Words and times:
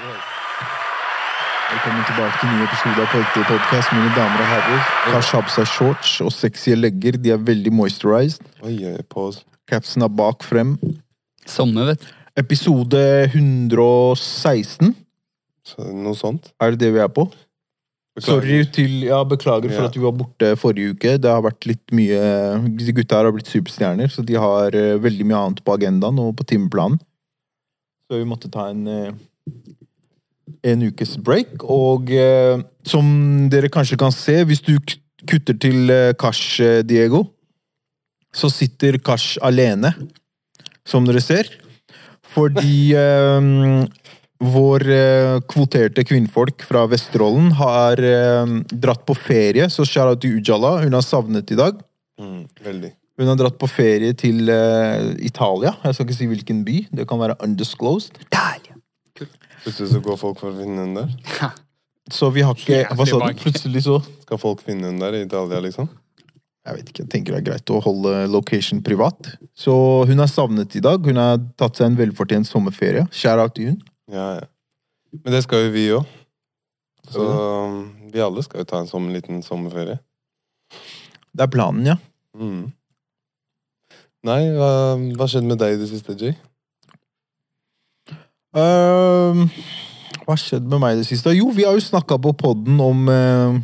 Velkommen 0.00 2.00
tilbake 2.08 2.38
til 2.40 2.48
nye 2.48 2.56
ny 2.56 2.62
episode 2.64 3.02
av 3.02 3.08
På 3.12 3.18
ekte 3.20 3.42
podcast, 3.44 3.90
mine 3.92 4.08
damer 4.16 4.40
og 4.40 4.46
herrer. 4.48 4.86
Kash 5.12 5.34
har 5.36 5.42
på 5.44 5.52
seg 5.52 5.66
shorts 5.68 6.12
og 6.24 6.30
sexy 6.32 6.72
legger. 6.78 7.18
De 7.20 7.34
er 7.34 7.42
veldig 7.44 7.68
moisturized. 7.76 8.40
Oi, 8.64 8.78
oi, 8.88 8.94
pause. 9.12 9.42
Capsen 9.68 10.00
er 10.06 10.12
bak 10.22 10.40
frem. 10.46 10.70
Sommer, 11.44 11.90
vet 11.92 12.00
du. 12.06 12.08
Episode 12.40 13.02
116 13.28 14.94
Så, 15.68 15.84
noe 15.92 16.16
sånt. 16.16 16.48
er 16.56 16.72
det 16.72 16.80
det 16.86 16.94
vi 16.96 17.04
er 17.04 17.12
på. 17.12 17.28
Sorry 18.24 18.62
til, 18.72 19.02
ja, 19.04 19.20
Beklager 19.28 19.68
for 19.68 19.84
Ja. 19.84 19.92
at 19.92 20.00
vi 20.00 20.04
var 20.06 20.16
borte 20.16 20.54
forrige 20.56 20.96
uke. 20.96 21.18
Det 21.20 21.28
har 21.28 21.44
vært 21.44 21.68
litt 21.68 21.84
mye 21.92 22.24
Disse 22.72 22.96
gutta 22.96 23.20
her 23.20 23.28
har 23.28 23.36
blitt 23.36 23.52
superstjerner, 23.52 24.08
så 24.08 24.24
de 24.24 24.40
har 24.40 24.72
eh, 24.72 24.96
veldig 24.96 25.28
mye 25.28 25.44
annet 25.44 25.60
på 25.64 25.76
agendaen 25.76 26.16
og 26.24 26.32
på 26.40 26.48
timeplanen. 26.56 26.96
Så 28.08 28.16
vi 28.16 28.24
måtte 28.24 28.48
ta 28.50 28.70
en 28.72 28.86
eh, 28.88 29.12
en 30.66 30.86
ukes 30.88 31.16
break. 31.24 31.62
Og 31.64 32.10
eh, 32.14 32.60
som 32.86 33.06
dere 33.52 33.70
kanskje 33.72 33.98
kan 34.00 34.14
se, 34.14 34.40
hvis 34.48 34.62
du 34.66 34.76
kutter 35.28 35.56
til 35.60 35.90
eh, 35.92 36.12
Kash, 36.18 36.60
eh, 36.64 36.82
Diego, 36.86 37.24
så 38.34 38.50
sitter 38.52 39.00
Kash 39.02 39.40
alene, 39.42 39.92
som 40.86 41.06
dere 41.08 41.22
ser. 41.24 41.50
Fordi 42.30 42.92
eh, 42.94 43.50
vår 44.40 44.86
eh, 44.94 45.34
kvoterte 45.50 46.04
kvinnfolk 46.06 46.64
fra 46.64 46.86
Vesterålen 46.88 47.50
har 47.58 48.00
eh, 48.00 48.56
dratt 48.72 49.04
på 49.08 49.16
ferie, 49.18 49.68
så 49.68 49.84
shout 49.84 50.14
out 50.14 50.22
til 50.22 50.38
Ujala. 50.38 50.78
Hun 50.84 50.96
har 50.96 51.04
savnet 51.04 51.52
i 51.52 51.58
dag. 51.58 51.80
Mm, 52.20 52.46
veldig. 52.64 52.94
Hun 53.20 53.28
har 53.28 53.36
dratt 53.36 53.58
på 53.60 53.68
ferie 53.68 54.14
til 54.16 54.48
eh, 54.48 55.10
Italia. 55.28 55.74
Jeg 55.84 55.96
skal 55.96 56.06
ikke 56.06 56.16
si 56.16 56.28
hvilken 56.30 56.62
by. 56.64 56.76
Det 56.96 57.04
kan 57.08 57.20
være 57.20 57.36
undisclosed. 57.44 58.16
Italia. 58.30 58.78
Plutselig 59.64 59.90
så 59.92 60.00
går 60.04 60.20
folk 60.20 60.38
for 60.40 60.52
å 60.52 60.56
finne 60.56 60.84
henne 60.86 61.04
der. 61.04 61.56
Så 62.10 62.30
vi 62.34 62.42
har 62.42 62.56
ikke 62.56 62.84
Hva 62.96 63.06
sa 63.06 63.18
du? 63.20 63.26
Plutselig 63.38 63.84
så 63.84 63.98
Skal 64.24 64.40
folk 64.40 64.62
finne 64.66 64.88
henne 64.88 65.02
der 65.04 65.20
i 65.20 65.26
Italia, 65.26 65.60
liksom? 65.62 65.90
Jeg 66.66 66.76
vet 66.76 66.90
ikke, 66.92 67.04
jeg 67.04 67.10
tenker 67.12 67.34
det 67.34 67.40
er 67.40 67.46
greit 67.46 67.70
å 67.72 67.78
holde 67.80 68.26
location 68.28 68.82
privat. 68.84 69.30
Så 69.56 69.72
hun 70.08 70.20
er 70.20 70.28
savnet 70.28 70.74
i 70.76 70.82
dag. 70.84 71.00
Hun 71.06 71.16
har 71.16 71.38
tatt 71.58 71.80
seg 71.80 71.88
en 71.88 71.96
velfortjent 71.96 72.48
sommerferie. 72.48 73.06
Shout 73.16 73.40
out 73.40 73.54
til 73.56 73.70
hun. 73.70 73.78
Ja, 74.12 74.26
ja. 74.36 74.48
Men 75.24 75.34
det 75.34 75.40
skal 75.46 75.64
jo 75.64 75.70
vi 75.72 75.86
òg. 75.96 76.10
Så 77.10 77.24
um, 77.24 77.80
vi 78.12 78.20
alle 78.22 78.44
skal 78.44 78.62
jo 78.62 78.68
ta 78.68 78.82
en 78.82 78.90
sommer, 78.90 79.16
liten 79.16 79.40
sommerferie. 79.42 79.96
Det 81.32 81.46
er 81.46 81.50
planen, 81.50 81.88
ja. 81.88 81.96
Mm. 82.36 82.68
Nei, 84.28 84.40
hva, 84.52 84.70
hva 85.16 85.30
skjedde 85.30 85.48
med 85.48 85.62
deg 85.62 85.74
i 85.74 85.80
det 85.80 85.88
siste, 85.90 86.14
Jay? 86.20 86.36
Ehm, 88.56 89.44
hva 90.26 90.36
skjedde 90.38 90.68
med 90.70 90.80
meg 90.82 90.96
i 90.96 91.00
det 91.02 91.08
siste? 91.10 91.34
Jo, 91.36 91.50
vi 91.54 91.66
har 91.66 91.76
jo 91.78 91.84
snakka 91.84 92.18
på 92.22 92.32
poden 92.38 92.80
om 92.82 93.04
uh, 93.10 93.60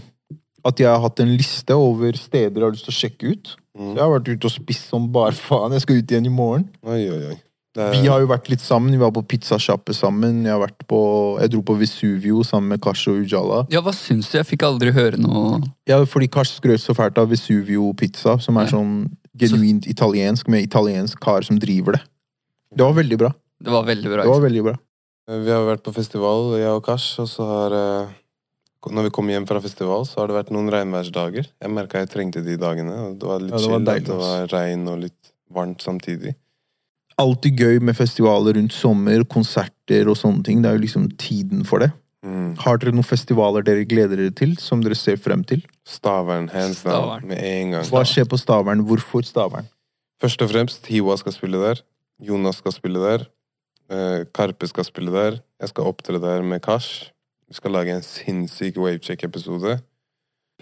at 0.66 0.78
jeg 0.82 0.90
har 0.90 1.02
hatt 1.02 1.22
en 1.22 1.32
liste 1.36 1.74
over 1.74 2.14
steder 2.18 2.60
jeg 2.60 2.66
har 2.68 2.74
lyst 2.76 2.86
til 2.88 2.94
å 2.94 3.00
sjekke 3.00 3.32
ut. 3.34 3.56
Mm. 3.76 3.90
Jeg 3.96 4.02
har 4.04 4.12
vært 4.14 4.30
ute 4.32 4.48
og 4.48 4.54
spist 4.54 4.88
som 4.92 5.08
bare 5.12 5.34
faen. 5.36 5.74
Jeg 5.76 5.84
skal 5.84 5.98
ut 6.00 6.14
igjen 6.14 6.30
i 6.30 6.32
morgen. 6.32 6.68
Oi, 6.86 7.02
oi, 7.10 7.20
oi. 7.32 7.36
Er- 7.76 7.92
Vi 7.92 8.06
har 8.08 8.22
jo 8.22 8.28
vært 8.30 8.46
litt 8.48 8.62
sammen. 8.64 8.90
Vi 8.94 8.96
var 9.02 9.10
på 9.12 9.20
pizzasjappe 9.28 9.92
sammen. 9.92 10.38
Jeg, 10.46 10.52
har 10.54 10.62
vært 10.62 10.86
på, 10.88 11.00
jeg 11.42 11.50
dro 11.52 11.60
på 11.66 11.76
Vesuvio 11.76 12.40
sammen 12.46 12.72
med 12.72 12.80
Kash 12.80 13.10
og 13.12 13.18
Ujala. 13.20 13.66
Ja, 13.68 13.82
hva 13.84 13.92
syns 13.92 14.30
du? 14.32 14.38
Jeg 14.38 14.48
fikk 14.48 14.64
aldri 14.64 14.94
høre 14.96 15.18
noe 15.20 15.60
Ja, 15.86 15.98
fordi 16.08 16.30
Kash 16.32 16.56
skrøt 16.56 16.80
så 16.80 16.94
fælt 16.96 17.18
av 17.20 17.28
Vesuvio 17.28 17.90
pizza, 18.00 18.38
som 18.40 18.56
er 18.56 18.64
Ja. 18.64 18.78
sånn 18.78 19.10
genuint 19.36 19.84
italiensk, 19.86 20.48
med 20.48 20.64
italiensk 20.64 21.20
kar 21.20 21.42
som 21.44 21.58
driver 21.60 21.98
det. 21.98 22.02
Det 22.74 22.80
var 22.86 22.94
veldig 22.96 23.18
bra. 23.18 23.34
Det 23.62 23.72
var 23.72 23.86
veldig 23.88 24.12
bra. 24.12 24.22
Det 24.22 24.32
var 24.34 24.44
veldig 24.44 24.64
bra. 24.66 24.76
Vi 25.26 25.50
har 25.50 25.64
vært 25.66 25.82
på 25.82 25.94
festival, 25.96 26.52
jeg 26.60 26.70
og 26.70 26.84
Kash, 26.86 27.18
og 27.22 27.28
så 27.30 27.46
har 27.48 27.74
eh, 27.74 28.14
Når 28.86 29.08
vi 29.08 29.14
kom 29.16 29.30
hjem 29.32 29.46
fra 29.48 29.58
festival, 29.58 30.04
så 30.06 30.20
har 30.20 30.30
det 30.30 30.36
vært 30.36 30.52
noen 30.54 30.70
regnværsdager. 30.70 31.48
Jeg 31.50 31.72
merka 31.74 31.98
jeg 32.04 32.12
trengte 32.12 32.44
de 32.46 32.54
dagene. 32.60 32.94
og 33.08 33.16
Det 33.18 33.26
var 33.26 33.40
litt 33.42 33.54
Ja, 33.56 33.58
det 33.58 33.70
var 33.72 33.78
chill, 33.80 33.88
deilig, 33.88 34.04
at 34.04 34.10
det 34.12 34.18
var 34.22 34.52
regn 34.52 34.88
og 34.92 34.98
litt 35.02 35.32
varmt 35.50 35.82
samtidig. 35.82 36.36
Alltid 37.18 37.58
gøy 37.58 37.80
med 37.80 37.96
festivaler 37.96 38.58
rundt 38.58 38.74
sommer, 38.76 39.24
konserter 39.24 40.10
og 40.12 40.18
sånne 40.20 40.44
ting. 40.46 40.60
Det 40.62 40.70
er 40.70 40.78
jo 40.78 40.84
liksom 40.84 41.08
tiden 41.18 41.64
for 41.66 41.82
det. 41.82 41.90
Mm. 42.26 42.56
Har 42.60 42.78
dere 42.82 42.94
noen 42.94 43.06
festivaler 43.06 43.64
dere 43.66 43.86
gleder 43.88 44.20
dere 44.20 44.34
til, 44.34 44.56
som 44.60 44.82
dere 44.84 44.98
ser 44.98 45.18
frem 45.22 45.42
til? 45.46 45.62
Stavern, 45.86 46.48
hands 46.52 46.82
down, 46.82 46.92
Stavern. 46.92 47.26
med 47.30 47.42
en 47.42 47.74
gang. 47.76 47.88
Hva 47.90 48.02
skjer 48.06 48.26
på 48.28 48.38
Stavern? 48.38 48.82
Hvorfor 48.86 49.26
Stavern? 49.26 49.66
Først 50.22 50.42
og 50.42 50.50
fremst, 50.52 50.86
Hiwa 50.90 51.16
skal 51.20 51.34
spille 51.34 51.60
der. 51.62 51.82
Jonas 52.22 52.62
skal 52.62 52.74
spille 52.74 53.02
der. 53.02 53.26
Eh, 53.90 54.24
Karpe 54.34 54.68
skal 54.70 54.86
spille 54.86 55.12
der. 55.14 55.38
Jeg 55.60 55.72
skal 55.72 55.90
opptre 55.90 56.20
der 56.22 56.42
med 56.42 56.62
Kash. 56.64 57.10
Vi 57.48 57.54
skal 57.54 57.74
lage 57.76 57.94
en 57.94 58.02
sinnssyk 58.02 58.78
wavecheck-episode. 58.82 59.78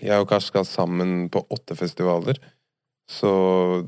Jeg 0.02 0.20
og 0.20 0.28
Kash 0.28 0.50
skal 0.52 0.66
sammen 0.68 1.30
på 1.32 1.44
åtte 1.54 1.76
festivaler. 1.78 2.40
Så 3.10 3.30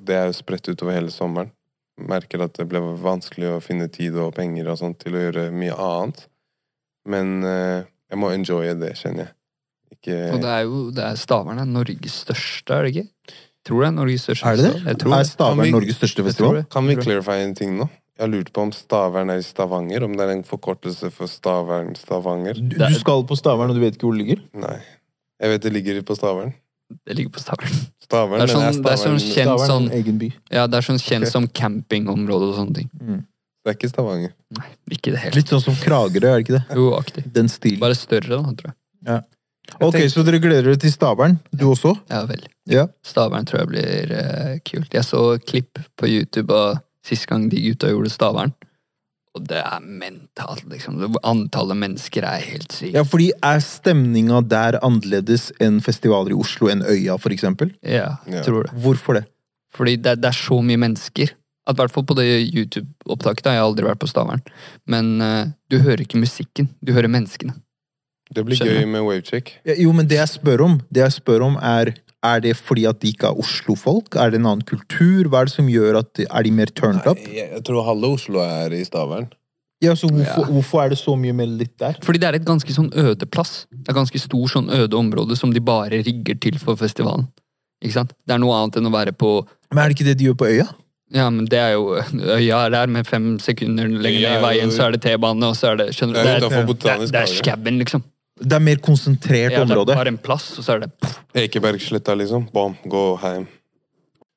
det 0.05 0.17
er 0.17 0.31
jo 0.31 0.37
spredt 0.37 0.69
utover 0.69 0.97
hele 0.97 1.13
sommeren. 1.13 1.53
Merker 1.97 2.45
at 2.45 2.57
det 2.59 2.67
ble 2.69 2.83
vanskelig 3.01 3.55
å 3.55 3.63
finne 3.65 3.89
tid 3.89 4.17
og 4.21 4.35
penger 4.37 4.69
og 4.69 4.81
sånt 4.81 4.99
til 5.01 5.17
å 5.17 5.23
gjøre 5.27 5.49
mye 5.55 5.77
annet. 5.81 6.27
Men 7.09 7.39
eh, 7.47 7.87
jeg 8.11 8.21
må 8.21 8.31
enjoye 8.35 8.77
det, 8.79 8.93
kjenner 9.01 9.27
jeg. 9.27 9.33
Ikke 9.97 10.17
Og 10.35 10.41
det 10.43 10.51
er 10.51 10.65
jo 10.67 10.81
det 10.95 11.05
er 11.07 11.19
Stavern 11.21 11.61
er 11.63 11.69
Norges 11.71 12.17
største, 12.27 12.75
er 12.75 12.87
det 12.87 12.95
ikke? 12.95 13.37
Tror 13.67 13.83
det 13.83 13.89
er 13.89 13.95
Norges 13.97 14.27
største. 14.27 14.51
Er 14.51 14.59
det 14.59 14.65
det? 14.65 14.73
festival. 14.73 14.91
Jeg 14.91 15.01
tror 15.03 15.15
Er. 15.17 15.29
Stavern 15.31 15.73
Norges 15.75 16.01
største 16.01 16.27
festival? 16.27 16.59
Kan 16.71 16.91
vi 16.91 16.99
clarify 17.01 17.39
en 17.45 17.55
ting 17.59 17.79
nå? 17.79 17.89
Jeg 18.17 18.25
har 18.25 18.31
lurt 18.33 18.49
på 18.57 18.63
om 18.65 18.71
Stavern 18.73 19.29
er 19.29 19.43
i 19.43 19.45
Stavanger, 19.45 20.05
om 20.07 20.15
det 20.17 20.25
er 20.25 20.31
en 20.33 20.45
forkortelse 20.47 21.11
for 21.13 21.29
Stavern 21.29 21.91
Stavanger. 22.01 22.57
Du, 22.57 22.79
du 22.81 22.95
skal 22.97 23.27
på 23.29 23.37
Stavern, 23.37 23.69
og 23.69 23.77
du 23.77 23.83
vet 23.83 23.99
ikke 23.99 24.09
hvor 24.09 24.17
det 24.17 24.25
ligger? 24.25 24.41
Nei. 24.57 24.79
Jeg 25.43 25.53
vet 25.53 25.67
det 25.67 25.73
ligger 25.75 26.01
på 26.09 26.17
Stavern. 26.17 26.55
Det 27.05 27.17
ligger 27.19 27.35
på 27.35 27.43
Stavern. 27.43 27.77
Stavern, 28.07 28.41
Det 28.41 28.47
er 28.49 28.55
sånn- 28.55 28.83
det 28.83 28.93
er 28.95 29.03
sånn 29.03 29.19
kjent- 29.21 29.51
Stavern 29.51 29.69
sånn- 29.69 29.93
egen 29.93 30.19
by. 30.19 30.33
Ja, 30.51 30.67
det 30.67 30.79
er 30.79 30.87
sånn 30.89 31.03
kjent 31.03 31.27
okay. 31.27 31.31
som 31.31 31.49
campingområde 31.49 32.49
og 32.49 32.55
sånne 32.57 32.75
ting. 32.75 32.91
Mm. 33.03 33.21
Det 33.21 33.73
er 33.73 33.77
ikke 33.77 33.91
Stavanger. 33.93 34.33
Nei, 34.57 34.69
ikke 34.97 35.13
det 35.13 35.19
helt. 35.19 35.35
Litt 35.35 35.53
sånn 35.53 35.63
som 35.63 35.75
Kragerø, 35.75 36.31
er 36.31 36.41
det 36.41 36.47
ikke 36.47 36.57
det? 36.57 36.65
Jo, 36.79 36.93
aktig. 36.97 37.33
Den 37.33 37.49
stilen. 37.49 37.81
Bare 37.81 37.99
større, 37.99 38.41
da, 38.41 38.53
tror 38.55 38.73
jeg. 39.05 39.25
Ok, 39.81 39.93
tenker... 39.93 40.09
så 40.09 40.25
dere 40.25 40.39
gleder 40.41 40.63
dere 40.71 40.79
til 40.81 40.93
Stavern? 40.95 41.39
Du 41.53 41.67
også? 41.69 41.93
Ja, 42.09 42.25
veldig. 42.25 42.49
Ja. 42.71 42.87
Stavern 43.05 43.45
tror 43.45 43.65
jeg 43.65 43.69
blir 43.75 44.13
uh, 44.15 44.59
kult. 44.65 44.95
Jeg 44.95 45.05
så 45.05 45.37
klipp 45.43 45.83
på 45.99 46.09
YouTube 46.09 46.55
av 46.55 46.79
sist 47.07 47.27
gang 47.31 47.49
de 47.53 47.61
gutta 47.69 47.91
gjorde 47.93 48.11
Stavern. 48.13 48.53
Og 49.37 49.45
det 49.51 49.59
er 49.61 49.81
mentalt, 49.85 50.63
liksom. 50.73 50.97
Antallet 51.29 51.77
mennesker 51.77 52.25
er 52.25 52.41
helt 52.41 52.73
sykt. 52.73 52.95
Ja, 52.97 53.03
fordi 53.05 53.27
er 53.45 53.59
stemninga 53.61 54.39
der 54.49 54.79
annerledes 54.81 55.51
enn 55.61 55.83
festivaler 55.85 56.33
i 56.33 56.39
Oslo 56.41 56.71
enn 56.73 56.81
Øya, 56.89 57.19
for 57.21 57.35
eksempel? 57.35 57.75
Ja, 57.85 58.15
Ja. 58.27 58.41
tror 58.47 58.65
det. 58.65 58.73
Hvorfor 58.81 59.19
det? 59.21 59.27
Fordi 59.77 59.97
det, 60.01 60.15
det 60.23 60.31
er 60.31 60.39
så 60.39 60.63
mye 60.65 60.81
mennesker. 60.81 61.35
At 61.69 61.77
i 61.77 61.81
hvert 61.83 61.93
fall 61.93 62.07
på 62.09 62.15
det 62.17 62.25
YouTube-opptaket. 62.55 63.45
Jeg 63.51 63.59
har 63.61 63.67
aldri 63.67 63.85
vært 63.85 64.01
på 64.01 64.09
Stavern. 64.09 64.41
Men 64.89 65.21
uh, 65.21 65.47
du 65.69 65.81
hører 65.83 66.01
ikke 66.07 66.21
musikken. 66.23 66.71
Du 66.81 66.95
hører 66.97 67.11
menneskene. 67.13 67.53
Det 68.33 68.43
blir 68.47 68.57
Skjønner. 68.57 68.81
gøy 68.87 68.89
med 68.91 69.05
wavecheck. 69.05 69.53
Ja, 69.69 69.75
jo, 69.79 69.93
men 69.93 70.09
det 70.09 70.17
jeg 70.17 70.33
spør 70.33 70.65
om, 70.65 70.81
det 70.91 71.03
jeg 71.05 71.13
spør 71.21 71.45
om 71.47 71.59
er 71.61 71.93
Er 72.25 72.41
det 72.41 72.57
fordi 72.57 72.87
at 72.89 73.01
de 73.01 73.09
ikke 73.13 73.27
er 73.29 73.39
Oslo-folk? 73.39 74.17
Er 74.17 74.31
det 74.31 74.41
en 74.41 74.47
annen 74.47 74.65
kultur? 74.67 75.29
Hva 75.29 75.43
er 75.43 75.51
det 75.51 75.53
som 75.55 75.67
gjør 75.69 75.99
at 76.01 76.15
de, 76.17 76.27
Er 76.31 76.43
de 76.43 76.51
mer 76.51 76.67
turned 76.67 77.07
up? 77.07 77.19
jeg, 77.19 77.51
jeg 77.53 77.65
tror 77.65 77.85
halve 77.85 78.07
Oslo 78.17 78.41
er 78.41 78.73
i 78.73 78.85
Stavern. 78.85 79.29
Ja, 79.85 79.93
så 79.95 80.09
hvorfor, 80.09 80.41
Ja. 80.41 80.51
hvorfor 80.51 80.81
er 80.85 80.89
det 80.89 80.99
så 80.99 81.13
mye 81.21 81.35
med 81.37 81.49
litt 81.61 81.77
der? 81.79 81.99
Fordi 82.03 82.19
det 82.19 82.25
er 82.29 82.35
et 82.39 82.47
ganske 82.49 82.73
sånn 82.73 82.89
øde 82.97 83.27
plass. 83.29 83.67
Det 83.71 83.91
er 83.93 83.99
ganske 83.99 84.19
stor 84.19 84.47
sånn 84.49 84.71
øde 84.73 84.97
område 84.97 85.37
som 85.37 85.53
de 85.53 85.61
bare 85.61 86.01
rigger 86.03 86.35
til 86.41 86.57
for 86.59 86.77
festivalen. 86.81 87.29
Ikke 87.85 87.93
sant? 87.93 88.13
Det 88.27 88.33
er 88.35 88.39
noe 88.41 88.57
annet 88.57 88.77
enn 88.81 88.89
å 88.89 88.93
være 88.95 89.13
på 89.13 89.47
Men 89.71 89.79
er 89.85 89.89
det 89.91 89.99
ikke 89.99 90.09
det 90.09 90.19
de 90.19 90.25
gjør 90.31 90.39
på 90.41 90.49
Øya? 90.49 90.67
Ja, 91.13 91.29
men 91.31 91.45
det 91.45 91.59
er 91.61 91.73
jo 91.77 92.01
Øya 92.01 92.65
er 92.67 92.71
der 92.71 92.87
med 92.87 93.07
fem 93.07 93.39
sekunder 93.39 93.87
lenger 93.87 94.25
ned 94.25 94.39
i 94.41 94.43
veien, 94.43 94.71
så 94.75 94.87
er 94.89 94.97
det 94.97 95.03
T-bane, 95.05 95.45
og 95.45 95.55
så 95.55 95.75
er 95.75 95.77
det 95.77 95.89
Skjønner 95.95 96.15
du? 96.15 96.23
Det 96.23 96.27
er 96.27 96.41
Det 96.41 96.57
er, 96.57 96.99
det 97.07 97.15
er, 97.15 97.23
er 97.23 97.27
skabben, 97.27 97.79
liksom. 97.79 98.03
Det 98.37 98.53
er 98.53 98.61
mer 98.61 98.81
konsentrert 98.85 99.55
Ja, 99.55 99.63
det 99.65 99.73
er 99.73 99.79
område. 99.79 99.95
bare 99.97 100.13
en 100.13 100.19
plass, 100.21 100.51
og 100.59 100.65
så 100.65 100.77
er 100.77 100.85
det 100.85 100.91
Ekebergsletta, 101.47 102.15
liksom. 102.19 102.49
Bom, 102.53 102.75
gå 102.85 103.05
hjem. 103.23 103.47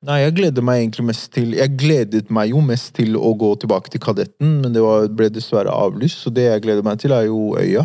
Nei, 0.08 0.22
jeg 0.22 0.32
gleder 0.38 0.64
meg 0.64 0.80
egentlig 0.80 1.04
mest 1.10 1.26
til 1.34 1.52
Jeg 1.58 1.74
gledet 1.76 2.30
meg 2.32 2.54
jo 2.54 2.62
mest 2.64 2.94
til 2.96 3.18
å 3.20 3.34
gå 3.36 3.50
tilbake 3.60 3.92
til 3.92 4.00
Kadetten, 4.00 4.54
men 4.62 4.72
det 4.72 4.80
var, 4.80 5.08
ble 5.12 5.28
dessverre 5.28 5.74
avlyst, 5.76 6.22
så 6.24 6.32
det 6.32 6.46
jeg 6.46 6.62
gleder 6.64 6.86
meg 6.86 7.02
til, 7.02 7.12
er 7.12 7.26
jo 7.28 7.50
Øya. 7.60 7.84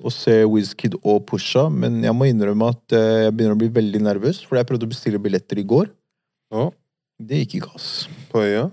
Å 0.00 0.08
se 0.10 0.38
Wizkid 0.48 0.96
og 1.04 1.26
Pusha, 1.28 1.66
men 1.68 2.00
jeg 2.02 2.16
må 2.16 2.24
innrømme 2.30 2.70
at 2.72 2.94
eh, 2.96 3.26
jeg 3.26 3.34
begynner 3.36 3.58
å 3.58 3.60
bli 3.60 3.68
veldig 3.76 4.00
nervøs, 4.08 4.40
for 4.48 4.56
jeg 4.56 4.66
prøvde 4.70 4.88
å 4.88 4.92
bestille 4.94 5.20
billetter 5.20 5.60
i 5.60 5.66
går. 5.68 5.90
Ja. 6.54 6.70
Det 7.20 7.42
gikk 7.42 7.58
ikke, 7.60 7.74
ass. 7.76 7.90
på 8.32 8.40
øya. 8.40 8.70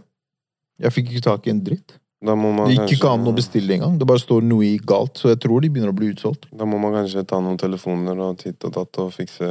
Jeg 0.79 0.95
fikk 0.95 1.11
ikke 1.11 1.25
tak 1.27 1.47
i 1.49 1.51
en 1.51 1.59
dritt. 1.59 1.97
Da 2.19 2.35
må 2.35 2.49
man 2.51 2.67
Det 2.67 2.83
gikk 2.83 2.97
ikke 2.99 3.11
an 3.15 3.27
å 3.29 3.33
bestille 3.35 3.77
engang. 3.77 3.93
Det 3.99 4.07
bare 4.07 4.19
står 4.19 4.41
noe 4.43 4.73
galt, 4.83 5.15
så 5.21 5.31
jeg 5.31 5.39
tror 5.39 5.61
de 5.63 5.69
begynner 5.71 5.93
å 5.93 5.95
bli 5.95 6.11
utsolgt. 6.11 6.49
Da 6.51 6.67
må 6.67 6.79
man 6.81 6.97
kanskje 6.97 7.23
ta 7.27 7.39
noen 7.39 7.59
telefoner 7.59 8.19
og 8.19 8.41
titt 8.41 8.65
og 8.67 8.73
datt 8.75 8.99
og 8.99 9.13
fikse 9.15 9.47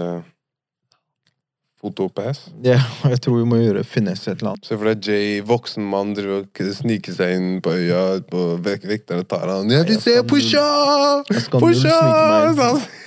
fotopass. 1.79 2.49
Ja, 2.67 2.81
jeg 3.07 3.21
tror 3.23 3.39
vi 3.39 3.47
må 3.49 3.61
gjøre 3.61 3.85
finesse 3.87 4.33
et 4.33 4.41
eller 4.43 4.57
annet. 4.57 4.67
Se 4.67 4.77
for 4.77 4.91
deg 4.91 5.07
Jay, 5.09 5.39
voksen 5.47 5.85
mann, 5.87 6.11
driver 6.17 6.43
og 6.43 6.61
sniker 6.75 7.15
seg 7.15 7.37
inn 7.39 7.49
på 7.65 7.73
øya 7.77 8.01
på 8.29 8.45
vek 8.67 8.87
vekterne 8.91 9.25
tar 9.31 9.47
han. 9.53 9.71
Jeg 9.71 9.87
vil 9.87 10.01
se 10.03 10.17
Pusha! 10.29 10.65
Pusha! 11.55 11.99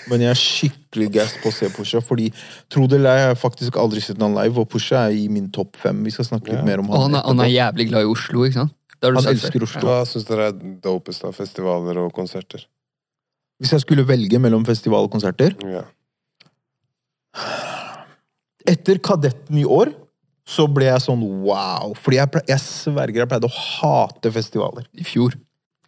Men 0.10 0.24
jeg 0.26 0.32
er 0.32 0.40
skikkelig 0.40 1.10
gass 1.20 1.36
på 1.44 1.52
å 1.52 1.56
se 1.56 1.70
Pusha, 1.76 2.02
fordi 2.02 2.32
tro 2.72 2.88
det 2.90 2.98
eller 3.02 3.12
ei, 3.14 3.26
jeg 3.26 3.34
har 3.36 3.42
faktisk 3.44 3.78
aldri 3.80 4.02
sett 4.04 4.24
han 4.24 4.34
live, 4.40 4.64
og 4.64 4.72
Pusha 4.72 5.06
er 5.10 5.20
i 5.20 5.28
min 5.32 5.52
topp 5.54 5.76
fem. 5.84 6.00
Vi 6.08 6.16
skal 6.16 6.32
snakke 6.32 6.50
litt 6.50 6.64
Ja. 6.64 6.68
mer 6.72 6.82
om 6.82 6.90
Og 6.90 7.04
han 7.10 7.20
er, 7.20 7.28
han 7.28 7.44
er 7.44 7.52
jævlig 7.52 7.92
glad 7.92 8.08
i 8.08 8.14
Oslo, 8.16 8.48
ikke 8.48 8.64
sant? 8.64 8.78
Det 9.02 9.10
har 9.10 9.16
du 9.16 9.20
Han 9.22 9.32
elsker. 9.34 9.64
Oslo. 9.66 9.82
Hva 9.88 10.02
syns 10.06 10.28
dere 10.28 10.50
er 10.52 10.60
dopest 10.84 11.24
av 11.26 11.34
festivaler 11.34 11.98
og 12.04 12.12
konserter? 12.14 12.64
Hvis 13.62 13.74
jeg 13.76 13.82
skulle 13.84 14.06
velge 14.06 14.40
mellom 14.42 14.64
festival 14.66 15.06
og 15.08 15.12
konserter 15.14 15.56
Ja. 15.66 15.84
Etter 18.68 19.00
Kadetten 19.02 19.58
i 19.58 19.66
år 19.66 19.92
så 20.52 20.66
ble 20.70 20.88
jeg 20.90 21.02
sånn 21.04 21.22
wow. 21.46 21.94
Fordi 21.98 22.18
jeg, 22.20 22.30
ple- 22.34 22.44
jeg 22.50 22.62
sverger 22.64 23.24
jeg 23.24 23.30
pleide 23.32 23.48
å 23.48 23.56
hate 23.56 24.32
festivaler. 24.36 24.86
I 24.98 25.06
fjor. 25.08 25.36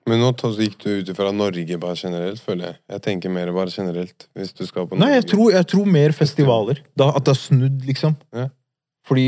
Men 0.10 0.20
nå 0.20 0.30
så 0.40 0.52
gikk 0.60 0.78
du 0.84 0.90
ut 1.00 1.12
fra 1.16 1.30
Norge 1.36 1.78
bare 1.80 1.96
generelt, 2.00 2.42
føler 2.44 2.70
jeg. 2.72 2.78
Jeg 2.96 3.04
tenker 3.06 3.32
mer 3.34 3.52
bare 3.56 3.72
generelt. 3.72 4.26
Hvis 4.36 4.52
du 4.58 4.66
skal 4.68 4.88
på 4.90 4.98
Nei, 5.00 5.14
jeg 5.16 5.28
tror, 5.32 5.52
jeg 5.56 5.68
tror 5.72 5.86
mer 5.90 6.12
festivaler. 6.16 6.82
Da, 7.00 7.10
at 7.16 7.24
det 7.24 7.34
har 7.36 7.40
snudd, 7.40 7.86
liksom. 7.88 8.18
Ja. 8.36 8.50
Fordi 9.08 9.28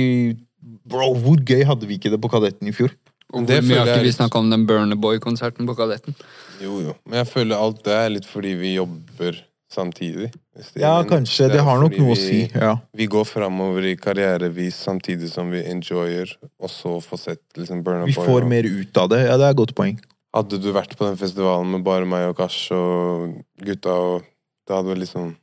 Bro, 0.85 1.11
hvor 1.21 1.37
gøy 1.45 1.61
hadde 1.69 1.85
vi 1.87 1.99
ikke 1.99 2.09
det 2.09 2.17
på 2.23 2.29
Kadetten 2.33 2.67
i 2.69 2.73
fjor? 2.73 2.89
Og 3.33 3.45
det 3.47 3.63
hvor 3.63 3.69
mye 3.69 3.79
har 3.79 3.87
ikke 3.87 4.01
vi 4.03 4.07
litt- 4.09 4.15
snakka 4.19 4.37
om 4.39 4.49
den 4.49 4.65
Burner 4.65 4.95
Boy-konserten 4.95 5.65
på 5.67 5.75
Kadetten? 5.75 6.15
Jo, 6.61 6.79
jo. 6.81 6.95
Men 7.05 7.25
jeg 7.25 7.27
føler 7.33 7.55
alt 7.57 7.83
det 7.83 7.93
er 7.93 8.09
litt 8.09 8.25
fordi 8.25 8.53
vi 8.59 8.75
jobber 8.75 9.41
samtidig. 9.71 10.31
hvis 10.55 10.71
det 10.73 10.81
Ja, 10.81 11.01
mening. 11.01 11.09
kanskje. 11.11 11.47
Det 11.51 11.57
er 11.59 11.63
har 11.63 11.79
nok 11.81 11.91
noe 11.91 11.99
noe 11.99 12.13
å 12.15 12.17
si. 12.17 12.49
Ja. 12.53 12.77
Vi 12.95 13.07
går 13.07 13.25
framover 13.25 13.83
i 13.83 13.95
karrierevis 13.97 14.73
samtidig 14.75 15.29
som 15.29 15.49
vi 15.51 15.63
enjoyer, 15.63 16.31
og 16.61 16.69
så 16.69 17.01
får 17.03 17.19
sett 17.19 17.41
liksom 17.57 17.83
Burna 17.83 18.05
Vi 18.05 18.13
Boy. 18.13 18.25
får 18.25 18.41
og- 18.43 18.47
mer 18.47 18.63
ut 18.63 18.97
av 18.97 19.09
det. 19.09 19.25
Ja, 19.27 19.35
det 19.37 19.43
er 19.43 19.49
et 19.49 19.57
godt 19.57 19.75
poeng. 19.75 19.99
Hadde 20.33 20.61
du 20.61 20.71
vært 20.71 20.95
på 20.95 21.05
den 21.07 21.17
festivalen 21.17 21.71
med 21.71 21.83
bare 21.83 22.05
meg 22.05 22.29
og 22.29 22.37
Kash 22.37 22.71
og 22.71 23.43
gutta, 23.61 23.89
og 23.89 24.21
det 24.67 24.75
hadde 24.75 24.87
vel 24.87 24.99
liksom 24.99 25.35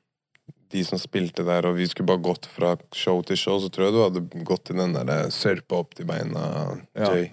de 0.70 0.82
som 0.84 0.98
spilte 0.98 1.44
der, 1.44 1.66
og 1.68 1.76
vi 1.76 1.84
skulle 1.86 2.06
bare 2.06 2.22
gått 2.22 2.46
fra 2.46 2.76
show 2.94 3.20
til 3.22 3.36
show, 3.36 3.58
så 3.58 3.68
tror 3.70 3.84
jeg 3.84 3.92
du 3.92 4.02
hadde 4.20 4.44
gått 4.44 4.64
til 4.64 4.76
den 4.76 4.94
der 4.94 5.28
sørpa 5.28 5.72
opp 5.80 5.94
til 5.94 6.06
beina, 6.06 6.78
Ja. 6.96 7.12
Jay. 7.14 7.32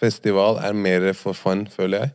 Festival 0.00 0.58
er 0.64 0.76
mer 0.76 1.10
for 1.18 1.36
fun, 1.36 1.66
føler 1.70 2.04
jeg. 2.04 2.12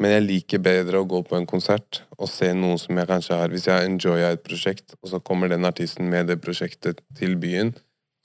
Men 0.00 0.14
jeg 0.14 0.24
liker 0.24 0.62
bedre 0.64 1.02
å 1.02 1.08
gå 1.08 1.20
på 1.26 1.36
en 1.36 1.46
konsert 1.48 2.00
og 2.16 2.30
se 2.30 2.48
noe 2.56 2.78
som 2.80 2.96
jeg 2.96 3.08
kanskje 3.10 3.36
har 3.36 3.52
Hvis 3.52 3.66
jeg 3.68 3.88
enjoyer 3.90 4.38
et 4.38 4.44
prosjekt, 4.44 4.94
og 5.02 5.10
så 5.12 5.20
kommer 5.20 5.52
den 5.52 5.68
artisten 5.68 6.08
med 6.08 6.30
det 6.32 6.38
prosjektet 6.40 7.02
til 7.18 7.36
byen, 7.40 7.74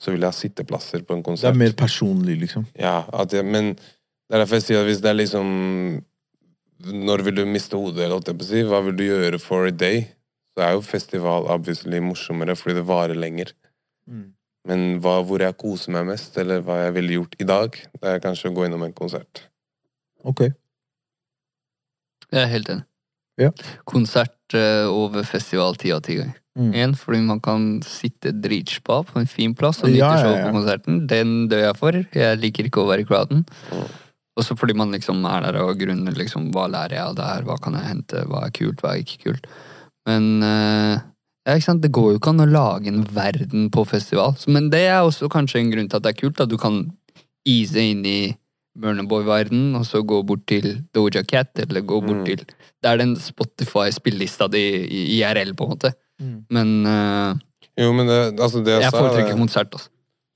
så 0.00 0.14
vil 0.14 0.22
jeg 0.22 0.30
ha 0.30 0.36
sitteplasser 0.36 1.04
på 1.04 1.16
en 1.16 1.24
konsert. 1.26 1.52
Det 1.52 1.58
er 1.58 1.64
mer 1.66 1.76
personlig, 1.76 2.38
liksom. 2.44 2.68
Ja, 2.78 3.02
at 3.12 3.34
jeg, 3.34 3.44
men 3.44 3.74
det 3.74 4.36
er 4.36 4.44
derfor 4.44 4.60
jeg 4.60 4.68
sier 4.68 4.80
at 4.80 4.88
hvis 4.88 5.02
det 5.02 5.10
er 5.10 5.18
liksom 5.18 5.48
Når 6.78 7.24
vil 7.26 7.40
du 7.40 7.44
miste 7.50 7.74
hodet, 7.74 8.04
eller 8.04 8.14
holdt 8.14 8.28
jeg 8.30 8.38
på 8.38 8.46
å 8.46 8.48
si? 8.52 8.64
Hva 8.70 8.78
vil 8.86 8.96
du 8.96 9.04
gjøre 9.08 9.40
for 9.42 9.66
a 9.66 9.74
day? 9.74 10.04
Så 10.54 10.62
er 10.62 10.76
jo 10.76 10.84
festival 10.86 11.48
obviously 11.50 11.98
morsommere 12.02 12.54
fordi 12.56 12.78
det 12.78 12.84
varer 12.86 13.18
lenger. 13.18 13.50
Mm. 14.06 14.28
Men 14.68 14.98
hva, 15.02 15.18
hvor 15.24 15.40
jeg 15.42 15.56
koser 15.60 15.94
meg 15.96 16.10
mest, 16.10 16.36
eller 16.40 16.60
hva 16.64 16.82
jeg 16.84 16.96
ville 16.98 17.20
gjort 17.20 17.38
i 17.40 17.46
dag, 17.48 17.78
det 18.02 18.10
er 18.10 18.24
kanskje 18.24 18.50
å 18.50 18.56
gå 18.56 18.66
innom 18.66 18.84
en 18.84 18.96
konsert. 18.96 19.46
Ok. 20.28 20.44
Jeg 22.28 22.42
er 22.42 22.50
helt 22.52 22.68
enig. 22.74 22.84
Ja. 23.38 23.52
Konsert 23.88 24.56
eh, 24.58 24.84
over 24.90 25.24
festival 25.24 25.78
ti 25.78 25.92
av 25.94 26.02
ti 26.04 26.18
ganger. 26.18 26.36
Mm. 26.58 26.72
En, 26.74 26.94
fordi 26.98 27.20
man 27.22 27.40
kan 27.40 27.66
sitte 27.86 28.32
dritspa 28.34 28.98
på 29.06 29.20
en 29.20 29.30
fin 29.30 29.54
plass 29.54 29.78
og 29.84 29.92
nyte 29.92 30.02
Ja, 30.02 30.10
ja, 30.16 30.22
show 30.24 30.34
ja. 30.34 30.44
på 30.44 30.56
konserten. 30.56 31.00
Den 31.10 31.36
dør 31.50 31.62
jeg 31.68 31.78
for. 31.78 32.00
Jeg 32.18 32.40
liker 32.42 32.68
ikke 32.68 32.82
å 32.82 32.88
være 32.90 33.04
i 33.04 33.08
crowden. 33.08 33.44
Mm. 33.70 33.84
Også 34.38 34.56
fordi 34.58 34.74
man 34.78 34.92
liksom 34.94 35.22
er 35.26 35.46
der 35.46 35.60
og 35.62 35.78
grunner 35.78 36.18
liksom 36.18 36.50
hva 36.54 36.66
lærer 36.70 36.98
jeg 36.98 37.04
av 37.06 37.14
det 37.18 37.28
her, 37.30 37.46
hva 37.46 37.56
kan 37.62 37.78
jeg 37.78 37.88
hente, 37.88 38.24
hva 38.30 38.44
er 38.46 38.54
kult, 38.58 38.82
hva 38.82 38.94
er 38.94 39.04
ikke 39.04 39.22
kult. 39.24 39.48
Men 40.08 40.28
eh, 40.46 41.06
ja, 41.48 41.54
ikke 41.56 41.64
sant? 41.64 41.80
det 41.80 41.90
går 41.96 42.10
jo 42.12 42.18
ikke 42.20 42.34
an 42.34 42.44
å 42.44 42.48
lage 42.50 42.90
en 42.92 43.06
verden 43.16 43.70
på 43.72 43.86
festival. 43.88 44.36
Men 44.52 44.68
det 44.72 44.84
er 44.90 45.00
også 45.00 45.30
kanskje 45.32 45.62
en 45.62 45.70
grunn 45.72 45.88
til 45.88 45.96
at 45.96 46.04
det 46.04 46.12
er 46.12 46.20
kult. 46.20 46.42
At 46.44 46.52
du 46.52 46.58
kan 46.60 46.82
ease 47.48 47.80
inn 47.80 48.04
i 48.04 48.18
Burnerboy-verden, 48.78 49.72
og 49.74 49.86
så 49.88 50.04
gå 50.06 50.20
bort 50.28 50.44
til 50.46 50.68
Doja 50.94 51.24
Cat, 51.26 51.56
eller 51.64 51.80
gå 51.82 51.98
bort 52.04 52.20
Mm. 52.20 52.26
til 52.28 52.44
Det 52.46 52.86
er 52.92 52.98
den 53.00 53.16
Spotify-spillelista 53.18 54.46
di 54.52 54.60
i 54.86 55.00
IRL, 55.18 55.54
på 55.56 55.64
en 55.64 55.70
måte. 55.72 55.92
Mm. 56.20 56.44
Men 56.50 56.68
uh, 56.86 57.34
Jo, 57.78 57.92
men 57.92 58.06
det, 58.06 58.38
altså 58.40 58.62
det 58.62 58.76
jeg, 58.76 58.82
jeg 58.82 58.92
sa 58.92 59.00
foretrekker 59.00 59.32
det, 59.32 59.40
konsert, 59.40 59.72
altså. 59.72 59.88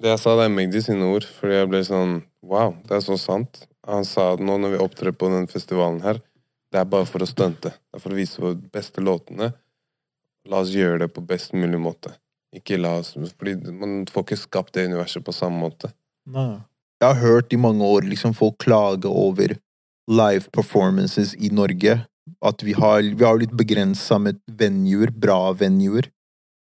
det 0.03 0.11
jeg 0.11 0.19
sa, 0.19 0.35
det 0.39 0.45
er 0.45 0.57
Magdi 0.57 0.83
sine 0.83 1.07
ord, 1.15 1.27
fordi 1.39 1.55
jeg 1.55 1.69
ble 1.71 1.85
sånn 1.87 2.23
Wow, 2.43 2.75
det 2.89 2.97
er 2.97 3.05
så 3.07 3.15
sant. 3.19 3.67
Han 3.87 4.05
sa 4.07 4.33
det 4.37 4.43
nå 4.47 4.57
når 4.59 4.73
vi 4.75 4.83
opptrer 4.83 5.15
på 5.15 5.29
den 5.31 5.47
festivalen 5.47 6.01
her, 6.03 6.19
det 6.73 6.81
er 6.81 6.89
bare 6.91 7.07
for 7.07 7.23
å 7.23 7.29
stunte. 7.29 7.71
Det 7.71 7.99
er 7.99 8.03
for 8.03 8.11
å 8.15 8.19
vise 8.19 8.43
våre 8.43 8.57
beste 8.75 9.03
låtene. 9.05 9.53
La 10.51 10.63
oss 10.63 10.75
gjøre 10.75 11.05
det 11.05 11.13
på 11.15 11.25
best 11.27 11.55
mulig 11.55 11.81
måte. 11.81 12.15
Ikke 12.53 12.77
la 12.81 12.99
oss 13.01 13.15
Fordi 13.15 13.55
man 13.73 14.03
får 14.11 14.27
ikke 14.27 14.41
skapt 14.43 14.75
det 14.77 14.89
universet 14.91 15.25
på 15.25 15.35
samme 15.35 15.61
måte. 15.63 15.93
Nei. 16.29 16.61
Jeg 17.03 17.09
har 17.09 17.21
hørt 17.23 17.55
i 17.55 17.59
mange 17.59 17.83
år 17.83 18.07
liksom 18.07 18.35
folk 18.35 18.59
klage 18.63 19.11
over 19.11 19.57
live 20.11 20.51
performances 20.55 21.35
i 21.35 21.51
Norge. 21.51 21.97
At 22.43 22.63
vi 22.63 22.75
har, 22.79 23.03
vi 23.03 23.25
har 23.25 23.39
litt 23.39 23.55
begrensa 23.59 24.19
med 24.23 24.39
venuer, 24.47 25.11
bra 25.11 25.51
venuer, 25.59 26.07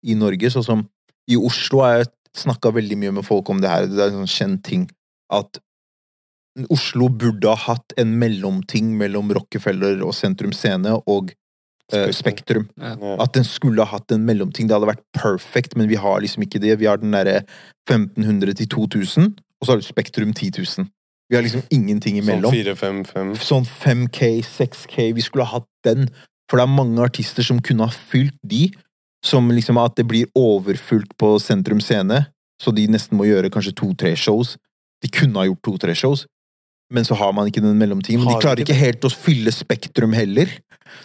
i 0.05 0.17
Norge. 0.19 0.51
Sånn 0.51 0.67
som 0.67 0.83
i 1.31 1.39
Oslo 1.39 1.85
har 1.85 2.01
jeg 2.01 2.11
snakka 2.45 2.73
veldig 2.75 2.99
mye 3.01 3.15
med 3.21 3.27
folk 3.27 3.49
om 3.53 3.63
det 3.63 3.71
her. 3.71 3.87
Det 3.89 4.03
er 4.03 4.11
en 4.11 4.25
sånn 4.25 4.35
kjent 4.35 4.65
ting 4.67 4.89
at 5.33 5.61
Oslo 6.71 7.09
burde 7.11 7.51
ha 7.51 7.59
hatt 7.73 7.95
en 7.99 8.13
mellomting 8.21 8.93
mellom 8.99 9.33
Rockefeller 9.35 10.03
og 10.07 10.15
Sentrum 10.15 10.53
Scene 10.55 10.93
og 11.11 11.33
eh, 11.93 12.11
Spektrum. 12.15 12.69
Ja. 12.81 12.95
At 13.23 13.35
den 13.37 13.45
skulle 13.45 13.85
ha 13.85 13.99
hatt 13.99 14.13
en 14.15 14.25
mellomting. 14.27 14.69
Det 14.69 14.77
hadde 14.77 14.91
vært 14.93 15.05
perfect, 15.17 15.77
men 15.77 15.89
vi 15.91 15.99
har 16.01 16.21
liksom 16.25 16.47
ikke 16.47 16.63
det. 16.63 16.79
Vi 16.81 16.89
har 16.89 17.01
den 17.03 17.15
derre 17.17 17.43
1500 17.91 18.55
til 18.61 18.69
2000, 18.69 19.35
og 19.61 19.67
så 19.67 19.75
har 19.75 19.83
du 19.83 19.87
Spektrum 19.87 20.33
10 20.33 20.53
000. 20.59 20.89
Vi 21.29 21.37
har 21.37 21.45
liksom 21.45 21.65
ingenting 21.73 22.19
Sånn 22.21 22.25
imellom. 22.25 22.53
4-5-5. 22.53 23.35
Sånn 23.41 23.65
5K, 23.67 24.45
6K, 24.45 25.13
vi 25.17 25.25
skulle 25.25 25.47
ha 25.49 25.59
hatt 25.59 25.71
den. 25.87 26.09
For 26.51 26.61
det 26.61 26.67
er 26.67 26.77
mange 26.77 27.05
artister 27.05 27.47
som 27.47 27.63
kunne 27.65 27.89
ha 27.89 27.93
fylt 28.13 28.37
de, 28.45 28.69
som 29.25 29.49
liksom 29.49 29.81
at 29.81 29.97
det 29.97 30.05
blir 30.09 30.29
overfullt 30.37 31.17
på 31.21 31.39
Sentrum 31.41 31.81
Scene, 31.81 32.27
så 32.61 32.73
de 32.77 32.85
nesten 32.93 33.17
må 33.17 33.27
gjøre 33.27 33.51
kanskje 33.53 33.73
to-tre 33.81 34.13
shows. 34.21 34.59
De 35.03 35.09
kunne 35.13 35.41
ha 35.41 35.49
gjort 35.49 35.63
to-tre 35.65 35.97
shows, 35.97 36.27
men 36.93 37.05
så 37.07 37.17
har 37.19 37.33
man 37.33 37.49
ikke 37.49 37.63
den 37.65 37.79
mellomtiden. 37.81 38.21
Men 38.21 38.29
Har 38.35 38.35
de 38.35 38.41
de 38.41 38.45
klarer 38.47 38.63
ikke 38.65 38.73
ikke 38.73 38.81
helt 38.85 39.07
å 39.09 39.13
fylle 39.13 39.53
Spektrum 39.55 40.13
heller, 40.17 40.51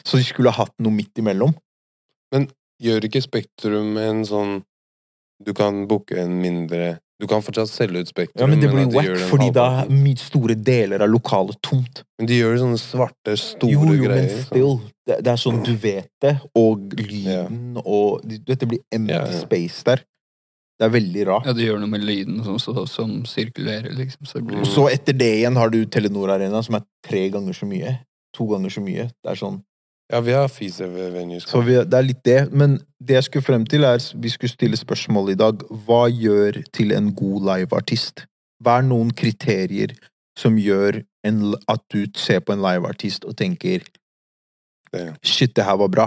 så 0.03 0.19
de 0.19 0.25
skulle 0.27 0.51
ha 0.51 0.65
hatt 0.65 0.75
noe 0.83 0.93
midt 0.93 1.21
imellom. 1.21 1.55
Gjør 2.79 3.09
ikke 3.09 3.21
Spektrum 3.23 3.97
en 3.99 4.21
sånn 4.27 4.59
Du 5.43 5.53
kan 5.55 5.81
booke 5.89 6.15
en 6.19 6.37
mindre 6.39 6.97
Du 7.19 7.25
kan 7.27 7.43
fortsatt 7.43 7.67
selge 7.71 8.03
ut 8.05 8.11
Spektrum, 8.11 8.39
Ja, 8.39 8.47
men 8.47 8.61
det 8.61 8.69
blir 8.71 8.85
at 8.85 8.93
de 8.93 8.95
wack, 8.95 9.07
gjør 9.09 9.25
fordi 9.27 9.49
da 9.55 9.65
er 9.83 10.21
store 10.21 10.55
deler 10.55 11.03
av 11.03 11.11
lokalet 11.11 11.59
tomt. 11.65 12.03
Men 12.15 12.29
de 12.29 12.37
gjør 12.39 12.55
sånne 12.61 12.79
svarte, 12.79 13.35
store 13.35 13.73
jo, 13.73 13.81
jo, 13.83 14.05
greier. 14.05 14.13
men 14.15 14.29
sånn. 14.29 14.45
still. 14.45 14.71
Det, 15.09 15.17
det 15.25 15.33
er 15.33 15.41
sånn 15.41 15.59
du 15.65 15.73
vet 15.75 16.07
det, 16.23 16.33
og 16.55 16.95
lyden, 16.95 17.75
og 17.83 18.23
du 18.23 18.37
vet, 18.47 18.61
Det 18.61 18.69
blir 18.71 18.79
empty 18.95 19.11
Ja, 19.11 19.25
ja. 19.27 19.41
space 19.41 19.83
der. 19.83 20.05
Det 20.79 20.87
er 20.87 20.91
veldig 20.93 21.23
rart. 21.27 21.47
Ja, 21.49 21.53
det 21.55 21.65
gjør 21.65 21.81
noe 21.81 21.91
med 21.91 22.05
lyden 22.07 22.37
som, 22.45 22.55
som, 22.63 22.77
som 22.87 23.15
sirkulerer, 23.27 23.91
liksom. 23.97 24.23
Så 24.29 24.39
blir... 24.39 24.61
Mm. 24.61 24.69
Så 24.71 24.85
etter 24.87 25.17
det 25.19 25.33
igjen 25.41 25.59
har 25.59 25.73
du 25.73 25.81
Telenor 25.91 26.31
Arena, 26.31 26.61
som 26.63 26.77
er 26.79 26.85
tre 27.05 27.25
ganger 27.33 27.57
så 27.57 27.67
mye. 27.67 27.97
To 28.37 28.47
ganger 28.47 28.71
så 28.71 28.83
mye. 28.85 29.09
Det 29.11 29.33
er 29.33 29.41
sånn. 29.41 29.59
Ja, 30.09 30.21
vi 30.25 30.33
har 30.33 30.47
Fise-venues. 30.49 31.49
Så 31.51 31.61
vi, 31.67 31.75
det 31.83 31.99
er 31.99 32.07
litt 32.07 32.23
det. 32.25 32.39
Men 32.55 32.79
det 32.97 33.19
jeg 33.19 33.27
skulle 33.27 33.45
frem 33.45 33.67
til, 33.69 33.83
er 33.85 33.99
vi 34.23 34.31
skulle 34.33 34.55
stille 34.55 34.79
spørsmål 34.79 35.35
i 35.35 35.37
dag. 35.37 35.67
Hva 35.85 36.05
gjør 36.09 36.63
til 36.73 36.95
en 36.95 37.11
god 37.17 37.45
liveartist? 37.51 38.23
Hva 38.63 38.79
er 38.79 38.87
noen 38.87 39.11
kriterier 39.13 39.93
som 40.39 40.57
gjør 40.57 41.03
en, 41.27 41.43
at 41.67 41.83
du 41.91 42.07
ser 42.17 42.41
på 42.41 42.55
en 42.55 42.63
liveartist 42.63 43.27
og 43.27 43.37
tenker 43.39 43.83
Det. 44.89 45.03
Shit, 45.21 45.51
det 45.53 45.67
her 45.67 45.75
var 45.77 45.91
bra. 45.93 46.05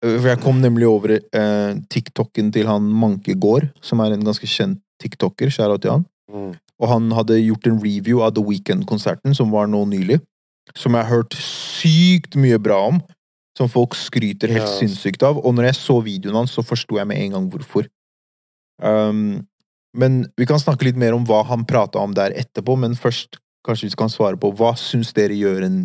For 0.00 0.30
jeg 0.30 0.40
kom 0.40 0.62
nemlig 0.62 0.88
over 0.88 1.12
eh, 1.18 1.72
TikToken 1.92 2.48
til 2.54 2.68
han 2.70 2.86
Manke 2.88 3.34
Gård, 3.36 3.68
som 3.84 4.00
er 4.00 4.14
en 4.14 4.24
ganske 4.24 4.48
kjent 4.48 4.80
tiktoker. 5.00 5.52
Kjære 5.52 5.76
til 5.82 5.92
han. 5.98 6.06
Mm. 6.32 6.54
Og 6.80 6.88
han 6.88 7.10
hadde 7.12 7.40
gjort 7.42 7.68
en 7.68 7.80
review 7.82 8.22
av 8.24 8.32
The 8.36 8.44
Weekend-konserten, 8.44 9.36
som 9.36 9.52
var 9.52 9.68
nå 9.68 9.82
nylig. 9.90 10.20
Som 10.72 10.96
jeg 10.96 11.04
har 11.04 11.20
hørt 11.20 11.36
sykt 11.36 12.38
mye 12.40 12.56
bra 12.62 12.78
om. 12.88 13.02
Som 13.58 13.68
folk 13.68 13.96
skryter 13.98 14.52
helt 14.54 14.68
yes. 14.68 14.78
sinnssykt 14.80 15.24
av. 15.26 15.42
Og 15.44 15.52
når 15.56 15.68
jeg 15.68 15.80
så 15.82 15.98
videoen 16.04 16.40
hans, 16.40 16.56
så 16.56 16.64
forsto 16.64 16.96
jeg 16.96 17.08
med 17.10 17.20
en 17.20 17.36
gang 17.36 17.52
hvorfor. 17.52 17.88
Um, 18.80 19.42
men 19.92 20.22
vi 20.38 20.46
kan 20.48 20.60
snakke 20.62 20.86
litt 20.86 21.00
mer 21.00 21.12
om 21.12 21.26
hva 21.28 21.42
han 21.50 21.66
prata 21.68 22.00
om 22.00 22.14
der 22.16 22.32
etterpå, 22.38 22.78
men 22.80 22.96
først 22.96 23.36
kanskje 23.66 23.90
vi 23.90 23.98
kan 24.00 24.12
svare 24.12 24.38
på 24.40 24.52
hva 24.56 24.72
syns 24.78 25.12
dere 25.16 25.36
gjør 25.36 25.66
en 25.66 25.80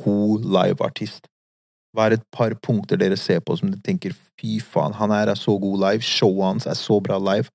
god 0.00 0.48
liveartist? 0.48 1.28
Hva 1.94 2.06
er 2.06 2.14
et 2.18 2.26
par 2.30 2.54
punkter 2.62 2.96
dere 3.00 3.16
ser 3.18 3.40
på 3.42 3.56
som 3.58 3.70
dere 3.72 3.82
tenker 3.82 4.12
fy 4.38 4.58
faen, 4.62 4.94
han 4.94 5.10
her 5.10 5.32
er 5.32 5.38
så 5.38 5.56
god 5.60 5.80
live, 5.82 6.04
showet 6.06 6.44
hans 6.46 6.66
er 6.70 6.78
så 6.78 7.00
bra 7.02 7.18
live? 7.18 7.48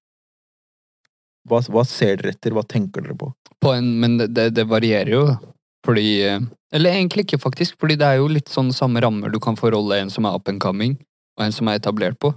Hva, 1.48 1.62
hva 1.72 1.84
ser 1.88 2.18
dere 2.20 2.34
etter, 2.34 2.56
hva 2.56 2.64
tenker 2.68 3.06
dere 3.06 3.16
på? 3.20 3.30
På 3.62 3.74
en, 3.78 4.00
men 4.02 4.18
det- 4.18 4.54
det, 4.54 4.66
varierer 4.68 5.10
jo, 5.14 5.38
fordi 5.86 6.22
eh, 6.26 6.40
Eller 6.74 6.92
egentlig 6.92 7.24
ikke, 7.26 7.40
faktisk, 7.40 7.78
fordi 7.80 7.96
det 7.96 8.04
er 8.06 8.18
jo 8.18 8.28
litt 8.28 8.50
sånn 8.50 8.74
samme 8.74 9.00
rammer 9.02 9.32
du 9.32 9.40
kan 9.40 9.56
forholde 9.56 9.96
en 10.02 10.10
som 10.10 10.26
er 10.26 10.36
up 10.36 10.48
and 10.50 10.60
coming, 10.60 10.98
og 11.38 11.46
en 11.46 11.52
som 11.54 11.68
er 11.70 11.80
etablert 11.80 12.18
på. 12.20 12.34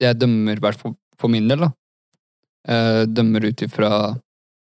Jeg 0.00 0.18
dømmer, 0.20 0.56
i 0.56 0.60
hvert 0.60 0.78
fall 0.78 0.94
for 1.18 1.28
min 1.28 1.48
del, 1.48 1.58
da. 1.66 1.72
Eh, 2.68 3.04
dømmer 3.06 3.42
ut 3.48 3.56
ifra 3.66 4.20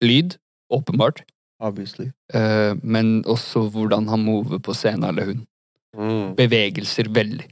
lyd, 0.03 0.38
åpenbart, 0.71 1.24
Obviously. 1.59 2.12
eh, 2.33 2.75
men 2.83 3.24
også 3.24 3.71
hvordan 3.71 4.07
han 4.07 4.24
mover 4.24 4.59
på 4.59 4.75
scenen, 4.75 5.03
eller 5.09 5.25
hun. 5.25 5.45
Mm. 5.98 6.36
Bevegelser 6.38 7.10
veldig. 7.13 7.48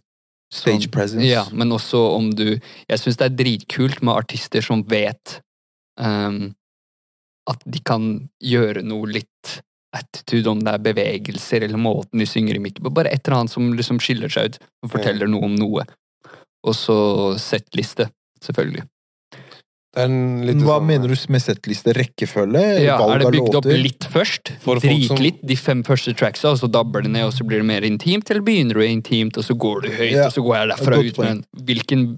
Stage 0.54 0.86
Sånn- 0.88 0.92
presence. 0.92 1.26
Ja, 1.26 1.46
men 1.52 1.72
også 1.72 2.16
om 2.16 2.30
du 2.36 2.60
Jeg 2.88 3.00
syns 3.00 3.18
det 3.18 3.26
er 3.26 3.36
dritkult 3.36 4.02
med 4.02 4.16
artister 4.16 4.62
som 4.62 4.84
vet 4.84 5.42
um, 6.00 6.56
at 7.50 7.64
de 7.66 7.80
kan 7.80 8.30
gjøre 8.44 8.84
noe 8.84 9.08
litt 9.08 9.62
attitude, 9.96 10.50
om 10.50 10.60
det 10.64 10.74
er 10.74 10.84
bevegelser 10.84 11.64
eller 11.64 11.78
måten 11.78 12.20
de 12.20 12.26
synger 12.28 12.56
i 12.56 12.60
mikken 12.60 12.84
på. 12.84 12.94
Bare 12.94 13.10
et 13.10 13.28
eller 13.28 13.40
annet 13.40 13.52
som 13.52 13.74
liksom 13.74 14.00
skiller 14.04 14.30
seg 14.30 14.52
ut 14.52 14.60
og 14.84 14.92
forteller 14.92 15.28
noe 15.28 15.44
om 15.48 15.56
noe. 15.56 15.86
Og 16.68 16.76
så 16.76 16.98
settliste, 17.40 18.10
selvfølgelig. 18.44 18.84
Det 19.32 19.32
er 19.32 19.32
en 19.32 19.32
litt 19.32 19.87
Hva 19.98 20.78
sånn- 20.78 20.86
mener 20.86 21.08
du 21.10 21.16
med 21.34 21.42
settliste? 21.42 21.94
Rekkefølge? 21.98 22.64
Ja, 22.84 22.98
valg 23.02 23.16
er 23.16 23.20
det 23.26 23.32
bygd 23.34 23.56
opp 23.56 23.66
litt 23.66 24.08
først? 24.14 24.52
Folk 24.62 24.82
som- 24.82 24.90
Dritlitt, 24.92 25.40
de 25.46 25.56
fem 25.56 25.84
første 25.84 26.14
tracksa, 26.16 26.52
og 26.52 26.60
så 26.60 26.70
dabber 26.70 27.02
det 27.04 27.12
ned, 27.12 27.26
og 27.26 27.34
så 27.34 27.46
blir 27.48 27.58
det 27.58 27.66
mer 27.66 27.82
intimt? 27.82 28.30
Eller 28.30 28.42
begynner 28.42 28.74
du 28.76 28.82
intimt, 28.82 29.38
og 29.38 29.44
så 29.44 29.58
går 29.58 29.82
du 29.82 29.90
høyt, 29.90 30.12
Ja, 30.12 30.26
og 30.28 30.34
så 30.34 30.44
går 30.46 30.56
jeg 30.56 30.78
derfra 30.78 30.98
ut 31.04 31.18
Men 31.18 31.44
Hvilken 31.58 32.18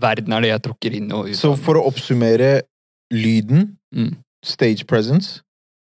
verden 0.00 0.32
er 0.32 0.40
det 0.40 0.48
jeg 0.50 0.62
tråkker 0.62 0.94
inn 0.96 1.12
og 1.12 1.28
ut 1.28 1.36
Så 1.36 1.56
for 1.58 1.74
å 1.74 1.86
oppsummere 1.86 2.62
lyden, 3.12 3.76
Mm. 3.94 4.16
stage 4.44 4.86
presence 4.86 5.40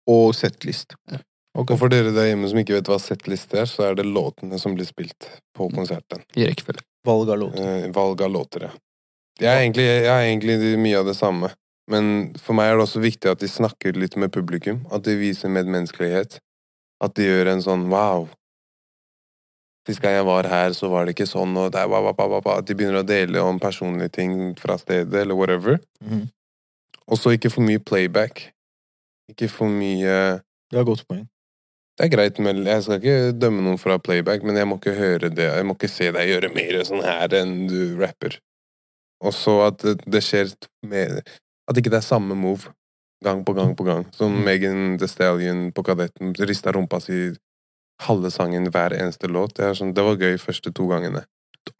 og 0.08 0.34
settlist. 0.34 0.96
Ja. 1.12 1.18
Okay. 1.56 1.74
Og 1.74 1.80
for 1.80 1.90
dere 1.90 2.14
der 2.14 2.30
hjemme 2.36 2.48
som 2.48 2.58
ikke 2.60 2.78
vet 2.78 2.86
hva 2.86 3.00
settliste 3.02 3.58
er, 3.60 3.66
så 3.66 3.90
er 3.92 3.96
det 3.96 4.06
låtene 4.06 4.60
som 4.60 4.76
blir 4.76 4.86
spilt 4.88 5.28
på 5.58 5.70
konserten. 5.74 6.22
I 6.38 6.46
rekkefølge. 6.48 6.82
Valg 7.06 7.30
av 7.30 7.40
låter. 7.40 7.86
Eh, 7.86 7.92
valg 7.92 8.22
av 8.22 8.32
låter, 8.32 8.62
ja. 8.62 8.70
Jeg 9.40 9.48
er, 9.48 9.62
egentlig, 9.64 9.86
jeg 9.88 10.12
er 10.12 10.26
egentlig 10.28 10.80
mye 10.84 11.00
av 11.00 11.08
det 11.08 11.16
samme. 11.16 11.54
Men 11.90 12.10
for 12.38 12.58
meg 12.58 12.70
er 12.70 12.78
det 12.78 12.86
også 12.86 13.02
viktig 13.02 13.32
at 13.32 13.40
de 13.42 13.48
snakker 13.50 13.96
litt 13.98 14.18
med 14.20 14.34
publikum. 14.36 14.84
At 14.94 15.06
de 15.08 15.16
viser 15.18 15.52
medmenneskelighet. 15.54 16.38
At 17.00 17.16
de 17.16 17.30
gjør 17.30 17.54
en 17.54 17.64
sånn 17.64 17.88
wow. 17.92 18.28
Sist 19.88 20.04
gang 20.04 20.18
jeg 20.18 20.28
var 20.28 20.50
her, 20.52 20.76
så 20.78 20.90
var 20.92 21.08
det 21.08 21.16
ikke 21.16 21.30
sånn, 21.30 21.56
og 21.58 21.72
der, 21.74 21.88
er 21.88 22.04
ba, 22.04 22.14
ba, 22.14 22.42
ba. 22.44 22.58
At 22.60 22.68
de 22.68 22.76
begynner 22.78 23.00
å 23.02 23.08
dele 23.08 23.42
om 23.42 23.62
personlige 23.64 24.12
ting 24.20 24.36
fra 24.60 24.76
stedet, 24.78 25.16
eller 25.24 25.40
whatever. 25.40 25.80
Mm. 26.04 26.28
Og 27.10 27.18
så 27.18 27.34
ikke 27.34 27.50
for 27.54 27.66
mye 27.66 27.82
playback. 27.82 28.44
Ikke 29.32 29.50
for 29.50 29.72
mye 29.72 30.44
Det 30.70 30.78
er 30.78 30.86
godt 30.86 31.08
poeng. 31.08 31.24
Det 31.98 32.06
er 32.06 32.12
greit, 32.14 32.38
men 32.44 32.62
jeg 32.68 32.84
skal 32.86 33.00
ikke 33.00 33.34
dømme 33.40 33.64
noen 33.66 33.80
fra 33.82 33.98
playback, 34.00 34.44
men 34.46 34.60
jeg 34.60 34.68
må 34.70 34.78
ikke 34.78 34.94
høre 35.00 35.32
det. 35.34 35.48
Jeg 35.48 35.66
må 35.66 35.74
ikke 35.76 35.90
se 35.92 36.12
deg 36.16 36.30
gjøre 36.30 36.54
mer 36.54 36.78
sånn 36.88 37.02
her 37.04 37.34
enn 37.40 37.56
du 37.72 37.82
rapper. 38.00 38.38
Og 39.22 39.34
så 39.36 39.56
at 39.68 39.84
det, 40.06 40.24
skjer 40.24 40.54
med 40.88 41.22
At 41.70 41.78
ikke 41.78 41.92
det 41.92 42.00
er 42.00 42.06
samme 42.08 42.36
move 42.40 42.72
gang 43.24 43.44
på 43.46 43.54
gang 43.54 43.76
på 43.76 43.84
gang. 43.84 44.06
Som 44.16 44.38
Mm. 44.40 44.44
Megan 44.46 44.98
The 44.98 45.08
Stallion 45.08 45.72
på 45.76 45.84
Kadetten 45.84 46.34
rista 46.48 46.72
rumpa 46.72 47.02
si 47.04 47.36
halve 48.02 48.32
sangen 48.32 48.70
hver 48.72 48.96
eneste 48.96 49.28
låt. 49.28 49.56
Det, 49.58 49.66
er 49.66 49.74
sånn, 49.76 49.94
det 49.94 50.04
var 50.06 50.16
gøy 50.16 50.38
første 50.40 50.72
to 50.74 50.88
gangene. 50.88 51.26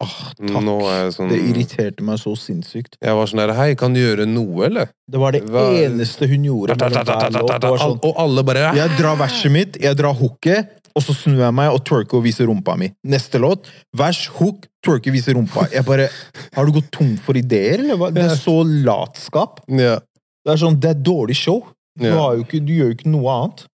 Åh, 0.04 0.16
takk. 0.36 0.50
Er 0.92 1.10
sånn 1.10 1.30
Det 1.32 1.40
irriterte 1.40 2.04
meg 2.04 2.18
så 2.20 2.34
sinnssykt. 2.38 2.98
Jeg 3.02 3.14
var 3.16 3.26
sånn 3.26 3.40
der 3.40 3.54
Hei, 3.56 3.74
kan 3.74 3.92
du 3.96 3.98
gjøre 4.00 4.26
noe, 4.28 4.66
eller? 4.66 4.90
Det 5.10 5.18
var 5.18 5.32
det 5.32 5.42
Hva- 5.48 5.72
eneste 5.80 6.28
hun 6.28 6.44
gjorde. 6.44 6.76
sånn, 6.78 7.98
Og 8.04 8.14
alle 8.16 8.42
bare 8.44 8.74
jeg 8.76 8.90
drar 8.98 9.16
verset 9.16 9.50
mitt, 9.50 9.80
jeg 9.80 9.96
drar 9.96 10.14
hooket, 10.14 10.68
og 10.94 11.04
så 11.04 11.14
snur 11.16 11.42
jeg 11.44 11.54
meg 11.56 11.72
og 11.74 11.82
twerker 11.86 12.18
og 12.18 12.24
viser 12.26 12.48
rumpa 12.50 12.76
mi. 12.80 12.90
Neste 13.06 13.40
låt, 13.42 13.68
vers, 13.96 14.24
hook, 14.38 14.66
twerker, 14.84 15.14
viser 15.14 15.36
rumpa. 15.38 15.68
Jeg 15.72 15.86
bare 15.86 16.08
Har 16.56 16.66
du 16.66 16.72
gått 16.78 16.90
tom 16.94 17.16
for 17.22 17.38
ideer, 17.38 17.78
eller 17.84 17.98
hva? 18.00 18.10
Det 18.14 18.24
er 18.26 18.36
så 18.38 18.60
latskap. 18.66 19.62
Ja. 19.68 19.98
Det 20.44 20.54
er 20.54 20.62
sånn, 20.62 20.78
det 20.80 20.94
er 20.94 21.02
dårlig 21.04 21.36
show. 21.38 21.62
Du, 22.00 22.06
ikke, 22.06 22.62
du 22.64 22.72
gjør 22.72 22.92
jo 22.92 22.96
ikke 22.98 23.10
noe 23.12 23.32
annet. 23.34 23.66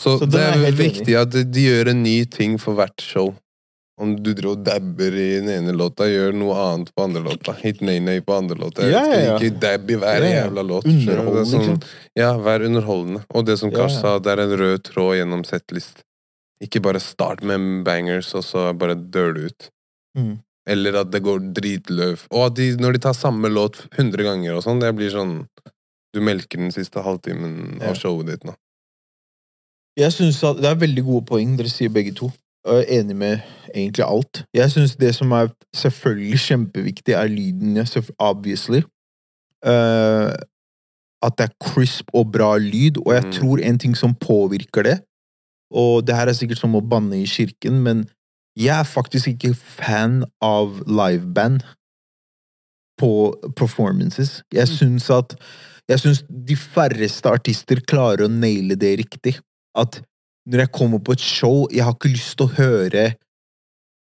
Så, 0.00 0.18
Så 0.20 0.28
det 0.28 0.40
er 0.40 0.60
er 0.60 0.76
viktig 0.76 1.08
enig. 1.08 1.18
at 1.22 1.52
de 1.52 1.66
gjør 1.70 1.90
en 1.92 2.02
ny 2.04 2.24
ting 2.28 2.56
for 2.60 2.76
hvert 2.78 3.00
show. 3.00 3.34
Om 3.96 4.10
du 4.20 4.34
drar 4.36 4.50
og 4.52 4.64
dabber 4.64 5.14
i 5.16 5.38
den 5.38 5.48
ene 5.48 5.72
låta, 5.72 6.04
gjør 6.04 6.34
noe 6.36 6.56
annet 6.60 6.90
på 6.92 7.04
andre 7.06 7.22
låta. 7.24 7.54
Hit 7.62 7.80
nay-nay 7.80 8.20
på 8.20 8.34
andre 8.36 8.58
låta. 8.60 8.84
Jeg 8.84 8.92
Ja, 8.92 9.04
ja, 9.08 9.20
ja. 9.24 9.36
ikke 9.38 9.60
dabb 9.62 9.90
i 9.90 9.96
hver 9.96 10.26
jævla 10.28 10.64
låt. 10.68 10.84
sånn-. 11.48 11.80
Ja, 12.14 12.34
vær 12.36 12.60
underholdende. 12.68 13.24
Og 13.32 13.46
det 13.48 13.56
som 13.58 13.72
ja. 13.72 13.88
sa, 13.88 14.18
det 14.20 14.34
er 14.34 14.44
en 14.44 14.52
rød 14.60 14.84
tråd 14.84 15.16
gjennom 15.16 15.44
setlist. 15.48 16.04
Ikke 16.64 16.80
bare 16.80 17.00
start 17.00 17.42
med 17.44 17.84
bangers, 17.84 18.34
og 18.34 18.44
så 18.44 18.70
bare 18.78 18.94
dør 18.96 19.34
det 19.36 19.50
ut. 19.50 19.66
Mm. 20.16 20.38
Eller 20.66 20.96
at 21.02 21.10
det 21.12 21.22
går 21.22 21.52
dritløv. 21.54 22.22
Og 22.30 22.46
at 22.46 22.56
de, 22.56 22.70
når 22.80 22.96
de 22.96 22.98
tar 23.04 23.12
samme 23.14 23.48
låt 23.52 23.82
100 23.98 24.24
ganger 24.24 24.56
og 24.56 24.64
sånn, 24.64 24.80
det 24.82 24.94
blir 24.96 25.12
sånn 25.14 25.42
Du 26.16 26.22
melker 26.24 26.56
den 26.56 26.70
siste 26.72 27.02
halvtimen 27.04 27.82
av 27.84 27.92
showet 27.98 28.30
ditt 28.30 28.44
nå. 28.48 28.54
Jeg 30.00 30.12
synes 30.14 30.38
at 30.48 30.56
Det 30.62 30.70
er 30.70 30.78
veldig 30.80 31.04
gode 31.04 31.26
poeng 31.28 31.56
dere 31.58 31.68
sier 31.68 31.92
begge 31.92 32.14
to. 32.16 32.30
Jeg 32.66 32.86
er 32.86 33.00
enig 33.00 33.16
med 33.16 33.42
egentlig 33.74 34.04
alt. 34.06 34.40
Jeg 34.56 34.72
syns 34.72 34.96
det 34.96 35.12
som 35.14 35.32
er 35.36 35.50
selvfølgelig 35.76 36.38
kjempeviktig, 36.40 37.14
er 37.14 37.28
lyden. 37.28 37.76
Obviously. 38.18 38.80
Uh, 39.66 40.32
at 41.22 41.36
det 41.38 41.46
er 41.50 41.54
crisp 41.62 42.10
og 42.14 42.32
bra 42.32 42.56
lyd, 42.56 42.98
og 43.04 43.12
jeg 43.14 43.24
Mm. 43.24 43.32
tror 43.32 43.60
en 43.64 43.78
ting 43.78 43.94
som 43.96 44.14
påvirker 44.14 44.82
det 44.82 44.96
Og 45.74 46.04
det 46.06 46.14
her 46.14 46.30
er 46.30 46.36
sikkert 46.36 46.60
som 46.60 46.76
å 46.78 46.84
banne 46.84 47.18
i 47.18 47.28
kirken, 47.30 47.80
men 47.82 48.04
jeg 48.56 48.72
er 48.72 48.88
faktisk 48.88 49.34
ikke 49.34 49.52
fan 49.54 50.22
av 50.44 50.78
liveband 50.88 51.64
på 53.00 53.12
performances. 53.58 54.40
Jeg 54.54 54.68
syns 54.72 55.10
at 55.12 55.36
Jeg 55.86 56.00
syns 56.02 56.24
de 56.26 56.56
færreste 56.58 57.30
artister 57.30 57.78
klarer 57.86 58.24
å 58.24 58.32
naile 58.32 58.74
det 58.74 58.96
riktig. 58.98 59.36
At 59.78 60.00
når 60.50 60.64
jeg 60.64 60.72
kommer 60.74 60.98
på 60.98 61.14
et 61.14 61.22
show, 61.22 61.68
jeg 61.70 61.84
har 61.86 61.94
ikke 61.94 62.10
lyst 62.10 62.34
til 62.40 62.48
å 62.48 62.56
høre 62.56 63.04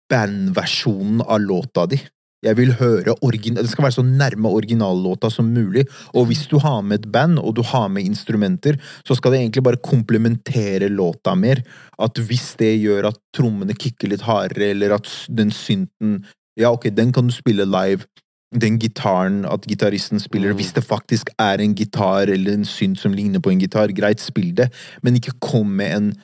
bandversjonen 0.08 1.20
av 1.20 1.42
låta 1.44 1.84
di. 1.92 1.98
Jeg 2.44 2.56
vil 2.58 2.74
høre 2.76 3.14
Det 3.16 3.70
skal 3.70 3.84
være 3.84 3.96
så 3.96 4.04
nærme 4.04 4.48
originallåta 4.48 5.30
som 5.30 5.46
mulig. 5.46 5.86
Og 6.14 6.26
hvis 6.26 6.46
du 6.46 6.58
har 6.58 6.82
med 6.82 7.00
et 7.00 7.12
band, 7.12 7.38
og 7.38 7.56
du 7.56 7.62
har 7.62 7.88
med 7.88 8.04
instrumenter, 8.04 8.76
så 9.06 9.14
skal 9.14 9.32
det 9.32 9.40
egentlig 9.40 9.62
bare 9.62 9.76
komplementere 9.76 10.88
låta 10.88 11.34
mer. 11.34 11.62
At 11.98 12.18
hvis 12.18 12.54
det 12.58 12.80
gjør 12.80 13.08
at 13.08 13.18
trommene 13.34 13.74
kicker 13.74 14.08
litt 14.08 14.22
hardere, 14.22 14.70
eller 14.70 14.94
at 14.94 15.08
den 15.28 15.50
synten 15.50 16.24
Ja, 16.56 16.70
ok, 16.70 16.84
den 16.94 17.12
kan 17.12 17.26
du 17.26 17.32
spille 17.34 17.64
live. 17.66 18.06
Den 18.54 18.78
gitaren, 18.78 19.44
at 19.44 19.66
gitaristen 19.66 20.20
spiller 20.20 20.52
Mm. 20.52 20.56
Hvis 20.56 20.72
det 20.72 20.84
faktisk 20.84 21.30
er 21.38 21.58
en 21.58 21.74
gitar 21.74 22.30
eller 22.30 22.52
en 22.52 22.64
synt 22.64 22.98
som 22.98 23.12
ligner 23.12 23.40
på 23.40 23.50
en 23.50 23.58
gitar, 23.58 23.88
greit, 23.88 24.20
spill 24.20 24.54
det, 24.54 24.70
men 25.02 25.16
ikke 25.16 25.32
kom 25.40 25.66
med 25.66 25.96
en 25.96 26.14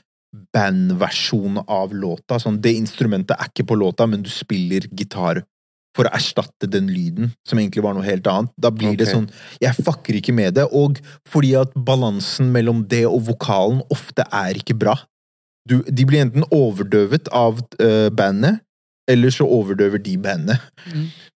bandversjon 0.55 1.59
av 1.67 1.93
låta. 1.95 2.39
Sånn, 2.39 2.61
det 2.63 2.77
instrumentet 2.79 3.37
er 3.37 3.51
ikke 3.51 3.67
på 3.67 3.75
låta, 3.75 4.07
men 4.07 4.23
du 4.23 4.31
spiller 4.31 4.87
gitar 4.95 5.43
for 5.97 6.07
å 6.07 6.13
erstatte 6.15 6.69
den 6.71 6.89
lyden, 6.93 7.33
som 7.47 7.59
egentlig 7.59 7.83
var 7.85 7.97
noe 7.97 8.07
helt 8.07 8.27
annet. 8.31 8.53
Da 8.61 8.71
blir 8.75 8.95
det 8.99 9.09
sånn 9.11 9.27
Jeg 9.63 9.75
fucker 9.83 10.21
ikke 10.21 10.35
med 10.37 10.55
det, 10.59 10.69
og 10.71 11.01
fordi 11.29 11.55
at 11.59 11.75
balansen 11.75 12.53
mellom 12.55 12.85
det 12.91 13.05
og 13.09 13.25
vokalen 13.33 13.83
ofte 13.91 14.27
er 14.27 14.61
ikke 14.61 14.79
bra. 14.79 14.97
Du, 15.69 15.81
de 15.87 16.07
blir 16.09 16.25
enten 16.25 16.47
overdøvet 16.55 17.29
av 17.37 17.61
uh, 17.83 18.09
bandet, 18.15 18.63
eller 19.11 19.35
så 19.35 19.47
overdøver 19.51 20.03
de 20.03 20.17
bandet. 20.23 20.63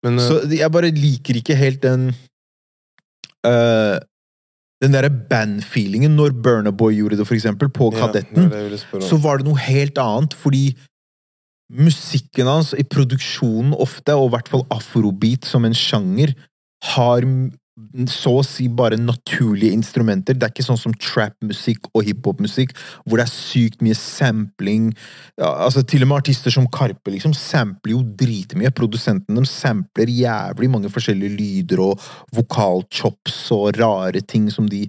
Men 0.06 0.22
uh, 0.22 0.24
Så 0.24 0.40
jeg 0.54 0.70
bare 0.72 0.94
liker 0.94 1.42
ikke 1.42 1.58
helt 1.58 1.82
den 1.82 2.12
uh, 3.46 3.98
Den 4.82 4.94
derre 4.94 5.10
bandfeelingen 5.10 6.14
når 6.18 6.34
Burnaboy 6.44 6.94
gjorde 6.98 7.18
det, 7.18 7.26
for 7.26 7.36
eksempel, 7.36 7.70
på 7.72 7.90
ja, 7.94 8.04
Kadetten 8.04 8.50
så 9.02 9.18
var 9.22 9.40
det 9.40 9.46
noe 9.48 9.60
helt 9.66 9.98
annet, 9.98 10.34
fordi 10.36 10.74
musikken 11.72 12.48
hans 12.50 12.72
i 12.76 12.84
produksjonen 12.84 13.74
ofte, 13.80 14.14
og 14.16 14.28
i 14.28 14.34
hvert 14.36 14.50
fall 14.52 14.64
afrobeat 14.74 15.48
som 15.48 15.64
en 15.64 15.76
sjanger, 15.76 16.34
har 16.94 17.24
så 18.06 18.30
å 18.38 18.44
si 18.46 18.68
bare 18.70 18.96
naturlige 19.00 19.74
instrumenter. 19.74 20.36
Det 20.36 20.46
er 20.46 20.52
ikke 20.52 20.66
sånn 20.66 20.78
som 20.78 20.94
trap-musikk 20.94 21.88
og 21.90 22.04
hiphop-musikk, 22.06 22.74
hvor 23.02 23.18
det 23.18 23.26
er 23.26 23.32
sykt 23.32 23.82
mye 23.82 23.96
sampling. 23.98 24.92
Ja, 25.40 25.50
altså 25.66 25.82
Til 25.82 26.04
og 26.06 26.12
med 26.12 26.22
artister 26.22 26.54
som 26.54 26.68
Karpe 26.70 27.10
liksom 27.10 27.34
sampler 27.34 27.96
jo 27.96 28.04
dritmye. 28.22 28.70
Produsenten 28.74 29.34
dem 29.34 29.48
sampler 29.48 30.12
jævlig 30.12 30.70
mange 30.70 30.92
forskjellige 30.92 31.34
lyder 31.34 31.82
og 31.82 32.06
vokalchops 32.36 33.40
og 33.56 33.74
rare 33.80 34.22
ting 34.22 34.46
som 34.54 34.70
de 34.70 34.86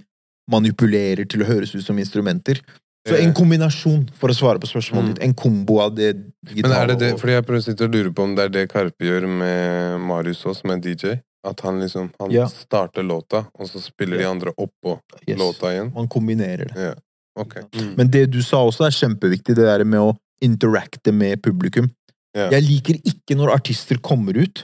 manipulerer 0.51 1.25
til 1.25 1.41
å 1.41 1.50
høres 1.50 1.74
ut 1.74 1.86
som 1.86 1.98
instrumenter. 1.98 2.62
Så 3.06 3.16
en 3.22 3.34
kombinasjon, 3.38 4.08
for 4.18 4.30
å 4.30 4.34
svare 4.34 4.58
på 4.60 4.66
spørsmålet 4.66 5.04
Mm. 5.04 5.14
ditt. 5.14 5.24
En 5.24 5.34
kombo 5.34 5.80
av 5.80 5.94
det 5.96 6.16
digitale 6.44 6.70
Men 6.70 6.72
er 6.82 6.88
det 6.88 7.00
det, 7.00 7.20
fordi 7.22 7.34
jeg 7.36 7.46
prøver 7.46 7.88
å 7.88 7.92
lure 7.94 8.12
på 8.12 8.24
om 8.24 8.36
det 8.36 8.46
er 8.46 8.50
det 8.50 8.70
Karpe 8.72 9.06
gjør 9.06 9.28
med 9.30 10.02
Marius 10.02 10.44
også, 10.44 10.62
som 10.62 10.72
er 10.72 10.80
DJ? 10.80 11.22
At 11.46 11.60
han 11.62 11.80
liksom 11.80 12.10
han 12.20 12.32
Ja. 12.32 12.48
starter 12.48 13.04
låta, 13.04 13.46
og 13.60 13.68
så 13.70 13.80
spiller 13.80 14.18
de 14.18 14.26
andre 14.26 14.52
oppå 14.58 15.00
Yes. 15.28 15.38
låta 15.38 15.70
igjen? 15.72 15.94
Man 15.94 16.08
kombinerer 16.08 16.74
det. 16.74 16.76
Ja. 16.76 16.94
Okay. 17.38 17.62
Mm. 17.74 17.96
Men 17.98 18.08
det 18.10 18.32
du 18.32 18.42
sa 18.42 18.58
også 18.66 18.86
er 18.88 18.90
kjempeviktig, 18.92 19.54
det 19.54 19.58
der 19.58 19.84
med 19.84 20.00
å 20.00 20.18
interacte 20.42 21.14
med 21.14 21.42
publikum. 21.44 21.92
Ja. 22.36 22.50
Jeg 22.50 22.64
liker 22.64 22.96
ikke 23.06 23.36
når 23.38 23.54
artister 23.54 23.98
kommer 24.02 24.36
ut, 24.36 24.64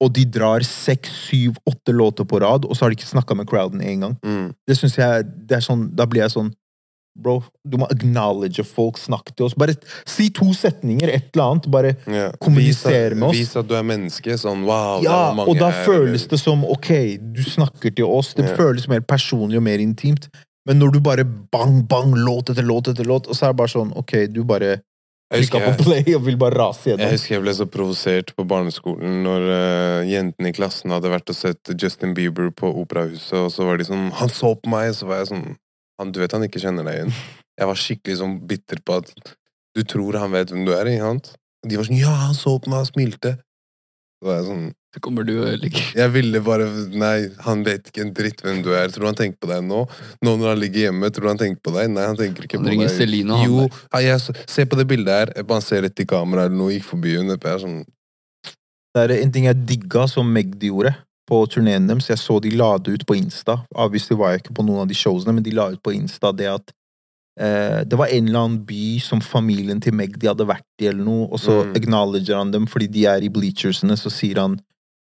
og 0.00 0.12
de 0.12 0.24
drar 0.24 0.60
seks, 0.62 1.10
syv, 1.30 1.56
åtte 1.68 1.92
låter 1.92 2.24
på 2.24 2.40
rad, 2.40 2.64
og 2.64 2.76
så 2.76 2.82
har 2.82 2.90
de 2.90 2.96
ikke 2.96 3.10
snakka 3.10 3.36
med 3.36 3.46
crowden 3.46 3.80
en 3.82 4.00
gang. 4.00 4.18
Mm. 4.22 4.54
Det 4.66 4.76
synes 4.76 4.94
jeg, 4.96 5.24
det 5.46 5.56
er 5.56 5.60
sånn, 5.60 5.94
Da 5.96 6.06
blir 6.06 6.22
jeg 6.22 6.30
sånn 6.30 6.54
Bro, 7.12 7.42
du 7.68 7.76
må 7.76 7.86
acknowledge 7.92 8.64
folk, 8.64 8.96
snakke 8.96 9.34
til 9.36 9.46
oss. 9.46 9.56
Bare 9.58 9.74
si 10.08 10.30
to 10.32 10.48
setninger, 10.56 11.10
et 11.12 11.28
eller 11.34 11.44
annet. 11.44 11.68
Bare 11.72 11.90
yeah. 12.08 12.32
Kommunisere 12.40 13.18
med 13.18 13.28
oss. 13.28 13.36
Vis 13.36 13.56
at 13.60 13.68
du 13.68 13.74
er 13.76 13.84
menneske. 13.84 14.36
Sånn 14.40 14.64
wow, 14.68 15.02
det 15.02 15.10
Ja, 15.10 15.18
var 15.28 15.36
mange 15.42 15.52
og 15.52 15.60
da 15.60 15.68
her, 15.70 15.84
føles 15.84 16.22
eller- 16.22 16.30
det 16.32 16.40
som 16.40 16.64
ok, 16.64 16.92
du 17.20 17.42
snakker 17.44 17.94
til 17.94 18.08
oss. 18.08 18.32
Det 18.34 18.46
yeah. 18.46 18.56
føles 18.56 18.88
mer 18.88 19.04
personlig 19.04 19.60
og 19.60 19.66
mer 19.68 19.78
intimt. 19.78 20.30
Men 20.64 20.78
når 20.78 20.92
du 20.92 21.00
bare 21.00 21.24
bang, 21.24 21.82
bang, 21.88 22.14
låt 22.14 22.50
etter 22.50 22.62
låt 22.62 22.88
etter 22.88 23.04
låt, 23.04 23.28
og 23.28 23.36
så 23.36 23.48
er 23.48 23.52
det 23.52 23.60
bare 23.60 23.72
sånn 23.74 23.92
ok, 23.98 24.26
du 24.32 24.44
bare 24.46 24.78
trykka 25.32 25.60
på 25.64 25.84
play 25.86 26.14
og 26.14 26.26
vil 26.26 26.36
bare 26.36 26.58
rase 26.58 26.92
jeg 26.92 27.08
husker 27.14 27.38
jeg 27.38 27.44
ble 27.46 27.54
så 27.56 27.66
provosert 27.70 28.34
på 28.36 28.44
barneskolen 28.48 29.22
når 29.24 29.46
uh, 29.48 30.00
jentene 30.04 30.52
i 30.52 30.56
klassen 30.56 30.92
hadde 30.92 31.12
vært 31.12 31.32
og 31.32 31.38
sett 31.38 31.72
Justin 31.72 32.12
Bieber 32.16 32.50
på 32.52 32.68
Operahuset, 32.82 33.38
og 33.38 33.50
så 33.54 33.64
var 33.64 33.80
de 33.80 33.88
sånn 33.88 34.10
Han 34.20 34.32
så 34.32 34.54
på 34.58 34.72
meg! 34.72 34.92
Så 34.96 35.08
var 35.08 35.22
jeg 35.22 35.32
sånn 35.32 35.46
han, 36.02 36.12
Du 36.12 36.20
vet 36.22 36.34
han 36.34 36.44
ikke 36.46 36.62
kjenner 36.62 36.86
deg 36.88 37.00
igjen. 37.00 37.14
Jeg 37.58 37.70
var 37.70 37.78
skikkelig 37.78 38.18
sånn 38.20 38.36
bitter 38.48 38.82
på 38.84 38.98
at 39.02 39.14
du 39.76 39.82
tror 39.88 40.18
han 40.20 40.34
vet 40.34 40.52
hvem 40.52 40.66
du 40.66 40.74
er, 40.76 40.90
ikke 40.90 41.08
sant? 41.08 41.32
Og 41.62 41.70
de 41.70 41.78
var 41.78 41.88
sånn 41.88 42.00
Ja, 42.00 42.12
han 42.26 42.36
så 42.36 42.54
på 42.60 42.72
meg 42.72 42.84
og 42.84 42.90
smilte. 42.90 43.36
Så 44.18 44.28
var 44.28 44.40
jeg 44.40 44.48
sånn 44.48 44.64
Så 44.94 45.00
kommer 45.02 45.26
du 45.26 45.32
og 45.40 45.54
ligger 45.62 45.86
Jeg 45.98 46.12
ville 46.14 46.42
bare 46.44 46.66
Nei, 46.94 47.14
han 47.46 47.64
vet 47.66 47.88
ikke 47.90 48.04
en 48.04 48.12
dritt 48.16 48.42
hvem 48.44 48.60
du 48.64 48.70
er. 48.76 48.92
Tror 48.92 49.06
du 49.06 49.10
han 49.10 49.18
tenker 49.18 49.40
på 49.42 49.50
deg 49.50 49.64
nå? 49.66 49.80
Nå 50.22 50.34
når 50.38 50.52
han 50.52 50.60
ligger 50.62 50.86
hjemme, 50.88 51.10
tror 51.10 51.26
du 51.26 51.32
han 51.32 51.42
tenker 51.42 51.62
på 51.64 51.74
deg? 51.78 51.90
Nei, 51.94 52.04
han 52.10 52.18
tenker 52.18 52.46
ikke 52.46 52.60
Han 52.60 52.68
på 52.68 52.76
deg. 52.76 52.92
Celine 52.94 53.38
han 53.38 53.48
Jo, 53.48 53.64
ja, 53.68 54.02
jeg, 54.12 54.44
se 54.56 54.66
på 54.68 54.78
det 54.78 54.86
bildet 54.90 55.16
her. 55.16 55.34
Jeg 55.40 55.48
bare 55.50 55.66
ser 55.66 55.86
rett 55.86 56.04
i 56.04 56.08
kameraet 56.08 56.52
eller 56.52 56.60
noe, 56.60 56.74
gikk 56.74 56.86
forbi 56.90 57.16
henne. 57.18 57.38
Sånn 57.62 57.80
Det 58.92 59.06
er 59.06 59.16
en 59.20 59.34
ting 59.34 59.48
jeg 59.48 59.64
digga 59.72 60.06
som 60.10 60.28
Magdi 60.30 60.70
gjorde 60.70 60.94
på 61.32 61.40
turneen 61.48 61.88
deres. 61.88 62.10
Jeg 62.12 62.20
så 62.20 62.36
de 62.44 62.52
la 62.52 62.74
det 62.76 62.98
ut 62.98 63.06
på 63.08 63.16
Insta. 63.16 63.62
Obviously 63.72 64.18
var 64.20 64.34
jeg 64.34 64.44
ikke 64.44 64.56
på 64.60 64.64
noen 64.68 64.84
av 64.84 64.90
de 64.90 64.96
showsene, 64.98 65.32
men 65.38 65.44
de 65.46 65.54
la 65.56 65.70
ut 65.72 65.80
på 65.82 65.94
Insta 65.96 66.32
det 66.36 66.50
at 66.52 66.72
eh, 67.40 67.80
det 67.88 67.96
var 67.96 68.12
en 68.12 68.28
eller 68.28 68.42
annen 68.42 68.58
by 68.68 68.98
som 69.00 69.22
familien 69.24 69.80
til 69.80 69.96
Magdi 69.96 70.28
hadde 70.28 70.44
vært 70.50 70.68
i, 70.84 70.90
eller 70.90 71.06
noe, 71.06 71.30
og 71.32 71.40
så 71.40 71.62
Mm. 71.64 71.72
acknowledger 71.80 72.36
han 72.36 72.52
dem 72.52 72.66
fordi 72.68 72.90
de 72.92 73.06
er 73.08 73.24
i 73.24 73.32
bleachersene, 73.32 73.96
så 73.96 74.12
sier 74.12 74.42
han 74.42 74.58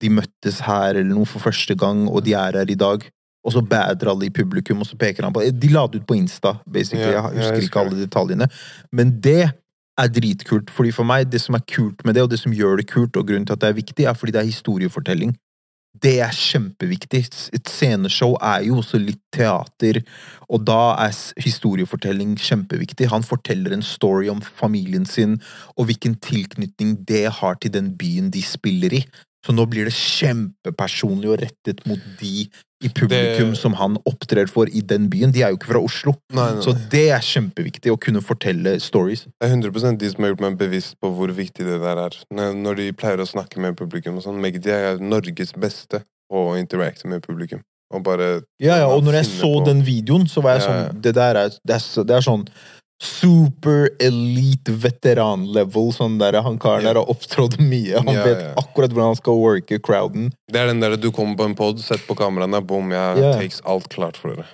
de 0.01 0.09
møttes 0.09 0.61
her 0.65 0.95
eller 0.95 1.13
noe 1.15 1.25
for 1.29 1.41
første 1.41 1.75
gang, 1.77 2.07
og 2.09 2.23
de 2.25 2.33
er 2.37 2.57
her 2.57 2.69
i 2.69 2.77
dag. 2.77 3.03
Og 3.45 3.53
så 3.53 3.61
bader 3.65 4.09
alle 4.09 4.27
i 4.27 4.33
publikum, 4.33 4.81
og 4.81 4.85
så 4.85 4.97
peker 4.97 5.25
han 5.25 5.33
på 5.33 5.41
De 5.49 5.69
la 5.73 5.87
det 5.87 6.01
ut 6.01 6.07
på 6.07 6.17
Insta, 6.17 6.59
basically. 6.69 7.09
Yeah, 7.09 7.33
jeg 7.33 7.33
ja, 7.33 7.41
husker 7.41 7.55
jeg 7.57 7.69
ikke 7.69 7.79
alle 7.81 7.97
detaljene. 8.05 8.47
Men 8.93 9.19
det 9.21 9.51
er 9.97 10.07
dritkult, 10.07 10.69
fordi 10.69 10.91
for 10.93 11.03
meg, 11.03 11.29
det 11.31 11.41
som 11.41 11.55
er 11.57 11.65
kult 11.65 12.05
med 12.05 12.13
det, 12.15 12.21
og 12.23 12.29
det 12.29 12.39
som 12.39 12.53
gjør 12.53 12.77
det 12.77 12.87
kult, 12.89 13.17
og 13.17 13.25
grunnen 13.27 13.45
til 13.45 13.53
at 13.57 13.61
det 13.61 13.69
er 13.69 13.77
viktig, 13.81 14.05
er 14.05 14.13
fordi 14.13 14.31
det 14.37 14.41
er 14.41 14.49
historiefortelling. 14.49 15.33
Det 16.01 16.15
er 16.25 16.33
kjempeviktig. 16.33 17.21
Et 17.53 17.67
sceneshow 17.69 18.33
er 18.41 18.63
jo 18.65 18.79
også 18.81 18.97
litt 19.01 19.21
teater, 19.35 20.01
og 20.49 20.63
da 20.65 20.95
er 21.03 21.13
historiefortelling 21.43 22.33
kjempeviktig. 22.41 23.11
Han 23.11 23.25
forteller 23.25 23.75
en 23.75 23.85
story 23.85 24.31
om 24.31 24.41
familien 24.41 25.05
sin, 25.05 25.37
og 25.77 25.89
hvilken 25.89 26.17
tilknytning 26.25 26.97
det 27.07 27.27
har 27.37 27.61
til 27.61 27.75
den 27.75 27.93
byen 27.97 28.31
de 28.33 28.41
spiller 28.41 28.97
i. 28.97 29.03
Så 29.45 29.53
nå 29.53 29.65
blir 29.69 29.85
det 29.89 29.97
kjempepersonlig 29.97 31.31
og 31.33 31.39
rettet 31.41 31.85
mot 31.89 32.01
de 32.19 32.49
i 32.83 32.89
publikum 32.89 33.51
Det- 33.51 33.57
som 33.57 33.73
han 33.73 33.97
opptrer 34.09 34.49
for 34.49 34.67
i 34.67 34.81
den 34.81 35.07
byen. 35.09 35.31
De 35.31 35.41
er 35.43 35.49
jo 35.51 35.57
ikke 35.57 35.71
fra 35.73 35.79
Oslo. 35.83 36.15
Nei, 36.33 36.53
nei. 36.53 36.61
Så 36.61 36.73
det 36.89 37.09
er 37.11 37.19
kjempeviktig 37.19 37.91
å 37.91 37.99
kunne 37.99 38.21
fortelle 38.21 38.79
stories. 38.81 39.25
Det 39.39 39.49
er 39.49 39.55
100 39.55 39.97
de 39.97 40.09
som 40.09 40.23
har 40.23 40.31
gjort 40.33 40.41
meg 40.41 40.57
bevisst 40.57 40.95
på 41.01 41.11
hvor 41.15 41.29
viktig 41.29 41.65
det 41.65 41.79
der 41.81 41.97
er. 42.07 42.09
Når 42.33 42.75
de 42.75 42.91
pleier 42.93 43.17
å 43.21 43.27
snakke 43.27 43.57
med 43.59 43.75
publikum 43.77 44.17
og 44.17 44.23
sånn. 44.23 44.39
Magdi 44.41 44.69
er 44.71 44.97
Norges 44.97 45.51
beste 45.53 46.03
på 46.31 46.51
å 46.53 46.57
interacte 46.59 47.05
med 47.05 47.21
publikum. 47.21 47.61
Og 47.93 48.03
bare 48.03 48.41
Ja, 48.59 48.77
ja, 48.77 48.87
og 48.87 49.03
når 49.03 49.11
jeg 49.21 49.25
så 49.25 49.59
på- 49.59 49.65
den 49.65 49.81
videoen, 49.83 50.23
så 50.27 50.41
var 50.41 50.57
jeg 50.57 50.61
Ja, 50.61 50.67
ja. 50.73 50.87
sånn 50.89 51.01
Det 51.01 51.13
der 51.13 51.35
er, 51.35 51.49
det 51.65 51.75
er, 51.75 52.03
det 52.05 52.15
er 52.15 52.21
sånn 52.21 52.47
super 53.01 53.89
elite 54.03 54.73
veteran-level. 54.83 55.89
Sånn 55.95 56.19
der, 56.21 56.37
han 56.45 56.59
karen 56.61 56.85
der 56.85 56.99
har 56.99 57.09
opptrådt 57.09 57.57
mye. 57.59 57.97
Han 57.97 58.13
Ja, 58.13 58.25
vet 58.27 58.41
ja. 58.43 58.51
akkurat 58.61 58.93
hvordan 58.93 59.11
han 59.11 59.17
skal 59.19 59.39
worke 59.41 59.79
crowden. 59.81 60.29
Det 60.51 60.61
er 60.61 60.69
den 60.69 60.83
der 60.83 60.95
du 61.01 61.09
kommer 61.11 61.35
på 61.39 61.47
en 61.49 61.55
pod, 61.57 61.81
sett 61.81 62.03
på 62.07 62.15
kameraene, 62.19 62.61
bom, 62.61 62.91
jeg 62.93 63.17
Ja. 63.23 63.33
takes 63.39 63.61
alt 63.65 63.89
klart 63.89 64.17
for 64.17 64.35
dere. 64.35 64.45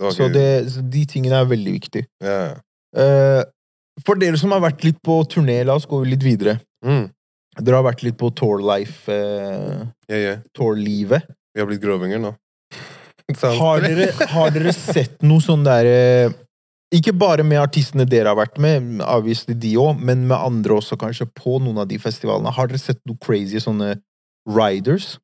Det 0.00 0.12
Så, 0.12 0.28
det, 0.32 0.70
så 0.72 0.80
de 0.90 1.04
tingene 1.08 1.40
er 1.40 1.44
veldig 1.48 1.72
viktige. 1.72 2.06
Ja. 2.24 2.56
Eh, 2.96 3.42
for 4.04 4.14
dere 4.16 4.36
som 4.36 4.50
har 4.52 4.60
vært 4.60 4.84
litt 4.84 4.98
på 5.02 5.20
turné, 5.28 5.64
la 5.64 5.74
oss 5.76 5.86
gå 5.86 6.02
litt 6.04 6.22
videre. 6.24 6.60
Mm. 6.84 7.10
Dere 7.60 7.76
har 7.76 7.84
vært 7.84 8.02
litt 8.02 8.16
på 8.20 8.28
tour 8.36 8.60
life, 8.60 9.08
uh, 9.08 9.86
yeah, 10.08 10.20
yeah. 10.20 10.38
tour-livet. 10.54 11.22
Vi 11.54 11.60
har 11.60 11.66
blitt 11.66 11.80
grovinger 11.80 12.20
nå. 12.20 12.34
Har 13.42 13.80
dere, 13.80 14.12
har 14.28 14.50
dere 14.54 14.72
sett 14.72 15.22
noe 15.26 15.40
sånn 15.42 15.64
derre 15.64 16.28
Ikke 16.94 17.10
bare 17.18 17.42
med 17.42 17.58
artistene 17.58 18.06
dere 18.06 18.30
har 18.30 18.38
vært 18.38 18.60
med, 18.62 19.00
avviste 19.02 19.56
de 19.58 19.72
òg, 19.80 19.98
men 19.98 20.22
med 20.28 20.38
andre 20.38 20.76
også, 20.78 20.98
kanskje, 21.00 21.26
på 21.34 21.58
noen 21.58 21.80
av 21.82 21.88
de 21.90 21.98
festivalene. 21.98 22.52
Har 22.54 22.70
dere 22.70 22.78
sett 22.78 23.00
noe 23.08 23.18
crazy 23.22 23.58
sånne 23.62 23.96
riders? 24.46 25.16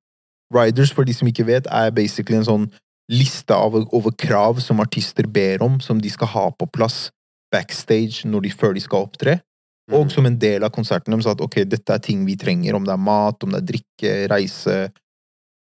Riders, 0.52 0.90
for 0.92 1.06
de 1.06 1.14
som 1.14 1.30
ikke 1.30 1.46
vet, 1.46 1.68
er 1.70 1.94
basically 1.94 2.40
en 2.40 2.48
sånn 2.48 2.66
liste 3.12 3.54
av, 3.54 3.76
over 3.94 4.14
krav 4.18 4.58
som 4.64 4.82
artister 4.82 5.28
ber 5.30 5.62
om, 5.62 5.78
som 5.80 6.00
de 6.02 6.10
skal 6.10 6.32
ha 6.34 6.44
på 6.50 6.66
plass 6.74 7.06
backstage 7.54 8.26
når 8.26 8.48
de, 8.48 8.52
før 8.58 8.74
de 8.74 8.82
skal 8.82 9.06
opptre. 9.06 9.38
Og 9.92 10.06
Mm. 10.06 10.10
som 10.10 10.26
en 10.26 10.38
del 10.38 10.64
av 10.64 10.70
konserten 10.70 11.12
deres 11.12 11.26
at 11.26 11.40
ok, 11.40 11.64
dette 11.64 11.90
er 11.92 11.98
ting 11.98 12.24
vi 12.26 12.36
trenger, 12.36 12.74
om 12.74 12.84
det 12.84 12.92
er 12.92 13.02
mat, 13.02 13.42
om 13.42 13.50
det 13.50 13.62
er 13.62 13.70
drikke, 13.72 14.28
reise 14.30 14.90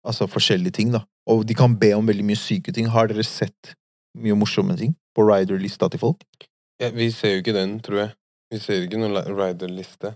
Altså 0.06 0.28
forskjellige 0.30 0.70
ting, 0.70 0.92
da. 0.92 1.00
Og 1.26 1.44
de 1.44 1.52
kan 1.52 1.74
be 1.74 1.88
om 1.92 2.06
veldig 2.06 2.22
mye 2.22 2.38
syke 2.38 2.70
ting. 2.72 2.86
Har 2.86 3.08
dere 3.08 3.24
sett 3.24 3.74
mye 4.14 4.36
morsomme 4.38 4.76
ting 4.78 4.94
på 5.16 5.24
rider-lista 5.24 5.88
til 5.92 6.02
folk? 6.02 6.22
Ja, 6.82 6.92
vi 6.92 7.08
ser 7.14 7.36
jo 7.36 7.42
ikke 7.42 7.56
den, 7.56 7.78
tror 7.84 8.02
jeg. 8.04 8.14
Vi 8.52 8.60
ser 8.62 8.84
ikke 8.84 9.00
noen 9.00 9.16
rider-liste. 9.16 10.14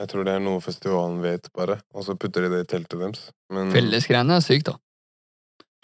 Jeg 0.00 0.08
tror 0.08 0.24
det 0.24 0.32
er 0.32 0.40
noe 0.42 0.62
festivalen 0.64 1.18
vet, 1.20 1.50
bare. 1.56 1.76
Og 1.92 2.06
så 2.06 2.16
putter 2.16 2.46
de 2.46 2.54
det 2.54 2.62
i 2.64 2.70
teltet 2.70 2.96
deres. 3.02 3.26
Men 3.52 3.72
Fellesgreiene 3.74 4.38
er 4.38 4.44
sykt, 4.44 4.70
da. 4.70 4.78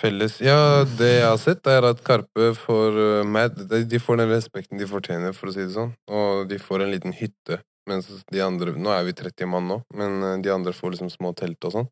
felles 0.01 0.39
Ja, 0.45 0.85
det 0.99 1.11
jeg 1.19 1.27
har 1.27 1.41
sett, 1.41 1.69
er 1.69 1.85
at 1.91 2.01
Karpe 2.05 2.55
får 2.57 2.97
uh, 2.97 3.27
mad, 3.29 3.61
de, 3.69 4.01
får 4.01 4.23
den 4.23 4.33
respekten 4.33 4.81
de 4.81 4.89
fortjener, 4.89 5.37
for 5.37 5.53
å 5.53 5.57
si 5.57 5.67
det 5.67 5.75
sånn. 5.77 5.93
Og 6.09 6.49
de 6.49 6.59
får 6.63 6.87
en 6.87 6.95
liten 6.95 7.17
hytte. 7.17 7.61
Mens 7.87 8.09
de 8.33 8.41
andre 8.43 8.73
Nå 8.75 8.91
er 8.91 9.05
vi 9.07 9.13
30 9.15 9.47
mann 9.53 9.69
nå, 9.71 9.79
men 9.95 10.17
uh, 10.25 10.33
de 10.43 10.55
andre 10.55 10.73
får 10.75 10.97
liksom 10.97 11.13
små 11.13 11.35
telt 11.39 11.69
og 11.69 11.77
sånn. 11.77 11.91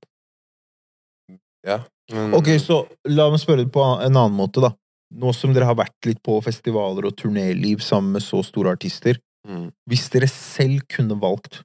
Ja. 1.65 1.83
Men, 2.13 2.35
Ok, 2.37 2.51
så 2.61 2.83
la 3.09 3.29
meg 3.33 3.41
spørre 3.41 3.65
det 3.65 3.73
på 3.73 3.85
en 3.85 4.09
annen 4.09 4.37
måte, 4.37 4.65
da. 4.65 4.73
Nå 5.15 5.31
som 5.37 5.53
dere 5.55 5.69
har 5.69 5.79
vært 5.79 6.09
litt 6.09 6.23
på 6.25 6.41
festivaler 6.43 7.07
og 7.09 7.15
turnéliv 7.21 7.83
sammen 7.85 8.17
med 8.17 8.25
så 8.25 8.43
store 8.47 8.75
artister, 8.75 9.21
mm. 9.47 9.69
hvis 9.91 10.09
dere 10.15 10.31
selv 10.31 10.83
kunne 10.91 11.19
valgt 11.21 11.63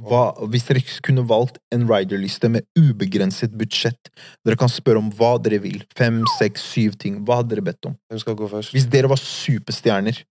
hva, 0.00 0.30
Hvis 0.48 0.64
dere 0.64 0.80
kunne 1.04 1.20
valgt 1.28 1.58
en 1.74 1.82
rider-liste 1.84 2.48
med 2.48 2.64
ubegrenset 2.78 3.52
budsjett 3.60 4.08
Dere 4.40 4.56
kan 4.56 4.70
spørre 4.72 5.02
om 5.02 5.10
hva 5.12 5.34
dere 5.42 5.58
vil. 5.60 5.82
Fem, 5.92 6.22
seks, 6.38 6.64
syv 6.72 6.96
ting. 6.96 7.18
Hva 7.26 7.42
hadde 7.42 7.52
dere 7.52 7.66
bedt 7.66 7.90
om? 7.90 7.98
Hvem 8.08 8.22
skal 8.22 8.38
gå 8.38 8.48
først? 8.48 8.72
Hvis 8.72 8.88
dere 8.88 9.10
var 9.12 9.20
superstjerner 9.20 10.22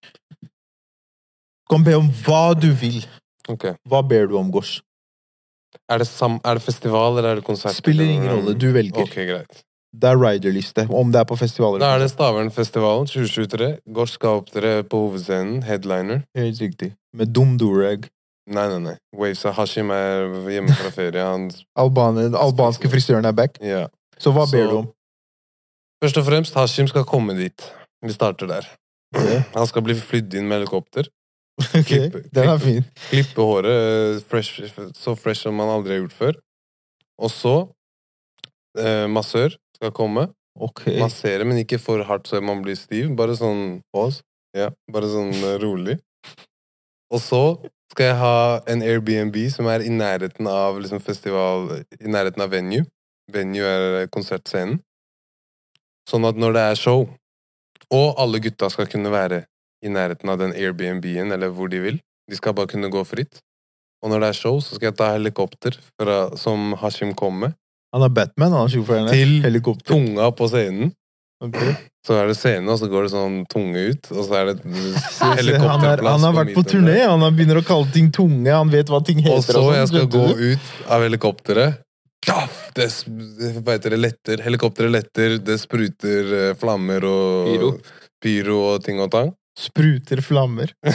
Du 0.42 1.76
kan 1.76 1.86
be 1.86 1.94
om 2.00 2.10
hva 2.26 2.56
du 2.58 2.72
vil. 2.74 3.04
Okay. 3.48 3.78
Hva 3.86 4.02
ber 4.02 4.26
du 4.32 4.40
om, 4.42 4.50
Gosh? 4.52 4.82
Er 5.88 6.02
det, 6.02 6.08
sam, 6.10 6.40
er 6.44 6.58
det 6.58 6.66
festival, 6.66 7.20
eller 7.20 7.30
er 7.30 7.40
det 7.40 7.46
konsert? 7.48 7.78
Spiller 7.78 8.10
ingen 8.10 8.28
rolle. 8.28 8.56
Du 8.60 8.72
velger. 8.76 9.06
Ok, 9.06 9.14
greit. 9.30 9.62
Det 9.92 10.08
er 10.08 10.16
rider-liste. 10.22 10.86
Om 10.88 11.10
det 11.12 11.20
er 11.20 11.28
på 11.28 11.36
festivaler. 11.36 11.82
Da 11.84 11.90
er 11.98 12.00
det 12.06 12.12
Stavernfestivalen 12.14 13.10
2023. 13.12 13.68
Gosh 13.92 14.16
skal 14.16 14.40
opptre 14.40 14.70
på 14.88 15.02
hovedscenen. 15.06 15.62
Headliner. 15.68 16.22
Helt 16.38 16.62
riktig. 16.64 16.94
Med 17.14 17.34
dum 17.36 17.58
durag. 17.60 18.08
Nei, 18.52 18.64
nei, 18.72 18.80
nei. 18.86 18.96
Waves 19.16 19.44
av 19.46 19.58
Hashim 19.60 19.92
er 19.94 20.30
hjemme 20.52 20.74
fra 20.80 20.92
ferie. 20.96 21.26
Han 21.28 21.50
Alban 21.84 22.16
den 22.22 22.38
albanske 22.40 22.90
frisøren 22.92 23.28
er 23.28 23.36
back. 23.36 23.60
Ja. 23.64 23.88
Så 24.18 24.32
hva 24.36 24.48
ber 24.50 24.64
Så- 24.64 24.70
du 24.72 24.78
om? 24.84 24.90
Først 26.02 26.18
og 26.18 26.26
fremst, 26.26 26.56
Hashim 26.58 26.88
skal 26.90 27.04
komme 27.06 27.36
dit. 27.38 27.68
Vi 28.02 28.14
starter 28.16 28.48
der. 28.50 28.66
Okay. 29.14 29.44
Han 29.58 29.68
skal 29.70 29.84
bli 29.86 29.94
flydd 30.00 30.34
inn 30.40 30.48
med 30.50 30.62
helikopter. 30.64 31.10
Ok, 31.62 31.84
Klippe- 31.92 32.24
Den 32.34 32.48
er 32.50 32.58
fin. 32.64 32.86
Klippe 33.12 33.44
håret 33.46 33.68
eh, 34.16 34.22
fresh, 34.32 34.64
så 34.98 35.14
fresh 35.20 35.44
som 35.44 35.54
man 35.60 35.70
aldri 35.70 35.94
har 35.98 36.02
gjort 36.06 36.16
før. 36.18 36.40
Og 37.22 37.30
så 37.30 37.54
eh, 38.80 39.06
massør 39.12 39.54
skal 39.82 39.94
komme. 39.98 40.28
Okay. 40.60 41.00
Massere, 41.00 41.46
men 41.48 41.62
ikke 41.64 41.80
for 41.82 42.04
hardt 42.06 42.30
så 42.30 42.42
man 42.44 42.62
blir 42.62 42.78
stiv. 42.78 43.10
Bare 43.18 43.34
sånn 43.40 43.82
Pause. 43.96 44.22
Ja, 44.58 44.70
bare 44.92 45.08
sånn 45.10 45.32
eh, 45.34 45.58
rolig. 45.64 45.98
Og 47.12 47.22
så 47.24 47.44
skal 47.92 48.12
jeg 48.12 48.18
ha 48.20 48.36
en 48.72 48.84
Airbnb 48.86 49.36
som 49.52 49.68
er 49.72 49.84
i 49.84 49.92
nærheten 49.92 50.48
av 50.48 50.80
liksom, 50.80 51.02
festival 51.04 51.72
I 51.98 52.12
nærheten 52.12 52.44
av 52.44 52.52
venue. 52.52 52.86
Venue 53.32 53.68
er 53.68 54.12
konsertscenen. 54.12 54.80
Sånn 56.10 56.28
at 56.28 56.40
når 56.40 56.56
det 56.56 56.66
er 56.68 56.80
show, 56.80 57.08
og 57.92 58.20
alle 58.20 58.42
gutta 58.44 58.70
skal 58.72 58.90
kunne 58.92 59.12
være 59.12 59.46
i 59.84 59.92
nærheten 59.92 60.30
av 60.32 60.40
den 60.40 60.54
Airbnb-en, 60.56 61.32
eller 61.34 61.52
hvor 61.56 61.72
de 61.72 61.82
vil 61.84 62.00
De 62.30 62.38
skal 62.38 62.54
bare 62.56 62.70
kunne 62.72 62.88
gå 62.92 63.02
fritt. 63.04 63.42
Og 64.02 64.12
når 64.12 64.22
det 64.22 64.28
er 64.32 64.38
show, 64.38 64.60
så 64.64 64.78
skal 64.78 64.92
jeg 64.92 64.98
ta 65.00 65.10
helikopter 65.12 65.76
fra, 66.00 66.20
som 66.40 66.72
Hashim 66.80 67.12
kom 67.18 67.42
med, 67.44 67.58
Han 67.94 68.04
er 68.08 68.10
Batman, 68.16 68.54
han 68.56 68.70
sjåføren. 68.72 69.08
der. 69.10 69.14
Til- 69.20 69.42
Helikopter. 69.44 69.94
tunga 69.94 70.32
på 70.32 70.48
scenen. 70.48 70.92
Okay. 71.44 71.74
Så 72.06 72.14
er 72.22 72.28
det 72.30 72.36
scenen, 72.38 72.70
og 72.70 72.78
så 72.78 72.88
går 72.90 73.08
det 73.08 73.12
sånn 73.16 73.38
tunge 73.50 73.82
ut, 73.92 74.12
og 74.14 74.26
så 74.28 74.36
er 74.38 74.46
det 74.52 74.58
helikopterplass. 74.62 75.72
Han, 75.74 75.86
er, 75.86 76.04
han 76.06 76.26
har 76.28 76.36
vært 76.38 76.54
på 76.54 76.64
turné, 76.70 76.98
han 77.10 77.24
begynner 77.36 77.58
å 77.62 77.66
kalle 77.66 77.90
ting 77.94 78.12
tunge, 78.14 78.46
han 78.54 78.70
vet 78.70 78.90
hva 78.94 79.00
ting 79.06 79.22
heter. 79.26 79.40
Og 79.40 79.44
så 79.48 79.64
og 79.64 79.74
jeg 79.74 79.88
skal 79.90 80.06
gå 80.14 80.26
du? 80.38 80.44
ut 80.54 80.60
av 80.88 81.02
helikopteret. 81.06 81.80
Det, 82.78 82.86
det, 82.86 83.52
hva 83.66 83.74
heter 83.74 83.96
det 83.96 84.00
letter. 84.00 84.44
Helikopteret 84.46 84.94
letter, 84.94 85.40
det 85.42 85.58
spruter 85.60 86.34
eh, 86.38 86.54
flammer 86.62 87.04
og 87.10 87.50
Pyro. 87.50 87.72
pyro 88.22 88.58
og 88.76 88.84
ting 88.86 89.02
og 89.02 89.10
tang. 89.14 89.34
Spruter 89.58 90.22
flammer. 90.22 90.72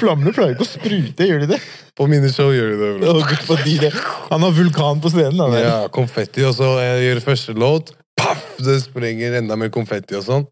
Flammene 0.00 0.32
pleier 0.34 0.56
ikke 0.56 0.66
å 0.66 0.70
sprute, 0.70 1.26
gjør 1.28 1.44
de 1.44 1.50
det? 1.54 1.60
På 1.98 2.06
mine 2.10 2.30
show 2.32 2.50
gjør 2.54 2.72
de 2.72 2.78
det. 2.80 2.90
bro. 3.00 3.44
Fordi 3.50 3.76
det? 3.84 3.92
Han 4.30 4.42
har 4.46 4.56
vulkan 4.56 5.00
på 5.02 5.12
scenen. 5.12 5.40
Han. 5.44 5.56
Ja, 5.60 5.76
konfetti, 5.92 6.44
og 6.48 6.56
så 6.58 6.72
jeg 6.82 7.06
gjør 7.08 7.22
første 7.28 7.54
låt. 7.58 7.94
Paff! 8.20 8.42
Det 8.60 8.80
sprenger 8.82 9.38
enda 9.40 9.56
mer 9.56 9.70
konfetti 9.74 10.18
og 10.18 10.26
sånn. 10.26 10.48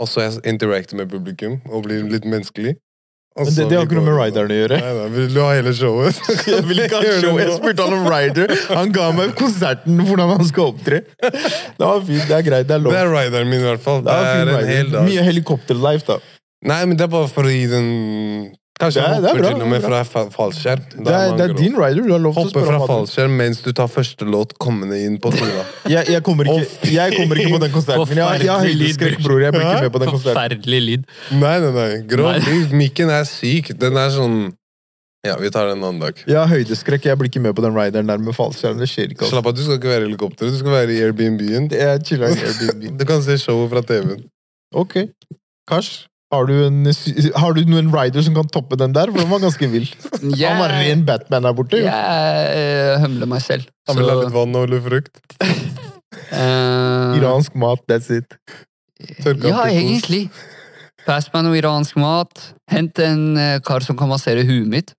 Og 0.00 0.08
så 0.10 0.24
jeg 0.24 0.40
interacter 0.50 0.98
med 0.98 1.12
publikum 1.12 1.60
og 1.70 1.84
blir 1.86 2.02
litt 2.10 2.24
menneskelig. 2.26 2.74
Og 3.34 3.48
Men 3.48 3.54
det, 3.56 3.64
det 3.66 3.76
har 3.78 3.86
ikke 3.88 3.96
noe 3.98 4.06
med 4.06 4.14
rideren 4.14 4.52
å 4.54 4.56
gjøre. 4.60 4.76
Nei, 4.78 4.90
nei, 4.94 5.06
Vil 5.10 5.32
du 5.34 5.38
ha 5.42 5.46
hele 5.56 5.72
showet? 5.74 6.18
Jeg 6.52 6.62
vil 6.68 6.82
ikke 6.84 7.00
ha 7.00 7.14
show. 7.18 7.38
Jeg 7.42 7.54
spurte 7.56 7.82
han 7.88 7.96
om 7.96 8.04
rider. 8.06 8.52
Han 8.78 8.92
ga 8.94 9.08
meg 9.16 9.32
konserten 9.38 9.98
hvordan 10.06 10.30
han 10.36 10.46
skal 10.46 10.70
opptre. 10.70 11.00
Det 11.18 11.82
var 11.82 12.04
fint, 12.06 12.22
det 12.30 12.36
er 12.36 12.44
greit, 12.46 12.68
det 12.68 12.76
er 12.76 12.84
lov. 12.84 12.94
Det 12.94 13.00
er 13.00 13.10
rideren 13.10 13.50
min, 13.50 13.64
i 13.64 13.66
hvert 13.72 13.82
fall. 13.82 14.04
Det 14.06 14.14
Det 14.14 14.36
er 14.44 14.52
en 14.54 14.70
hel 14.70 14.92
dag. 14.92 15.08
Mye 15.10 15.24
helikopterlife, 15.26 16.06
da. 16.12 16.20
Nei, 16.64 16.82
men 16.88 16.96
det 16.96 17.04
er 17.06 17.12
bare 17.12 17.28
for 17.28 17.44
å 17.48 17.52
gi 17.52 17.66
den 17.70 17.88
Kanskje 18.74 19.04
Det 19.04 19.06
er 19.06 19.20
hopper 19.22 19.38
bra, 19.38 19.50
til 19.52 19.62
og 19.62 19.68
med 19.70 19.82
fra 19.84 19.98
fa- 20.02 20.30
fallskjerm. 20.34 20.86
Det 20.96 21.12
er, 21.14 21.34
det 21.38 21.44
er 21.44 21.52
din 21.54 21.76
rider. 21.78 22.00
Du 22.02 22.10
har 22.10 22.22
lov 22.24 22.32
til 22.34 22.48
å 22.48 22.50
spørre 22.50 22.66
fra 22.66 22.78
om 22.80 22.82
du 22.82 22.90
fallskjerm 22.90 23.36
mens 23.38 23.60
du 23.62 23.68
tar 23.70 23.86
første 23.86 24.26
låt 24.26 24.56
kommende 24.58 24.96
inn 24.98 25.14
på 25.22 25.30
tora. 25.30 25.62
jeg, 25.92 26.08
jeg, 26.10 26.22
kommer 26.26 26.48
ikke, 26.50 26.88
jeg 26.90 27.14
kommer 27.14 27.38
ikke 27.38 27.52
på 27.52 27.60
den 27.62 27.74
konserten. 27.76 28.18
Jeg, 28.18 28.40
jeg 28.42 28.50
har 28.50 28.64
høydeskrekk, 28.66 29.20
bror. 29.22 29.44
Jeg 29.44 29.54
blir 29.54 29.62
ikke 29.68 29.84
med 29.84 29.92
på 29.94 30.00
den 30.02 30.10
konserten. 30.10 30.34
Forferdelig 30.34 30.80
lyd. 30.88 31.04
Nei, 31.38 31.52
nei, 31.62 31.70
nei. 31.76 31.86
Grov 32.10 32.40
lyd. 32.48 32.74
Mikken 32.80 33.12
er 33.14 33.28
syk. 33.30 33.70
Den 33.78 34.00
er 34.00 34.10
sånn 34.16 34.40
Ja, 35.24 35.36
vi 35.40 35.52
tar 35.54 35.70
det 35.70 35.76
en 35.76 35.84
annen 35.86 36.02
dag. 36.02 36.18
Jeg 36.26 36.36
har 36.36 36.50
høydeskrekk. 36.50 37.06
Jeg 37.12 37.20
blir 37.20 37.30
ikke 37.30 37.44
med 37.44 37.54
på 37.54 37.62
den 37.64 37.78
rideren 37.78 38.10
der 38.10 38.18
med 38.26 38.34
fallskjerm. 38.36 38.82
Det 38.82 38.88
skjer 38.90 39.14
ikke. 39.14 39.22
Altså. 39.22 39.36
Slapp 39.36 39.52
av, 39.52 39.54
du 39.54 39.62
skal 39.62 39.78
ikke 39.78 39.92
være 39.92 40.02
i 40.02 40.08
helikopteret. 40.10 40.50
Du 40.50 40.58
skal 40.58 40.74
være 40.74 40.96
i 40.96 40.98
Airbnb-en. 41.06 41.70
Du 42.98 43.06
kan 43.06 43.22
se 43.22 43.38
showet 43.38 43.70
fra 43.70 43.84
TV-en. 43.86 44.26
Ok. 44.74 44.98
Kars, 45.70 45.92
har 46.34 46.48
du, 46.50 46.54
en, 46.66 46.80
har 47.40 47.56
du 47.56 47.62
noen 47.70 47.90
rider 47.94 48.24
som 48.26 48.36
kan 48.36 48.48
toppe 48.52 48.78
den 48.80 48.94
der? 48.96 49.12
For 49.12 49.22
den 49.22 49.30
var 49.30 49.42
ganske 49.44 49.68
vill. 49.72 49.86
Han 50.20 50.60
var 50.60 50.74
ren 50.74 51.04
Batman 51.08 51.46
der 51.48 51.56
borte. 51.56 51.80
jo. 51.80 51.88
Jeg 51.88 52.58
eh, 52.58 52.98
hømler 53.02 53.30
meg 53.30 53.44
selv. 53.44 53.70
Han 53.88 54.00
vil 54.00 54.10
ha 54.10 54.18
litt 54.22 54.34
vann 54.34 54.58
og 54.60 54.68
litt 54.72 54.84
frukt. 54.84 55.22
uh, 56.32 57.14
Iransk 57.18 57.56
mat, 57.60 57.84
that's 57.90 58.10
it. 58.14 58.38
Tørka 59.22 59.50
Ja, 59.50 59.64
egentlig. 59.70 60.26
Pass 61.04 61.28
meg 61.34 61.44
noe 61.44 61.58
iransk 61.58 61.98
mat. 62.00 62.50
Hent 62.72 63.00
en 63.04 63.24
eh, 63.36 63.58
kar 63.64 63.84
som 63.84 63.98
kan 64.00 64.08
massere 64.08 64.46
huet 64.48 64.68
mitt. 64.70 64.94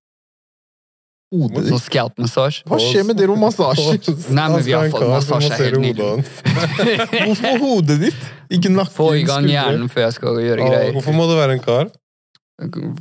Hodet 1.34 1.66
ditt. 1.66 1.82
Scout-massasje. 1.82 2.64
Hva 2.70 2.78
skjer 2.80 3.04
med 3.08 3.18
det 3.18 3.26
om 3.34 3.40
massasje? 3.42 3.96
Nei, 4.30 4.46
men 4.54 4.62
vi 4.64 4.76
har 4.76 4.90
fått 4.94 5.08
massasje 5.10 5.58
helt 5.58 5.80
nydelig. 5.82 6.26
Hvorfor 7.26 7.58
hodet 7.64 7.98
ditt? 8.06 8.28
Ikke 8.54 8.70
nakken? 8.72 8.94
Få 8.96 9.08
i 9.18 9.24
gang 9.28 9.48
hjernen 9.50 9.90
før 9.92 10.06
jeg 10.06 10.16
skal 10.20 10.38
gjøre 10.44 10.68
greier. 10.70 10.94
Hvorfor 10.96 11.18
må 11.18 11.26
det 11.32 11.40
være 11.42 11.58
en 11.58 11.64
kar? 11.66 11.90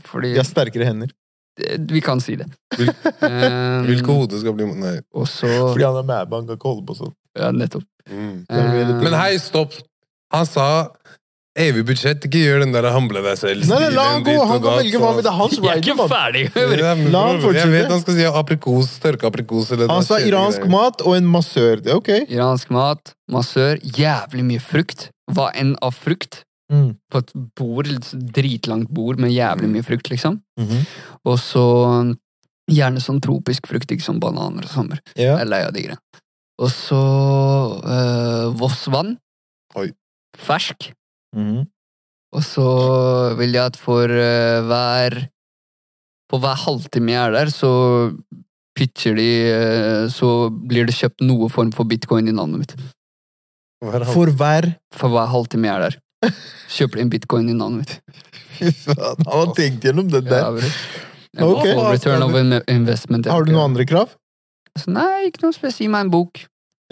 Fordi 0.08 0.32
Jeg 0.34 0.40
har 0.40 0.48
sterkere 0.48 0.88
hender. 0.88 1.12
Vi 1.92 2.00
kan 2.02 2.18
si 2.24 2.34
det. 2.40 2.48
Hvil- 2.74 2.90
Eh, 3.24 3.84
Hvilke 3.86 4.10
hode 4.16 4.40
skal 4.40 4.52
bli 4.56 4.66
Nei. 4.74 4.96
Også, 5.14 5.46
Fordi 5.46 5.84
han 5.86 5.96
er 6.00 6.06
mæbe, 6.08 6.34
han 6.40 6.46
kan 6.48 6.56
ikke 6.58 6.72
holde 6.72 6.86
på 6.88 6.96
sånn. 6.98 7.12
Ja, 7.38 7.52
nettopp. 7.54 7.84
Mm. 8.10 8.46
Eh, 8.50 8.90
Men 9.04 9.14
hei, 9.14 9.36
stopp! 9.38 9.72
Han 10.34 10.46
sa 10.46 10.88
evig 11.56 11.84
budsjett. 11.86 12.24
Ikke 12.26 12.40
gjør 12.42 12.64
den 12.64 12.72
der 12.74 12.88
hamble 12.94 13.22
deg 13.24 13.36
selv. 13.40 13.66
Nei, 13.70 13.80
nei, 13.84 13.90
la 13.94 14.06
han 14.12 14.24
gå! 14.26 14.34
Han 14.40 14.62
kan 14.62 14.78
velge 14.80 15.00
hva 15.02 15.10
med. 15.14 15.24
Det 15.26 15.30
er 15.32 15.36
hans 15.38 15.54
Jeg 15.58 15.64
er 15.64 15.78
rider, 15.80 15.92
ikke 15.92 16.08
ferdig! 16.10 16.44
Ja, 16.54 16.94
men 16.98 17.12
La 17.14 17.22
han 17.28 17.40
bror, 17.42 17.58
Jeg 17.58 17.72
vet 17.74 17.92
han 17.92 18.02
skal 18.02 18.18
si 18.18 18.26
aprikos, 18.30 18.94
tørka 19.04 19.30
aprikos 19.30 19.70
eller 19.74 19.92
Han 19.92 20.06
sa 20.06 20.18
iransk 20.22 20.64
greier. 20.64 20.72
mat 20.74 21.04
og 21.04 21.18
en 21.18 21.28
massør. 21.30 21.84
Det 21.84 21.92
er 21.94 22.00
ok. 22.00 22.10
Iransk 22.26 22.74
mat, 22.74 23.14
massør, 23.30 23.78
jævlig 24.00 24.48
mye 24.50 24.64
frukt. 24.64 25.08
Hva 25.32 25.50
enn 25.56 25.76
av 25.84 25.94
frukt. 25.96 26.42
Mm. 26.72 26.94
På 27.12 27.20
et 27.20 27.32
bord, 27.60 27.88
et 27.92 28.10
dritlangt 28.34 28.90
bord 28.96 29.20
med 29.20 29.30
jævlig 29.34 29.68
mye 29.70 29.86
frukt, 29.86 30.10
liksom. 30.10 30.40
Mhm. 30.60 30.84
Og 31.28 31.38
så 31.40 31.64
gjerne 32.70 33.02
sånn 33.04 33.20
tropisk 33.20 33.68
frukt, 33.68 33.90
ikke 33.92 34.04
som 34.04 34.18
bananer 34.20 34.64
og 34.64 34.72
sommer. 34.72 35.00
Yeah. 35.14 35.36
Jeg 35.36 35.44
er 35.46 35.50
lei 35.52 35.62
av 35.66 35.72
de 35.76 35.84
greiene. 35.84 36.00
Og 36.62 36.70
så 36.70 36.98
uh, 37.84 38.52
Vossvann. 38.58 39.16
Oi. 39.80 39.88
Fersk. 40.38 40.92
Mhm. 41.34 41.64
Og 42.34 42.42
så 42.42 42.64
vil 43.38 43.52
jeg 43.54 43.62
at 43.72 43.76
for 43.78 44.10
eh, 44.10 44.60
hver 44.66 45.28
For 46.30 46.40
hver 46.42 46.56
halvtime 46.64 47.12
jeg 47.12 47.20
er 47.28 47.34
der, 47.36 47.50
så 47.52 47.70
pitcher 48.74 49.14
de 49.14 49.26
eh, 49.50 50.08
Så 50.10 50.50
blir 50.50 50.86
det 50.88 50.96
kjøpt 50.98 51.22
noe 51.22 51.48
form 51.52 51.70
for 51.74 51.86
bitcoin 51.86 52.26
i 52.30 52.34
navnet 52.34 52.64
mitt. 52.64 52.74
Hva 53.84 54.00
er? 54.00 54.06
For 54.10 54.32
hver 54.34 54.70
For 54.94 55.12
hver 55.14 55.30
halvtime 55.30 55.68
jeg 55.68 55.76
er 55.76 55.86
der. 55.88 56.00
Kjøper 56.74 56.98
de 56.98 57.04
en 57.06 57.12
bitcoin 57.12 57.50
i 57.52 57.56
navnet 57.58 57.84
mitt. 57.84 58.20
Fy 58.54 58.70
faen, 58.70 59.22
han 59.26 59.32
har 59.34 59.54
tenkt 59.58 59.84
gjennom 59.86 60.10
det 60.10 60.24
der. 60.28 60.58
Ja, 60.58 60.72
Jeg 61.34 61.42
må 61.42 61.54
Ok. 61.58 61.64
få 61.74 61.86
return 61.90 62.22
of 62.22 62.34
investment. 62.70 63.26
Har 63.26 63.44
du 63.44 63.50
noen 63.52 63.72
andre 63.72 63.84
krav? 63.90 64.12
Altså, 64.74 64.90
nei, 64.94 65.26
ikke 65.28 65.42
noe 65.42 65.54
spesielt. 65.54 65.82
Gi 65.82 65.88
meg 65.90 66.06
en 66.06 66.12
bok. 66.14 66.44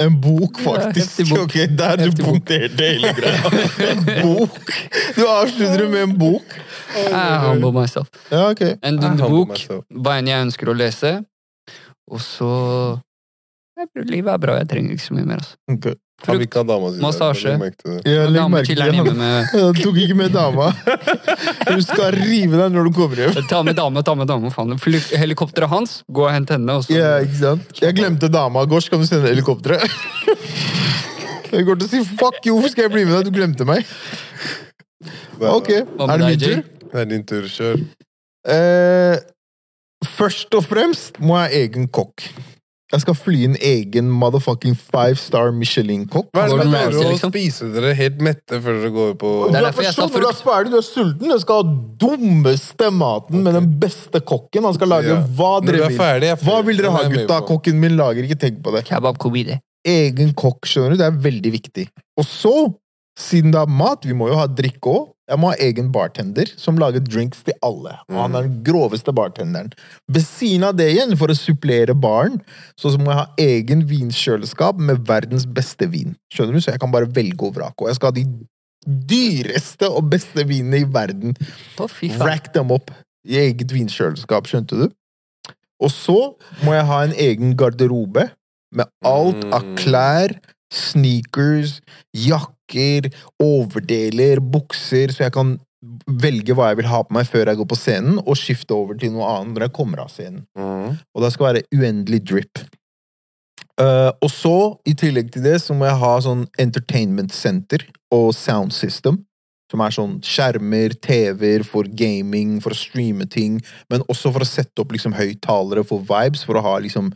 En 0.03 0.19
bok, 0.21 0.59
faktisk. 0.63 1.21
Ja, 1.23 1.27
bok. 1.31 1.43
Ok, 1.47 1.55
Der 1.79 1.97
du 1.97 2.05
Heftig 2.05 2.25
bok. 2.25 2.33
punkterte 2.35 2.89
hele 2.91 3.13
greia. 3.17 3.53
En 3.91 4.05
bok! 4.23 4.73
Du 5.17 5.23
avslutter 5.29 5.89
med 5.89 6.03
en 6.09 6.17
bok. 6.19 6.57
Jeg 6.97 7.39
humble 7.47 7.73
myself. 7.81 8.09
Ja, 8.31 8.49
okay. 8.51 8.77
En 8.83 8.99
bok, 9.21 9.55
hva 9.89 10.19
enn 10.21 10.29
jeg 10.31 10.49
ønsker 10.49 10.73
å 10.73 10.77
lese. 10.77 11.17
Og 12.13 12.21
så 12.21 12.53
Livet 13.97 14.29
er 14.31 14.39
bra, 14.39 14.55
jeg 14.61 14.69
trenger 14.71 14.95
ikke 14.95 15.05
så 15.09 15.15
mye 15.17 15.27
mer. 15.27 15.41
Altså. 15.43 15.57
Ok. 15.73 15.87
Han 16.23 16.39
Frukt, 16.39 16.55
dama 16.55 16.91
massasje. 17.03 17.53
Ja, 18.07 18.27
legg 18.31 18.51
merke 18.53 18.71
til 18.71 18.79
det. 18.79 19.23
Han 19.53 19.79
tok 19.79 19.97
ikke 20.05 20.15
med 20.15 20.31
dama. 20.35 20.69
Hun 21.73 21.83
skal 21.83 22.15
rive 22.15 22.61
deg 22.61 22.77
når 22.77 22.87
du 22.87 22.93
kommer 22.95 23.25
hjem. 23.25 23.41
Ta 23.51 23.63
med 23.67 23.75
dame, 23.79 24.05
ta 24.07 24.15
med 24.19 24.31
dame, 24.31 24.53
faen. 24.55 24.77
Helikopteret 25.19 25.73
hans, 25.73 25.97
gå 26.07 26.29
og 26.29 26.31
hent 26.31 26.53
henne, 26.55 26.79
Også. 26.79 26.95
Ja, 26.95 27.17
ikke 27.25 27.41
sant? 27.41 27.73
Jeg 27.83 27.97
glemte 27.99 28.31
dama. 28.31 28.63
Gors, 28.71 28.87
kan 28.93 29.03
du 29.03 29.09
sende 29.09 29.33
helikopteret? 29.33 29.83
Jeg 31.53 31.67
går 31.69 31.83
til 31.83 31.85
å 31.85 31.91
si 31.91 31.99
fuck 32.17 32.39
you, 32.47 32.55
hvorfor 32.55 32.73
skal 32.73 32.87
jeg 32.87 32.93
bli 32.95 33.03
med 33.05 33.13
deg? 33.13 33.27
Du 33.29 33.37
glemte 33.37 33.67
meg. 33.69 33.85
Ok, 35.37 35.69
er 35.75 36.23
det 36.23 36.31
min 36.31 36.41
tur? 36.41 36.63
Det 36.87 37.03
er 37.03 37.11
din 37.11 37.27
tur. 37.29 37.45
Kjør. 37.51 37.83
Eh, 38.55 39.19
først 40.15 40.57
og 40.57 40.65
fremst 40.65 41.21
må 41.21 41.37
jeg 41.43 41.45
ha 41.45 41.61
egen 41.67 41.91
kokk. 41.93 42.25
Jeg 42.93 43.01
skal 43.07 43.15
fly 43.17 43.39
en 43.47 43.55
egen 43.57 44.09
motherfucking 44.13 44.75
five 44.77 45.17
star 45.17 45.49
Michelin-kokk. 45.57 46.27
Hva 46.37 46.43
er 46.43 46.51
det 46.51 46.57
Gordon 46.59 46.73
med 46.75 46.77
dere 46.77 46.91
Ramsay, 46.91 47.07
å 47.09 47.13
liksom? 47.15 47.33
spise 47.33 47.69
dere 47.73 47.95
helt 47.97 48.19
mette 48.21 48.59
før 48.61 48.77
dere 48.83 48.91
går 48.93 49.15
på 49.23 49.31
Du 49.49 49.57
er 49.57 49.69
er 49.71 49.77
forstått, 49.79 50.13
du 50.13 50.27
er 50.29 50.37
ferdig, 50.43 50.73
du 50.75 50.77
er 50.77 50.85
sulten. 50.85 51.33
du 51.33 51.39
skal 51.41 51.63
ha 51.63 51.77
dummeste 52.05 52.91
maten 52.93 53.43
med 53.47 53.57
den 53.57 53.71
beste 53.81 54.21
kokken. 54.21 54.69
Han 54.69 54.77
skal 54.77 54.93
lage 54.93 55.09
Ja. 55.09 55.23
hva 55.25 55.55
dere 55.65 55.87
er 55.87 55.89
vil. 55.89 55.99
ferdig 55.99 56.33
Hva 56.45 56.61
vil 56.67 56.77
dere 56.77 56.91
ha, 56.93 57.03
gutta? 57.09 57.41
Kokken 57.49 57.81
min 57.81 57.97
lager 57.97 58.23
ikke. 58.29 58.39
Tenk 58.39 58.63
på 58.63 58.75
det. 58.77 58.85
Kebab. 58.85 59.17
Egen 59.85 60.35
kokk, 60.35 60.61
skjønner 60.69 60.91
du. 60.91 60.97
Det 61.01 61.07
er 61.09 61.17
veldig 61.31 61.53
viktig. 61.53 61.89
Og 62.19 62.25
så, 62.29 62.53
siden 63.19 63.53
det 63.53 63.61
er 63.61 63.69
mat, 63.69 64.07
vi 64.09 64.15
må 64.17 64.29
jo 64.31 64.39
ha 64.41 64.47
drikke 64.49 64.89
òg. 64.89 65.09
Jeg 65.33 65.41
må 65.41 65.49
ha 65.53 65.57
egen 65.65 65.89
bartender 65.95 66.49
som 66.61 66.77
lager 66.81 67.01
drinks 67.01 67.41
til 67.47 67.55
alle. 67.65 67.95
Og 68.11 68.19
han 68.21 68.35
er 68.37 68.47
den 68.49 68.59
groveste 68.67 69.13
bartenderen. 69.17 69.71
Ved 70.13 70.25
siden 70.27 70.65
av 70.69 70.77
det 70.77 70.91
igjen, 70.93 71.15
for 71.17 71.33
å 71.33 71.37
supplere 71.37 71.95
baren, 71.97 72.41
så 72.77 72.93
må 72.99 73.13
jeg 73.13 73.21
ha 73.21 73.29
egen 73.41 73.85
vinkjøleskap 73.89 74.81
med 74.81 75.07
verdens 75.09 75.47
beste 75.49 75.89
vin. 75.93 76.17
Skjønner 76.35 76.59
du? 76.59 76.61
Så 76.61 76.75
jeg 76.75 76.81
kan 76.83 76.93
bare 76.93 77.09
velge 77.09 77.49
og 77.49 77.57
vrake. 77.57 77.81
Og 77.81 77.89
jeg 77.89 77.97
skal 78.01 78.13
ha 78.13 78.19
de 78.19 78.27
dyreste 79.09 79.89
og 79.89 80.11
beste 80.13 80.45
vinene 80.49 80.83
i 80.83 80.89
verden. 80.89 81.37
Fy. 81.89 82.13
Rack 82.21 82.53
dem 82.55 82.73
opp 82.75 82.91
i 83.29 83.39
eget 83.39 83.73
vinkjøleskap, 83.73 84.49
skjønte 84.51 84.83
du? 84.83 84.89
Og 85.83 85.91
så 85.91 86.19
må 86.63 86.75
jeg 86.77 86.89
ha 86.89 87.03
en 87.07 87.15
egen 87.19 87.57
garderobe 87.59 88.29
med 88.75 88.89
alt 89.05 89.45
av 89.53 89.63
Mm. 89.65 89.77
klær, 89.77 90.37
sneakers, 90.73 91.81
jakker, 92.15 92.62
overdeler, 93.43 94.41
bukser, 94.41 95.13
så 95.13 95.27
jeg 95.27 95.35
kan 95.37 95.57
velge 96.07 96.55
hva 96.55 96.71
jeg 96.71 96.79
vil 96.79 96.91
ha 96.93 97.01
på 97.03 97.15
meg 97.17 97.27
før 97.27 97.51
jeg 97.51 97.59
går 97.59 97.69
på 97.73 97.79
scenen, 97.79 98.21
og 98.23 98.39
skifte 98.39 98.77
over 98.77 98.99
til 98.99 99.15
noe 99.15 99.27
annet 99.33 99.57
når 99.57 99.67
jeg 99.67 99.77
kommer 99.79 100.05
av 100.05 100.13
scenen. 100.13 100.45
Mm. 100.59 101.01
Og 101.01 101.25
det 101.25 101.33
skal 101.35 101.49
være 101.51 101.67
uendelig 101.75 102.23
drip. 102.31 102.63
Uh, 103.81 104.13
og 104.21 104.31
så, 104.31 104.57
i 104.87 104.95
tillegg 104.99 105.33
til 105.33 105.45
det, 105.47 105.57
så 105.63 105.75
må 105.75 105.89
jeg 105.89 106.01
ha 106.03 106.15
sånn 106.23 106.47
entertainment 106.61 107.35
center 107.35 107.85
og 108.15 108.31
sound 108.37 108.75
system. 108.77 109.23
Som 109.73 109.81
er 109.81 109.95
sånn 109.97 110.19
skjermer, 110.21 110.93
TV-er 111.01 111.63
for 111.65 111.89
gaming, 111.97 112.59
for 112.61 112.75
å 112.75 112.79
streame 112.79 113.25
ting. 113.33 113.57
Men 113.91 114.05
også 114.13 114.29
for 114.35 114.45
å 114.45 114.49
sette 114.49 114.85
opp 114.85 114.93
liksom 114.93 115.17
høyttalere 115.17 115.87
for 115.89 116.05
vibes, 116.05 116.45
for 116.45 116.61
å 116.61 116.65
ha 116.67 116.75
liksom 116.85 117.09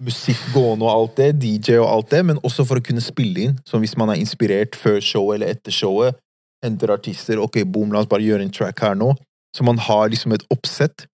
musikk 0.00 0.40
gående 0.54 0.86
og 0.86 0.92
alt 0.92 1.16
det. 1.20 1.30
DJ 1.42 1.78
og 1.82 1.88
alt 1.90 2.10
det. 2.14 2.22
Men 2.26 2.42
også 2.42 2.66
for 2.68 2.80
å 2.80 2.84
kunne 2.84 3.04
spille 3.04 3.48
inn. 3.48 3.56
Som 3.68 3.84
hvis 3.84 3.96
man 4.00 4.12
er 4.12 4.20
inspirert 4.22 4.78
før 4.78 5.00
showet 5.04 5.38
eller 5.38 5.54
etter 5.54 5.74
showet, 5.74 6.18
henter 6.64 6.94
artister 6.94 7.42
Ok, 7.42 7.60
boom, 7.68 7.92
la 7.92 8.02
oss 8.02 8.10
bare 8.10 8.24
gjøre 8.24 8.46
en 8.46 8.54
track 8.54 8.80
her 8.84 8.96
nå. 8.98 9.12
Så 9.54 9.66
man 9.66 9.78
har 9.78 10.08
liksom 10.10 10.34
et 10.34 10.46
oppsett 10.50 11.06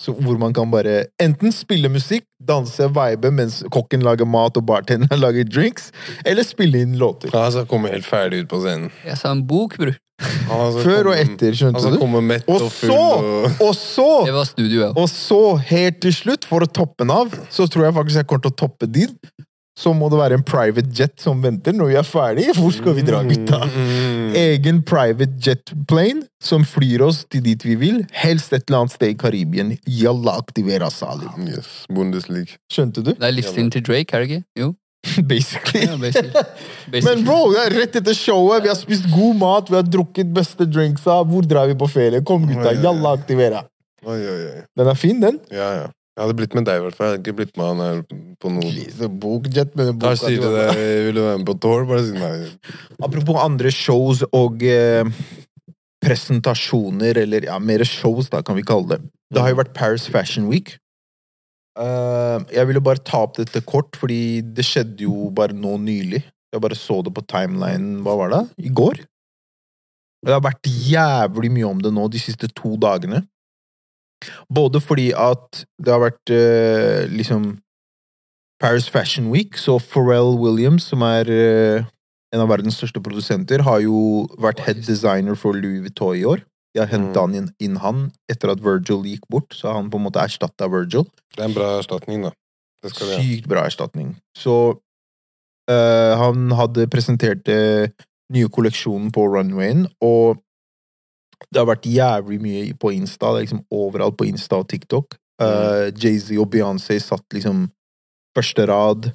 så 0.00 0.14
hvor 0.18 0.38
man 0.40 0.54
kan 0.54 0.70
bare 0.72 1.04
enten 1.22 1.52
spille 1.54 1.88
musikk, 1.92 2.26
danse, 2.42 2.88
vibe 2.96 3.30
mens 3.34 3.60
kokken 3.74 4.02
lager 4.04 4.26
mat 4.26 4.58
og 4.58 4.66
bartenderen 4.68 5.22
lager 5.24 5.46
drinks, 5.46 5.92
eller 6.26 6.46
spille 6.46 6.82
inn 6.82 6.98
låter. 7.00 7.30
Han 7.34 7.52
skal 7.54 7.68
komme 7.70 7.92
helt 7.92 8.08
ferdig 8.08 8.44
ut 8.44 8.50
på 8.50 8.62
scenen. 8.64 8.90
Jeg 9.06 9.20
sa 9.20 9.34
en 9.34 9.44
bok, 9.46 9.78
bror. 9.78 9.94
Altså, 10.24 10.82
Før 10.84 11.08
og 11.10 11.16
etter, 11.18 11.56
skjønte 11.58 11.80
altså, 11.80 11.90
du? 11.94 12.02
Og 12.04 12.60
og 12.62 12.68
full 12.70 12.92
så, 12.92 12.98
og 12.98 13.64
og 13.66 13.72
så, 13.74 14.10
Det 14.28 14.34
var 14.36 14.46
studio, 14.46 14.78
ja. 14.84 14.90
og 14.94 15.08
så, 15.10 15.40
helt 15.70 15.98
til 16.04 16.14
slutt, 16.14 16.46
for 16.46 16.64
å 16.64 16.70
toppe 16.70 17.02
den 17.02 17.10
av, 17.14 17.34
så 17.50 17.66
tror 17.70 17.88
jeg 17.88 17.96
faktisk 17.96 18.22
jeg 18.22 18.28
kommer 18.30 18.46
til 18.46 18.54
å 18.54 18.58
toppe 18.64 18.90
din. 18.90 19.16
Så 19.74 19.90
må 19.96 20.06
det 20.10 20.18
være 20.20 20.36
en 20.38 20.44
private 20.46 20.86
jet 20.94 21.16
som 21.18 21.40
venter 21.42 21.74
når 21.74 21.90
vi 21.90 21.96
er 21.98 22.06
ferdige. 22.06 22.52
Hvor 22.54 22.70
skal 22.74 22.94
vi 22.94 23.02
dra, 23.06 23.24
gutta? 23.26 23.58
Mm. 23.66 24.28
Egen 24.38 24.82
private 24.86 25.34
jet 25.42 25.72
plane 25.90 26.22
som 26.42 26.62
flyr 26.68 27.02
oss 27.08 27.24
til 27.26 27.42
dit 27.42 27.66
vi 27.66 27.74
vil. 27.80 28.04
Helst 28.14 28.54
et 28.54 28.68
eller 28.68 28.84
annet 28.84 28.94
sted 28.94 29.16
i 29.16 29.18
Karibien. 29.18 29.74
Jalla 29.90 30.36
aktivera 30.38 30.92
Salim. 30.94 31.48
Yes, 31.50 31.82
Bundesliga. 31.90 32.54
Skjønte 32.70 33.02
du? 33.02 33.12
Det 33.16 33.26
er 33.26 33.34
livsstilen 33.34 33.74
til 33.74 33.82
Drake, 33.86 34.14
er 34.14 34.22
det 34.22 34.30
ikke? 34.30 34.44
Jo. 34.62 34.70
Basically. 35.28 35.84
Yeah, 35.84 35.98
basically. 36.04 37.02
Men 37.04 37.26
bro, 37.26 37.50
det 37.52 37.66
er 37.66 37.76
rett 37.80 37.98
etter 38.00 38.16
showet, 38.16 38.62
vi 38.64 38.70
har 38.70 38.78
spist 38.78 39.10
god 39.12 39.36
mat, 39.42 39.68
vi 39.72 39.76
har 39.76 39.84
drukket 39.84 40.30
beste 40.34 40.68
drinksa. 40.70 41.18
Hvor 41.28 41.44
drar 41.50 41.68
vi 41.68 41.76
på 41.82 41.90
ferie? 41.90 42.22
Kom, 42.24 42.46
gutta. 42.48 42.72
Jalla, 42.78 43.12
aktivera. 43.18 43.66
Oi, 44.04 44.20
oi, 44.20 44.40
oi. 44.54 44.64
Den 44.78 44.90
er 44.92 44.98
fin, 45.00 45.20
den. 45.20 45.42
Ja, 45.52 45.68
ja. 45.82 45.92
Jeg 46.14 46.22
hadde 46.22 46.36
blitt 46.38 46.52
med 46.54 46.66
deg, 46.68 46.78
i 46.78 46.82
hvert 46.84 46.94
fall. 46.94 47.08
Jeg 47.08 47.16
hadde 47.16 47.22
ikke 47.24 47.36
blitt 47.40 47.56
med 47.58 47.70
han 47.72 47.80
her 47.82 48.02
på 48.38 48.50
noe 48.54 48.68
Lise 48.70 49.08
Bokjet 49.10 49.72
med 49.74 49.96
boka, 49.96 50.12
Da 50.12 50.18
sier 50.20 50.38
du 50.38 50.46
du 50.46 50.54
det, 50.54 50.84
vil 51.08 51.16
du 51.16 51.22
være 51.24 51.40
med 51.40 51.48
på 51.48 51.56
tour? 51.64 51.88
Bare 51.90 52.04
si 52.06 52.14
nei. 52.14 52.36
Apropos 53.02 53.40
andre 53.42 53.72
shows 53.74 54.22
og 54.28 54.62
eh, 54.62 55.10
presentasjoner, 56.04 57.18
eller 57.24 57.48
ja, 57.48 57.58
mer 57.58 57.82
shows, 57.88 58.30
da, 58.30 58.44
kan 58.46 58.54
vi 58.54 58.62
kalle 58.66 58.94
det. 58.94 59.00
Det 59.34 59.42
har 59.42 59.50
jo 59.50 59.58
vært 59.64 59.74
Paris 59.74 60.06
Fashion 60.06 60.46
Week. 60.52 60.76
Eh, 61.82 62.38
jeg 62.54 62.70
ville 62.70 62.84
bare 62.84 63.02
ta 63.02 63.24
opp 63.26 63.34
dette 63.40 63.64
kort, 63.66 63.98
fordi 63.98 64.38
det 64.54 64.66
skjedde 64.68 65.08
jo 65.08 65.32
bare 65.34 65.56
nå 65.56 65.74
nylig. 65.82 66.22
Jeg 66.54 66.62
bare 66.62 66.78
så 66.78 67.00
det 67.02 67.10
på 67.16 67.26
timeline, 67.26 67.98
hva 68.06 68.14
var 68.22 68.30
det? 68.30 68.44
I 68.62 68.70
går? 68.70 69.02
Det 70.24 70.32
har 70.32 70.46
vært 70.46 70.70
jævlig 70.70 71.50
mye 71.52 71.68
om 71.68 71.80
det 71.82 71.90
nå 71.92 72.06
de 72.08 72.22
siste 72.22 72.46
to 72.54 72.78
dagene. 72.80 73.24
Både 74.52 74.80
fordi 74.80 75.10
at 75.16 75.64
det 75.78 75.92
har 75.92 76.02
vært 76.02 76.32
uh, 76.32 77.04
liksom 77.12 77.58
Paris 78.62 78.88
Fashion 78.88 79.30
Week, 79.32 79.58
så 79.58 79.78
Pharrell 79.82 80.38
Williams, 80.40 80.86
som 80.88 81.02
er 81.02 81.28
uh, 81.28 81.84
en 82.34 82.42
av 82.42 82.48
verdens 82.50 82.78
største 82.80 83.02
produsenter, 83.02 83.62
har 83.62 83.82
jo 83.84 84.26
vært 84.40 84.62
head 84.64 84.82
designer 84.86 85.36
for 85.38 85.54
Louis 85.54 85.82
Vuitton 85.84 86.16
i 86.18 86.24
år. 86.24 86.42
De 86.74 86.80
har 86.82 86.90
henta 86.90 87.20
Mm. 87.22 87.26
han 87.26 87.34
inn, 87.34 87.50
inn 87.60 87.76
han 87.78 88.12
etter 88.28 88.50
at 88.50 88.62
Virgil 88.62 89.04
gikk 89.06 89.28
bort, 89.30 89.54
så 89.54 89.74
han 89.76 89.90
på 89.90 90.00
en 90.00 90.06
måte 90.08 90.18
erstatta 90.18 90.66
Virgil. 90.66 91.04
Det 91.36 91.44
er 91.44 91.48
en 91.48 91.54
bra 91.54 91.78
erstatning, 91.78 92.24
da. 92.26 92.32
Sykt 92.90 93.46
bra 93.48 93.62
erstatning. 93.64 94.16
Så 94.36 94.74
uh, 95.70 96.12
han 96.18 96.50
hadde 96.50 96.88
presentert 96.90 97.46
uh, 97.48 97.86
nye 98.34 98.48
kolleksjonen 98.50 99.12
på 99.14 99.28
runwayen, 99.30 99.86
og 100.02 100.42
det 101.50 101.60
har 101.60 101.68
vært 101.68 101.86
jævlig 101.88 102.40
mye 102.42 102.64
på 102.80 102.92
Insta. 102.94 103.32
Det 103.32 103.42
er 103.42 103.46
liksom 103.46 103.64
overalt 103.74 104.16
på 104.18 104.26
Insta 104.28 104.60
og 104.62 104.68
TikTok. 104.70 105.16
Uh, 105.42 105.90
Jay-Z 105.98 106.36
og 106.38 106.50
Beyoncé 106.52 107.00
satt 107.02 107.24
liksom 107.34 107.66
første 108.36 108.66
rad. 108.70 109.10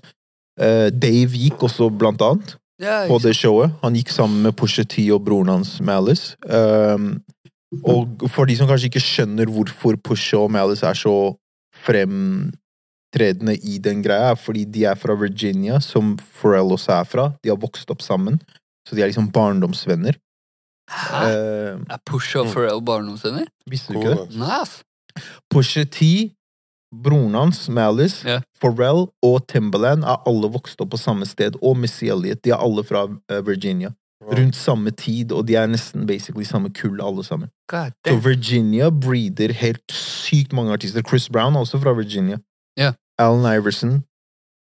Uh, 0.60 0.90
Dave 0.92 1.40
gikk 1.40 1.64
også, 1.70 1.90
blant 1.90 2.22
annet 2.26 2.58
på 2.80 3.20
det 3.24 3.36
showet. 3.36 3.74
Han 3.84 3.96
gikk 3.98 4.12
sammen 4.14 4.44
med 4.46 4.56
Pusha 4.56 4.86
T 4.88 5.10
og 5.12 5.24
broren 5.26 5.52
hans 5.52 5.78
Malice. 5.84 6.38
Um, 6.48 7.20
og 7.84 8.24
for 8.32 8.50
de 8.50 8.56
som 8.58 8.70
kanskje 8.70 8.90
ikke 8.90 9.04
skjønner 9.04 9.52
hvorfor 9.52 10.00
Pusha 10.02 10.40
og 10.40 10.52
Malice 10.52 10.88
er 10.88 10.98
så 10.98 11.16
fremtredende 11.86 13.58
i 13.60 13.78
den 13.84 14.02
greia, 14.04 14.32
er 14.32 14.40
fordi 14.40 14.66
de 14.66 14.88
er 14.90 14.98
fra 15.00 15.16
Virginia, 15.20 15.80
som 15.84 16.16
Pharrell 16.40 16.74
også 16.76 16.96
er 16.98 17.12
fra. 17.12 17.28
De 17.44 17.52
har 17.52 17.60
vokst 17.60 17.92
opp 17.92 18.02
sammen, 18.02 18.40
så 18.88 18.96
de 18.96 19.04
er 19.04 19.12
liksom 19.12 19.30
barndomsvenner. 19.36 20.18
Hæ? 20.90 21.24
Uh, 21.24 21.82
Er 21.90 21.98
Pusha 22.06 22.40
og 22.40 22.48
Pharrell 22.54 22.82
barndomsvenner? 22.82 23.46
visste 23.70 23.94
du 23.94 24.00
ikke 24.00 24.10
det? 24.10 24.18
da. 24.40 24.60
Nice. 24.60 24.84
Pusha 25.52 25.84
T, 25.84 26.32
broren 27.04 27.34
hans, 27.38 27.70
Malice, 27.70 28.26
Ja. 28.28 28.40
Pharrell 28.62 29.08
og 29.24 29.48
Timbaland 29.48 30.04
er 30.04 30.18
alle 30.28 30.50
vokst 30.50 30.82
opp 30.82 30.90
på 30.92 30.98
samme 30.98 31.26
sted, 31.26 31.56
og 31.62 31.78
Missy 31.78 32.06
Elliot. 32.06 32.42
De 32.44 32.50
er 32.50 32.58
alle 32.58 32.84
fra 32.84 33.06
eh, 33.30 33.42
Virginia. 33.46 33.92
Rundt 34.30 34.56
samme 34.56 34.92
tid, 34.92 35.32
og 35.32 35.46
de 35.48 35.56
er 35.56 35.68
nesten 35.68 36.06
basically 36.08 36.44
samme 36.44 36.70
kull, 36.76 37.00
alle 37.02 37.24
sammen. 37.24 37.50
God 37.72 37.92
Så 37.92 38.10
damn. 38.12 38.24
Virginia 38.26 38.90
breeder 38.90 39.54
helt 39.54 39.92
sykt 39.92 40.54
mange 40.54 40.74
artister. 40.74 41.02
Chris 41.08 41.30
Brown 41.30 41.56
er 41.56 41.60
også 41.60 41.80
fra 41.82 41.94
Virginia. 41.94 42.38
Ja. 42.78 42.92
Allen 43.20 43.46
Iverson. 43.58 44.04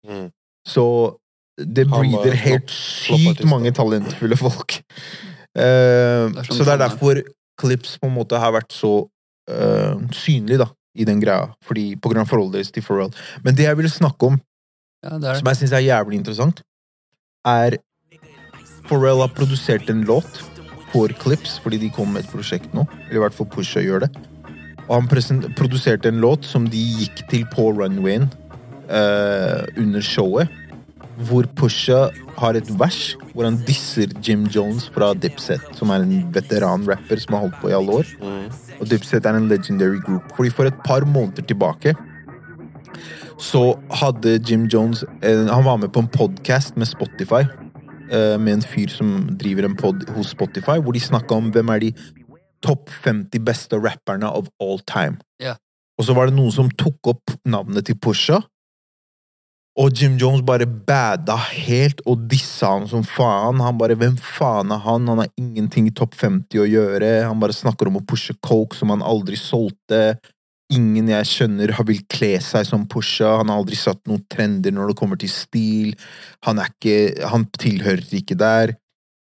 Mm. 0.09 0.31
Så 0.69 1.17
det 1.59 1.89
Han 1.89 1.91
var 1.91 1.99
breeder 2.23 2.35
helt 2.37 2.71
sykt 2.71 3.45
mange 3.45 3.71
da. 3.71 3.83
talentfulle 3.83 4.37
folk. 4.37 4.83
Eh, 5.59 6.43
så 6.47 6.63
det 6.63 6.75
er 6.75 6.83
derfor 6.85 7.23
Clips 7.61 7.99
på 8.01 8.09
en 8.09 8.17
måte 8.17 8.39
har 8.41 8.55
vært 8.55 8.73
så 8.73 8.93
uh, 9.05 9.97
synlig 10.17 10.61
da, 10.63 10.71
i 10.97 11.05
den 11.05 11.21
greia. 11.21 11.51
Fordi, 11.67 11.93
på 12.01 12.13
grunn 12.13 12.25
av 12.25 12.31
forholdet 12.31 12.61
deres 12.61 12.73
til 12.73 12.85
Pharrell. 12.87 13.13
Men 13.45 13.59
det 13.59 13.67
jeg 13.67 13.77
ville 13.77 13.93
snakke 13.93 14.33
om, 14.33 14.41
Ja, 15.05 15.17
det 15.17 15.27
det. 15.27 15.37
som 15.41 15.51
jeg 15.51 15.61
syns 15.61 15.75
er 15.77 15.85
jævlig 15.85 16.21
interessant, 16.21 16.63
er 17.45 17.77
Pharrell 18.89 19.21
har 19.21 19.33
produsert 19.37 19.91
en 19.93 20.07
låt 20.09 20.41
for 20.91 21.13
Clips, 21.21 21.59
fordi 21.63 21.79
de 21.79 21.93
kom 21.95 22.11
med 22.15 22.25
et 22.25 22.33
prosjekt 22.33 22.73
nå. 22.75 22.87
Eller 23.09 23.21
i 23.21 23.25
hvert 23.27 23.37
fall 23.37 23.49
Pusha 23.53 23.85
gjør 23.85 24.07
det. 24.07 24.11
Og 24.89 24.97
han 24.97 25.11
produserte 25.55 26.11
en 26.11 26.23
låt 26.23 26.49
som 26.49 26.67
de 26.71 26.81
gikk 26.81 27.23
til 27.31 27.45
på 27.53 27.69
runwayen 27.77 28.27
uh, 28.91 29.63
under 29.79 30.03
showet. 30.03 30.51
Hvor 31.29 31.47
Pusha 31.59 32.09
har 32.39 32.57
et 32.57 32.69
vers 32.81 33.17
hvor 33.35 33.45
han 33.45 33.59
disser 33.67 34.13
Jim 34.25 34.47
Jones 34.51 34.87
fra 34.95 35.13
Dipset, 35.15 35.61
som 35.77 35.91
er 35.93 36.05
en 36.05 36.15
veteranrapper 36.35 37.21
som 37.21 37.37
har 37.37 37.45
holdt 37.47 37.59
på 37.61 37.71
i 37.71 37.75
alle 37.77 37.99
år. 38.01 38.13
Og 38.81 38.89
Dipset 38.89 39.27
er 39.27 39.37
en 39.37 39.49
legendary 39.51 40.01
group. 40.07 40.25
Fordi 40.37 40.51
for 40.51 40.65
et 40.71 40.79
par 40.87 41.05
måneder 41.05 41.45
tilbake 41.47 41.95
så 43.41 43.75
hadde 43.97 44.35
Jim 44.45 44.67
Jones 44.69 45.05
Han 45.23 45.65
var 45.65 45.77
med 45.81 45.89
på 45.93 46.03
en 46.03 46.09
podcast 46.13 46.77
med 46.77 46.87
Spotify. 46.89 47.45
eh, 48.11 48.39
med 48.39 48.53
en 48.53 48.63
fyr 48.63 48.89
som 48.91 49.37
driver 49.39 49.65
en 49.65 49.77
pod 49.77 50.03
hos 50.17 50.33
Spotify, 50.35 50.81
hvor 50.83 50.93
de 50.93 51.01
snakka 51.01 51.35
om 51.35 51.53
hvem 51.55 51.69
er 51.71 51.79
de 51.79 51.93
topp 52.63 52.91
50 53.05 53.39
beste 53.39 53.77
rapperne 53.79 54.27
of 54.27 54.49
all 54.61 54.81
time. 54.81 55.21
Yeah. 55.41 55.57
Og 55.99 56.05
så 56.05 56.15
var 56.17 56.27
det 56.27 56.35
noen 56.35 56.53
som 56.53 56.71
tok 56.71 57.13
opp 57.13 57.31
navnet 57.45 57.87
til 57.87 57.95
Pusha. 57.97 58.41
Og 59.79 59.95
Jim 59.95 60.17
Jones 60.19 60.43
bare 60.43 60.67
bada 60.67 61.37
helt 61.53 62.01
og 62.11 62.25
dissa 62.31 62.73
han 62.73 62.89
som 62.91 63.05
faen. 63.07 63.61
Han 63.63 63.79
bare 63.79 63.95
'Hvem 63.95 64.19
faen 64.19 64.73
er 64.73 64.83
han? 64.83 65.07
Han 65.07 65.19
har 65.19 65.31
ingenting 65.39 65.87
i 65.87 65.95
topp 65.95 66.15
50 66.15 66.59
å 66.59 66.67
gjøre.' 66.67 67.29
Han 67.29 67.39
bare 67.39 67.55
snakker 67.55 67.87
om 67.87 67.97
å 67.97 68.05
pushe 68.07 68.35
coke 68.43 68.75
som 68.75 68.91
han 68.91 69.03
aldri 69.03 69.37
solgte. 69.37 70.19
Ingen 70.71 71.09
jeg 71.09 71.27
skjønner 71.27 71.73
har 71.75 71.85
vil 71.85 72.03
kle 72.09 72.39
seg 72.39 72.67
som 72.67 72.87
Pusha. 72.87 73.39
Han 73.39 73.49
har 73.49 73.59
aldri 73.59 73.77
satt 73.77 74.07
noen 74.07 74.23
trender 74.31 74.71
når 74.71 74.89
det 74.89 74.99
kommer 74.99 75.17
til 75.17 75.29
stil. 75.29 75.95
Han 76.43 76.59
ikke 76.59 77.27
Han 77.27 77.47
tilhører 77.47 78.15
ikke 78.15 78.39
der. 78.39 78.77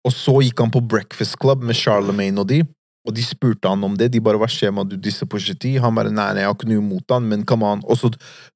Og 0.05 0.11
så 0.13 0.41
gikk 0.43 0.59
han 0.59 0.71
på 0.71 0.85
Breakfast 0.85 1.39
Club 1.39 1.63
med 1.63 1.75
Charlemagne 1.75 2.39
og 2.39 2.47
de. 2.47 2.63
Og 3.05 3.13
de 3.13 3.23
spurte 3.23 3.69
han 3.69 3.83
om 3.85 3.95
det. 3.97 4.11
De 4.11 4.19
bare 4.19 4.37
'Hva 4.37 4.49
skjer 4.49 4.73
med 4.73 4.89
du 4.89 4.97
disse 4.97 5.25
Pochetti?' 5.25 5.79
Han 5.79 5.95
bare 5.95 6.09
'Nei, 6.09 6.33
nei, 6.33 6.41
jeg 6.41 6.49
har 6.49 6.55
ikke 6.55 6.69
noe 6.69 6.81
imot 6.81 7.09
han, 7.09 7.29
men 7.29 7.45
come 7.45 7.65
on'. 7.65 7.83
Og 7.85 7.97
så 7.97 8.09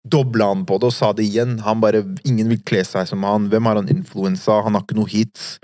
dobla 0.04 0.48
han 0.54 0.66
på 0.66 0.80
det 0.80 0.90
og 0.90 0.94
sa 0.94 1.14
det 1.14 1.26
igjen. 1.26 1.60
Han 1.60 1.82
bare 1.82 2.02
'Ingen 2.26 2.50
vil 2.50 2.62
kle 2.66 2.84
seg 2.84 3.08
som 3.08 3.24
han. 3.24 3.50
Hvem 3.50 3.66
har 3.66 3.76
han 3.76 3.90
influensa? 3.90 4.64
Han 4.64 4.74
har 4.74 4.82
ikke 4.82 4.96
noe 4.96 5.06
hits'. 5.06 5.60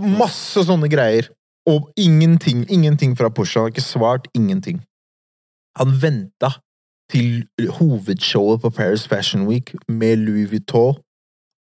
Masse 0.00 0.64
sånne 0.64 0.88
greier. 0.88 1.28
Og 1.68 1.90
ingenting, 1.96 2.64
ingenting 2.70 3.16
fra 3.16 3.28
Pusha. 3.28 3.60
Han 3.60 3.64
har 3.64 3.74
ikke 3.74 3.82
svart 3.82 4.28
ingenting. 4.34 4.80
Han 5.76 5.98
venta 6.00 6.56
til 7.10 7.46
hovedshowet 7.58 8.62
på 8.62 8.70
Paris 8.70 9.06
Fashion 9.06 9.46
Week 9.46 9.74
med 9.88 10.16
Louis 10.16 10.50
Vuitton. 10.50 10.96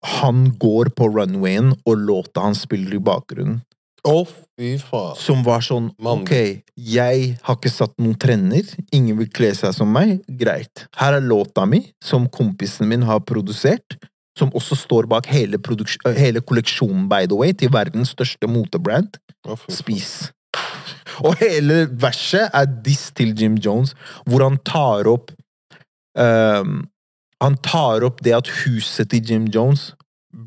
Han 0.05 0.51
går 0.61 0.93
på 0.95 1.07
runwayen, 1.09 1.73
og 1.85 1.97
låta 1.97 2.41
han 2.45 2.55
spiller 2.55 2.95
i 2.95 3.01
bakgrunnen, 3.01 3.61
Å, 4.05 4.19
fy 4.59 4.75
faen. 4.81 5.15
som 5.17 5.41
var 5.45 5.63
sånn 5.65 5.89
Mann. 5.97 6.23
Ok, 6.23 6.61
jeg 6.77 7.29
har 7.41 7.57
ikke 7.57 7.71
satt 7.73 7.95
noen 7.97 8.17
trender. 8.21 8.67
Ingen 8.93 9.17
vil 9.21 9.31
kle 9.33 9.49
seg 9.57 9.73
som 9.75 9.89
meg. 9.91 10.19
Greit. 10.29 10.85
Her 10.99 11.17
er 11.17 11.25
låta 11.25 11.65
mi, 11.69 11.81
som 12.03 12.29
kompisen 12.29 12.89
min 12.91 13.05
har 13.07 13.23
produsert. 13.25 13.97
Som 14.35 14.51
også 14.57 14.75
står 14.75 15.07
bak 15.07 15.29
hele, 15.31 15.57
hele 16.17 16.41
kolleksjonen, 16.43 17.07
by 17.09 17.23
the 17.25 17.37
way, 17.39 17.55
til 17.55 17.71
verdens 17.71 18.11
største 18.13 18.49
motebrand. 18.51 19.17
Oh. 19.47 19.59
Spis. 19.71 20.27
Og 21.23 21.37
hele 21.39 21.85
verset 22.01 22.51
er 22.53 22.67
diss 22.85 23.07
til 23.15 23.31
Jim 23.39 23.55
Jones, 23.61 23.93
hvor 24.27 24.43
han 24.43 24.57
tar 24.67 25.07
opp 25.07 25.31
um, 26.19 26.83
Han 27.43 27.57
tar 27.63 28.03
opp 28.07 28.21
det 28.23 28.33
at 28.35 28.49
huset 28.63 29.09
til 29.11 29.23
Jim 29.29 29.47
Jones 29.51 29.93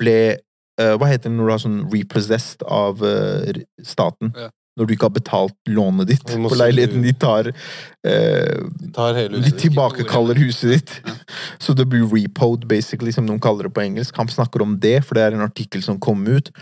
ble 0.01 0.39
eh, 0.81 0.95
Hva 0.99 1.11
heter 1.11 1.29
det 1.29 1.37
når 1.37 1.49
du 1.49 1.55
har 1.55 1.65
sånn 1.65 1.83
repossessed 1.93 2.65
av 2.65 3.03
uh, 3.05 3.61
staten? 3.87 4.33
Ja. 4.37 4.51
Når 4.79 4.87
du 4.87 4.93
ikke 4.95 5.09
har 5.09 5.15
betalt 5.17 5.71
lånet 5.75 6.07
ditt 6.13 6.29
på 6.29 6.55
leiligheten. 6.55 7.03
De 7.03 7.11
tar 7.19 7.49
eh, 7.51 8.61
Tar 8.95 9.17
hele 9.17 9.41
De 9.43 9.51
tilbakekaller 9.59 10.39
huset 10.39 10.71
ditt. 10.77 10.93
Ja. 11.03 11.17
Så 11.65 11.75
det 11.75 11.89
blir 11.91 12.07
repoed, 12.07 12.69
basically, 12.71 13.11
som 13.15 13.27
noen 13.27 13.43
kaller 13.43 13.67
det 13.67 13.75
på 13.75 13.83
engelsk. 13.83 14.15
Han 14.23 14.31
snakker 14.31 14.63
om 14.63 14.77
det, 14.79 15.01
for 15.09 15.19
det 15.19 15.25
er 15.25 15.35
en 15.35 15.43
artikkel 15.43 15.83
som 15.83 15.99
kom 15.99 16.23
ut. 16.31 16.53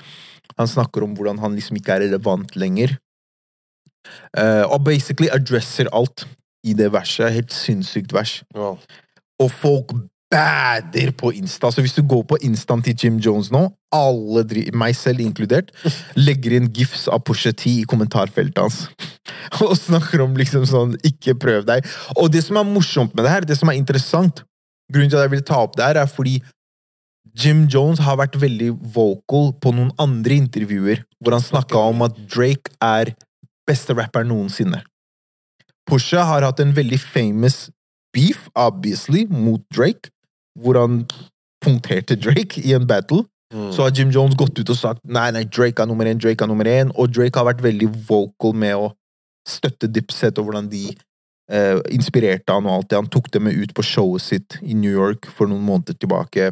Han 0.56 0.70
snakker 0.70 1.04
om 1.04 1.12
hvordan 1.18 1.42
han 1.42 1.58
liksom 1.58 1.76
ikke 1.76 1.92
er 1.92 2.06
relevant 2.06 2.56
lenger. 2.56 2.96
Og 4.72 4.78
basically 4.86 5.28
addresser 5.34 5.90
alt 5.92 6.24
i 6.64 6.72
det 6.72 6.88
verset. 6.94 7.34
Helt 7.36 7.52
sinnssykt 7.52 8.16
vers. 8.16 8.38
Wow. 8.56 8.78
Og 9.44 9.52
folk 9.52 9.92
bader 10.32 11.12
på 11.18 11.30
Insta. 11.36 11.70
Så 11.70 11.82
hvis 11.84 11.94
du 11.96 12.02
går 12.06 12.24
på 12.30 12.38
Instaen 12.46 12.82
til 12.84 12.96
Jim 12.98 13.20
Jones 13.22 13.52
nå, 13.54 13.68
alle, 13.94 14.42
meg 14.76 14.96
selv 14.98 15.22
inkludert, 15.24 15.70
legger 16.18 16.58
inn 16.58 16.70
gifs 16.74 17.06
av 17.12 17.22
Pusha 17.26 17.52
T 17.54 17.82
i 17.82 17.86
kommentarfeltet 17.88 18.58
hans. 18.60 18.82
Og 19.62 19.76
snakker 19.78 20.24
om 20.24 20.34
liksom 20.38 20.64
sånn 20.66 20.96
Ikke 21.06 21.36
prøv 21.38 21.64
deg. 21.68 21.86
Og 22.18 22.30
det 22.34 22.42
som 22.46 22.58
er 22.58 22.66
morsomt 22.66 23.14
med 23.14 23.26
det 23.26 23.32
her, 23.32 23.46
det 23.46 23.58
som 23.58 23.70
er 23.70 23.78
interessant 23.78 24.42
Grunnen 24.92 25.10
til 25.10 25.18
at 25.18 25.26
jeg 25.26 25.32
ville 25.32 25.46
ta 25.46 25.58
opp 25.64 25.74
det 25.74 25.82
her, 25.82 25.98
er 25.98 26.06
fordi 26.06 26.36
Jim 27.36 27.64
Jones 27.66 27.98
har 28.06 28.20
vært 28.20 28.36
veldig 28.38 28.68
vocal 28.94 29.50
på 29.58 29.72
noen 29.74 29.90
andre 30.00 30.36
intervjuer, 30.38 31.02
hvor 31.18 31.34
han 31.34 31.42
snakka 31.42 31.80
om 31.90 32.04
at 32.06 32.14
Drake 32.30 32.70
er 32.78 33.10
beste 33.66 33.96
rapper 33.98 34.24
noensinne. 34.24 34.78
Pusha 35.90 36.22
har 36.26 36.46
hatt 36.46 36.62
en 36.62 36.70
veldig 36.76 37.00
famous 37.02 37.66
beef, 38.14 38.46
obviously, 38.54 39.26
mot 39.26 39.60
Drake, 39.74 40.14
hvor 40.62 40.78
han 40.80 41.00
punkterte 41.64 42.16
Drake 42.16 42.62
i 42.62 42.74
en 42.76 42.86
battle. 42.88 43.24
Mm. 43.54 43.70
Så 43.72 43.82
har 43.82 43.94
Jim 43.94 44.10
Jones 44.10 44.36
gått 44.38 44.58
ut 44.58 44.70
og 44.72 44.78
sagt 44.78 45.02
nei, 45.04 45.28
nei, 45.34 45.44
Drake 45.46 45.82
er 45.82 45.88
nummer 45.88 46.08
én, 46.08 46.18
Drake 46.18 46.44
er 46.44 46.50
nummer 46.50 46.68
én, 46.68 46.90
og 46.98 47.12
Drake 47.14 47.38
har 47.38 47.46
vært 47.48 47.62
veldig 47.64 47.90
vocal 48.08 48.56
med 48.58 48.74
å 48.74 48.88
støtte 49.46 49.90
Dipset 49.90 50.40
og 50.40 50.48
hvordan 50.48 50.70
de 50.72 50.88
eh, 50.90 51.78
inspirerte 51.94 52.52
han 52.52 52.66
og 52.66 52.80
alt 52.80 52.90
det. 52.90 52.98
Han 52.98 53.12
tok 53.12 53.30
dem 53.34 53.46
med 53.46 53.60
ut 53.60 53.74
på 53.76 53.84
showet 53.86 54.24
sitt 54.24 54.58
i 54.62 54.74
New 54.74 54.90
York 54.90 55.30
for 55.30 55.50
noen 55.50 55.62
måneder 55.66 55.98
tilbake. 56.00 56.50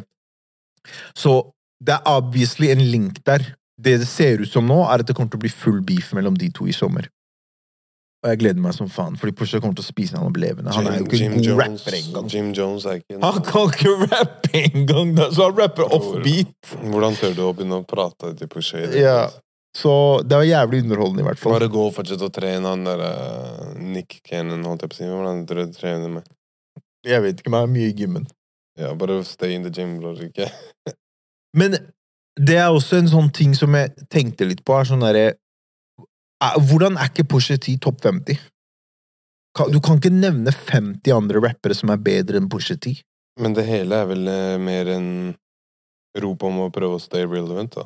Så 1.17 1.41
det 1.83 1.97
er 1.97 2.07
obviously 2.09 2.71
en 2.71 2.83
link 2.83 3.19
der. 3.27 3.43
Det 3.75 3.97
det 3.99 4.07
ser 4.07 4.39
ut 4.39 4.51
som 4.51 4.67
nå, 4.67 4.79
er 4.87 5.03
at 5.03 5.09
det 5.09 5.15
kommer 5.17 5.33
til 5.33 5.41
å 5.41 5.45
bli 5.45 5.51
full 5.51 5.81
beef 5.83 6.13
mellom 6.15 6.37
de 6.39 6.47
to 6.55 6.69
i 6.71 6.75
sommer. 6.75 7.09
Og 8.25 8.31
jeg 8.31 8.39
gleder 8.41 8.61
meg 8.63 8.73
som 8.73 8.87
faen, 8.89 9.13
fordi 9.21 9.35
Pusha 9.37 9.59
kommer 9.61 9.77
til 9.77 9.85
å 9.85 9.91
spise 9.91 10.17
han 10.17 10.25
opp 10.25 10.37
levende. 10.41 10.73
Han 10.73 10.87
er 10.89 10.95
jo 10.97 11.05
ikke 11.05 11.27
en 11.27 11.35
god 11.37 11.59
rapper 11.59 11.97
engang. 11.99 12.29
Jim 12.33 12.47
Jones 12.57 12.87
er 12.89 12.97
ikke 12.97 13.19
en 13.19 13.25
Han 13.27 13.43
kan 13.45 13.67
ikke 13.69 13.91
rappe 14.01 14.61
engang! 14.63 15.11
Så 15.29 15.45
han 15.45 15.59
rapper 15.59 15.93
offbeat. 15.93 16.71
Hvordan 16.81 17.19
tør 17.19 17.35
du 17.37 17.43
å 17.45 17.51
begynne 17.53 17.83
å 17.83 17.85
prate 17.85 18.31
til 18.39 18.49
Pusha? 18.49 18.81
Ja. 18.97 19.19
Så 19.77 19.93
det 20.25 20.39
var 20.39 20.47
jævlig 20.47 20.81
underholdende, 20.87 21.21
i 21.21 21.27
hvert 21.27 21.43
fall. 21.43 21.53
Bare 21.59 21.69
gå 21.69 21.85
og 21.85 21.93
fortsette 21.93 22.25
å 22.25 22.33
trene 22.33 22.71
han 22.73 22.87
der 22.87 23.05
uh, 23.05 23.75
Nick 23.77 24.21
Cannon, 24.25 24.63
holdt 24.65 24.87
jeg 24.87 24.93
på 24.95 24.97
å 24.97 25.01
si. 25.03 25.11
Hvordan 25.11 25.45
du 25.45 25.77
trener 25.77 26.17
med? 26.17 26.33
Jeg 27.05 27.21
vet 27.21 27.43
ikke, 27.43 27.53
men 27.53 27.61
jeg 27.61 27.69
er 27.69 27.73
mye 27.75 27.91
i 27.91 27.97
gymmen. 28.01 28.25
Ja, 28.81 28.93
bare 28.97 29.21
stay 29.27 29.53
in 29.53 29.67
the 29.67 29.69
gym, 29.69 29.99
bror. 30.01 30.17
Ikke? 30.25 30.49
Men 31.59 31.77
det 32.35 32.57
er 32.59 32.73
også 32.73 32.97
en 32.99 33.07
sånn 33.07 33.29
ting 33.31 33.53
som 33.55 33.75
jeg 33.77 33.93
tenkte 34.11 34.47
litt 34.49 34.65
på, 34.67 34.75
er 34.75 34.89
sånn 34.89 35.03
derre 35.05 35.21
er- 35.29 35.37
Hvordan 36.41 36.97
er 36.99 37.09
ikke 37.09 37.25
Pusha 37.31 37.57
T 37.57 37.77
topp 37.81 38.01
50? 38.05 38.37
Du 39.71 39.79
kan 39.79 39.97
ikke 40.01 40.11
nevne 40.11 40.51
50 40.51 41.13
andre 41.15 41.39
rappere 41.41 41.75
som 41.77 41.89
er 41.93 42.01
bedre 42.03 42.41
enn 42.41 42.49
Pusha 42.51 42.75
T. 42.75 42.97
Men 43.39 43.55
det 43.55 43.65
hele 43.67 43.95
er 44.03 44.07
vel 44.09 44.27
eh, 44.31 44.57
mer 44.59 44.89
en 44.95 45.07
rop 46.23 46.43
om 46.47 46.61
å 46.65 46.71
prøve 46.71 46.95
å 46.99 47.03
stay 47.03 47.25
relevant, 47.27 47.75
da. 47.75 47.85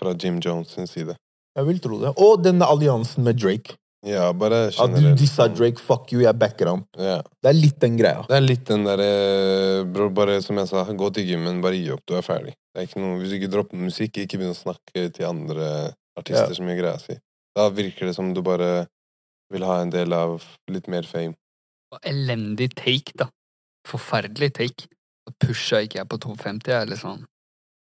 Fra 0.00 0.12
Jim 0.20 0.40
Jones 0.44 0.74
sin 0.76 0.88
side. 0.88 1.14
Jeg 1.56 1.64
vil 1.68 1.78
tro 1.80 1.96
det. 2.02 2.10
Og 2.20 2.42
denne 2.44 2.66
alliansen 2.68 3.24
med 3.24 3.38
Drake. 3.40 3.76
Ja, 4.06 4.28
bare 4.36 4.66
At 4.68 4.76
du 4.92 4.98
generelt. 5.00 5.18
dissa 5.18 5.46
Drake, 5.48 5.80
fuck 5.80 6.12
you, 6.12 6.20
jeg 6.22 6.36
backer 6.38 6.68
ham. 6.68 6.82
Ja. 7.00 7.22
Det 7.42 7.48
er 7.48 7.56
litt 7.56 7.78
den 7.80 7.96
greia. 7.96 8.26
Det 8.28 8.36
er 8.36 8.44
litt 8.44 8.66
den 8.68 8.84
derre 8.86 9.08
Bror, 9.88 10.10
bare 10.14 10.36
som 10.44 10.60
jeg 10.60 10.68
sa, 10.68 10.84
gå 10.84 11.08
til 11.16 11.24
gymmen, 11.32 11.62
bare 11.64 11.80
gi 11.80 11.88
opp, 11.94 12.04
du 12.06 12.14
er 12.14 12.22
ferdig. 12.24 12.52
Det 12.74 12.82
er 12.82 12.88
ikke 12.90 13.00
noe, 13.02 13.16
Hvis 13.22 13.32
du 13.32 13.38
ikke 13.40 13.52
dropper 13.56 13.80
musikk, 13.80 14.20
ikke 14.20 14.38
begynn 14.38 14.52
å 14.52 14.58
snakke 14.58 15.06
til 15.16 15.26
andre 15.28 15.70
artister 16.16 16.52
Ja. 16.52 16.58
som 16.60 16.68
gjør 16.68 16.82
greia 16.82 17.00
si. 17.00 17.16
Da 17.56 17.70
virker 17.72 18.10
det 18.10 18.16
som 18.16 18.34
du 18.36 18.42
bare 18.44 18.86
vil 19.52 19.64
ha 19.64 19.80
en 19.80 19.92
del 19.92 20.12
av 20.12 20.44
litt 20.72 20.90
mer 20.92 21.06
fame. 21.08 21.36
Elendig 22.04 22.74
take, 22.76 23.14
da. 23.16 23.30
Forferdelig 23.88 24.52
take. 24.58 24.90
Da 25.26 25.32
Pusha 25.42 25.80
ikke 25.84 26.00
jeg 26.02 26.10
på 26.10 26.18
topp 26.22 26.42
50, 26.44 26.74
eller 26.82 27.00
sånn. 27.00 27.24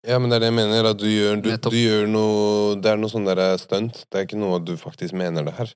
Ja, 0.08 0.16
men 0.18 0.32
det 0.32 0.38
er 0.38 0.46
det 0.46 0.48
jeg 0.48 0.56
mener, 0.56 0.88
at 0.88 0.98
du 0.98 1.06
gjør, 1.06 1.42
du, 1.44 1.50
du 1.52 1.76
gjør 1.76 2.06
noe 2.08 2.76
Det 2.80 2.88
er 2.88 2.96
noe 2.96 3.12
sånn 3.12 3.28
derre 3.28 3.52
stunt. 3.60 4.06
Det 4.08 4.16
er 4.16 4.26
ikke 4.26 4.40
noe 4.40 4.60
du 4.64 4.72
faktisk 4.80 5.14
mener 5.16 5.44
det 5.44 5.54
her. 5.58 5.72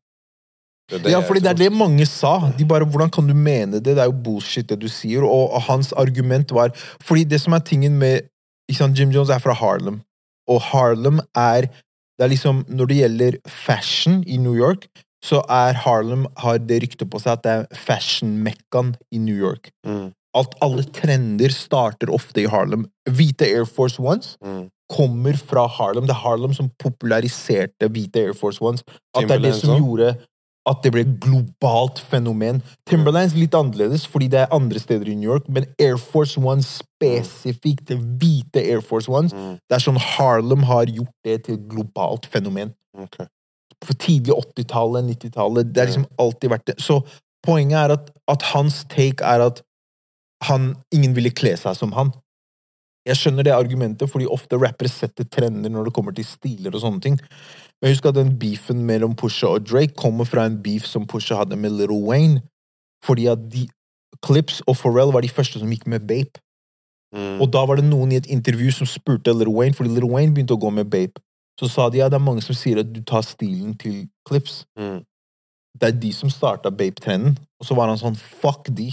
Det 0.90 1.02
det 1.04 1.12
Ja, 1.12 1.20
fordi 1.24 1.42
det 1.44 1.52
er 1.52 1.60
det 1.60 1.70
mange 1.72 2.06
sa. 2.08 2.50
De 2.56 2.64
bare, 2.68 2.88
Hvordan 2.88 3.12
kan 3.12 3.28
du 3.28 3.34
mene 3.36 3.78
det? 3.78 3.84
Det 3.84 4.00
er 4.00 4.08
jo 4.08 4.16
bullshit, 4.24 4.68
det 4.68 4.80
du 4.80 4.88
sier. 4.88 5.24
Og, 5.28 5.52
og 5.52 5.62
hans 5.68 5.92
argument 5.92 6.52
var 6.56 6.72
Fordi 7.04 7.24
det 7.28 7.40
som 7.44 7.52
er 7.52 7.64
tingen 7.64 8.00
med 8.00 8.24
ikke 8.68 8.80
sant, 8.80 8.98
Jim 8.98 9.12
Jones 9.12 9.28
er 9.28 9.44
fra 9.44 9.52
Harlem. 9.52 10.00
Og 10.48 10.60
Harlem 10.72 11.20
er 11.36 11.68
Det 12.18 12.26
er 12.26 12.32
liksom 12.32 12.64
Når 12.68 12.90
det 12.90 13.00
gjelder 13.00 13.38
fashion 13.48 14.22
i 14.26 14.38
New 14.40 14.54
York, 14.54 14.86
så 15.24 15.40
er 15.48 15.78
Harlem 15.84 16.26
har 16.42 16.60
det 16.60 16.82
ryktet 16.84 17.08
på 17.10 17.20
seg 17.22 17.38
at 17.38 17.44
det 17.46 17.54
er 17.54 17.80
fashion-mekkaen 17.86 18.92
i 19.14 19.22
New 19.22 19.36
York. 19.36 19.70
Mm, 19.86 20.12
At 20.36 20.54
alle 20.64 20.84
trender 20.84 21.52
starter 21.54 22.12
ofte 22.12 22.42
i 22.42 22.48
Harlem. 22.50 22.84
Hvite 23.08 23.48
Air 23.48 23.64
Force 23.64 24.02
Ones 24.02 24.34
mm. 24.44 24.66
kommer 24.92 25.38
fra 25.38 25.64
Harlem. 25.70 26.04
Det 26.04 26.12
er 26.12 26.22
Harlem 26.26 26.52
som 26.52 26.68
populariserte 26.82 27.88
hvite 27.88 28.26
Air 28.26 28.36
Force 28.36 28.60
Ones. 28.60 28.84
At 29.16 29.28
det 29.30 29.38
er 29.38 29.46
det 29.46 29.54
som 29.62 29.78
gjorde 29.78 30.12
at 30.64 30.80
det 30.84 30.92
ble 30.94 31.02
et 31.04 31.16
globalt 31.20 32.00
fenomen. 32.00 32.62
Timberlands 32.88 33.34
litt 33.36 33.54
annerledes, 33.56 34.06
fordi 34.08 34.30
det 34.32 34.40
er 34.40 34.54
andre 34.54 34.80
steder 34.80 35.10
i 35.12 35.16
New 35.18 35.28
York, 35.28 35.48
men 35.52 35.66
Air 35.80 35.98
Force 36.00 36.40
One 36.40 36.64
spesifikt, 36.64 37.92
hvite 37.92 38.62
Air 38.62 38.80
Force 38.80 39.10
Ones, 39.12 39.34
Mm, 39.34 39.58
det 39.68 39.76
er 39.76 39.82
sånn 39.82 40.00
Harlem 40.00 40.64
har 40.64 40.86
gjort 40.86 41.14
det 41.24 41.44
til 41.44 41.58
et 41.58 41.68
globalt 41.68 42.26
fenomen. 42.26 42.72
Okay. 42.96 43.26
For 43.84 43.94
tidlig 44.00 44.32
80-tallet, 44.32 45.04
90-tallet, 45.10 45.74
det 45.74 45.82
har 45.82 45.90
liksom 45.90 46.08
alltid 46.18 46.50
vært 46.50 46.66
det. 46.70 46.76
Så 46.80 47.02
poenget 47.44 47.78
er 47.78 47.96
at, 47.98 48.10
at 48.30 48.42
hans 48.54 48.84
take 48.88 49.24
er 49.24 49.44
at 49.44 49.60
han, 50.44 50.74
ingen 50.92 51.14
ville 51.16 51.32
kle 51.34 51.56
seg 51.60 51.76
som 51.76 51.92
han. 51.96 52.12
Jeg 53.04 53.18
skjønner 53.20 53.44
det 53.44 53.52
argumentet, 53.52 54.08
fordi 54.08 54.26
ofte 54.32 54.56
rappere 54.56 54.88
setter 54.88 55.26
trender 55.28 55.70
når 55.72 55.88
det 55.88 55.94
kommer 55.96 56.14
til 56.16 56.24
stiler 56.24 56.72
og 56.72 56.80
sånne 56.80 57.04
ting. 57.04 57.18
Men 57.82 57.92
husk 57.92 58.06
at 58.08 58.16
den 58.16 58.32
beefen 58.40 58.80
mellom 58.88 59.12
Pusha 59.18 59.50
og 59.58 59.66
Drake 59.68 59.92
kommer 59.98 60.24
fra 60.24 60.46
en 60.48 60.56
beef 60.64 60.86
som 60.88 61.04
Pusha 61.06 61.36
hadde 61.42 61.58
med 61.60 61.76
Little 61.76 62.00
Wayne. 62.06 62.40
Fordi 63.04 63.26
at 63.28 63.42
de, 63.52 63.66
Clips 64.24 64.62
og 64.66 64.78
Pharrell 64.80 65.12
var 65.12 65.20
de 65.20 65.28
første 65.28 65.60
som 65.60 65.68
gikk 65.68 65.86
med 65.86 66.06
Bape. 66.08 66.40
Mm, 67.14 67.40
Og 67.44 67.52
da 67.52 67.60
var 67.68 67.76
det 67.78 67.84
noen 67.84 68.12
i 68.12 68.16
et 68.16 68.26
intervju 68.32 68.72
som 68.72 68.88
spurte 68.88 69.32
Little 69.36 69.52
Wayne, 69.54 69.76
fordi 69.76 69.92
Little 69.92 70.10
Wayne 70.10 70.32
begynte 70.34 70.56
å 70.56 70.62
gå 70.64 70.70
med 70.72 70.88
Bape. 70.90 71.20
Så 71.60 71.68
sa 71.70 71.90
de 71.92 72.00
ja, 72.00 72.08
det 72.08 72.16
er 72.16 72.24
mange 72.24 72.42
som 72.42 72.56
sier 72.56 72.80
at 72.80 72.88
du 72.90 73.02
tar 73.06 73.22
stilen 73.22 73.76
til 73.78 74.06
Clips. 74.26 74.64
mm. 74.78 75.02
Det 75.74 75.88
er 75.88 75.96
de 75.98 76.12
som 76.14 76.30
starta 76.30 76.70
Bape-trenden. 76.70 77.34
Og 77.58 77.66
så 77.66 77.74
var 77.74 77.88
han 77.90 77.98
sånn 77.98 78.14
fuck 78.16 78.68
de. 78.70 78.92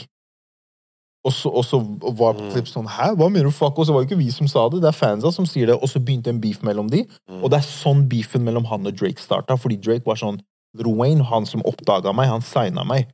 Og 1.24 1.34
så, 1.34 1.50
og 1.54 1.66
så 1.66 1.78
var 2.18 2.34
Mm. 2.34 2.66
Sånn 2.66 2.88
hæ, 2.90 3.12
hva 3.16 3.30
mener 3.30 3.46
du 3.46 3.52
fuck? 3.52 3.78
Og 3.78 3.86
så 3.86 3.94
var 3.94 4.02
det 4.02 4.10
ikke 4.12 4.24
vi 4.24 4.32
som 4.32 4.48
sa 4.48 4.68
det, 4.70 4.82
det 4.82 4.90
er 4.90 4.98
fansa 4.98 5.32
som 5.32 5.46
sier 5.46 5.68
det. 5.68 5.76
Og 5.78 5.88
så 5.90 6.00
begynte 6.02 6.30
en 6.30 6.42
beef 6.42 6.62
mellom 6.64 6.90
de. 6.90 7.04
Mm. 7.30 7.44
Og 7.44 7.50
det 7.52 7.60
er 7.60 7.68
sånn 7.68 8.08
beefen 8.10 8.44
mellom 8.44 8.66
han 8.66 8.88
og 8.88 8.96
Drake 8.98 9.22
starta. 9.22 9.58
Fordi 9.58 9.78
Drake 9.78 10.06
var 10.06 10.16
sånn 10.16 10.40
Wayne, 10.74 11.24
han 11.24 11.46
som 11.46 11.62
oppdaga 11.68 12.14
meg, 12.16 12.30
han 12.32 12.42
signa 12.42 12.84
meg. 12.88 13.08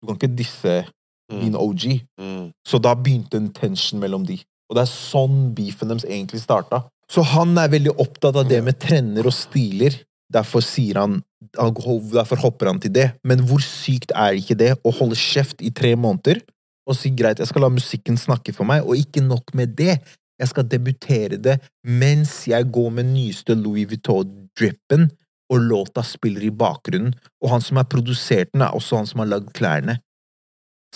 Du 0.00 0.08
kan 0.08 0.16
ikke 0.16 0.34
disse 0.36 0.86
min 1.30 1.54
OG. 1.54 2.00
Mm. 2.20 2.50
Så 2.66 2.80
da 2.82 2.94
begynte 2.94 3.36
en 3.36 3.50
tension 3.52 4.00
mellom 4.00 4.24
de. 4.26 4.40
Og 4.68 4.76
det 4.76 4.82
er 4.82 4.90
sånn 4.90 5.52
beefen 5.54 5.88
deres 5.92 6.04
egentlig 6.08 6.40
starta. 6.42 6.82
Så 7.12 7.22
han 7.22 7.56
er 7.58 7.68
veldig 7.68 7.92
opptatt 8.00 8.36
av 8.40 8.48
det 8.48 8.62
med 8.64 8.80
trender 8.80 9.26
og 9.28 9.32
stiler. 9.36 9.94
Derfor 10.32 10.64
sier 10.64 10.96
han 10.98 11.22
han- 11.58 11.74
Derfor 11.74 12.36
hopper 12.40 12.66
han 12.66 12.80
til 12.80 12.92
det. 12.92 13.12
Men 13.24 13.40
hvor 13.46 13.60
sykt 13.60 14.10
er 14.14 14.32
ikke 14.32 14.56
det 14.56 14.78
å 14.82 14.92
holde 14.94 15.14
kjeft 15.14 15.60
i 15.60 15.70
tre 15.70 15.94
måneder 15.94 16.40
og 16.88 16.98
si 16.98 17.12
greit, 17.14 17.38
jeg 17.38 17.50
skal 17.50 17.66
la 17.66 17.70
musikken 17.72 18.18
snakke 18.18 18.54
for 18.56 18.68
meg, 18.68 18.84
og 18.86 18.98
ikke 18.98 19.22
nok 19.24 19.54
med 19.58 19.76
det. 19.78 19.98
Jeg 20.40 20.50
skal 20.50 20.66
debutere 20.66 21.38
det 21.38 21.58
mens 21.86 22.40
jeg 22.50 22.66
går 22.74 22.88
med 22.96 23.12
nyeste 23.12 23.54
Louis 23.54 23.86
Vuitton-drippen 23.90 25.06
og 25.52 25.60
låta 25.60 26.02
spiller 26.06 26.46
i 26.48 26.50
bakgrunnen, 26.50 27.12
og 27.44 27.52
han 27.52 27.62
som 27.62 27.78
har 27.78 27.86
produsert 27.92 28.50
den, 28.54 28.64
er 28.64 28.74
også 28.74 29.02
han 29.02 29.08
som 29.08 29.22
har 29.22 29.28
lagd 29.34 29.52
klærne. 29.54 29.98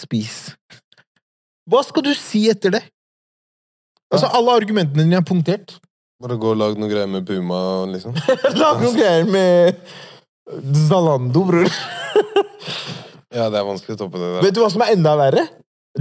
Spis. 0.01 0.57
Hva 1.68 1.82
skal 1.84 2.07
du 2.07 2.12
si 2.16 2.47
etter 2.51 2.72
det? 2.78 2.82
Altså, 4.12 4.30
alle 4.39 4.55
argumentene 4.55 5.05
dine 5.05 5.18
er 5.20 5.26
punktert. 5.26 5.76
Bare 6.22 6.39
gå 6.41 6.55
og 6.55 6.59
lag 6.59 6.78
noe 6.80 6.89
greier 6.89 7.11
med 7.11 7.26
Puma, 7.28 7.59
liksom. 7.91 8.16
Lag 8.62 8.80
noen 8.80 8.97
greier 8.97 9.26
med 9.28 9.76
Zalando, 10.87 11.43
bror. 11.45 11.68
Ja, 13.34 13.51
det 13.53 13.59
er 13.59 13.66
vanskelig 13.66 13.99
å 13.99 14.01
toppe 14.07 14.20
det 14.22 14.30
der. 14.30 14.45
Vet 14.47 14.57
du 14.57 14.62
hva 14.62 14.70
som 14.72 14.84
er 14.87 14.95
enda 14.95 15.12
verre? 15.18 15.45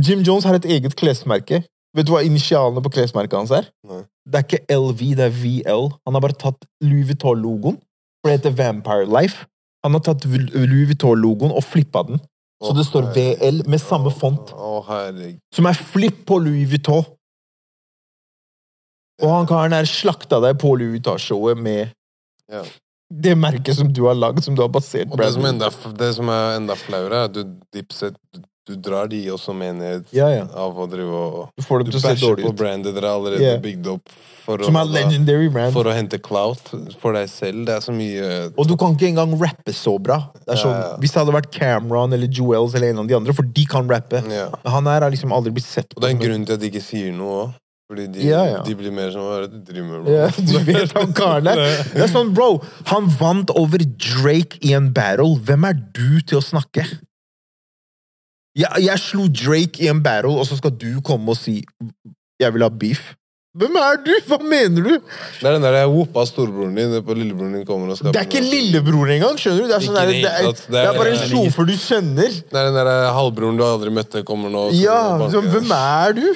Jim 0.01 0.21
Jones 0.25 0.43
har 0.47 0.57
et 0.57 0.65
eget 0.65 0.95
klesmerke. 0.99 1.61
Vet 1.95 2.07
du 2.07 2.11
hva 2.11 2.23
initialene 2.27 2.81
på 2.83 2.91
klesmerket 2.91 3.37
hans 3.37 3.51
er? 3.55 3.69
Nei. 3.87 4.01
Det 4.27 4.39
er 4.39 4.45
ikke 4.47 4.75
LV, 4.75 5.01
det 5.15 5.25
er 5.29 5.35
VL. 5.37 5.85
Han 6.07 6.17
har 6.17 6.23
bare 6.25 6.35
tatt 6.41 6.65
Louis 6.83 7.05
Vuitton-logoen, 7.07 7.77
for 8.19 8.31
det 8.31 8.39
heter 8.39 8.55
Vampire 8.57 9.05
Life. 9.07 9.45
Han 9.85 9.93
har 9.95 10.01
tatt 10.03 10.25
Louis 10.27 10.87
Vuitton-logoen 10.89 11.53
og 11.55 11.63
flippa 11.63 12.01
den, 12.07 12.19
så 12.63 12.73
det 12.75 12.87
står 12.87 13.11
VL 13.15 13.61
med 13.69 13.79
samme 13.83 14.11
font, 14.11 14.49
som 15.53 15.69
er 15.69 15.77
flipp 15.77 16.23
på 16.27 16.39
Louis 16.41 16.65
Vuitton. 16.71 17.05
Og 19.23 19.31
han 19.31 19.47
karen 19.47 19.75
her 19.77 19.87
slakta 19.87 20.41
deg 20.43 20.57
på 20.59 20.73
Louis 20.75 20.97
Vuitton-showet 20.97 21.61
med 21.61 21.93
Ja. 22.51 22.63
det 23.13 23.37
merket 23.37 23.77
som 23.77 23.93
du 23.93 24.03
har 24.09 24.17
lagd, 24.17 24.43
som 24.43 24.55
du 24.57 24.61
har 24.61 24.69
basert 24.69 25.07
Og 25.11 25.17
det 25.17 25.31
som, 25.33 25.45
enda, 25.45 25.69
det 26.01 26.11
som 26.17 26.27
er 26.29 26.57
enda 26.57 26.75
flauere, 26.75 27.21
er 27.21 27.29
at 27.29 27.33
du, 27.33 27.55
Dipset, 27.73 28.17
du, 28.65 28.75
drar 28.75 29.07
de 29.07 29.19
også 29.29 29.53
med 29.55 29.75
ned 29.77 30.05
Ja, 30.11 30.27
ja. 30.33 30.45
av 30.57 30.73
å 30.77 30.87
drive 30.89 31.09
og 31.13 31.49
Du 31.57 31.63
får 31.63 31.83
dem 31.83 31.91
til 31.93 31.99
å 31.99 32.03
se 32.03 32.13
dårlig 32.21 32.45
på 32.47 32.53
brandet 32.57 32.95
dere 32.95 33.11
allerede 33.13 33.41
Yeah. 33.45 33.59
bygd 33.61 33.87
opp 33.91 34.09
for 34.45 34.57
å, 34.57 34.65
Som 34.65 34.75
er 34.77 34.85
legendary 34.85 35.49
brand. 35.49 35.73
for 35.73 35.85
å 35.85 35.93
hente 35.93 36.17
clout 36.21 36.61
for 37.01 37.13
deg 37.13 37.27
selv. 37.29 37.65
Det 37.65 37.75
er 37.75 37.81
så 37.85 37.93
mye 37.93 38.51
Og 38.57 38.67
du 38.67 38.75
kan 38.77 38.95
ikke 38.95 39.07
engang 39.11 39.33
rappe 39.41 39.73
så 39.73 39.97
bra. 40.01 40.17
Det 40.45 40.57
sånn, 40.57 40.73
Ja. 40.73 40.95
Hvis 40.97 41.13
det 41.13 41.21
hadde 41.25 41.33
vært 41.37 41.51
Cameron 41.51 42.13
eller 42.13 42.27
Joels 42.27 42.73
eller 42.75 42.89
en 42.89 42.99
av 42.99 43.07
de 43.07 43.13
andre, 43.15 43.33
for 43.33 43.43
de 43.43 43.65
kan 43.65 43.87
rappe. 43.87 44.21
Han 44.65 44.85
her 44.85 45.01
har 45.01 45.11
liksom 45.11 45.31
aldri 45.31 45.51
blitt 45.53 45.65
sett 45.69 45.93
Og 45.95 46.01
det 46.01 46.09
er 46.09 46.15
en 46.15 46.23
grunn 46.25 46.45
til 46.45 46.53
at 46.53 46.59
de 46.59 46.69
ikke 46.69 46.81
sier 46.83 47.11
noe 47.13 47.45
òg. 47.45 47.53
Fordi 47.87 48.07
de, 48.11 48.19
Ja, 48.25 48.43
ja. 48.49 48.63
de 48.65 48.73
blir 48.73 48.91
mer 48.91 49.11
sånn 49.13 49.21
Hva 49.21 49.43
er 49.43 49.47
det 49.47 49.59
du 49.65 49.73
driver 49.73 50.01
med? 50.01 50.05
bro?» 50.05 50.11
Ja, 50.11 50.27
du 50.41 50.57
vet 50.73 50.91
han 50.97 51.13
karen 51.13 51.43
der. 51.43 51.55
Det 51.93 52.01
er 52.01 52.07
sånn, 52.09 52.33
bro, 52.33 52.61
han 52.89 53.05
vant 53.19 53.51
over 53.53 53.77
Drake 53.77 54.57
i 54.65 54.73
en 54.73 54.91
battle. 54.91 55.35
Hvem 55.37 55.67
er 55.69 55.73
du 55.93 56.19
til 56.25 56.39
å 56.39 56.41
snakke? 56.41 56.81
Jeg, 58.55 58.85
jeg 58.85 58.99
slo 59.03 59.27
Drake 59.27 59.83
i 59.83 59.91
en 59.91 60.01
battle, 60.03 60.37
og 60.39 60.47
så 60.47 60.55
skal 60.59 60.71
du 60.71 61.01
komme 61.03 61.33
og 61.33 61.37
si 61.37 61.63
'jeg 62.39 62.53
vil 62.53 62.63
ha 62.63 62.69
beef'. 62.69 63.13
Hvem 63.55 63.75
er 63.79 63.99
du? 64.03 64.11
Hva 64.27 64.37
mener 64.43 64.83
du? 64.83 64.95
Det 65.39 65.47
er 65.47 65.53
den 65.55 65.63
der 65.63 65.77
jeg 65.79 65.87
whoppa 65.87 66.25
storebroren 66.27 66.75
din 66.75 66.95
på 67.07 67.15
lillebroren 67.15 67.53
din 67.55 67.65
kommer 67.67 67.93
og 67.93 67.97
skal 67.97 68.11
Det 68.11 68.19
er 68.19 68.27
ikke 68.27 68.43
lillebroren 68.43 69.13
engang, 69.15 69.37
skjønner 69.39 69.61
du? 69.63 69.67
Det 69.69 69.77
er, 69.77 69.85
sånn 69.85 69.95
der, 69.95 70.11
det 70.11 70.31
er, 70.31 70.49
det 70.75 70.81
er 70.81 70.97
bare 70.97 71.13
en 71.13 71.23
sjåfør 71.31 71.69
du 71.69 71.75
kjenner. 71.79 72.35
Det 72.51 72.59
er 72.59 72.67
den 72.67 72.75
der 72.75 72.91
halvbroren 73.15 73.55
du 73.55 73.63
aldri 73.63 73.93
møtte, 73.95 74.25
kommer 74.27 74.51
nå. 74.51 74.65
Ja, 74.75 74.99
så 75.31 75.39
hvem 75.39 75.71
er 75.71 76.17
du? 76.19 76.27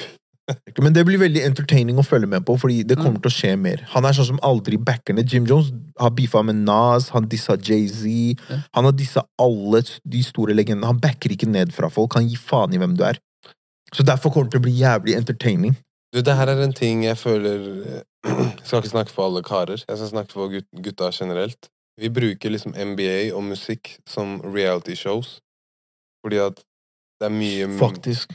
Men 0.84 0.94
det 0.96 1.04
blir 1.08 1.20
veldig 1.20 1.42
entertaining 1.46 1.98
å 2.00 2.04
følge 2.06 2.28
med 2.30 2.44
på, 2.46 2.56
fordi 2.60 2.82
det 2.86 2.98
kommer 3.00 3.20
til 3.22 3.30
å 3.30 3.34
skje 3.34 3.52
mer. 3.60 3.82
Han 3.94 4.06
er 4.06 4.16
sånn 4.16 4.30
som 4.32 4.40
aldri 4.46 4.78
backer 4.80 5.16
ned. 5.16 5.30
Jim 5.30 5.48
Jones 5.48 5.72
har 6.00 6.12
beefa 6.16 6.42
med 6.46 6.62
Nas, 6.66 7.10
han 7.14 7.28
dissa 7.30 7.56
Jay-Z. 7.56 8.06
Ja. 8.50 8.60
Han 8.78 8.88
har 8.88 8.96
dissa 8.96 9.24
alle 9.40 9.82
de 10.14 10.22
store 10.26 10.56
legendene. 10.56 10.88
Han 10.90 11.02
backer 11.02 11.34
ikke 11.34 11.50
ned 11.50 11.74
fra 11.76 11.90
folk. 11.92 12.16
Han 12.18 12.28
gir 12.30 12.40
faen 12.40 12.74
i 12.74 12.80
hvem 12.80 12.96
du 12.98 13.04
er. 13.08 13.20
Så 13.94 14.06
derfor 14.06 14.32
kommer 14.32 14.48
det 14.48 14.56
til 14.56 14.62
å 14.62 14.66
bli 14.68 14.76
jævlig 14.78 15.16
entertaining. 15.18 15.76
Du, 16.14 16.20
det 16.26 16.34
her 16.34 16.50
er 16.50 16.62
en 16.64 16.74
ting 16.74 17.04
jeg 17.04 17.18
føler 17.18 17.66
Jeg 17.86 18.02
skal 18.66 18.80
ikke 18.80 18.94
snakke 18.94 19.14
for 19.14 19.28
alle 19.28 19.42
karer. 19.46 19.82
Jeg 19.86 20.00
skal 20.00 20.10
snakke 20.10 20.34
for 20.34 20.50
gut, 20.52 20.66
gutta 20.84 21.10
generelt. 21.14 21.70
Vi 22.00 22.10
bruker 22.10 22.52
liksom 22.52 22.74
NBA 22.74 23.30
og 23.36 23.44
musikk 23.44 23.96
som 24.08 24.38
reality 24.44 24.96
shows. 24.98 25.38
Fordi 26.24 26.40
at 26.42 26.62
det 27.20 27.28
er 27.28 27.34
mye 27.34 27.68
Faktisk. 27.78 28.32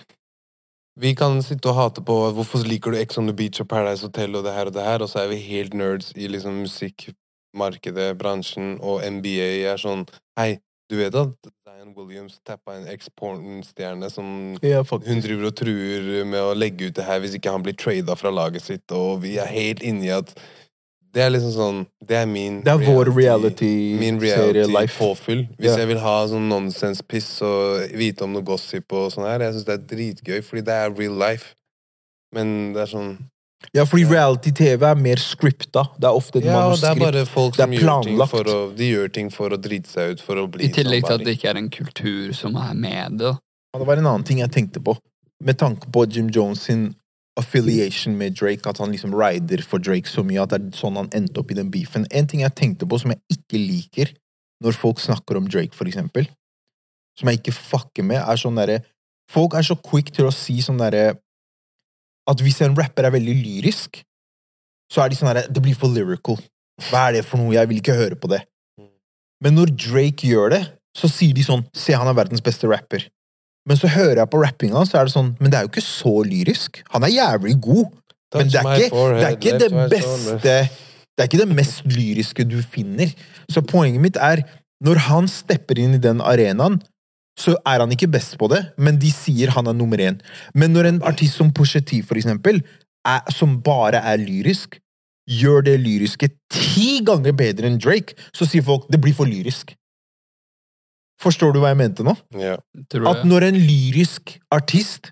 Vi 0.96 1.12
kan 1.16 1.42
sitte 1.44 1.68
og 1.68 1.76
hate 1.76 2.02
på 2.08 2.14
hvorfor 2.38 2.64
liker 2.64 2.94
du 2.94 3.00
Ex 3.02 3.18
on 3.20 3.28
the 3.28 3.36
Beach 3.36 3.60
og 3.60 3.68
Paradise 3.68 4.08
Hotel 4.08 4.38
og 4.40 4.46
det 4.46 4.54
her 4.56 4.70
og 4.70 4.76
det 4.78 4.86
her, 4.86 5.04
og 5.04 5.10
så 5.12 5.26
er 5.26 5.34
vi 5.34 5.42
helt 5.44 5.74
nerds 5.76 6.14
i 6.16 6.30
liksom 6.32 6.62
musikkmarkedet, 6.64 8.14
bransjen, 8.20 8.78
og 8.80 9.04
NBA 9.04 9.50
er 9.74 9.82
sånn 9.82 10.06
Hei, 10.40 10.54
du 10.88 10.96
vet 11.02 11.18
at 11.20 11.50
Diane 11.66 11.92
Williams 11.98 12.38
tappa 12.48 12.78
en 12.78 12.88
eks-porn-stjerne 12.94 14.08
som 14.14 14.56
Ja, 14.64 14.86
hun 14.88 15.24
driver 15.26 15.50
og 15.50 15.58
truer 15.60 16.24
med 16.24 16.40
å 16.40 16.56
legge 16.56 16.88
ut 16.88 16.96
det 16.96 17.08
her 17.10 17.20
hvis 17.24 17.36
ikke 17.36 17.52
han 17.58 17.66
blir 17.66 17.76
trada 17.76 18.16
fra 18.16 18.32
laget 18.32 18.64
sitt, 18.64 18.88
og 18.96 19.26
vi 19.28 19.36
er 19.42 19.52
helt 19.52 19.84
inni 19.84 20.14
at 20.16 20.32
Det 21.16 21.24
er 21.24 21.30
liksom 21.32 21.52
sånn 21.56 21.78
Det 22.06 22.18
er 22.20 22.26
min 22.28 22.58
Det 22.66 22.74
er 22.74 22.82
vår 22.84 23.08
reality-serie 23.16 24.66
life. 24.68 25.00
reality-påfyll. 25.00 25.46
Hvis 25.58 25.70
Ja. 25.72 25.78
jeg 25.78 25.88
vil 25.88 26.00
ha 26.00 26.16
sånn 26.28 26.50
nonsense-piss 26.50 27.42
og 27.42 27.90
vite 27.98 28.22
om 28.24 28.34
noe 28.34 28.44
gossip 28.44 28.92
og 28.92 29.12
sånn 29.14 29.24
her, 29.26 29.40
jeg 29.40 29.54
syns 29.54 29.66
det 29.66 29.74
er 29.80 29.96
dritgøy, 29.96 30.42
fordi 30.44 30.62
det 30.66 30.74
er 30.76 30.92
real 30.92 31.14
life. 31.18 31.56
Men 32.34 32.74
det 32.74 32.82
er 32.84 32.92
sånn 32.98 33.18
Ja, 33.74 33.84
fordi 33.86 34.04
reality-TV 34.06 34.84
er 34.92 34.96
mer 34.96 35.16
scripta. 35.16 35.88
Det 35.98 36.04
er 36.06 36.14
ofte 36.14 36.36
et 36.38 36.44
Ja, 36.44 36.68
og 36.68 36.76
det 36.80 36.84
er 36.84 36.96
manuskript. 36.96 37.00
bare 37.14 37.26
folk 37.26 37.56
Det 37.56 37.60
er 37.62 37.66
som 37.66 37.72
gjør 37.72 38.04
ting 38.04 38.16
planlagt. 38.18 38.30
for 38.30 38.44
å 38.44 38.76
De 38.76 38.84
gjør 38.94 39.14
ting 39.14 39.30
for 39.32 39.50
å 39.50 39.58
drite 39.58 39.88
seg 39.88 40.12
ut, 40.12 40.20
for 40.22 40.36
å 40.36 40.48
bli 40.52 40.66
I 40.66 40.70
tillegg 40.70 41.06
til 41.06 41.14
at 41.16 41.24
det 41.24 41.38
ikke 41.40 41.50
er 41.50 41.58
en 41.58 41.70
kultur 41.70 42.34
som 42.36 42.56
er 42.58 42.74
med 42.76 43.12
det. 43.18 43.18
da. 43.20 43.38
Ja, 43.74 43.80
det 43.80 43.88
var 43.88 43.96
en 43.98 44.06
annen 44.06 44.24
ting 44.26 44.38
jeg 44.40 44.52
tenkte 44.52 44.84
på. 44.84 44.98
Med 45.42 45.58
tanke 45.58 45.90
på 45.92 46.06
Jim 46.12 46.30
Jones 46.30 46.62
sin 46.62 46.94
affiliation 47.40 48.16
med 48.18 48.38
Drake, 48.40 48.70
at 48.70 48.80
han 48.80 48.94
liksom 48.94 49.14
rider 49.16 49.64
for 49.68 49.84
Drake 49.84 50.10
så 50.10 50.24
mye, 50.24 50.44
at 50.44 50.54
det 50.54 50.62
er 50.62 50.80
sånn 50.80 51.00
han 51.00 51.12
endte 51.16 51.42
opp 51.42 51.52
i 51.52 51.58
den 51.58 51.72
beefen. 51.74 52.08
En 52.12 52.28
ting 52.32 52.44
jeg 52.46 52.56
tenkte 52.56 52.88
på 52.88 53.00
som 53.02 53.12
jeg 53.12 53.22
ikke 53.36 53.60
liker 53.60 54.14
når 54.64 54.78
folk 54.80 55.02
snakker 55.04 55.40
om 55.40 55.50
Drake, 55.52 55.76
for 55.76 55.90
eksempel, 55.90 56.30
som 57.20 57.30
jeg 57.30 57.42
ikke 57.42 57.56
fucker 57.56 58.08
med, 58.08 58.22
er 58.22 58.40
sånn 58.40 58.60
derre 58.60 58.82
Folk 59.32 59.56
er 59.58 59.66
så 59.66 59.74
quick 59.82 60.12
til 60.14 60.28
å 60.28 60.34
si 60.36 60.60
sånn 60.62 60.78
derre 60.78 61.16
At 62.30 62.42
hvis 62.46 62.60
en 62.62 62.76
rapper 62.78 63.08
er 63.08 63.14
veldig 63.16 63.34
lyrisk, 63.40 64.04
så 64.92 65.02
er 65.02 65.10
de 65.10 65.18
sånn 65.18 65.32
herre 65.32 65.48
Det 65.50 65.64
blir 65.64 65.78
for 65.78 65.90
lyrical. 65.90 66.38
Hva 66.90 67.08
er 67.08 67.18
det 67.18 67.24
for 67.26 67.42
noe? 67.42 67.56
Jeg 67.56 67.72
vil 67.72 67.80
ikke 67.82 67.98
høre 67.98 68.20
på 68.20 68.30
det. 68.30 68.44
Men 69.42 69.58
når 69.58 69.74
Drake 69.74 70.30
gjør 70.30 70.54
det, 70.54 70.62
så 70.96 71.10
sier 71.12 71.34
de 71.36 71.44
sånn 71.46 71.66
Se, 71.74 71.96
han 71.98 72.08
er 72.10 72.18
verdens 72.18 72.44
beste 72.44 72.70
rapper. 72.70 73.08
Men 73.66 73.80
så 73.80 73.90
hører 73.90 74.22
jeg 74.22 74.30
på 74.30 74.42
rappinga, 74.44 74.82
så 74.86 75.00
er 75.00 75.08
det 75.08 75.16
sånn 75.16 75.32
Men 75.40 75.52
det 75.52 75.58
er 75.58 75.66
jo 75.66 75.72
ikke 75.74 75.86
så 75.86 76.16
lyrisk. 76.26 76.84
Han 76.94 77.06
er 77.08 77.14
jævlig 77.16 77.56
god, 77.66 77.86
men 78.36 78.52
det 78.52 78.60
er 78.62 78.84
ikke 78.86 79.06
det, 79.16 79.24
er 79.24 79.38
ikke 79.38 79.56
det 79.62 79.72
beste. 79.94 80.58
Det 81.16 81.24
er 81.24 81.30
ikke 81.30 81.42
det 81.42 81.56
mest 81.56 81.86
lyriske 81.88 82.46
du 82.48 82.60
finner. 82.62 83.14
Så 83.50 83.64
poenget 83.66 84.04
mitt 84.04 84.20
er 84.20 84.44
Når 84.84 85.00
han 85.08 85.28
stepper 85.32 85.80
inn 85.80 85.96
i 85.96 86.02
den 86.04 86.20
arenaen, 86.20 86.82
så 87.40 87.56
er 87.68 87.80
han 87.80 87.92
ikke 87.92 88.10
best 88.12 88.36
på 88.40 88.48
det, 88.52 88.62
men 88.78 89.00
de 89.00 89.10
sier 89.12 89.52
han 89.56 89.68
er 89.68 89.76
nummer 89.76 90.00
én. 90.00 90.20
Men 90.54 90.76
når 90.76 90.90
en 90.90 91.00
artist 91.08 91.40
som 91.40 91.52
Pusha 91.52 91.80
T, 91.80 92.02
for 92.04 92.20
eksempel, 92.20 92.60
er, 93.08 93.24
som 93.32 93.58
bare 93.64 94.02
er 94.04 94.20
lyrisk, 94.20 94.78
gjør 95.28 95.64
det 95.66 95.80
lyriske 95.82 96.30
ti 96.54 97.00
ganger 97.06 97.36
bedre 97.36 97.72
enn 97.72 97.80
Drake, 97.82 98.16
så 98.36 98.48
sier 98.48 98.64
folk 98.64 98.86
det 98.92 99.02
blir 99.02 99.16
for 99.16 99.28
lyrisk. 99.28 99.74
Forstår 101.22 101.54
du 101.56 101.62
hva 101.64 101.72
jeg 101.72 101.80
mente 101.80 102.06
nå? 102.06 102.16
Ja. 102.40 102.58
Tror 102.92 103.08
At 103.12 103.24
når 103.28 103.50
en 103.50 103.60
lyrisk 103.60 104.36
artist 104.54 105.12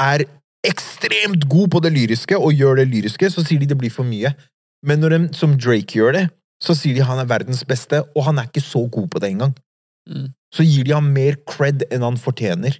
er 0.00 0.24
ekstremt 0.66 1.46
god 1.50 1.72
på 1.72 1.80
det 1.84 1.92
lyriske 1.94 2.36
og 2.36 2.54
gjør 2.54 2.82
det 2.82 2.90
lyriske, 2.92 3.30
så 3.32 3.44
sier 3.44 3.62
de 3.62 3.70
det 3.70 3.78
blir 3.80 3.92
for 3.92 4.06
mye. 4.06 4.32
Men 4.86 5.02
når 5.02 5.16
en 5.16 5.26
som 5.36 5.56
Drake 5.58 5.98
gjør 5.98 6.14
det, 6.16 6.26
så 6.60 6.76
sier 6.76 6.96
de 6.96 7.04
han 7.04 7.20
er 7.22 7.28
verdens 7.28 7.64
beste, 7.68 8.02
og 8.14 8.26
han 8.28 8.38
er 8.40 8.48
ikke 8.48 8.62
så 8.64 8.84
god 8.92 9.08
på 9.12 9.22
det 9.22 9.32
engang. 9.32 9.54
Mm. 10.08 10.28
Så 10.52 10.66
gir 10.66 10.86
de 10.86 10.94
ham 10.96 11.10
mer 11.14 11.38
cred 11.48 11.86
enn 11.90 12.04
han 12.04 12.20
fortjener. 12.20 12.76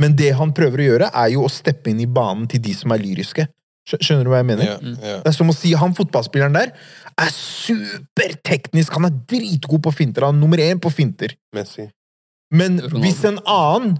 Men 0.00 0.14
det 0.16 0.32
han 0.38 0.54
prøver 0.56 0.80
å 0.80 0.88
gjøre, 0.88 1.10
er 1.12 1.32
jo 1.34 1.44
å 1.44 1.52
steppe 1.52 1.92
inn 1.92 2.00
i 2.00 2.08
banen 2.08 2.46
til 2.48 2.62
de 2.64 2.74
som 2.76 2.92
er 2.94 3.02
lyriske. 3.02 3.46
Skjønner 3.90 4.26
du 4.26 4.30
hva 4.30 4.40
jeg 4.42 4.48
mener? 4.52 4.68
Yeah, 4.68 4.98
yeah. 5.00 5.22
Det 5.24 5.32
er 5.32 5.34
som 5.34 5.50
å 5.50 5.56
si 5.56 5.72
han 5.76 5.96
fotballspilleren 5.96 6.54
der 6.54 6.72
er 7.20 7.32
superteknisk, 7.34 8.94
han 8.96 9.08
er 9.08 9.16
dritgod 9.28 9.82
på 9.84 9.92
finter, 9.92 10.28
han 10.28 10.36
er 10.38 10.40
nummer 10.40 10.62
én 10.62 10.80
på 10.80 10.92
finter. 10.94 11.34
Messi. 11.56 11.88
Men 12.50 12.80
Ronaldo. 12.80 13.02
hvis 13.04 13.20
en 13.28 13.38
annen 13.46 13.98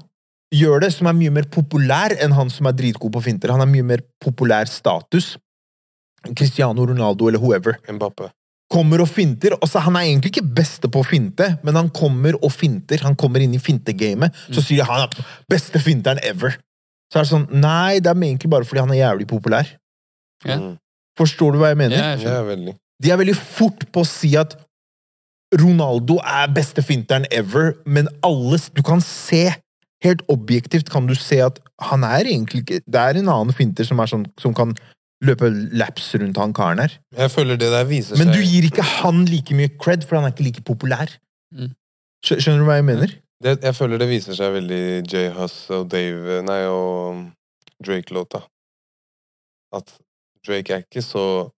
gjør 0.55 0.81
det, 0.83 0.91
som 0.97 1.07
er 1.07 1.15
mye 1.15 1.31
mer 1.31 1.47
populær 1.53 2.17
enn 2.19 2.35
han 2.35 2.51
som 2.51 2.67
er 2.67 2.75
dritgod 2.75 3.13
på 3.15 3.23
finter, 3.23 3.53
han 3.55 3.63
har 3.63 3.71
mye 3.71 3.87
mer 3.87 4.03
populær 4.23 4.67
status, 4.67 5.37
Cristiano 6.37 6.85
Ronaldo 6.85 7.29
eller 7.31 7.41
whoever, 7.41 7.79
Mbappe. 7.89 8.31
kommer 8.71 9.01
og 9.01 9.09
finter, 9.09 9.55
Altså, 9.63 9.81
Han 9.81 9.97
er 9.97 10.01
egentlig 10.01 10.33
ikke 10.35 10.55
beste 10.55 10.89
på 10.89 11.01
å 11.01 11.07
finte, 11.07 11.59
men 11.63 11.75
han 11.75 11.89
kommer 11.91 12.35
og 12.43 12.53
finter. 12.53 13.01
Han 13.03 13.17
kommer 13.17 13.41
inn 13.41 13.55
i 13.55 13.59
fintegamet, 13.59 14.35
så 14.53 14.61
sier 14.63 14.85
de 14.85 14.91
han 14.91 15.09
er 15.09 15.25
beste 15.49 15.81
finteren 15.81 16.19
ever. 16.23 16.59
Så 17.11 17.19
er 17.19 17.23
det 17.25 17.31
sånn 17.33 17.49
Nei, 17.51 17.99
det 17.99 18.07
er 18.07 18.15
egentlig 18.15 18.51
bare 18.51 18.65
fordi 18.65 18.81
han 18.81 18.91
er 18.91 19.01
jævlig 19.01 19.27
populær. 19.27 19.67
Ja. 20.45 20.57
Mm. 20.57 20.77
Forstår 21.19 21.53
du 21.53 21.59
hva 21.59 21.73
jeg 21.73 21.79
mener? 21.81 21.97
Ja, 21.97 22.15
jeg 22.15 22.21
skjønner. 22.27 22.77
De 23.03 23.11
er 23.11 23.17
veldig 23.17 23.37
fort 23.37 23.87
på 23.93 24.05
å 24.05 24.07
si 24.07 24.37
at 24.37 24.55
Ronaldo 25.59 26.21
er 26.23 26.53
beste 26.55 26.83
finteren 26.87 27.27
ever, 27.35 27.73
men 27.87 28.09
alle 28.23 28.59
Du 28.77 28.83
kan 28.87 29.03
se 29.03 29.51
Helt 30.05 30.23
objektivt 30.33 30.89
kan 30.91 31.09
du 31.09 31.15
se 31.19 31.41
at 31.45 31.59
han 31.91 32.05
er 32.07 32.29
egentlig 32.29 32.63
ikke 32.63 32.81
Det 32.87 33.01
er 33.01 33.19
en 33.19 33.29
annen 33.29 33.53
finter 33.53 33.85
som, 33.85 33.99
er 34.01 34.09
sånn, 34.09 34.29
som 34.41 34.55
kan 34.57 34.77
løpe 35.21 35.51
laps 35.77 36.15
rundt 36.17 36.39
han 36.41 36.55
karen 36.57 36.81
her. 36.81 36.95
Jeg 37.13 37.31
føler 37.35 37.59
det 37.61 37.69
der 37.73 37.85
viser 37.85 38.17
Men 38.17 38.33
du 38.33 38.41
gir 38.41 38.65
ikke 38.65 38.87
han 39.03 39.27
like 39.29 39.53
mye 39.53 39.69
cred, 39.77 40.07
for 40.07 40.17
han 40.17 40.25
er 40.25 40.33
ikke 40.33 40.47
like 40.47 40.63
populær. 40.65 41.13
Mm. 41.53 41.75
Skjønner 42.25 42.63
du 42.63 42.69
hva 42.69 42.79
jeg 42.79 42.87
mener? 42.89 43.13
det, 43.45 43.59
Jeg 43.63 43.77
føler 43.77 44.01
det 44.01 44.09
viser 44.09 44.37
seg 44.37 44.55
veldig 44.57 44.81
i 44.81 45.03
J. 45.05 45.27
Huss 45.37 45.57
og 45.77 45.91
Dave 45.93 46.41
Nei, 46.47 46.63
og 46.69 47.27
Drake-låta. 47.85 48.43
At 49.77 49.93
Drake 50.47 50.75
er 50.75 50.87
ikke 50.87 51.05
så 51.05 51.51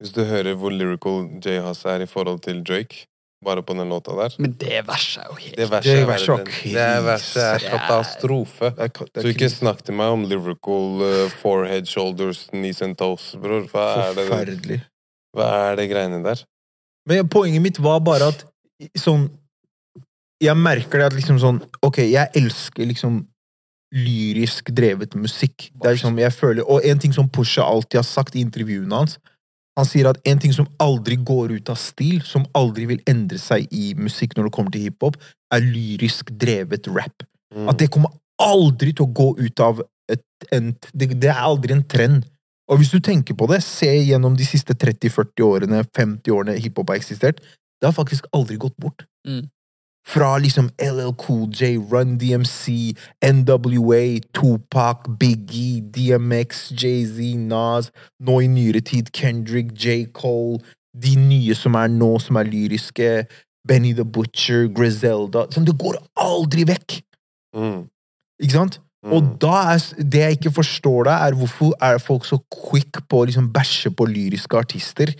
Hvis 0.00 0.14
du 0.16 0.22
hører 0.24 0.56
hvor 0.56 0.72
lyrical 0.72 1.26
J. 1.44 1.58
Huss 1.60 1.84
er 1.84 2.00
i 2.00 2.08
forhold 2.08 2.40
til 2.46 2.62
Drake, 2.64 3.04
bare 3.44 3.62
på 3.62 3.74
den 3.74 3.88
låta 3.88 4.14
der 4.16 4.34
Men 4.38 4.52
det 4.60 4.82
verset 4.88 5.24
er 5.24 5.28
jo 5.30 5.38
helt 5.40 5.56
Det 5.56 5.68
verset 5.70 5.96
er, 5.96 6.06
verset 6.08 6.28
er 6.34 6.44
det 6.74 7.04
verset 7.06 7.42
er 7.42 7.64
katastrofe. 7.72 8.70
Det 8.76 8.84
er, 8.84 8.92
det 9.14 9.22
Så 9.22 9.26
du 9.26 9.32
ikke 9.32 9.50
snakk 9.52 9.82
til 9.86 9.96
meg 9.96 10.12
om 10.12 10.26
lyrical 10.28 11.00
uh, 11.00 11.32
forehead, 11.40 11.88
shoulders, 11.88 12.46
knees 12.52 12.82
and 12.84 12.98
toes, 13.00 13.32
bror. 13.40 13.64
Hva 13.72 13.86
er 14.10 14.14
det, 14.18 14.26
Forferdelig. 14.28 14.80
hva 15.36 15.50
er 15.70 15.80
det 15.80 15.88
greiene 15.92 16.22
der? 16.24 16.44
Men 17.08 17.28
poenget 17.32 17.64
mitt 17.64 17.80
var 17.80 18.00
bare 18.04 18.32
at 18.34 18.46
sånn 18.98 19.28
Jeg 20.40 20.56
merker 20.56 21.00
det 21.00 21.10
at 21.10 21.16
liksom 21.16 21.40
sånn 21.40 21.58
Ok, 21.84 22.04
jeg 22.04 22.28
elsker 22.36 22.88
liksom 22.88 23.22
lyrisk 23.90 24.68
drevet 24.70 25.16
musikk. 25.18 25.70
Det 25.74 25.88
er 25.88 25.96
liksom, 25.96 26.18
jeg 26.20 26.32
føler, 26.32 26.62
Og 26.62 26.84
en 26.86 27.00
ting 27.02 27.12
som 27.12 27.28
Pusha 27.28 27.64
alltid 27.66 27.98
har 27.98 28.06
sagt 28.06 28.36
i 28.36 28.44
intervjuene 28.44 28.94
hans 28.94 29.16
Han 29.78 29.86
sier 29.86 30.08
at 30.10 30.18
en 30.28 30.40
ting 30.42 30.52
som 30.54 30.68
aldri 30.82 31.16
går 31.16 31.54
ut 31.58 31.70
av 31.72 31.78
stil, 31.80 32.18
som 32.26 32.46
aldri 32.58 32.88
vil 32.90 33.04
endre 33.08 33.38
seg 33.40 33.68
i 33.74 33.92
musikk 33.98 34.34
når 34.36 34.48
det 34.48 34.54
kommer 34.56 34.74
til 34.74 34.88
hiphop, 34.88 35.18
er 35.54 35.62
lyrisk 35.64 36.32
drevet 36.40 36.88
rap. 36.90 37.24
Mm. 37.54 37.68
At 37.70 37.78
det 37.80 37.90
kommer 37.94 38.12
aldri 38.40 38.92
til 38.96 39.06
å 39.06 39.14
gå 39.14 39.30
ut 39.38 39.62
av 39.62 39.82
et, 40.10 40.24
en, 40.54 40.72
det, 40.92 41.12
det 41.22 41.30
er 41.30 41.42
aldri 41.44 41.76
en 41.76 41.86
trend. 41.86 42.26
Og 42.70 42.80
hvis 42.80 42.92
du 42.92 43.00
tenker 43.02 43.36
på 43.38 43.48
det, 43.50 43.62
se 43.66 43.90
gjennom 43.90 44.36
de 44.38 44.46
siste 44.46 44.76
30-40 44.78 45.46
årene, 45.46 45.82
50 45.96 46.34
årene 46.34 46.58
hiphop 46.62 46.92
har 46.92 47.00
eksistert, 47.00 47.40
det 47.80 47.88
har 47.88 47.96
faktisk 47.96 48.28
aldri 48.36 48.58
gått 48.60 48.76
bort. 48.80 49.06
Mm. 49.26 49.48
Fra 50.08 50.32
liksom 50.40 50.70
LL 50.80 51.12
Cool 51.20 51.48
J, 51.52 51.76
Run 51.76 52.16
DMC, 52.18 52.96
NWA, 53.22 54.20
Tupac, 54.32 55.06
Biggie, 55.20 55.80
DMX, 55.80 56.70
Jay-Z, 56.72 57.36
Nas, 57.36 57.90
nå 58.18 58.40
i 58.40 58.48
nyere 58.50 58.80
tid 58.80 59.12
Kendrick, 59.12 59.74
J. 59.76 60.06
Cole, 60.16 60.58
de 60.96 61.14
nye 61.20 61.54
som 61.54 61.76
er 61.78 61.92
nå, 61.92 62.16
som 62.18 62.40
er 62.40 62.48
lyriske, 62.50 63.10
Benny 63.68 63.92
the 63.94 64.04
Butcher, 64.04 64.68
Griselda 64.72 65.44
sånn, 65.52 65.66
Det 65.68 65.76
går 65.78 66.00
aldri 66.18 66.64
vekk! 66.68 67.02
Mm. 67.56 67.84
Ikke 68.40 68.56
sant? 68.56 68.80
Mm. 69.04 69.12
Og 69.16 69.28
da 69.40 69.56
er 69.74 69.84
det 70.12 70.22
jeg 70.24 70.38
ikke 70.38 70.54
forstår 70.60 71.08
da, 71.08 71.18
er 71.26 71.36
hvorfor 71.36 71.72
er 71.84 72.00
folk 72.02 72.26
så 72.28 72.40
quick 72.52 73.02
på 73.08 73.22
å 73.22 73.28
liksom 73.28 73.48
bæsje 73.52 73.92
på 73.96 74.08
lyriske 74.08 74.58
artister. 74.58 75.12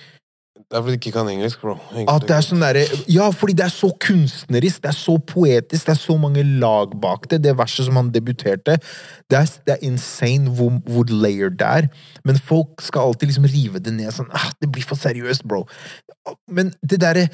Det 0.71 0.79
er 0.79 0.83
fordi 0.87 0.95
de 0.95 0.99
ikke 1.01 1.11
kan 1.17 1.29
engelsk, 1.29 1.63
bro. 1.65 1.73
At 2.07 2.25
det 2.29 2.35
er 2.37 2.45
sånn 2.47 2.61
der, 2.63 2.77
Ja, 3.11 3.25
fordi 3.35 3.57
det 3.59 3.65
er 3.65 3.73
så 3.75 3.89
kunstnerisk, 4.05 4.79
det 4.85 4.93
er 4.93 4.95
så 4.95 5.17
poetisk, 5.19 5.89
det 5.89 5.97
er 5.97 5.99
så 5.99 6.15
mange 6.15 6.45
lag 6.63 6.95
bak 7.03 7.27
det. 7.33 7.41
Det 7.43 7.57
verset 7.59 7.89
som 7.89 7.99
han 7.99 8.13
debuterte, 8.15 8.77
det 9.27 9.41
er, 9.41 9.51
det 9.67 9.75
er 9.75 9.83
insane 9.89 10.55
hvor, 10.55 10.79
hvor 10.87 11.11
layered 11.11 11.59
det 11.59 11.67
er. 11.67 11.91
Men 12.23 12.39
folk 12.39 12.87
skal 12.87 13.11
alltid 13.11 13.33
liksom 13.33 13.51
rive 13.51 13.83
det 13.83 13.97
ned 13.97 14.15
sånn 14.15 14.31
ah, 14.31 14.47
Det 14.63 14.71
blir 14.71 14.87
for 14.87 15.01
seriøst, 15.01 15.43
bro. 15.51 15.65
Men 16.47 16.71
det 16.87 17.03
derre 17.03 17.27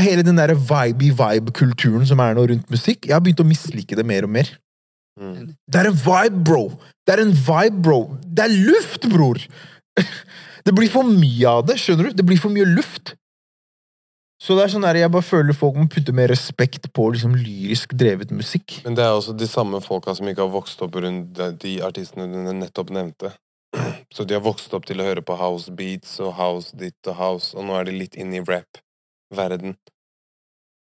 Hele 0.00 0.22
den 0.24 0.38
derre 0.40 0.54
vibey-vibe-kulturen 0.56 2.06
som 2.08 2.22
er 2.24 2.32
nå 2.32 2.46
rundt 2.48 2.70
musikk, 2.72 3.04
jeg 3.04 3.12
har 3.12 3.20
begynt 3.20 3.42
å 3.44 3.44
mislike 3.44 3.98
det 3.98 4.06
mer 4.08 4.24
og 4.24 4.32
mer. 4.32 4.48
Mm. 5.20 5.50
Det 5.68 5.82
er 5.82 5.90
en 5.90 5.98
vibe, 6.00 6.38
bro! 6.48 6.62
Det 7.04 7.12
er 7.12 7.20
en 7.26 7.34
vibe, 7.36 7.82
bro! 7.84 7.98
Det 8.24 8.46
er 8.46 8.54
luft, 8.70 9.04
bror! 9.12 9.42
Det 10.66 10.74
blir 10.76 10.90
for 10.92 11.06
mye 11.06 11.48
av 11.48 11.64
det, 11.68 11.78
skjønner 11.80 12.10
du? 12.10 12.18
Det 12.20 12.26
blir 12.26 12.40
for 12.40 12.52
mye 12.52 12.68
luft. 12.68 13.14
Så 14.40 14.56
det 14.56 14.64
er 14.64 14.72
sånn 14.72 14.86
der, 14.86 14.96
jeg 15.02 15.12
bare 15.12 15.26
føler 15.26 15.56
folk 15.56 15.76
må 15.76 15.84
putte 15.92 16.14
mer 16.16 16.30
respekt 16.32 16.88
på 16.96 17.10
liksom 17.12 17.34
lyrisk 17.36 17.92
drevet 18.00 18.32
musikk. 18.32 18.78
Men 18.86 18.96
det 18.96 19.04
er 19.04 19.12
også 19.12 19.34
de 19.36 19.48
samme 19.48 19.82
folka 19.84 20.14
som 20.16 20.28
ikke 20.30 20.46
har 20.46 20.52
vokst 20.54 20.80
opp 20.86 20.96
rundt 20.96 21.42
de, 21.60 21.74
artistene 21.84 22.24
du 22.30 22.38
nettopp 22.56 22.92
nevnte. 22.96 23.34
Så 24.14 24.24
de 24.24 24.34
har 24.34 24.42
vokst 24.42 24.72
opp 24.74 24.88
til 24.88 25.02
å 25.02 25.06
høre 25.06 25.22
på 25.22 25.36
house 25.36 25.70
beats 25.76 26.16
og 26.24 26.32
house 26.38 26.72
ditt 26.76 27.10
og 27.12 27.18
house, 27.20 27.52
og 27.52 27.68
nå 27.68 27.76
er 27.76 27.90
de 27.90 27.98
litt 27.98 28.16
inne 28.16 28.40
i 28.40 28.42
rap-verden. 28.42 29.76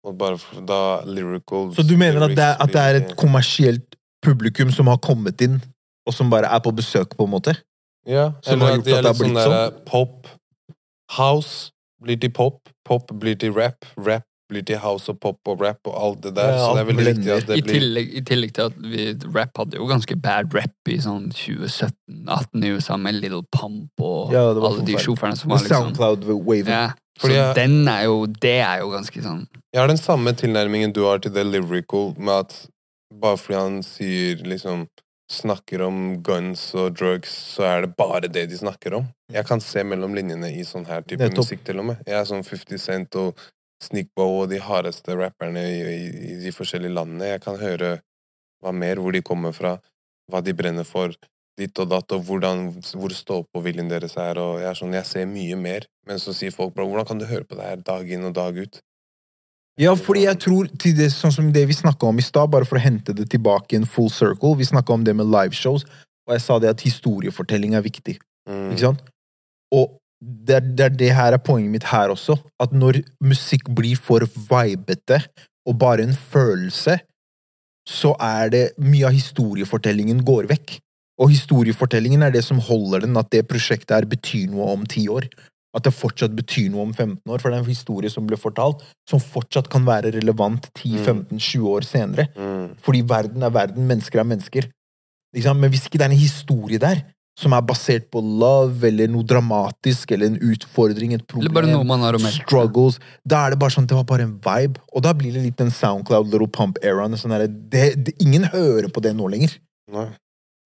Og 0.06 0.14
bare 0.16 0.62
da 0.70 1.02
lyrical 1.10 1.74
Så 1.76 1.84
du 1.84 1.98
mener 2.00 2.30
at 2.30 2.38
det 2.38 2.46
er, 2.46 2.56
at 2.62 2.72
det 2.72 2.84
er 2.86 3.02
et 3.02 3.18
kommersielt 3.20 3.98
publikum 4.24 4.70
som 4.72 4.88
har 4.94 5.02
kommet 5.02 5.42
inn, 5.42 5.58
og 6.08 6.16
som 6.16 6.30
bare 6.32 6.54
er 6.54 6.62
på 6.64 6.72
besøk, 6.78 7.18
på 7.18 7.26
en 7.26 7.34
måte? 7.34 7.58
Ja, 8.10 8.32
som 8.41 8.53
eller 8.53 8.66
har 8.66 8.72
at 8.72 8.78
gjort 8.80 8.86
de 8.86 8.95
at 8.95 9.03
det 9.03 9.10
er 9.10 9.14
sånn 9.14 9.34
blitt 9.36 9.43
der 9.45 9.84
pop 9.86 10.28
House 11.18 11.72
blir 12.03 12.20
til 12.22 12.32
pop, 12.32 12.70
pop 12.88 13.12
blir 13.20 13.36
til 13.39 13.51
rap, 13.53 13.86
rap 13.97 14.24
blir 14.49 14.64
til 14.66 14.80
house 14.82 15.12
og 15.12 15.20
pop 15.22 15.38
og 15.51 15.60
rap 15.62 15.86
og 15.86 15.93
alt 15.93 16.22
det 16.24 16.32
der. 16.38 16.53
Ja, 16.55 16.62
så 16.64 16.70
det 16.74 16.82
er 16.82 16.88
veldig 16.89 17.05
viktig 17.10 17.34
at 17.36 17.47
det 17.49 17.57
I 17.60 17.66
tillegg, 17.68 18.07
I 18.18 18.22
tillegg 18.26 18.53
til 18.57 18.64
at 18.70 18.78
vi, 18.82 19.03
rap 19.36 19.60
hadde 19.62 19.78
jo 19.78 19.86
ganske 19.89 20.16
bad 20.24 20.55
rap 20.57 20.89
i 20.89 20.95
sånn 21.03 21.28
2017-18 21.38 22.66
i 22.66 22.72
USA, 22.74 22.97
med 22.97 23.20
Little 23.20 23.43
Pump 23.53 24.01
og 24.01 24.34
Ja, 24.34 24.47
alle 24.55 24.86
de 24.88 24.97
sjåførene 24.97 25.38
som 25.38 25.51
var 25.53 25.62
liksom 25.62 25.91
Soundcloud-waven. 25.93 26.66
ja. 26.74 26.88
Så 27.20 27.28
Fordi 27.28 27.36
jeg- 27.36 27.55
den 27.55 27.88
er 27.88 28.03
jo 28.05 28.26
Det 28.28 28.60
er 28.64 28.78
jo 28.80 28.89
ganske 28.91 29.22
sånn 29.22 29.45
Jeg 29.74 29.80
har 29.82 29.88
den 29.88 29.97
samme 29.97 30.32
tilnærmingen 30.34 30.93
du 30.93 31.03
har 31.03 31.18
til 31.20 31.32
det 31.34 31.45
lyrical, 31.45 32.16
med 32.18 32.34
at 32.34 32.68
bare 33.22 33.38
fordi 33.38 33.60
han 33.60 33.84
sier 33.84 34.36
liksom 34.38 34.88
Snakker 35.30 35.84
om 35.86 36.00
guns 36.26 36.64
og 36.74 36.96
drugs, 36.98 37.32
så 37.54 37.68
er 37.68 37.86
det 37.86 37.92
bare 38.00 38.30
det 38.32 38.48
de 38.50 38.58
snakker 38.58 38.96
om. 38.98 39.08
Jeg 39.30 39.46
kan 39.46 39.62
se 39.62 39.84
mellom 39.86 40.16
linjene 40.18 40.50
i 40.50 40.66
sånn 40.66 40.88
her 40.90 41.06
type 41.06 41.30
musikk, 41.36 41.62
til 41.68 41.84
og 41.84 41.92
med. 41.92 42.04
Jeg 42.08 42.18
er 42.18 42.26
sånn 42.26 42.46
50 42.46 42.82
Cent 42.82 43.18
og 43.22 43.44
Sneakbow 43.84 44.42
og 44.42 44.50
de 44.52 44.60
hardeste 44.60 45.16
rapperne 45.16 45.62
i, 45.70 45.78
i, 45.80 46.08
i 46.34 46.38
de 46.42 46.54
forskjellige 46.56 46.96
landene. 46.98 47.30
Jeg 47.36 47.44
kan 47.46 47.60
høre 47.62 48.00
hva 48.64 48.74
mer, 48.76 49.00
hvor 49.00 49.16
de 49.16 49.22
kommer 49.24 49.54
fra, 49.56 49.78
hva 50.32 50.42
de 50.44 50.56
brenner 50.58 50.88
for, 50.88 51.14
ditt 51.60 51.80
og 51.82 51.92
datt, 51.92 52.14
og 52.16 52.26
hvordan, 52.28 52.68
hvor 52.96 53.14
stå-på-viljen 53.14 53.92
deres 53.92 54.16
er. 54.20 54.40
Og 54.42 54.60
jeg 54.64 54.70
er 54.72 54.80
sånn, 54.80 54.96
jeg 54.98 55.08
ser 55.08 55.30
mye 55.30 55.58
mer. 55.60 55.88
Men 56.10 56.22
så 56.22 56.34
sier 56.36 56.56
folk, 56.56 56.74
bro, 56.76 56.88
hvordan 56.90 57.08
kan 57.08 57.22
du 57.22 57.28
høre 57.30 57.48
på 57.48 57.60
det 57.60 57.68
her 57.68 57.84
dag 57.86 58.14
inn 58.16 58.28
og 58.30 58.36
dag 58.38 58.58
ut? 58.60 58.82
Ja, 59.80 59.94
fordi 59.96 60.26
jeg 60.26 60.40
tror 60.44 60.68
til 60.82 60.96
det, 60.98 61.08
sånn 61.14 61.32
som 61.32 61.52
det 61.56 61.64
vi 61.70 61.78
snakka 61.78 62.10
om 62.10 62.18
i 62.20 62.26
stad, 62.26 62.52
bare 62.52 62.68
for 62.68 62.80
å 62.80 62.84
hente 62.84 63.16
det 63.16 63.30
tilbake 63.32 63.76
i 63.76 63.80
en 63.80 63.88
full 63.88 64.10
circle 64.12 64.58
Vi 64.60 64.68
snakka 64.68 64.92
om 64.94 65.06
det 65.08 65.16
med 65.16 65.30
liveshows, 65.32 65.86
og 66.28 66.36
jeg 66.36 66.44
sa 66.44 66.60
det 66.60 66.74
at 66.74 66.84
historiefortelling 66.84 67.78
er 67.80 67.86
viktig. 67.86 68.18
Mm. 68.50 68.74
Ikke 68.74 68.84
sant? 68.90 69.06
Og 69.72 69.96
det 70.20 70.58
er, 70.58 70.66
det 70.76 70.90
det 71.00 71.14
her 71.16 71.34
er 71.34 71.40
poenget 71.40 71.72
mitt 71.72 71.88
her 71.88 72.12
også. 72.12 72.36
At 72.60 72.74
når 72.76 73.00
musikk 73.24 73.70
blir 73.72 73.96
for 73.96 74.26
vibete 74.50 75.22
og 75.64 75.78
bare 75.80 76.04
en 76.04 76.14
følelse, 76.14 76.98
så 77.88 78.14
er 78.22 78.52
det 78.54 78.64
mye 78.84 79.08
av 79.08 79.16
historiefortellingen 79.16 80.20
går 80.28 80.50
vekk. 80.52 80.76
Og 81.20 81.32
historiefortellingen 81.32 82.24
er 82.24 82.36
det 82.36 82.44
som 82.46 82.60
holder 82.64 83.06
den, 83.08 83.18
at 83.20 83.32
det 83.32 83.48
prosjektet 83.48 83.96
her 83.96 84.08
betyr 84.10 84.52
noe 84.52 84.74
om 84.76 84.86
ti 84.88 85.08
år. 85.12 85.28
At 85.78 85.86
det 85.86 85.94
fortsatt 85.94 86.34
betyr 86.34 86.72
noe 86.74 86.88
om 86.88 86.94
15 86.96 87.30
år, 87.30 87.42
for 87.42 87.52
det 87.52 87.60
er 87.60 87.62
en 87.62 87.70
historie 87.70 88.10
som 88.10 88.26
ble 88.26 88.40
fortalt, 88.42 88.82
som 89.10 89.22
fortsatt 89.22 89.70
kan 89.70 89.86
være 89.86 90.16
relevant 90.16 90.66
10-15-20 90.74 91.68
år 91.70 91.86
senere. 91.86 92.26
Mm. 92.34 92.74
Fordi 92.82 93.04
verden 93.06 93.46
er 93.46 93.54
verden, 93.54 93.86
mennesker 93.90 94.24
er 94.24 94.30
mennesker. 94.32 94.70
Men 95.54 95.70
hvis 95.70 95.86
ikke 95.86 96.02
det 96.02 96.08
er 96.08 96.14
en 96.16 96.24
historie 96.24 96.82
der, 96.82 97.04
som 97.40 97.54
er 97.56 97.62
basert 97.64 98.10
på 98.12 98.20
love, 98.20 98.82
eller 98.88 99.08
noe 99.12 99.24
dramatisk, 99.24 100.12
eller 100.12 100.34
en 100.34 100.42
utfordring, 100.50 101.14
et 101.16 101.24
problem 101.24 101.46
Eller 101.46 101.56
bare 101.56 101.72
noe 101.72 101.88
man 101.88 102.02
har 102.04 102.18
å 102.18 102.20
melde. 102.20 102.42
struggles, 102.42 103.00
da 103.24 103.46
er 103.46 103.54
det 103.54 103.62
bare 103.62 103.76
sånn, 103.78 103.88
det 103.88 103.96
var 103.96 104.08
bare 104.10 104.26
en 104.28 104.36
vibe. 104.44 104.82
Og 104.92 105.06
da 105.06 105.14
blir 105.16 105.38
det 105.38 105.46
litt 105.46 105.62
den 105.62 105.72
Soundcloud, 105.72 106.34
Little 106.34 106.50
Pump-eraen. 106.52 107.16
Sånn 107.16 107.38
ingen 108.18 108.50
hører 108.52 108.90
på 108.92 109.06
det 109.06 109.14
nå 109.16 109.30
lenger. 109.32 109.56
Nei. 109.94 110.10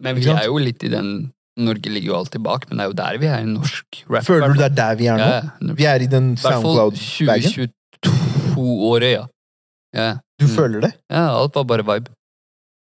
Men 0.03 0.17
vi 0.17 0.31
er 0.31 0.47
jo 0.49 0.57
litt 0.59 0.83
i 0.83 0.89
den 0.91 1.13
Norge 1.57 1.89
ligger 1.93 2.07
jo 2.09 2.15
alltid 2.17 2.41
bak, 2.41 2.63
men 2.69 2.77
det 2.79 2.83
er 2.85 2.89
jo 2.89 2.95
der 2.97 3.17
vi 3.21 3.27
er 3.29 3.43
i 3.43 3.49
norsk 3.49 3.99
rap. 4.09 4.23
Føler 4.25 4.47
du 4.53 4.57
det 4.57 4.65
er 4.71 4.75
der 4.79 4.95
vi 4.97 5.05
er 5.11 5.17
nå? 5.21 5.27
Ja, 5.27 5.41
ja. 5.69 5.75
Vi 5.77 5.85
er 5.85 6.01
i 6.01 6.07
den 6.09 6.31
Soundcloud-bagen? 6.41 7.69
2022-året, 8.03 9.11
ja. 9.19 9.25
ja. 9.93 10.11
Du 10.39 10.45
Mm. 10.47 10.55
føler 10.55 10.81
det? 10.81 10.91
Ja, 11.13 11.27
alt 11.37 11.55
var 11.55 11.63
bare 11.69 11.83
vibe. 11.85 12.09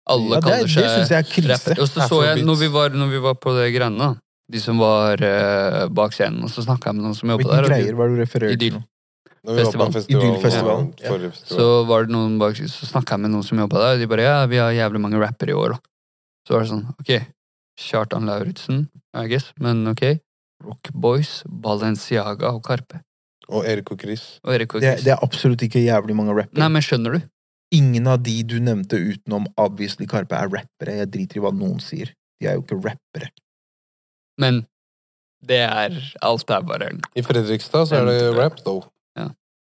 Alle 0.08 0.34
Ja, 0.34 0.40
det, 0.40 0.44
kaller 0.46 0.68
seg 0.68 0.82
det 0.82 1.10
jeg 1.10 1.18
er 1.18 1.26
krise. 1.30 1.48
rapper. 1.52 1.80
Og 1.82 1.88
så 1.88 2.06
så 2.08 2.22
jeg, 2.24 2.44
når 2.46 2.56
vi 2.62 2.68
var, 2.74 2.88
når 2.90 3.08
vi 3.10 3.18
var 3.22 3.34
på 3.34 3.52
det 3.58 3.66
greiene, 3.74 4.08
de 4.52 4.60
som 4.60 4.78
var 4.78 5.18
uh, 5.22 5.88
bak 5.88 6.12
scenen, 6.14 6.42
og 6.44 6.50
så 6.50 6.62
snakka 6.64 6.90
jeg 6.90 6.94
med 6.96 7.04
noen 7.04 7.14
som 7.18 7.28
jobba 7.30 7.42
der. 7.48 7.62
Hvilke 7.62 7.74
greier 7.82 7.94
var 7.98 8.08
du 8.08 8.16
refererer 8.22 8.58
til 8.58 8.72
nå? 8.78 8.82
Når 9.42 9.54
vi 9.54 9.62
var 9.62 9.66
på 9.66 9.66
Festival. 9.66 9.92
festival, 9.92 10.22
Idylfestivalen, 10.22 10.88
ja. 11.02 11.30
Så 11.50 11.68
var 11.86 12.04
det 12.06 12.12
noen 12.14 12.38
bak, 12.38 12.54
så 12.56 12.86
snakka 12.86 13.14
jeg 13.16 13.20
med 13.26 13.30
noen 13.34 13.42
som 13.46 13.58
jobba 13.58 13.78
der, 13.82 13.94
og 13.94 13.98
de 14.02 14.06
bare 14.06 14.22
ja, 14.26 14.46
vi 14.46 14.56
har 14.62 14.70
jævlig 14.70 15.00
mange 15.02 15.18
rappere 15.22 15.50
i 15.50 15.58
år, 15.58 15.74
da. 15.74 15.78
Så 16.46 16.54
var 16.54 16.60
det 16.62 16.70
sånn, 16.70 16.84
ok, 17.00 17.10
Kjartan 17.78 18.26
Lauritzen, 18.28 18.88
I 19.14 19.26
guess, 19.28 19.52
men 19.60 19.86
ok. 19.88 20.02
Rock 20.62 20.90
Boys, 20.94 21.42
Balenciaga 21.48 22.52
og 22.54 22.62
Karpe. 22.64 23.00
Og 23.48 23.64
Erik 23.66 23.90
og 23.90 23.98
Chris. 24.00 24.38
Og 24.44 24.54
Erik 24.54 24.74
og 24.74 24.80
Det, 24.80 24.92
Chris. 24.92 25.04
det 25.04 25.12
er 25.12 25.22
absolutt 25.24 25.62
ikke 25.66 25.82
jævlig 25.82 26.14
mange 26.16 26.34
rappere. 26.36 26.58
Nei, 26.62 26.68
men 26.68 26.82
skjønner 26.82 27.16
du? 27.18 27.20
Ingen 27.74 28.06
av 28.06 28.20
de 28.22 28.36
du 28.44 28.58
nevnte 28.60 28.98
utenom 29.00 29.46
obviously 29.56 30.06
Karpe, 30.06 30.36
er 30.36 30.48
rappere. 30.52 30.94
Jeg 31.00 31.10
driter 31.12 31.36
i 31.40 31.42
hva 31.42 31.50
noen 31.56 31.80
sier. 31.80 32.12
De 32.40 32.46
er 32.46 32.54
jo 32.58 32.62
ikke 32.62 32.78
rappere. 32.84 33.30
Men 34.38 34.62
Det 35.42 35.58
er 35.58 35.96
Alt 36.22 36.50
er 36.54 36.60
bare 36.62 36.92
I 37.18 37.22
Fredrikstad 37.26 37.88
så 37.90 37.96
er 37.98 38.04
det 38.06 38.36
rap, 38.38 38.60
though. 38.62 38.84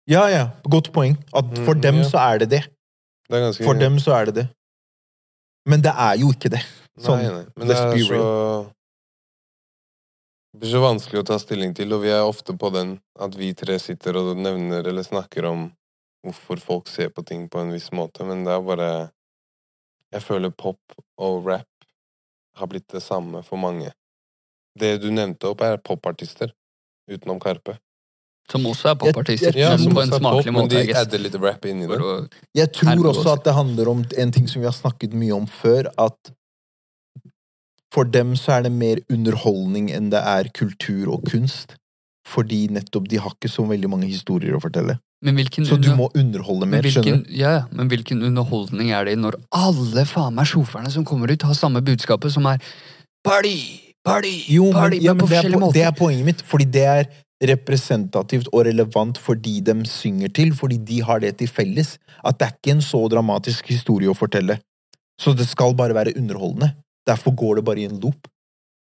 Ja, 0.09 0.27
ja. 0.27 0.49
Godt 0.69 0.91
poeng. 0.93 1.15
At 1.33 1.45
for 1.65 1.73
Mm, 1.75 1.81
dem 1.81 1.95
ja. 1.95 2.03
så 2.09 2.17
er 2.19 2.37
det 2.39 2.49
det. 2.49 2.61
Det 3.29 3.37
er 3.41 3.63
For 3.63 3.73
dem 3.73 3.97
så 3.99 4.11
er 4.13 4.25
det 4.25 4.35
det. 4.35 4.47
Men 5.65 5.81
det 5.81 5.91
er 5.95 6.17
jo 6.19 6.31
ikke 6.31 6.49
det. 6.49 6.61
Sånn, 6.99 7.21
nei, 7.21 7.31
nei. 7.31 7.45
Men 7.55 7.69
det 7.69 7.77
er 7.77 7.97
så 8.03 8.21
Det 10.51 10.59
blir 10.59 10.73
så 10.73 10.81
vanskelig 10.83 11.21
å 11.21 11.27
ta 11.29 11.37
stilling 11.39 11.71
til, 11.77 11.93
og 11.95 12.01
vi 12.03 12.11
er 12.11 12.25
ofte 12.27 12.53
på 12.59 12.69
den 12.75 12.97
at 13.19 13.35
vi 13.39 13.53
tre 13.55 13.77
sitter 13.79 14.17
og 14.19 14.33
nevner 14.35 14.83
eller 14.83 15.05
snakker 15.07 15.47
om 15.47 15.69
hvorfor 16.25 16.59
folk 16.61 16.91
ser 16.91 17.09
på 17.09 17.23
ting 17.25 17.47
på 17.49 17.61
en 17.61 17.71
viss 17.71 17.89
måte, 17.95 18.25
men 18.27 18.43
det 18.45 18.53
er 18.53 18.61
bare 18.65 18.91
Jeg 20.11 20.25
føler 20.25 20.51
pop 20.51 20.97
og 21.17 21.45
rap 21.47 21.67
har 22.59 22.67
blitt 22.67 22.89
det 22.91 22.99
samme 22.99 23.43
for 23.47 23.57
mange. 23.57 23.93
Det 24.75 24.97
du 24.99 25.07
nevnte 25.11 25.47
opp, 25.47 25.61
er 25.63 25.77
popartister, 25.77 26.51
utenom 27.09 27.39
Karpe. 27.39 27.77
Som 28.51 28.65
også 28.67 28.89
er 28.91 28.97
popartister, 28.99 29.55
Ja, 29.55 29.77
men 29.77 29.95
på 29.95 30.01
en 30.01 30.11
smakelig 30.11 30.51
pop, 30.51 30.57
måte. 30.57 30.75
Men 30.75 30.87
de 30.87 30.95
adder 30.99 31.23
litt 31.23 31.37
rap 31.39 31.65
inn 31.65 31.85
i 31.85 31.87
det. 31.87 31.99
Jeg 32.59 32.73
tror 32.75 33.07
også 33.13 33.37
at 33.37 33.45
det 33.47 33.55
handler 33.55 33.87
om 33.87 34.03
en 34.03 34.31
ting 34.35 34.51
som 34.51 34.59
vi 34.59 34.67
har 34.67 34.75
snakket 34.75 35.15
mye 35.15 35.31
om 35.31 35.47
før, 35.47 35.87
at 35.95 36.33
for 37.93 38.07
dem 38.07 38.35
så 38.39 38.57
er 38.57 38.67
det 38.67 38.71
mer 38.71 39.01
underholdning 39.11 39.91
enn 39.91 40.09
det 40.13 40.21
er 40.23 40.49
kultur 40.55 41.11
og 41.11 41.25
kunst. 41.27 41.75
Fordi 42.27 42.67
nettopp 42.71 43.07
de 43.11 43.17
har 43.19 43.33
ikke 43.33 43.49
så 43.51 43.65
veldig 43.67 43.89
mange 43.91 44.07
historier 44.07 44.55
å 44.55 44.61
fortelle. 44.63 44.99
men 45.21 45.35
hvilken, 45.35 45.65
Så 45.65 45.77
du 45.77 45.89
må 45.95 46.09
underholde 46.15 46.65
mer, 46.65 46.81
mer, 46.81 46.89
skjønner 46.89 47.25
du? 47.25 47.33
ja, 47.35 47.65
men 47.71 47.89
hvilken 47.89 48.23
underholdning 48.25 48.91
er 48.91 49.05
det 49.05 49.17
når 49.19 49.35
alle 49.51 50.05
faen 50.05 50.33
meg 50.33 50.45
sjoferne 50.49 50.89
som 50.89 51.05
kommer 51.05 51.29
ut, 51.31 51.41
har 51.41 51.53
samme 51.53 51.81
budskapet, 51.81 52.31
som 52.31 52.45
er 52.45 52.57
party, 53.23 53.57
party, 54.03 54.45
Jo, 54.49 54.63
men, 54.71 54.73
party, 54.73 55.01
ja, 55.01 55.13
men 55.13 55.21
på 55.21 55.27
er, 55.29 55.35
forskjellige 55.35 55.59
måter? 55.61 55.73
det 55.77 55.83
er 55.85 55.91
poenget 55.97 56.25
mitt, 56.25 56.41
fordi 56.41 56.65
det 56.65 56.85
er 56.85 57.05
representativt 57.51 58.49
og 58.53 58.65
relevant 58.65 59.17
for 59.17 59.35
de 59.35 59.59
de 59.61 59.75
synger 59.89 60.29
til, 60.33 60.53
fordi 60.53 60.77
de 60.77 61.01
har 61.01 61.19
det 61.19 61.37
til 61.37 61.47
felles. 61.49 61.97
At 62.23 62.37
det 62.39 62.47
er 62.47 62.53
ikke 62.57 62.75
en 62.77 62.81
så 62.85 63.01
dramatisk 63.09 63.65
historie 63.73 64.09
å 64.09 64.17
fortelle. 64.17 64.59
Så 65.19 65.33
det 65.37 65.47
skal 65.49 65.73
bare 65.77 65.93
være 65.97 66.13
underholdende. 66.17 66.73
Derfor 67.07 67.35
går 67.35 67.59
det 67.59 67.65
bare 67.65 67.83
i 67.83 67.87
en 67.89 67.99
loop. 68.01 68.27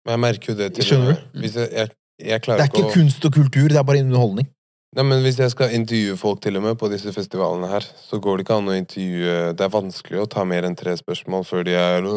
Men 0.06 0.16
jeg 0.16 0.24
merker 0.24 0.52
jo 0.52 0.58
det 0.58 0.68
til 0.76 0.86
Skjønner 0.88 1.18
du? 1.18 1.40
Hvis 1.42 1.56
jeg, 1.58 1.68
jeg, 1.72 1.90
jeg 2.24 2.40
Det 2.46 2.54
er 2.54 2.70
ikke 2.70 2.86
å 2.86 2.94
kunst 2.94 3.26
og 3.28 3.34
kultur, 3.34 3.68
det 3.68 3.76
er 3.76 3.84
bare 3.86 4.04
underholdning. 4.04 4.48
Nei, 4.96 5.04
men 5.04 5.20
Hvis 5.20 5.36
jeg 5.38 5.52
skal 5.52 5.74
intervjue 5.76 6.16
folk 6.16 6.40
til 6.42 6.56
og 6.56 6.64
med 6.64 6.78
på 6.80 6.88
disse 6.88 7.12
festivalene 7.12 7.68
her, 7.68 7.84
så 7.84 8.20
går 8.24 8.38
det 8.38 8.46
ikke 8.46 8.56
an 8.56 8.70
å 8.72 8.78
intervjue 8.78 9.34
Det 9.58 9.66
er 9.66 9.74
vanskelig 9.74 10.22
å 10.22 10.30
ta 10.32 10.46
mer 10.48 10.64
enn 10.64 10.78
tre 10.78 10.96
spørsmål 10.96 11.44
før 11.44 11.66
de 11.68 11.76
er 11.76 12.08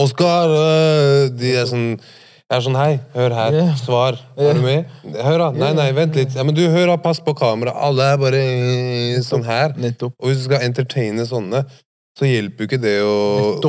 Oskar! 0.00 0.48
øh, 0.48 1.28
De 1.36 1.54
er 1.60 1.68
sånn 1.68 1.86
jeg 2.50 2.58
er 2.58 2.62
sånn, 2.64 2.74
hei, 2.74 2.94
hør 3.14 3.30
her, 3.30 3.56
svar. 3.78 4.16
Er 4.34 4.56
du 4.58 4.64
med? 4.64 4.88
Hør, 5.22 5.36
da. 5.38 5.44
Nei, 5.54 5.68
nei, 5.78 5.84
vent 5.94 6.16
litt. 6.18 6.32
Ja, 6.34 6.42
men 6.42 6.56
du, 6.56 6.64
hør, 6.66 6.88
da, 6.90 6.96
pass 6.98 7.20
på 7.22 7.30
kamera. 7.38 7.70
Alle 7.78 8.08
er 8.10 8.16
bare 8.18 8.40
sånn 9.22 9.44
her. 9.46 9.76
Nettopp. 9.78 10.16
Og 10.18 10.32
hvis 10.32 10.40
du 10.40 10.48
skal 10.48 10.64
entertaine 10.66 11.22
sånne, 11.30 11.60
så 12.18 12.26
hjelper 12.26 12.64
jo 12.64 12.68
ikke 12.68 12.80
det 12.82 12.96
å, 13.06 13.18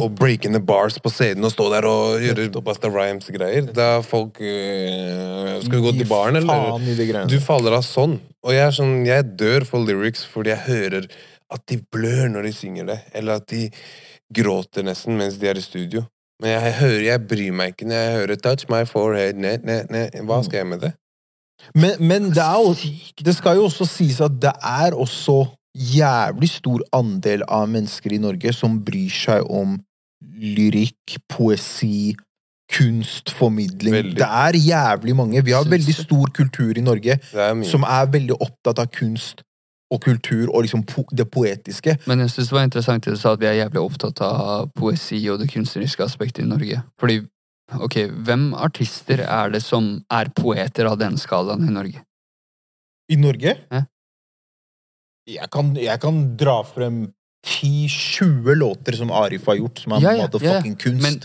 å 0.02 0.08
break 0.10 0.48
in 0.48 0.58
the 0.58 0.62
bars 0.62 0.98
på 1.00 1.12
scenen 1.14 1.46
og 1.46 1.54
stå 1.54 1.68
der 1.72 1.86
og 1.88 2.24
gjøre. 2.26 2.48
Basta 2.66 2.90
Rhymes-greier. 2.92 3.70
Da 3.76 3.90
folk 4.06 4.42
øh, 4.42 5.60
Skal 5.62 5.76
vi 5.78 5.84
gå 5.86 5.94
til 6.00 6.10
baren, 6.10 6.40
eller? 6.42 7.28
Du 7.30 7.38
faller 7.44 7.78
av 7.78 7.86
sånn. 7.88 8.18
Og 8.42 8.56
jeg 8.56 8.74
sånn, 8.76 9.04
jeg 9.06 9.36
dør 9.40 9.68
for 9.70 9.86
lyrics 9.86 10.26
fordi 10.28 10.56
jeg 10.56 10.66
hører 10.66 11.06
at 11.52 11.64
de 11.70 11.78
blør 11.94 12.32
når 12.34 12.50
de 12.50 12.56
synger 12.58 12.90
det. 12.90 12.98
Eller 13.14 13.44
at 13.44 13.48
de 13.54 13.68
gråter 14.34 14.88
nesten 14.88 15.20
mens 15.20 15.38
de 15.40 15.52
er 15.52 15.62
i 15.62 15.64
studio. 15.64 16.04
Men 16.42 16.56
jeg 16.56 16.76
hører, 16.80 17.06
jeg 17.06 17.26
bryr 17.30 17.54
meg 17.54 17.76
ikke 17.76 17.88
når 17.88 18.00
jeg 18.02 18.18
hører 18.18 18.42
'touch 18.42 18.66
my 18.74 18.82
forehead', 18.90 19.38
ne, 19.38 19.60
ne, 19.62 19.84
ne. 19.94 20.08
Hva 20.26 20.42
skal 20.44 20.64
jeg 20.64 20.68
med 20.74 20.82
det? 20.88 20.94
Men, 21.78 21.92
men 22.02 22.30
det, 22.34 22.42
jo, 22.42 22.74
det 23.22 23.36
skal 23.38 23.60
jo 23.60 23.68
også 23.70 23.86
sies 23.86 24.18
at 24.26 24.34
det 24.42 24.54
er 24.66 24.98
også 24.98 25.44
jævlig 25.78 26.50
stor 26.52 26.84
andel 26.96 27.46
av 27.48 27.70
mennesker 27.72 28.14
i 28.14 28.20
Norge 28.22 28.54
som 28.56 28.80
bryr 28.84 29.12
seg 29.14 29.48
om 29.48 29.78
lyrikk, 30.42 31.18
poesi, 31.32 32.16
kunst, 32.72 33.32
formidling. 33.36 33.94
Veldig. 33.94 34.18
Det 34.20 34.28
er 34.28 34.58
jævlig 34.60 35.16
mange. 35.16 35.44
Vi 35.44 35.56
har 35.56 35.68
veldig 35.68 35.96
stor 35.96 36.32
kultur 36.36 36.78
i 36.78 36.84
Norge 36.84 37.18
er 37.20 37.64
som 37.68 37.84
er 37.88 38.12
veldig 38.12 38.38
opptatt 38.40 38.80
av 38.80 38.92
kunst 38.96 39.44
og 39.92 40.00
kultur 40.06 40.48
og 40.54 40.64
liksom 40.64 40.86
po 40.88 41.04
det 41.12 41.28
poetiske. 41.32 41.98
Men 42.08 42.24
jeg 42.24 42.32
synes 42.32 42.50
det 42.50 42.56
var 42.56 42.68
interessant 42.68 43.08
at 43.08 43.14
du 43.14 43.20
sa 43.20 43.34
at 43.36 43.42
vi 43.42 43.50
er 43.50 43.60
jævlig 43.60 43.82
opptatt 43.82 44.22
av 44.24 44.70
poesi 44.78 45.20
og 45.32 45.42
det 45.42 45.50
kunstneriske 45.52 46.06
aspektet 46.06 46.46
i 46.46 46.48
Norge. 46.48 46.80
Fordi, 47.00 47.20
ok, 47.76 47.98
hvem 48.28 48.54
artister 48.56 49.26
er 49.26 49.52
det 49.52 49.64
som 49.66 49.98
er 50.12 50.32
poeter 50.36 50.88
av 50.88 51.00
den 51.02 51.20
skalaen 51.20 51.68
i 51.68 51.76
Norge? 51.76 52.06
I 53.12 53.20
Norge? 53.20 53.58
Ja. 53.72 53.84
Jeg, 55.30 55.50
kan, 55.54 55.74
jeg 55.78 56.02
kan 56.02 56.22
dra 56.38 56.62
frem 56.66 57.04
10-20 57.46 58.56
låter 58.56 58.98
som 58.98 59.12
Arif 59.12 59.48
har 59.50 59.58
gjort, 59.58 59.80
som 59.82 59.96
er 59.96 60.04
Ja, 60.04 60.14
ja, 60.14 60.28
motherfucking 60.28 60.76
kunst. 60.82 61.02
Men 61.02 61.18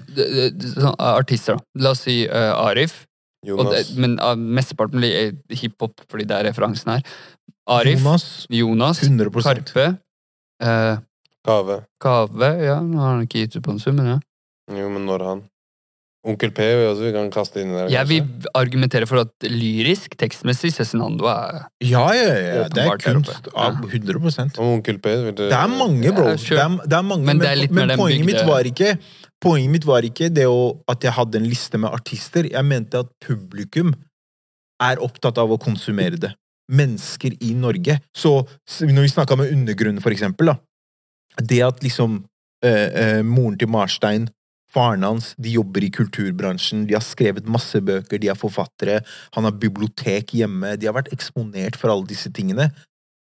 sånn, 0.72 0.94
artister, 1.02 1.58
da. 1.58 1.84
La 1.84 1.92
oss 1.92 2.04
si 2.06 2.22
uh, 2.28 2.52
Arif. 2.56 3.02
Og 3.46 3.68
det, 3.70 3.82
men 4.00 4.16
uh, 4.18 4.32
mesteparten 4.34 4.98
blir 4.98 5.12
eh, 5.14 5.58
hiphop, 5.60 6.00
fordi 6.10 6.26
det 6.26 6.38
er 6.38 6.48
referansen 6.48 6.96
her. 6.96 7.18
Arif, 7.68 8.00
Jonas, 8.00 8.46
Jonas, 8.50 9.02
100 9.04 9.44
Karpe, 9.44 9.86
uh, 10.64 10.96
Kave. 11.46 11.82
Kave 12.02 12.48
Ja, 12.64 12.80
nå 12.82 12.98
har 13.02 13.14
han 13.14 13.26
ikke 13.26 13.44
gitt 13.44 13.58
ut 13.58 13.66
på 13.66 13.76
en 13.76 13.82
sum, 13.82 14.00
men 14.00 14.16
ja. 14.16 14.18
Jo, 14.72 14.88
men 14.90 15.04
når 15.06 15.24
han 15.28 15.44
Onkel 16.26 16.50
P 16.50 16.64
vil 16.74 16.88
også 16.90 17.04
vi 17.06 17.12
kan 17.14 17.28
kaste 17.30 17.60
inn 17.62 17.70
der. 17.74 17.90
Jeg 17.92 18.08
vil 18.10 18.48
argumentere 18.58 19.06
for 19.06 19.22
at 19.22 19.46
lyrisk, 19.46 20.16
tekstmessig, 20.18 20.72
Cezinando 20.74 21.28
er 21.30 21.60
Ja, 21.84 22.06
ja, 22.16 22.24
ja. 22.34 22.64
Det 22.72 22.82
er 22.82 22.98
kunst. 23.04 23.46
Ja, 23.52 23.68
100 23.70 24.58
Om 24.58 24.72
Onkel 24.78 24.98
P 25.02 25.12
vil 25.28 25.36
Det 25.38 25.52
er 25.52 25.70
mange, 25.70 26.12
bro. 26.12 26.32
Ja, 26.32 26.36
Det 26.36 26.58
er, 26.58 26.76
det 26.82 26.98
er 26.98 27.06
mange, 27.06 27.26
Men 27.26 27.42
er 27.42 27.54
litt 27.60 27.70
men 27.70 27.86
mer 27.86 27.94
den 27.94 28.02
poenget, 28.02 28.26
mitt 28.26 28.42
var 28.48 28.66
ikke, 28.66 28.96
poenget 29.42 29.70
mitt 29.70 29.86
var 29.86 30.02
ikke 30.02 30.30
det 30.34 30.48
å, 30.50 30.74
at 30.90 31.06
jeg 31.06 31.14
hadde 31.14 31.38
en 31.38 31.46
liste 31.46 31.78
med 31.78 31.94
artister. 31.94 32.50
Jeg 32.50 32.64
mente 32.66 33.04
at 33.06 33.12
publikum 33.22 33.94
er 34.82 35.02
opptatt 35.04 35.38
av 35.38 35.52
å 35.54 35.60
konsumere 35.62 36.18
det. 36.18 36.32
Mennesker 36.66 37.36
i 37.46 37.54
Norge. 37.54 38.00
Så 38.10 38.40
når 38.82 39.06
vi 39.06 39.12
snakka 39.14 39.38
med 39.38 39.52
Undergrunnen, 39.54 40.02
for 40.02 40.10
eksempel, 40.10 40.50
da. 40.50 40.58
Det 41.38 41.62
at 41.62 41.84
liksom 41.84 42.24
eh, 42.64 42.88
eh, 42.90 43.22
moren 43.22 43.58
til 43.60 43.70
Marstein, 43.70 44.26
faren 44.76 45.06
hans, 45.06 45.32
de 45.40 45.54
jobber 45.56 45.86
i 45.86 45.90
kulturbransjen, 45.94 46.84
de 46.88 46.96
har 46.96 47.04
skrevet 47.04 47.48
masse 47.48 47.80
bøker, 47.80 48.20
de 48.20 48.28
er 48.32 48.38
forfattere, 48.38 49.00
han 49.36 49.48
har 49.48 49.56
bibliotek 49.56 50.34
hjemme, 50.36 50.74
de 50.76 50.88
har 50.88 50.96
vært 50.98 51.12
eksponert 51.16 51.78
for 51.80 51.92
alle 51.92 52.08
disse 52.10 52.32
tingene. 52.36 52.68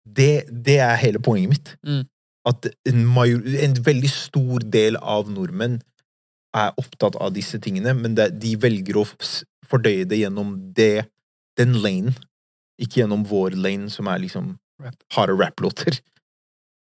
Det, 0.05 0.45
det 0.49 0.79
er 0.85 0.97
hele 1.01 1.21
poenget 1.25 1.53
mitt. 1.55 1.75
Mm. 1.85 2.03
At 2.49 2.69
en, 2.89 3.03
major, 3.05 3.41
en 3.65 3.77
veldig 3.85 4.11
stor 4.13 4.65
del 4.77 4.97
av 5.01 5.29
nordmenn 5.33 5.79
er 6.57 6.73
opptatt 6.81 7.17
av 7.21 7.33
disse 7.35 7.59
tingene, 7.61 7.93
men 7.97 8.15
det, 8.17 8.31
de 8.41 8.55
velger 8.61 9.01
å 9.01 9.05
fordøye 9.69 10.07
det 10.09 10.21
gjennom 10.23 10.55
det, 10.77 11.05
den 11.59 11.75
lane, 11.83 12.15
ikke 12.79 13.03
gjennom 13.03 13.25
vår 13.27 13.57
lane, 13.59 13.89
som 13.93 14.07
er 14.09 14.21
liksom 14.23 14.53
harde 15.17 15.35
rapplåter. 15.37 15.99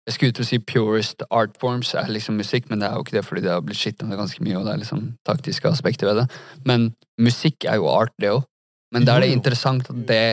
Jeg 0.04 0.18
skulle 0.18 0.36
til 0.36 0.44
å 0.44 0.48
si 0.48 0.60
purest 0.60 1.24
art 1.32 1.54
forms 1.62 1.94
er 1.96 2.10
liksom 2.12 2.36
musikk, 2.36 2.68
men 2.70 2.82
det 2.82 2.90
er 2.90 2.98
jo 2.98 3.06
ikke 3.06 3.16
det 3.16 3.26
fordi 3.26 3.44
det 3.46 3.54
har 3.54 3.62
blitt 3.64 3.80
skitt 3.80 4.04
om 4.04 4.10
det 4.12 4.20
ganske 4.20 4.44
mye, 4.44 4.58
og 4.60 4.66
det 4.68 4.74
er 4.74 4.82
liksom 4.82 5.06
taktiske 5.28 5.70
aspekter 5.70 6.10
ved 6.10 6.24
det. 6.24 6.26
Men 6.68 6.90
musikk 7.22 7.64
er 7.70 7.80
jo 7.80 7.88
art, 7.92 8.12
det 8.20 8.34
òg. 8.34 8.44
Men 8.94 9.08
da 9.08 9.16
er 9.16 9.26
det 9.26 9.36
interessant 9.38 9.88
at 9.90 10.02
det 10.10 10.26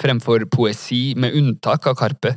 fremfor 0.00 0.42
poesi, 0.50 1.14
med 1.16 1.36
unntak 1.38 1.86
av 1.86 1.94
Karpe, 2.00 2.34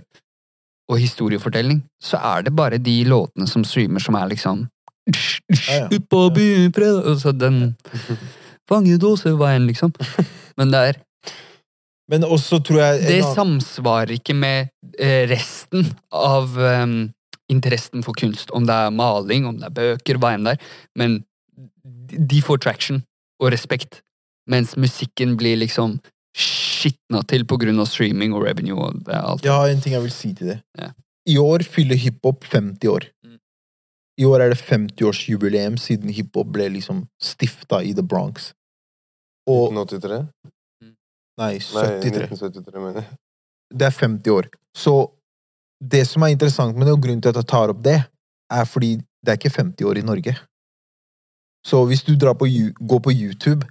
og 0.88 1.02
historiefortelling, 1.02 1.82
så 2.00 2.20
er 2.36 2.46
det 2.48 2.56
bare 2.56 2.80
de 2.80 3.02
låtene 3.04 3.48
som 3.50 3.66
streamer 3.68 4.04
som 4.04 4.16
er 4.16 4.30
liksom. 4.32 4.66
Ut 5.92 6.04
på 6.12 6.22
byen 6.36 6.74
fredag 6.76 7.06
Og 7.08 7.20
så 7.22 7.32
den 7.32 7.78
Fangedåseveien, 8.70 9.68
liksom. 9.68 9.94
Men 10.60 10.72
det 10.74 10.80
er 10.84 10.98
Men 12.08 12.24
også 12.24 12.62
tror 12.64 12.80
jeg 12.80 13.00
Det 13.08 13.22
annen- 13.22 13.36
samsvarer 13.36 14.14
ikke 14.16 14.36
med 14.36 14.70
eh, 14.98 15.28
resten 15.28 15.90
av 16.16 16.54
um, 16.58 17.14
interessen 17.52 18.04
for 18.04 18.16
kunst. 18.16 18.52
Om 18.56 18.66
det 18.68 18.76
er 18.76 18.94
maling, 18.96 19.46
om 19.50 19.58
det 19.60 19.68
er 19.68 19.76
bøker, 19.76 20.20
hva 20.22 20.34
enn 20.36 20.48
det 20.48 20.56
er. 20.56 20.70
Men 20.96 21.18
de 22.08 22.42
får 22.42 22.62
traction 22.64 23.04
og 23.42 23.52
respekt. 23.52 24.02
Mens 24.48 24.78
musikken 24.80 25.36
blir 25.40 25.60
liksom 25.60 25.98
skitna 26.38 27.24
til 27.28 27.44
på 27.50 27.58
grunn 27.60 27.80
av 27.82 27.90
streaming 27.90 28.34
og 28.38 28.46
revenue 28.46 28.78
og 28.88 29.04
det 29.08 29.18
alt. 29.18 29.44
Jeg 29.44 29.52
har 29.52 29.68
en 29.74 29.82
ting 29.84 29.96
jeg 29.98 30.06
vil 30.06 30.14
si 30.16 30.34
til 30.38 30.54
det. 30.54 30.60
Ja. 30.80 30.92
I 31.28 31.36
år 31.42 31.66
fyller 31.68 32.00
hiphop 32.00 32.46
50 32.48 32.88
år. 32.88 33.08
Mm. 33.26 33.40
I 34.22 34.26
år 34.30 34.46
er 34.46 34.54
det 34.54 34.62
50-årsjubileum 34.64 35.76
siden 35.82 36.14
hiphop 36.14 36.54
ble 36.56 36.70
liksom 36.78 37.04
stifta 37.22 37.82
i 37.84 37.92
The 37.98 38.06
Bronx. 38.06 38.54
Og 39.50 39.74
1983? 39.74 40.22
Nei, 41.38 41.54
Nei, 41.60 41.88
73. 42.02 42.28
1973, 42.34 42.82
mener 42.82 43.04
jeg. 43.04 43.18
Det 43.78 43.88
er 43.88 43.96
50 43.96 44.34
år. 44.34 44.50
Så 44.78 44.94
det 45.84 46.04
som 46.10 46.24
er 46.26 46.34
interessant 46.34 46.78
med 46.78 46.88
det, 46.88 46.96
og 46.98 47.04
grunnen 47.04 47.22
til 47.22 47.34
at 47.34 47.42
jeg 47.42 47.50
tar 47.52 47.74
opp 47.74 47.82
det, 47.86 48.00
er 48.54 48.66
fordi 48.66 48.96
det 48.98 49.34
er 49.34 49.40
ikke 49.40 49.54
50 49.54 49.90
år 49.90 50.00
i 50.00 50.06
Norge. 50.08 50.36
Så 51.68 51.84
hvis 51.90 52.04
du 52.08 52.16
drar 52.16 52.38
på, 52.40 52.48
går 52.80 53.02
på 53.04 53.14
YouTube 53.14 53.68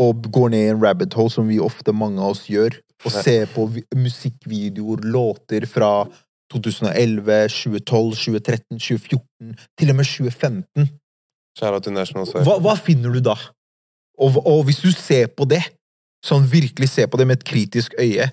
og 0.00 0.24
går 0.32 0.54
ned 0.54 0.64
i 0.64 0.72
en 0.72 0.82
rabbit 0.82 1.14
hole, 1.14 1.30
som 1.30 1.48
vi 1.48 1.60
ofte 1.60 1.92
mange 1.92 2.22
av 2.22 2.32
oss 2.32 2.46
gjør, 2.48 2.78
og 3.04 3.10
Nei. 3.12 3.22
ser 3.26 3.50
på 3.52 3.66
musikkvideoer, 3.98 5.04
låter 5.12 5.66
fra 5.68 6.06
2011, 6.52 7.48
2012, 7.52 8.16
2013, 8.16 8.78
2014, 8.78 9.54
til 9.78 9.92
og 9.92 9.98
med 9.98 10.08
2015 10.08 10.90
Kjære 11.58 11.82
til 11.84 11.92
National 11.92 12.28
hva, 12.46 12.56
hva 12.64 12.72
finner 12.80 13.12
du 13.12 13.20
da? 13.24 13.34
Og, 14.22 14.38
og 14.40 14.62
hvis 14.64 14.80
du 14.80 14.88
ser 14.94 15.28
på 15.36 15.44
det, 15.48 15.60
sånn 16.24 16.46
virkelig 16.50 16.88
ser 16.92 17.08
på 17.10 17.18
det 17.18 17.26
med 17.26 17.40
et 17.40 17.46
kritisk 17.48 17.94
øye, 18.00 18.30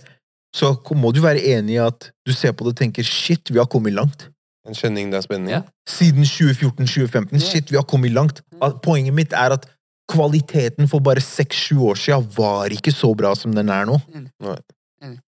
så 0.56 0.74
må 0.98 1.12
du 1.14 1.22
være 1.22 1.42
enig 1.56 1.78
i 1.78 1.82
at 1.84 2.12
du 2.26 2.34
ser 2.34 2.54
på 2.54 2.66
det 2.66 2.74
og 2.74 2.80
tenker 2.82 3.06
shit, 3.06 3.52
vi 3.52 3.60
har 3.62 3.70
kommet 3.70 3.94
langt. 3.94 4.30
En 4.68 4.76
kjenning, 4.78 5.12
det 5.12 5.18
er 5.18 5.26
spennende. 5.26 5.52
Ja. 5.52 5.62
Siden 5.90 6.26
2014-2015, 6.26 7.38
Ja. 7.38 7.40
shit, 7.40 7.72
vi 7.72 7.78
har 7.78 7.84
kommet 7.84 8.12
langt. 8.12 8.42
Poenget 8.84 9.14
mitt 9.14 9.34
er 9.34 9.54
at 9.58 9.66
kvaliteten 10.10 10.90
for 10.90 11.00
bare 11.00 11.22
seks-sju 11.22 11.78
år 11.90 11.96
siden 11.96 12.28
var 12.38 12.70
ikke 12.74 12.92
så 12.92 13.14
bra 13.16 13.36
som 13.36 13.54
den 13.54 13.70
er 13.70 13.86
nå. 13.86 14.00
Mm. 14.14 14.58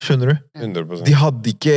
Skjønner 0.01 0.31
du? 0.31 0.35
100% 0.57 1.05
De 1.05 1.13
hadde 1.13 1.51
ikke 1.51 1.75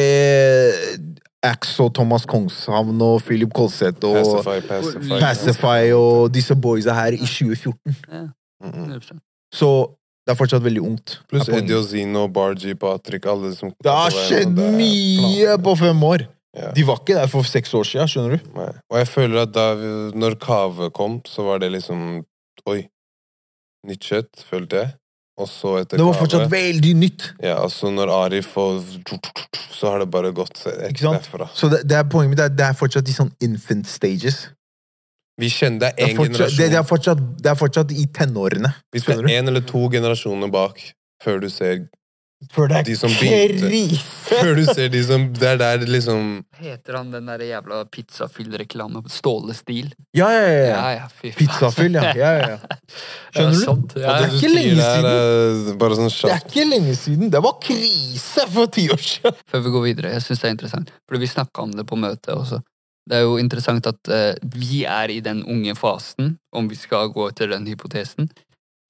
Axe 1.44 1.82
og 1.82 1.92
Thomas 1.94 2.24
Kongshavn 2.24 3.02
og 3.04 3.20
Philip 3.26 3.52
Kolseth 3.52 4.00
og 4.08 4.16
Pacify, 4.16 4.68
pacify. 4.68 5.18
Pacify 5.20 5.92
og 5.92 6.32
disse 6.32 6.56
boysa 6.56 6.94
her 6.96 7.12
i 7.12 7.26
2014. 7.26 7.96
Mm 8.14 8.30
-mm. 8.70 9.18
Så 9.52 9.68
det 10.24 10.32
er 10.32 10.38
fortsatt 10.38 10.64
veldig 10.64 10.80
ungt. 10.84 11.18
Pluss. 11.28 11.48
Eddie 11.52 11.76
Ozino, 11.76 12.26
Bargy, 12.32 12.72
Patrick, 12.80 13.26
alle 13.28 13.52
som 13.56 13.74
Det 13.84 13.92
har 13.92 14.14
skjedd 14.14 14.56
mye 14.56 15.58
på 15.64 15.76
fem 15.82 16.00
år! 16.08 16.24
Ja. 16.54 16.70
De 16.70 16.84
var 16.86 17.00
ikke 17.02 17.16
der 17.18 17.26
for 17.26 17.42
seks 17.46 17.72
år 17.74 17.86
siden, 17.88 18.08
skjønner 18.08 18.36
du? 18.38 18.50
Nei. 18.54 18.68
Og 18.92 18.98
jeg 19.00 19.08
føler 19.10 19.40
at 19.42 19.54
da 19.56 19.64
vi, 19.74 19.88
når 20.14 20.36
Kave 20.42 20.88
kom, 20.94 21.18
så 21.26 21.42
var 21.48 21.58
det 21.64 21.72
liksom 21.74 22.22
Oi. 22.70 22.84
Nytt 23.84 24.06
kjøtt, 24.06 24.44
følte 24.48 24.78
jeg. 24.80 24.92
Og 25.36 25.48
så 25.50 25.72
etter 25.80 25.98
Det 25.98 26.06
var 26.06 26.14
Kave 26.14 26.22
fortsatt 26.22 26.52
veldig 26.52 26.92
nytt. 26.96 27.26
Ja, 27.42 27.58
altså 27.64 27.90
når 27.92 28.12
Arif 28.14 28.52
og 28.56 28.86
Så 29.74 29.90
har 29.90 29.98
det 30.00 30.06
bare 30.14 30.30
gått 30.32 30.62
Ikke 30.62 31.02
sant? 31.02 31.26
derfra. 31.26 31.50
Så 31.58 31.68
det, 31.74 31.82
det 31.90 31.98
er 31.98 32.06
poenget 32.08 32.36
mitt 32.36 32.44
er 32.46 32.54
det 32.54 32.68
er 32.70 32.78
fortsatt 32.78 33.04
de 33.04 33.16
sånn 33.16 33.32
infant 33.44 33.90
stages. 33.90 34.44
Vi 35.41 35.51
kjenner 35.51 35.80
det 35.80 35.93
Det 35.97 36.05
er 36.05 36.09
er 36.09 36.14
én 36.14 36.20
generasjon. 36.28 36.59
det, 36.59 36.70
det, 36.70 36.78
er 36.78 36.87
fortsatt, 36.87 37.24
det 37.43 37.51
er 37.51 37.59
fortsatt 37.59 37.93
i 37.93 38.07
tenårene. 38.07 38.70
Vi 38.95 39.03
skal 39.03 39.24
er 39.24 39.41
én 39.41 39.51
eller 39.51 39.66
to 39.66 39.89
generasjoner 39.91 40.51
bak 40.53 40.80
før 41.24 41.41
du 41.43 41.51
ser 41.51 41.87
før 42.53 42.68
det 42.68 42.82
De 42.89 42.97
som 42.99 43.12
begynte. 43.14 43.68
krise! 43.68 44.03
Før 44.28 44.55
du 44.59 44.64
ser 44.66 44.91
de 44.93 45.01
som 45.07 45.26
Det 45.32 45.49
er 45.49 45.59
der 45.61 45.85
liksom 45.89 46.45
Heter 46.61 46.99
han 46.99 47.11
den 47.12 47.26
der 47.30 47.45
jævla 47.47 47.85
pizzafyll-reklame 47.93 49.03
på 49.05 49.12
Ståle-stil? 49.12 49.93
Ja, 50.16 50.28
ja, 50.30 50.43
ja. 50.43 50.66
Ja, 50.66 50.91
ja. 50.91 51.09
ja. 51.22 51.32
Pizzafyll, 51.39 51.95
ja. 51.95 52.12
ja, 52.16 52.32
ja, 52.39 52.51
ja. 52.55 52.59
Skjønner 53.35 53.57
du? 53.57 53.62
Sant, 53.64 53.95
du? 53.95 54.01
ja. 54.03 54.18
det 54.18 54.28
er 54.28 54.37
ikke 54.39 54.53
lenge 54.53 54.91
siden. 54.91 55.09
er 55.72 55.80
bare 55.80 55.99
sånn 55.99 56.12
Det 56.12 56.35
er 56.35 56.45
ikke 56.45 56.68
lenge 56.68 56.99
siden. 57.01 57.32
Det 57.32 57.43
var 57.49 57.59
krise 57.64 58.47
for 58.55 58.70
ti 58.76 58.87
år 58.93 59.03
siden! 59.03 59.43
Før 59.51 59.64
vi 59.66 59.74
går 59.78 59.89
videre, 59.89 60.14
jeg 60.14 60.26
syns 60.28 60.45
det 60.45 60.51
er 60.51 60.57
interessant, 60.59 60.95
for 61.09 61.20
vi 61.22 61.30
snakka 61.30 61.66
om 61.66 61.74
det 61.74 61.89
på 61.89 61.99
møtet 61.99 62.35
også. 62.37 62.61
Det 63.05 63.18
er 63.18 63.26
jo 63.26 63.36
interessant 63.36 63.86
at 63.86 64.09
uh, 64.09 64.32
vi 64.57 64.84
er 64.88 65.12
i 65.12 65.20
den 65.20 65.42
unge 65.44 65.74
fasen, 65.76 66.38
om 66.57 66.70
vi 66.70 66.78
skal 66.78 67.12
gå 67.12 67.28
etter 67.28 67.50
den 67.52 67.66
hypotesen. 67.68 68.30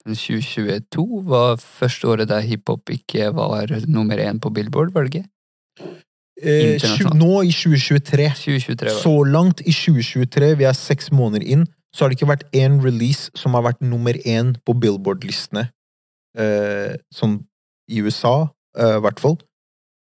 Men 0.05 0.15
2022 0.15 1.05
var 1.27 1.57
første 1.59 2.07
året 2.07 2.29
der 2.29 2.45
hiphop 2.45 2.91
ikke 2.93 3.31
var 3.35 3.73
nummer 3.87 4.21
én 4.21 4.39
på 4.39 4.51
Billboard, 4.53 4.93
var 4.93 5.07
det 5.07 5.15
ikke? 5.15 5.29
Eh, 6.35 6.83
nå 7.15 7.41
i 7.47 7.51
2023 7.55 8.27
2023. 8.35 8.91
Så 9.01 9.13
langt 9.23 9.63
i 9.63 9.71
2023, 9.71 10.51
vi 10.59 10.67
er 10.67 10.77
seks 10.77 11.09
måneder 11.15 11.45
inn, 11.47 11.63
så 11.95 12.03
har 12.03 12.11
det 12.11 12.19
ikke 12.19 12.33
vært 12.33 12.49
én 12.53 12.77
release 12.83 13.31
som 13.39 13.55
har 13.55 13.63
vært 13.65 13.81
nummer 13.81 14.17
én 14.27 14.53
på 14.67 14.75
Billboard-listene. 14.75 15.69
Eh, 16.35 16.93
sånn 17.15 17.39
i 17.89 18.01
USA, 18.03 18.49
eh, 18.77 18.99
hvert 18.99 19.21
fall. 19.21 19.39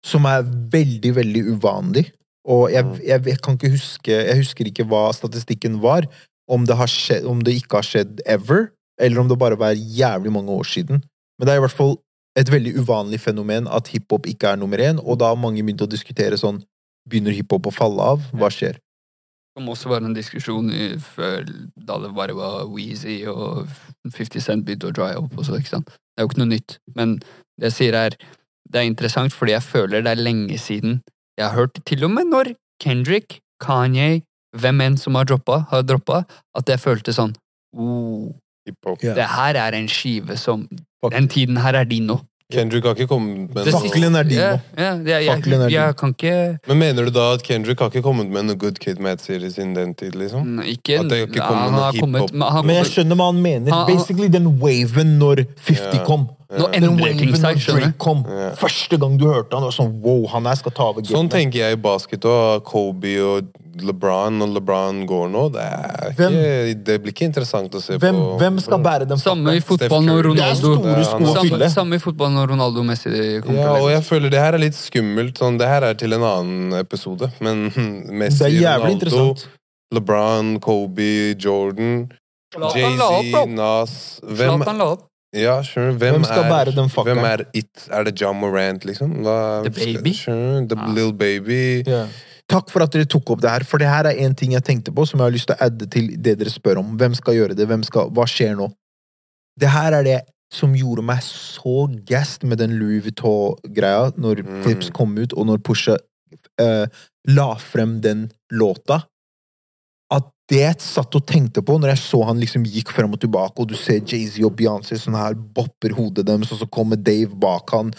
Som 0.04 0.26
er 0.26 0.42
veldig, 0.44 1.14
veldig 1.16 1.44
uvanlig. 1.54 2.10
Og 2.44 2.68
jeg, 2.74 2.84
jeg, 3.08 3.24
jeg 3.30 3.40
kan 3.40 3.56
ikke 3.56 3.72
huske 3.72 4.12
Jeg 4.12 4.36
husker 4.42 4.68
ikke 4.68 4.86
hva 4.92 5.06
statistikken 5.16 5.80
var. 5.84 6.08
Om 6.52 6.66
det, 6.68 6.76
har 6.76 6.92
skjedd, 6.92 7.28
om 7.30 7.40
det 7.40 7.56
ikke 7.56 7.80
har 7.80 7.88
skjedd 7.88 8.20
ever, 8.28 8.68
eller 9.00 9.22
om 9.22 9.30
det 9.32 9.40
bare 9.40 9.56
var 9.60 9.78
jævlig 9.80 10.32
mange 10.36 10.52
år 10.52 10.68
siden. 10.68 11.00
Men 11.40 11.48
det 11.48 11.54
er 11.54 11.62
i 11.62 11.64
hvert 11.64 11.76
fall 11.78 11.96
et 12.36 12.50
veldig 12.52 12.74
uvanlig 12.82 13.22
fenomen 13.24 13.70
at 13.72 13.88
hiphop 13.94 14.28
ikke 14.28 14.52
er 14.52 14.60
nummer 14.60 14.82
én, 14.82 15.00
og 15.00 15.22
da 15.22 15.32
har 15.32 15.40
mange 15.40 15.64
begynt 15.64 15.86
å 15.86 15.90
diskutere 15.90 16.40
sånn 16.40 16.64
Begynner 17.04 17.36
hiphop 17.36 17.66
å 17.68 17.72
falle 17.76 18.00
av? 18.14 18.22
Hva 18.32 18.48
skjer? 18.48 18.78
Det 18.80 19.60
kom 19.60 19.66
også 19.74 19.90
være 19.92 20.08
en 20.08 20.16
diskusjon 20.16 20.70
i, 20.72 20.86
før, 21.04 21.44
da 21.76 21.98
det 22.00 22.14
bare 22.16 22.36
var 22.38 22.62
Weezy 22.72 23.18
og 23.28 23.68
50 24.08 24.40
Cent 24.46 24.64
begynte 24.64 24.88
å 24.88 24.96
dry 24.96 25.10
opp 25.20 25.36
og 25.36 25.44
så, 25.44 25.58
ikke 25.60 25.74
sant. 25.74 25.92
Det 25.92 26.24
er 26.24 26.24
jo 26.24 26.32
ikke 26.32 26.40
noe 26.40 26.54
nytt. 26.54 26.78
Men 26.96 27.18
det 27.60 27.74
jeg 27.74 27.76
sier 27.76 27.98
er, 28.06 28.16
det 28.64 28.80
er 28.80 28.88
interessant 28.88 29.36
fordi 29.36 29.52
jeg 29.58 29.68
føler 29.68 30.06
det 30.06 30.14
er 30.14 30.24
lenge 30.24 30.56
siden 30.64 31.02
jeg 31.40 31.48
har 31.48 31.56
hørt, 31.56 31.80
til 31.86 32.06
og 32.06 32.14
med 32.14 32.30
når 32.30 32.54
Kendrick, 32.84 33.40
Kanye, 33.64 34.22
hvem 34.60 34.82
enn 34.86 34.98
som 35.02 35.16
har 35.18 35.28
droppa, 35.30 35.64
har 35.72 35.86
droppa, 35.88 36.24
at 36.58 36.70
jeg 36.70 36.82
følte 36.82 37.14
sånn 37.16 37.34
oh, 37.74 38.30
yeah. 38.70 39.16
Det 39.18 39.28
her 39.34 39.60
er 39.60 39.78
en 39.78 39.90
skive 39.90 40.38
som 40.38 40.68
Fuck. 41.04 41.12
Den 41.12 41.28
tiden 41.28 41.58
her 41.60 41.76
er 41.76 41.84
din 41.84 42.06
nå. 42.08 42.16
Kendrick 42.52 42.84
har 42.86 42.94
ikke 42.98 43.08
kommet 43.08 43.54
med 43.56 43.70
Fakkelen 43.72 44.16
er 44.20 44.24
din 44.28 44.38
Ja, 44.38 44.50
nå. 44.52 44.60
ja, 44.78 44.90
det, 44.98 45.08
jeg, 45.10 45.28
er 45.32 45.62
jeg, 45.64 45.72
jeg 45.72 45.96
kan 45.98 46.12
ikke 46.14 46.34
Men 46.68 46.78
mener 46.78 47.06
du 47.08 47.12
da 47.16 47.34
at 47.38 47.44
Kendrick 47.44 47.80
har 47.80 47.90
ikke 47.90 48.04
kommet 48.06 48.30
med 48.30 48.46
noe 48.50 48.56
Good 48.60 48.78
Kid 48.84 49.00
Mad-series 49.02 49.58
innen 49.58 49.74
den 49.80 49.94
tid, 49.98 50.14
liksom? 50.20 50.60
Ikke, 50.62 51.00
At 51.00 51.10
det 51.10 51.22
ikke 51.30 51.40
ja, 51.40 51.48
han 51.48 51.74
har 51.74 51.98
kommet, 51.98 52.28
med 52.30 52.38
men 52.44 52.48
han 52.58 52.66
Men 52.68 52.76
jeg 52.82 52.92
skjønner 52.92 53.16
hva 53.16 53.30
han 53.32 53.42
mener. 53.42 53.72
Han- 53.72 53.86
han- 53.88 53.96
Basically 53.96 54.28
den 54.28 54.52
waven 54.62 55.18
når 55.20 55.46
50 55.66 55.98
Ja. 55.98 56.04
kom. 56.06 56.28
Ja. 56.54 56.68
Den 56.76 57.00
waven 57.00 57.32
når 57.32 57.58
skjønner 57.58 57.82
Drake 57.88 57.98
kom. 57.98 58.26
Ja. 58.30 58.50
Første 58.60 58.98
gang 59.02 59.18
du 59.18 59.26
hørte 59.32 59.54
han, 59.58 59.64
var 59.64 59.72
sånn 59.72 59.96
wow, 60.04 60.28
han 60.28 60.46
her 60.46 60.56
skal 60.56 60.72
ta 60.72 60.84
over 60.92 61.02
Sånn 61.02 61.30
tenker 61.30 61.64
jeg 61.64 61.80
i 61.80 61.82
basket 61.82 62.22
òg. 62.22 62.62
Kobe 62.64 63.16
og 63.24 63.48
LeBron. 63.82 64.38
Når 64.40 64.52
LeBron 64.58 65.00
går 65.10 65.30
nå, 65.34 65.44
det, 65.56 65.64
er 65.66 66.12
ikke, 66.12 66.30
det 66.86 66.98
blir 67.02 67.14
ikke 67.16 67.26
interessant 67.30 67.74
å 67.74 67.82
se 67.82 67.98
Hvem, 68.02 68.20
på. 68.20 68.36
hvem 68.42 68.60
skal 68.62 68.82
bære 68.86 69.08
den 69.10 69.22
Samme 69.22 69.56
i 69.58 69.64
fotballen 69.64 69.90
fotball 69.90 70.06
når 70.10 70.28
Ronaldo 70.30 70.74
Samme, 71.34 71.70
samme 71.74 71.98
i 71.98 72.04
fotballen 72.04 72.38
når 72.38 72.52
Ronaldo 72.54 72.84
og 72.84 72.90
Messi 72.92 73.14
kommer 73.46 73.60
Ja, 73.62 73.72
og 73.80 73.90
jeg 73.94 74.04
føler 74.08 74.34
det 74.34 74.44
her 74.44 74.58
er 74.58 74.64
litt 74.66 74.78
skummelt. 74.78 75.40
Sånn, 75.42 75.58
det 75.62 75.70
her 75.72 75.88
er 75.90 75.98
til 75.98 76.14
en 76.18 76.26
annen 76.28 76.78
episode. 76.80 77.32
Men 77.44 77.66
Messi, 78.22 78.52
Ronaldo. 78.62 79.48
LeBron, 79.94 80.60
Kobe, 80.64 81.10
Jordan, 81.40 82.06
Jay-Z. 82.54 83.50
Nas 83.54 83.98
hvem, 84.22 84.62
ja, 85.34 85.56
hvem, 85.66 85.98
Hvem 85.98 86.26
skal 86.28 86.44
er, 86.44 86.50
bære 86.52 86.74
den 86.78 86.90
fakkelen? 86.94 87.18
Hvem 87.18 87.26
er 87.32 87.44
it? 87.58 87.88
Er 87.90 88.04
det 88.06 88.14
John 88.22 88.38
Morant, 88.38 88.86
liksom? 88.86 89.16
Hva, 89.26 89.64
The 89.66 89.72
Baby? 89.74 90.14
Skjønner? 90.14 90.68
The 90.70 90.78
Ah. 90.78 90.92
Little 90.94 91.14
Baby. 91.18 91.82
Ja. 91.90 92.04
Takk 92.52 92.70
for 92.74 92.84
at 92.84 92.92
dere 92.92 93.08
tok 93.10 93.34
opp 93.34 93.42
det 93.44 93.52
her, 93.52 93.64
for 93.68 93.80
det 93.80 93.88
her 93.88 94.10
er 94.10 94.20
en 94.26 94.36
ting 94.36 94.52
jeg 94.56 94.66
tenkte 94.68 94.92
på 94.94 95.06
som 95.08 95.22
jeg 95.22 95.30
har 95.30 95.36
lyst 95.36 95.48
til 95.50 95.56
å 95.56 95.66
adde 95.68 95.88
til 95.90 96.10
det 96.20 96.36
dere 96.42 96.52
spør 96.52 96.82
om. 96.82 96.96
Hvem 97.00 97.16
skal 97.16 97.38
gjøre 97.38 97.56
det? 97.58 97.68
Skal, 97.88 98.12
hva 98.14 98.26
skjer 98.30 98.58
nå? 98.60 98.68
Det 99.60 99.70
her 99.72 99.96
er 100.00 100.08
det 100.08 100.20
som 100.54 100.76
gjorde 100.78 101.06
meg 101.06 101.24
så 101.26 101.88
gassed 102.06 102.44
med 102.46 102.60
den 102.62 102.76
Louis 102.78 103.02
Vuitton-greia 103.06 104.12
når 104.22 104.44
Mm. 104.44 104.62
Clips 104.66 104.92
kom 104.94 105.16
ut, 105.18 105.34
og 105.34 105.48
når 105.50 105.64
Pusha 105.66 105.98
eh, 106.62 106.86
la 107.34 107.56
frem 107.58 108.02
den 108.02 108.28
låta. 108.52 109.04
At 110.14 110.30
det 110.52 110.60
jeg 110.60 110.82
satt 110.84 111.16
og 111.16 111.26
tenkte 111.26 111.64
på 111.66 111.80
når 111.80 111.96
jeg 111.96 112.04
så 112.04 112.22
han 112.28 112.42
liksom 112.42 112.68
gikk 112.70 112.92
frem 112.94 113.14
og 113.14 113.22
tilbake, 113.24 113.58
og 113.58 113.72
du 113.72 113.76
ser 113.80 114.04
Jay-Z 114.04 114.44
og 114.46 114.54
Beyoncé 114.60 115.00
sånn 115.00 115.18
her 115.18 115.34
bopper 115.34 115.96
hodet 115.98 116.28
deres, 116.28 116.52
og 116.52 116.60
så 116.62 116.68
kommer 116.70 117.00
Dave 117.00 117.34
bak 117.34 117.72
han. 117.74 117.94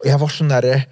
Og 0.00 0.08
jeg 0.08 0.18
var 0.18 0.32
sånn 0.32 0.50
derre 0.50 0.84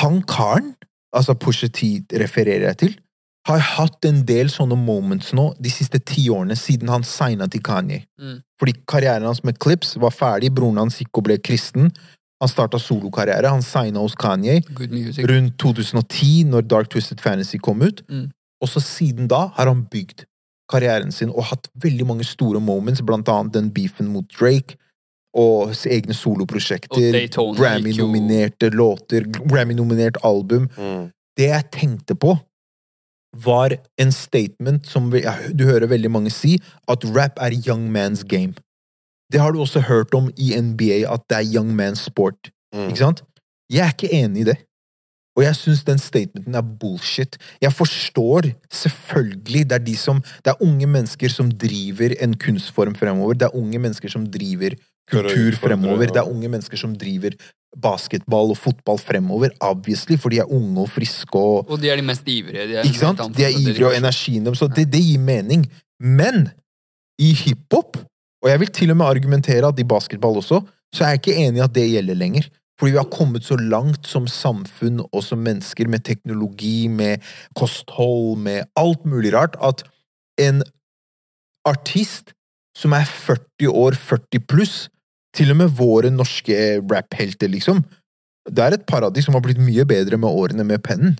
Han 0.00 0.22
karen, 0.24 0.74
altså 1.14 1.36
Pusha 1.38 1.70
T 1.72 1.96
refererer 2.20 2.68
jeg 2.72 2.80
til, 2.82 2.96
har 3.44 3.60
hatt 3.60 4.06
en 4.08 4.22
del 4.24 4.48
sånne 4.48 4.76
moments 4.80 5.34
nå 5.36 5.50
de 5.60 5.72
siste 5.72 6.00
ti 6.08 6.26
årene 6.32 6.56
siden 6.56 6.88
han 6.88 7.04
signa 7.04 7.48
til 7.52 7.60
Kanye. 7.64 8.00
Mm. 8.20 8.38
Fordi 8.60 8.74
karrieren 8.88 9.26
hans 9.28 9.42
med 9.44 9.58
Clips 9.60 9.94
var 10.00 10.14
ferdig, 10.16 10.52
broren 10.56 10.80
hans 10.80 10.96
gikk 11.02 11.20
og 11.20 11.26
ble 11.28 11.36
kristen. 11.44 11.90
Han 12.40 12.50
starta 12.50 12.80
solokarriere, 12.80 13.52
han 13.52 13.64
signa 13.64 14.00
hos 14.00 14.16
Kanye 14.16 14.62
rundt 15.28 15.58
2010, 15.60 16.48
når 16.52 16.64
Dark 16.70 16.90
Twisted 16.92 17.20
Fantasy 17.20 17.60
kom 17.60 17.84
ut. 17.84 18.00
Mm. 18.08 18.30
Og 18.64 18.70
så 18.72 18.80
siden 18.80 19.28
da 19.28 19.50
har 19.58 19.68
han 19.68 19.84
bygd 19.92 20.24
karrieren 20.72 21.12
sin 21.12 21.32
og 21.34 21.50
hatt 21.50 21.68
veldig 21.84 22.06
mange 22.08 22.24
store 22.24 22.62
moments, 22.64 23.04
blant 23.04 23.28
annet 23.28 23.52
den 23.52 23.68
beefen 23.74 24.08
mot 24.08 24.24
Drake, 24.32 24.78
og 25.34 25.74
egne 25.90 26.14
soloprosjekter, 26.14 27.18
Grammy-nominerte 27.58 28.70
låter, 28.70 29.26
Grammy-nominert 29.50 30.20
album. 30.22 30.68
Mm. 30.78 31.08
Det 31.36 31.48
jeg 31.50 31.70
tenkte 31.74 32.14
på, 32.14 32.36
var 33.34 33.74
en 33.98 34.12
statement 34.14 34.86
som 34.86 35.10
vi, 35.10 35.24
ja, 35.24 35.34
du 35.50 35.64
hører 35.66 35.90
veldig 35.90 36.10
mange 36.10 36.30
si, 36.30 36.54
at 36.88 37.02
rap 37.16 37.40
er 37.42 37.56
young 37.66 37.88
man's 37.90 38.22
game. 38.22 38.54
Det 39.32 39.40
har 39.40 39.52
du 39.52 39.60
også 39.60 39.80
hørt 39.80 40.14
om 40.14 40.30
i 40.38 40.54
NBA, 40.60 41.02
at 41.10 41.26
det 41.30 41.40
er 41.40 41.50
young 41.56 41.74
man's 41.74 42.04
sport. 42.06 42.52
Mm. 42.74 42.88
Ikke 42.88 43.02
sant? 43.02 43.24
Jeg 43.72 43.86
er 43.86 43.96
ikke 43.96 44.14
enig 44.14 44.44
i 44.44 44.48
det. 44.52 44.58
Og 45.34 45.42
jeg 45.42 45.56
syns 45.58 45.82
den 45.82 45.98
statementen 45.98 46.54
er 46.54 46.62
bullshit. 46.62 47.38
Jeg 47.62 47.72
forstår 47.74 48.52
selvfølgelig 48.70 49.64
det 49.70 49.72
er 49.72 49.84
de 49.84 49.96
som 49.98 50.22
Det 50.22 50.52
er 50.52 50.62
unge 50.62 50.86
mennesker 50.86 51.28
som 51.28 51.50
driver 51.50 52.14
en 52.22 52.36
kunstform 52.38 52.94
fremover. 52.94 53.34
Det 53.34 53.48
er 53.48 53.56
unge 53.56 53.78
mennesker 53.78 54.08
som 54.08 54.26
driver 54.26 54.76
kultur 55.10 55.58
fremover. 55.60 56.08
Det 56.08 56.20
er 56.22 56.30
unge 56.30 56.48
mennesker 56.48 56.80
som 56.80 56.94
driver 56.98 57.36
basketball 57.74 58.52
og 58.54 58.58
fotball 58.58 59.00
fremover. 59.02 59.52
Obviously, 59.60 60.16
for 60.20 60.32
de 60.32 60.40
er 60.42 60.50
unge 60.50 60.84
og 60.84 60.90
friske 60.92 61.38
og 61.38 61.70
Og 61.70 61.80
de 61.82 61.90
er 61.90 62.00
de 62.00 62.06
mest 62.06 62.28
ivrige. 62.28 62.68
De 62.70 62.76
er 62.78 62.88
Ikke 62.88 63.02
sant? 63.02 63.22
De 63.36 63.44
er 63.44 63.54
ivrige, 63.54 63.86
og 63.86 63.96
energien 63.96 64.44
deres, 64.46 64.58
så 64.62 64.68
det, 64.70 64.86
det 64.92 65.02
gir 65.02 65.22
mening. 65.22 65.66
Men 66.00 66.48
i 67.18 67.32
hiphop, 67.34 67.98
og 68.42 68.50
jeg 68.50 68.60
vil 68.60 68.74
til 68.74 68.90
og 68.90 68.96
med 69.00 69.06
argumentere 69.06 69.68
at 69.68 69.78
i 69.78 69.86
basketball 69.86 70.36
også, 70.36 70.60
så 70.94 71.04
er 71.04 71.14
jeg 71.14 71.22
ikke 71.22 71.40
enig 71.46 71.58
i 71.60 71.64
at 71.64 71.74
det 71.74 71.88
gjelder 71.90 72.14
lenger. 72.14 72.48
Fordi 72.78 72.92
vi 72.92 72.98
har 72.98 73.10
kommet 73.10 73.44
så 73.46 73.56
langt 73.56 74.06
som 74.06 74.26
samfunn 74.26 75.04
og 75.04 75.20
som 75.22 75.38
mennesker 75.38 75.88
med 75.90 76.02
teknologi, 76.06 76.88
med 76.88 77.22
kosthold, 77.54 78.38
med 78.42 78.66
alt 78.76 79.04
mulig 79.06 79.34
rart, 79.34 79.54
at 79.62 79.84
en 80.42 80.62
artist 81.64 82.34
som 82.76 82.92
er 82.92 83.06
40 83.06 83.70
år, 83.70 83.94
40 83.94 84.42
pluss, 84.50 84.88
til 85.34 85.52
og 85.52 85.58
med 85.58 85.74
våre 85.76 86.10
norske 86.14 86.56
rap-helter, 86.80 87.50
liksom, 87.50 87.82
det 88.44 88.60
er 88.60 88.76
et 88.76 88.86
paradis 88.86 89.26
som 89.26 89.36
har 89.36 89.44
blitt 89.44 89.60
mye 89.62 89.86
bedre 89.88 90.18
med 90.20 90.30
årene 90.30 90.66
med 90.68 90.82
pennen. 90.84 91.16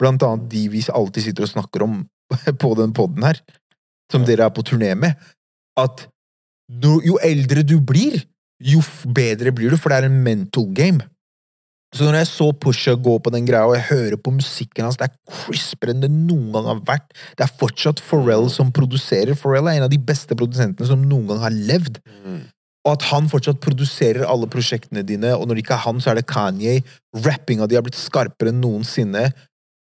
Blant 0.00 0.22
annet 0.24 0.48
de 0.52 0.66
vi 0.72 0.82
alltid 0.92 1.26
sitter 1.26 1.46
og 1.46 1.52
snakker 1.54 1.84
om 1.86 2.02
på 2.62 2.72
den 2.78 2.94
podden 2.96 3.26
her, 3.26 3.40
som 4.12 4.26
dere 4.26 4.48
er 4.48 4.54
på 4.54 4.64
turné 4.66 4.92
med, 4.98 5.16
at 5.80 6.06
jo 6.80 7.16
eldre 7.24 7.64
du 7.66 7.78
blir, 7.82 8.20
jo 8.60 8.82
bedre 9.16 9.52
blir 9.56 9.72
du, 9.72 9.78
for 9.80 9.90
det 9.90 10.02
er 10.02 10.10
en 10.10 10.22
mental 10.22 10.68
game. 10.76 11.06
Så 11.90 12.06
når 12.06 12.20
jeg 12.20 12.28
så 12.30 12.46
Pusha 12.54 12.92
gå 12.94 13.16
på 13.18 13.32
den 13.34 13.46
greia, 13.48 13.66
og 13.66 13.74
jeg 13.74 13.88
hører 13.88 14.20
på 14.22 14.30
musikken 14.30 14.86
hans, 14.86 14.98
det 15.00 15.08
er 15.08 15.40
crispere 15.40 15.90
enn 15.90 16.04
det 16.04 16.10
noen 16.12 16.52
gang 16.54 16.68
har 16.68 16.82
vært. 16.86 17.08
Det 17.34 17.42
er 17.42 17.56
fortsatt 17.58 18.02
Pharrell 18.06 18.46
som 18.52 18.70
produserer. 18.74 19.34
Pharrell 19.34 19.66
er 19.66 19.80
en 19.80 19.88
av 19.88 19.90
de 19.90 19.98
beste 19.98 20.36
produsentene 20.38 20.86
som 20.86 21.02
noen 21.02 21.26
gang 21.32 21.42
har 21.42 21.56
levd. 21.56 21.98
Mm. 22.22 22.44
Og 22.90 22.96
at 22.98 23.06
han 23.12 23.28
fortsatt 23.30 23.60
produserer 23.62 24.26
alle 24.26 24.48
prosjektene 24.50 25.04
dine, 25.06 25.30
og 25.36 25.46
når 25.46 25.56
det 25.56 25.62
ikke 25.62 25.76
er 25.76 25.84
han, 25.84 26.00
så 26.02 26.10
er 26.10 26.18
det 26.18 26.26
Kanye. 26.26 26.80
Rappinga 27.22 27.68
di 27.70 27.78
har 27.78 27.84
blitt 27.86 27.98
skarpere 27.98 28.50
enn 28.50 28.58
noensinne. 28.64 29.28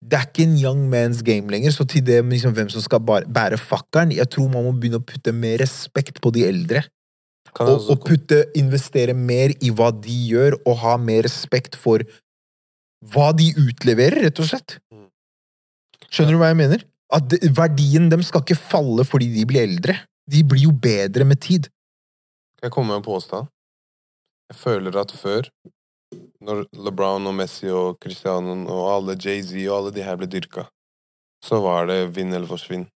Det 0.03 0.19
er 0.19 0.27
ikke 0.27 0.47
en 0.49 0.57
young 0.59 0.81
man's 0.91 1.23
game 1.27 1.51
lenger, 1.51 1.75
så 1.75 1.87
til 1.87 2.03
det 2.07 2.21
liksom 2.27 2.57
hvem 2.57 2.71
som 2.75 2.83
skal 2.83 3.03
bære 3.07 3.59
fakkelen, 3.59 4.17
jeg 4.19 4.31
tror 4.35 4.51
man 4.51 4.67
må 4.67 4.75
begynne 4.75 4.99
å 4.99 5.07
putte 5.07 5.35
mer 5.35 5.59
respekt 5.63 6.19
på 6.23 6.35
de 6.35 6.45
eldre. 6.49 6.83
Og, 7.59 7.71
også 7.77 7.95
og 7.95 8.05
putte, 8.07 8.43
investere 8.59 9.15
mer 9.15 9.55
i 9.63 9.71
hva 9.75 9.93
de 9.95 10.19
gjør, 10.33 10.59
og 10.67 10.83
ha 10.83 10.99
mer 11.03 11.25
respekt 11.27 11.79
for 11.79 12.03
hva 13.15 13.31
de 13.37 13.53
utleverer, 13.63 14.25
rett 14.27 14.43
og 14.43 14.51
slett. 14.51 14.79
Skjønner 16.11 16.35
du 16.35 16.43
hva 16.43 16.51
jeg 16.51 16.63
mener? 16.65 16.87
At 17.15 17.35
verdien 17.57 18.11
dem 18.11 18.23
skal 18.27 18.43
ikke 18.43 18.59
falle 18.59 19.07
fordi 19.07 19.31
de 19.33 19.47
blir 19.49 19.67
eldre. 19.67 20.01
De 20.29 20.43
blir 20.45 20.67
jo 20.67 20.75
bedre 20.75 21.27
med 21.27 21.41
tid. 21.43 21.71
Kan 22.59 22.67
jeg 22.67 22.75
komme 22.75 22.91
med 22.91 23.01
en 23.01 23.07
påstand? 23.07 23.51
Jeg 24.51 24.57
føler 24.59 24.97
at 24.99 25.13
før, 25.15 25.47
når 26.43 26.65
LeBron 26.75 27.31
og 27.31 27.37
Messi 27.39 27.69
og 27.71 28.01
Cristiano 28.03 28.57
og 28.67 28.89
alle 28.97 29.15
Jay-Z 29.15 29.55
og 29.69 29.77
alle 29.77 29.93
de 29.95 30.03
her 30.03 30.19
ble 30.19 30.27
dyrka, 30.27 30.65
så 31.45 31.61
var 31.63 31.87
det 31.87 32.01
vinn 32.17 32.35
eller 32.35 32.51
forsvinn. 32.51 32.89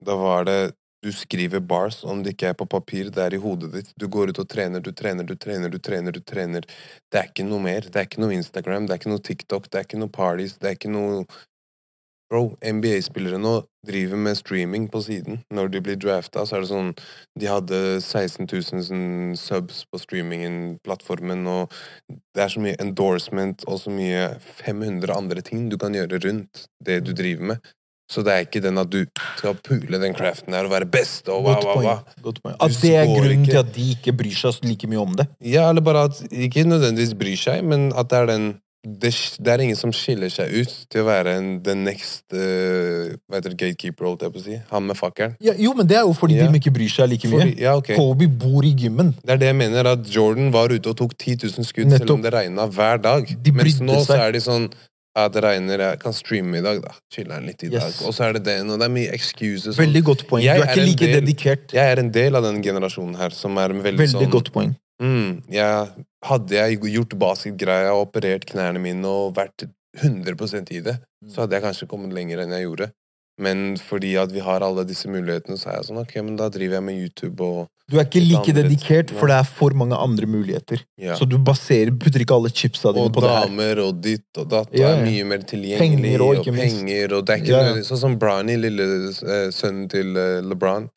Da 0.00 0.16
var 0.16 0.48
det 0.48 0.72
du 1.04 1.10
skriver 1.12 1.60
bars, 1.60 1.98
om 2.04 2.22
det 2.24 2.32
ikke 2.32 2.54
er 2.54 2.56
på 2.56 2.64
papir, 2.64 3.10
det 3.12 3.20
er 3.20 3.34
i 3.36 3.40
hodet 3.40 3.68
ditt. 3.74 3.90
Du 4.00 4.06
går 4.08 4.32
ut 4.32 4.38
og 4.40 4.48
trener, 4.48 4.80
du 4.80 4.88
trener, 4.96 5.26
du 5.28 5.36
trener, 5.36 5.68
du 5.68 5.76
trener. 5.78 6.16
du 6.16 6.24
trener. 6.24 6.64
Det 7.12 7.20
er 7.20 7.28
ikke 7.28 7.44
noe 7.44 7.60
mer. 7.60 7.84
Det 7.84 8.00
er 8.00 8.08
ikke 8.08 8.22
noe 8.24 8.32
Instagram, 8.32 8.86
det 8.86 8.94
er 8.94 9.02
ikke 9.02 9.12
noe 9.12 9.24
TikTok, 9.28 9.68
det 9.68 9.82
er 9.82 9.84
ikke 9.84 10.00
noe 10.00 10.14
parties, 10.14 10.56
det 10.62 10.70
er 10.70 10.78
ikke 10.78 10.94
noe 10.94 11.26
Bro, 12.32 12.56
NBA-spillere 12.64 13.38
nå 13.38 13.58
driver 13.84 14.16
med 14.16 14.38
streaming 14.38 14.88
på 14.90 15.02
siden. 15.04 15.42
Når 15.52 15.68
de 15.74 15.82
blir 15.84 15.98
drafta, 16.00 16.46
så 16.46 16.56
er 16.56 16.64
det 16.64 16.70
sånn 16.70 16.90
De 17.38 17.50
hadde 17.50 17.80
16 18.00 18.48
000 18.48 18.84
sånn 18.88 19.06
subs 19.38 19.84
på 19.90 20.00
streamingen-plattformen, 20.00 21.44
og 21.50 21.74
det 22.34 22.46
er 22.46 22.52
så 22.54 22.64
mye 22.64 22.80
endorsement 22.82 23.66
og 23.68 23.82
så 23.84 23.92
mye 23.92 24.32
500 24.64 25.12
andre 25.14 25.44
ting 25.44 25.68
du 25.68 25.76
kan 25.80 25.94
gjøre 25.94 26.22
rundt 26.24 26.66
det 26.84 27.02
du 27.04 27.12
driver 27.12 27.54
med. 27.54 27.72
Så 28.12 28.20
det 28.20 28.32
er 28.32 28.42
ikke 28.44 28.60
den 28.60 28.76
at 28.78 28.90
du 28.92 29.00
skal 29.38 29.56
pule 29.64 29.98
den 30.00 30.12
craften 30.16 30.52
her 30.52 30.66
og 30.68 30.74
være 30.74 30.88
best 30.92 31.28
og 31.32 31.46
hva, 31.46 31.54
hva, 31.64 31.76
hva. 31.80 31.94
At 32.60 32.74
det 32.82 32.92
er 33.00 33.08
grunnen 33.08 33.46
til 33.48 33.60
at 33.62 33.70
de 33.72 33.86
ikke 33.94 34.12
bryr 34.16 34.36
seg 34.36 34.60
like 34.68 34.88
mye 34.90 35.00
om 35.00 35.14
det. 35.16 35.24
Ja, 35.40 35.70
eller 35.70 35.84
bare 35.84 36.04
at 36.10 36.20
Ikke 36.28 36.66
nødvendigvis 36.68 37.14
bryr 37.16 37.40
seg, 37.40 37.64
men 37.64 37.88
at 37.96 38.12
det 38.12 38.20
er 38.20 38.30
den 38.34 38.46
det, 38.84 39.10
det 39.40 39.48
er 39.52 39.62
ingen 39.64 39.76
som 39.80 39.92
skiller 39.96 40.28
seg 40.28 40.52
ut 40.52 40.72
til 40.92 41.00
å 41.00 41.06
være 41.08 41.32
en, 41.38 41.46
the 41.64 41.74
next 41.74 42.24
uh, 42.36 43.14
det, 43.32 43.54
gatekeeper, 43.56 44.04
holdt 44.04 44.22
jeg 44.26 44.34
på 44.34 44.40
å 44.42 44.44
si. 44.44 44.58
Han 44.70 44.86
med 44.90 44.98
fakkelen. 44.98 45.36
Ja, 45.40 45.54
jo, 45.56 45.72
men 45.74 45.88
det 45.88 45.96
er 45.96 46.04
jo 46.04 46.12
fordi 46.16 46.36
Ja. 46.36 46.46
de 46.50 46.60
ikke 46.60 46.72
bryr 46.74 46.92
seg 46.92 47.08
like 47.08 47.28
mye. 47.28 47.40
Fordi- 47.40 47.60
Ja, 47.64 47.74
okay. 47.80 47.96
Kobe 47.96 48.28
bor 48.28 48.62
i 48.64 48.74
gymmen. 48.74 49.14
Det 49.24 49.30
er 49.32 49.36
det 49.40 49.46
jeg 49.52 49.56
mener, 49.56 49.86
at 49.94 50.04
Jordan 50.14 50.50
var 50.52 50.68
ute 50.68 50.86
og 50.92 50.96
tok 50.96 51.16
10 51.18 51.36
000 51.48 51.64
skudd 51.64 51.90
selv 51.96 52.10
om 52.10 52.22
det 52.22 52.32
regna 52.34 52.66
hver 52.68 53.00
dag. 53.00 53.24
De 53.42 53.52
Mens 53.52 53.80
nå 53.80 53.94
nå 53.94 54.04
så 54.04 54.18
er 54.20 54.32
de 54.32 54.38
sånn 54.44 54.68
Ja, 55.16 55.28
det 55.28 55.44
regner, 55.44 55.78
jeg 55.78 55.98
kan 56.02 56.12
streame 56.12 56.58
i 56.58 56.60
dag, 56.60 56.80
da. 56.82 56.90
Chiller'n 57.14 57.44
litt 57.46 57.62
i 57.62 57.68
dag. 57.70 57.92
Og 58.02 58.10
så 58.12 58.24
er 58.26 58.32
det 58.34 58.44
den, 58.48 58.68
og 58.74 58.80
det 58.80 58.86
er 58.88 58.90
mye 58.90 59.12
excuses. 59.14 59.76
sånn. 59.76 59.86
Veldig 59.86 60.02
godt 60.02 60.26
poeng. 60.26 60.42
Du 60.42 60.48
er 60.50 60.56
er 60.58 60.66
ikke 60.74 60.86
like 60.88 60.98
del- 61.06 61.20
dedikert. 61.20 61.72
Jeg 61.72 61.92
er 61.92 62.00
en 62.00 62.10
del 62.10 62.34
av 62.34 62.42
den 62.42 62.60
generasjonen 62.60 63.14
her 63.16 63.30
som 63.30 63.56
er 63.56 63.68
veldig, 63.68 63.94
Veldig 63.94 64.10
sånn 64.10 64.30
godt 64.32 64.50
poeng. 64.50 64.74
Mm, 65.04 65.30
jeg, 65.52 66.04
Hadde 66.24 66.56
jeg 66.56 66.80
gjort 66.80 67.14
basketgreia 67.20 67.92
og 67.92 68.06
operert 68.08 68.46
knærne 68.48 68.80
mine 68.80 69.04
og 69.10 69.34
vært 69.36 69.66
100 70.00 70.72
i 70.74 70.80
det, 70.82 70.96
så 71.30 71.44
hadde 71.44 71.58
jeg 71.58 71.64
kanskje 71.66 71.88
kommet 71.90 72.14
lenger 72.16 72.40
enn 72.42 72.54
jeg 72.56 72.64
gjorde. 72.66 72.88
Men 73.40 73.74
fordi 73.82 74.14
at 74.20 74.30
vi 74.30 74.42
har 74.46 74.62
alle 74.62 74.84
disse 74.86 75.10
mulighetene, 75.10 75.58
så 75.58 75.72
er 75.72 75.80
jeg 75.80 75.88
sånn 75.88 76.02
Ok, 76.04 76.12
men 76.22 76.36
da 76.38 76.46
driver 76.54 76.78
jeg 76.78 76.86
med 76.86 77.00
YouTube 77.02 77.42
og 77.42 77.64
Du 77.90 77.96
er 77.98 78.06
ikke 78.06 78.22
like 78.22 78.54
dedikert, 78.54 79.10
for 79.12 79.28
det 79.28 79.38
er 79.40 79.48
for 79.48 79.74
mange 79.76 79.98
andre 79.98 80.28
muligheter. 80.30 80.84
ja. 80.96 81.16
Så 81.18 81.26
du 81.28 81.34
baserer, 81.42 81.90
putter 81.98 82.22
ikke 82.22 82.36
alle 82.38 82.52
chipsa 82.54 82.92
dine 82.94 83.08
Og 83.10 83.12
på 83.16 83.24
det 83.24 83.32
her. 83.32 83.42
Og 83.42 83.50
damer 83.50 83.82
og 83.82 83.98
ditt 84.06 84.40
og 84.40 84.48
datt 84.54 84.72
Ja, 84.72 84.92
Ja, 84.94 85.00
er 85.00 85.04
mye 85.04 85.24
mer 85.26 85.42
tilgjengelig. 85.42 86.14
Penger 86.14 86.22
og 86.22 86.46
minst. 86.46 86.78
penger, 86.78 87.16
og 87.18 87.26
det 87.26 87.34
er 87.34 87.42
ikke 87.42 87.52
Ja, 87.52 87.64
Noe, 87.74 87.84
Sånn 87.90 88.02
som 88.04 88.18
Brownie, 88.22 88.56
lille 88.56 88.86
eh, 89.10 89.50
sønnen 89.50 89.90
til 89.90 90.16
eh, 90.16 90.40
LeBron. 90.46 90.88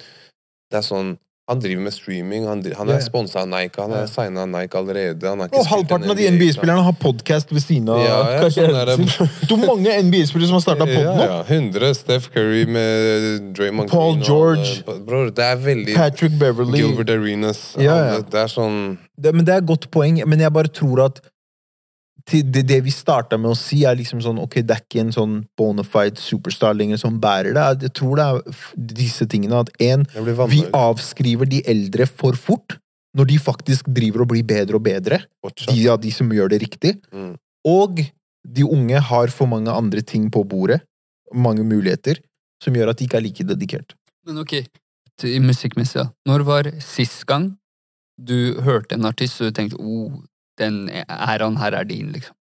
Det 0.69 0.77
er 0.77 0.85
sånn 0.85 1.17
Han 1.47 1.59
driver 1.63 1.79
med 1.81 1.93
streaming, 1.95 2.43
han, 2.45 2.59
driver, 2.61 2.75
han 2.81 2.89
er 2.91 2.97
ja. 2.99 3.03
sponsa 3.05 3.39
av 3.39 3.47
Nike, 3.47 3.79
han 3.79 3.91
Ja. 3.95 4.01
er 4.03 4.07
signa 4.11 4.41
av 4.43 4.49
Nike 4.51 4.75
allerede. 4.77 5.23
Har 5.23 5.47
Og 5.55 5.65
halvparten 5.71 6.09
av 6.11 6.17
de 6.17 6.25
NBA, 6.27 6.33
NBA-spillerne 6.35 6.83
har 6.83 6.91
podkast 6.99 7.53
ved 7.55 7.63
siden 7.63 7.87
av 7.93 8.01
Ja, 8.03 8.17
ja, 8.33 8.41
karrieren 8.49 9.07
sånn. 9.07 9.29
Du 9.47 9.55
har 9.61 9.63
mange 9.69 9.93
NBA-spillere 10.03 10.49
som 10.51 10.57
har 10.59 10.65
starta 10.65 10.83
pod 10.89 11.07
nå. 11.07 11.23
ja. 11.23 11.37
100. 11.47 11.93
Steph 11.95 12.27
Curry 12.33 12.65
med 12.67 13.53
Draymond 13.55 13.89
Paul 13.89 14.15
Green 14.17 14.25
George. 14.27 14.83
alle- 14.87 14.99
Bror, 15.07 15.31
det 15.31 15.45
er 15.47 15.55
veldig 15.55 15.95
Patrick 15.95 16.35
Beverly. 16.37 16.81
Gilbert 16.83 17.09
Arenas. 17.15 17.63
Ja, 17.79 17.95
ja. 18.11 18.19
Det 18.19 18.43
er 18.43 18.51
sånn 18.51 18.97
Det, 19.17 19.33
men 19.33 19.45
det 19.45 19.53
er 19.55 19.57
et 19.63 19.65
godt 19.71 19.87
poeng, 19.89 20.19
men 20.27 20.39
jeg 20.43 20.51
bare 20.51 20.67
tror 20.67 21.05
at 21.05 21.21
det, 22.31 22.63
det 22.67 22.79
vi 22.83 22.91
starta 22.91 23.37
med 23.39 23.53
å 23.53 23.57
si, 23.57 23.83
er 23.87 23.95
liksom 23.95 24.19
sånn 24.23 24.39
Ok, 24.43 24.59
det 24.67 24.75
er 24.75 24.83
ikke 24.83 25.03
en 25.05 25.13
sånn 25.15 25.37
bonafide 25.59 26.19
superstar 26.19 26.75
lenger 26.75 26.99
som 26.99 27.19
bærer 27.23 27.55
det. 27.55 27.87
Jeg 27.87 27.93
tror 27.99 28.19
det 28.19 28.25
er 28.27 28.57
disse 28.99 29.27
tingene 29.31 29.61
at 29.63 29.71
en, 29.83 30.03
vi 30.51 30.65
avskriver 30.75 31.49
de 31.49 31.61
eldre 31.69 32.07
for 32.09 32.37
fort. 32.39 32.77
Når 33.17 33.29
de 33.31 33.37
faktisk 33.41 33.87
driver 33.89 34.25
og 34.25 34.33
blir 34.33 34.43
bedre 34.45 34.77
og 34.77 34.83
bedre. 34.85 35.21
De 35.63 35.77
ja, 35.79 35.95
de 35.97 36.11
som 36.13 36.29
gjør 36.29 36.51
det 36.51 36.59
riktig. 36.61 36.91
Mm. 37.09 37.31
Og 37.65 38.03
de 38.47 38.65
unge 38.67 38.99
har 39.09 39.31
for 39.33 39.49
mange 39.49 39.73
andre 39.73 40.03
ting 40.05 40.27
på 40.31 40.43
bordet. 40.45 40.83
Mange 41.33 41.63
muligheter. 41.65 42.19
Som 42.61 42.77
gjør 42.77 42.91
at 42.91 42.99
de 42.99 43.07
ikke 43.07 43.17
er 43.17 43.25
like 43.25 43.45
dedikert. 43.47 43.95
Men 44.27 44.43
ok, 44.43 44.59
musikkmessig, 45.41 46.03
ja. 46.03 46.09
Når 46.29 46.45
var 46.45 46.69
sist 46.83 47.25
gang 47.29 47.51
du 48.17 48.57
hørte 48.65 48.97
en 48.97 49.05
artist 49.05 49.41
og 49.41 49.49
du 49.49 49.55
tenkte 49.55 49.79
oh, 49.79 50.17
den 50.57 50.89
æraen 50.89 51.57
her 51.61 51.77
er 51.77 51.83
din, 51.87 52.11
liksom? 52.15 52.35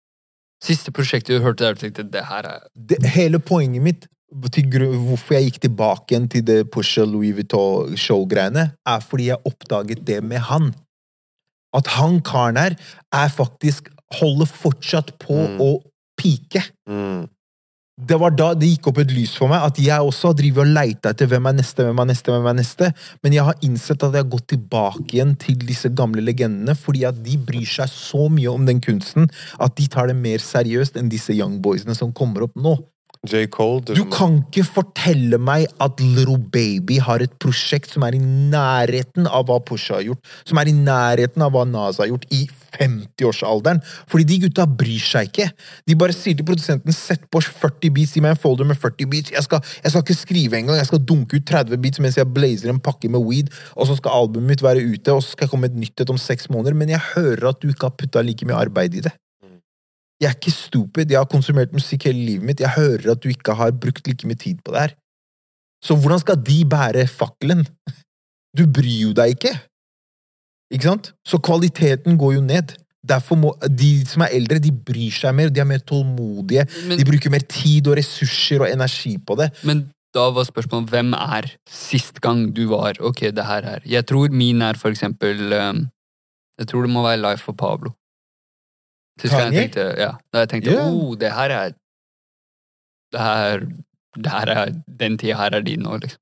Siste 0.65 0.93
prosjektet 0.93 1.37
du 1.37 1.45
hørte 1.45 1.65
der 1.65 1.75
du 1.77 1.81
tenkte 1.85 2.03
det 2.11 2.25
her 2.31 2.47
er 2.49 2.63
det, 2.75 3.03
hele 3.13 3.39
poenget 3.39 3.83
mitt 3.85 4.07
til 4.53 4.67
grunn, 4.73 4.97
hvorfor 5.07 5.37
jeg 5.37 5.51
gikk 5.51 5.61
tilbake 5.63 6.11
igjen 6.11 6.29
til 6.33 6.43
det 6.49 6.71
Pusha 6.75 7.05
Louis 7.07 7.35
Vuitton-show-greiene, 7.37 8.65
er 8.87 9.01
fordi 9.05 9.29
jeg 9.31 9.39
oppdaget 9.47 10.01
det 10.09 10.23
med 10.25 10.43
han. 10.49 10.73
At 11.77 11.87
han 11.99 12.21
karen 12.25 12.57
her 12.57 12.75
er 13.13 13.29
faktisk 13.33 13.93
Holder 14.21 14.47
fortsatt 14.47 15.09
på 15.19 15.35
Mm. 15.35 15.61
å 15.61 15.71
pike. 16.17 16.61
Mm. 16.89 17.27
Det 17.97 18.17
var 18.21 18.35
da 18.37 18.51
det 18.53 18.69
gikk 18.69 18.91
opp 18.91 18.99
et 19.01 19.13
lys 19.17 19.31
for 19.41 19.49
meg, 19.49 19.63
at 19.65 19.79
jeg 19.81 20.05
også 20.05 20.29
har 20.29 20.35
drevet 20.37 20.67
og 20.67 20.73
leita 20.77 21.15
etter 21.15 21.31
hvem 21.31 21.47
er 21.49 21.55
neste, 21.57 21.81
hvem 21.81 22.03
er 22.03 22.09
neste, 22.11 22.33
hvem 22.35 22.49
er 22.51 22.57
neste. 22.59 22.91
Men 23.25 23.33
jeg 23.33 23.47
har 23.47 23.63
innsett 23.65 24.05
at 24.05 24.13
jeg 24.13 24.21
har 24.21 24.35
gått 24.35 24.51
tilbake 24.53 25.07
igjen 25.17 25.33
til 25.41 25.57
disse 25.65 25.89
gamle 25.97 26.21
legendene, 26.21 26.75
fordi 26.77 27.07
at 27.09 27.23
de 27.25 27.39
bryr 27.41 27.65
seg 27.65 27.89
så 27.89 28.27
mye 28.29 28.53
om 28.53 28.69
den 28.69 28.83
kunsten 28.85 29.31
at 29.57 29.79
de 29.81 29.89
tar 29.89 30.13
det 30.13 30.19
mer 30.19 30.45
seriøst 30.45 31.01
enn 31.01 31.09
disse 31.09 31.33
young 31.33 31.57
boysene 31.65 31.97
som 31.97 32.13
kommer 32.13 32.45
opp 32.45 32.61
nå. 32.61 32.77
J. 33.25 33.47
Cole 33.49 33.97
Du 33.97 34.05
kan 34.13 34.43
ikke 34.45 34.67
fortelle 34.69 35.41
meg 35.41 35.65
at 35.81 36.05
Little 36.05 36.37
Baby 36.37 37.01
har 37.01 37.25
et 37.25 37.33
prosjekt 37.41 37.97
som 37.97 38.05
er 38.05 38.19
i 38.19 38.21
nærheten 38.21 39.25
av 39.25 39.49
hva 39.49 39.57
Pusha 39.65 39.97
har 39.97 40.11
gjort, 40.11 40.37
som 40.45 40.61
er 40.61 40.69
i 40.69 40.77
nærheten 40.77 41.49
av 41.49 41.57
hva 41.57 41.65
Nas 41.65 41.97
har 42.03 42.13
gjort, 42.13 42.29
i 42.29 42.45
50-årsalderen. 42.77 43.83
Fordi 44.11 44.27
de 44.29 44.39
gutta 44.47 44.67
bryr 44.69 45.03
seg 45.03 45.31
ikke. 45.31 45.49
De 45.89 45.97
bare 45.99 46.15
sier 46.17 46.37
til 46.37 46.47
produsenten 46.47 46.93
'sett 46.93 47.27
på 47.31 47.43
40 47.43 47.91
beats', 47.91 48.15
gi 48.15 48.23
meg 48.25 48.37
en 48.37 48.43
folder 48.43 48.69
med 48.69 48.79
40 48.79 49.11
beats. 49.11 49.35
Jeg 49.35 49.43
skal, 49.43 49.61
jeg 49.83 49.91
skal 49.91 50.03
ikke 50.03 50.19
skrive 50.21 50.59
engang, 50.59 50.77
jeg 50.77 50.87
skal 50.87 51.05
dunke 51.05 51.37
ut 51.37 51.47
30 51.47 51.77
beats 51.83 52.01
mens 52.01 52.17
jeg 52.17 52.33
blazer 52.33 52.71
en 52.71 52.81
pakke 52.81 53.09
med 53.09 53.21
weed, 53.21 53.53
og 53.77 53.87
så 53.87 53.97
skal 53.97 54.11
albumet 54.11 54.49
mitt 54.55 54.63
være 54.63 54.85
ute, 54.85 55.13
og 55.13 55.23
så 55.23 55.35
skal 55.35 55.47
jeg 55.47 55.51
komme 55.51 55.69
med 55.69 55.77
et 55.77 55.83
nytt 55.87 56.01
et 56.01 56.11
om 56.11 56.19
seks 56.19 56.51
måneder, 56.51 56.75
men 56.75 56.89
jeg 56.89 57.03
hører 57.15 57.49
at 57.51 57.61
du 57.61 57.69
ikke 57.69 57.89
har 57.89 57.97
putta 57.97 58.23
like 58.23 58.47
mye 58.47 58.59
arbeid 58.67 58.95
i 58.95 59.01
det. 59.01 59.13
Jeg 60.21 60.31
er 60.31 60.37
ikke 60.39 60.51
stupid, 60.51 61.11
jeg 61.11 61.21
har 61.21 61.29
konsumert 61.29 61.75
musikk 61.77 62.07
hele 62.09 62.23
livet 62.25 62.47
mitt, 62.49 62.61
jeg 62.61 62.73
hører 62.73 63.13
at 63.13 63.21
du 63.21 63.29
ikke 63.29 63.53
har 63.59 63.75
brukt 63.77 64.07
like 64.09 64.27
mye 64.27 64.41
tid 64.41 64.63
på 64.65 64.73
det 64.73 64.87
her. 64.87 64.95
Så 65.85 65.97
hvordan 65.97 66.23
skal 66.23 66.41
de 66.41 66.65
bære 66.65 67.07
fakkelen? 67.07 67.67
Du 68.57 68.65
bryr 68.65 69.03
jo 69.09 69.13
deg 69.13 69.37
ikke. 69.37 69.53
Ikke 70.73 70.89
sant? 70.89 71.13
Så 71.27 71.39
kvaliteten 71.39 72.19
går 72.19 72.37
jo 72.39 72.45
ned. 72.45 72.75
Derfor 73.07 73.39
må 73.39 73.53
De 73.71 73.91
som 74.09 74.25
er 74.27 74.35
eldre, 74.35 74.59
de 74.59 74.73
bryr 74.73 75.15
seg 75.15 75.35
mer, 75.37 75.53
de 75.55 75.63
er 75.63 75.69
mer 75.69 75.83
tålmodige. 75.87 76.67
Men, 76.89 76.99
De 76.99 77.07
bruker 77.07 77.31
mer 77.31 77.45
tid 77.47 77.87
og 77.87 77.99
ressurser 78.01 78.65
og 78.65 78.71
energi 78.71 79.17
på 79.19 79.39
det. 79.39 79.53
men 79.65 79.87
da 80.17 80.31
var 80.33 80.47
spørsmålet 80.49 80.93
hvem 80.95 81.13
er 81.13 81.51
sist 81.69 82.23
gang 82.25 82.47
du 82.57 82.63
var 82.71 82.97
Ok, 83.05 83.21
det 83.37 83.45
her 83.45 83.67
er 83.69 83.81
Jeg 83.85 84.07
tror 84.09 84.33
min 84.33 84.63
er 84.63 84.79
for 84.81 84.89
eksempel 84.89 85.53
um, 85.53 85.83
Jeg 86.59 86.69
tror 86.69 86.87
det 86.87 86.91
må 86.91 87.03
være 87.05 87.21
Life 87.21 87.45
for 87.45 87.53
Pablo. 87.53 87.91
Sist 89.21 89.35
gang 89.35 89.53
jeg 89.53 89.67
tenkte, 89.67 89.85
ja, 90.01 90.15
da 90.33 90.45
jeg 90.45 90.49
tenkte 90.49 90.73
yeah. 90.73 90.89
oh, 90.89 91.13
det 91.21 91.33
her 91.33 91.51
er 91.51 91.75
Det 93.13 93.21
her 93.21 93.67
det 94.17 94.33
her 94.33 94.49
er, 94.49 94.73
Den 94.87 95.19
tida 95.19 95.37
her 95.37 95.51
er 95.53 95.61
din 95.61 95.85
nå, 95.85 95.99
liksom. 96.01 96.21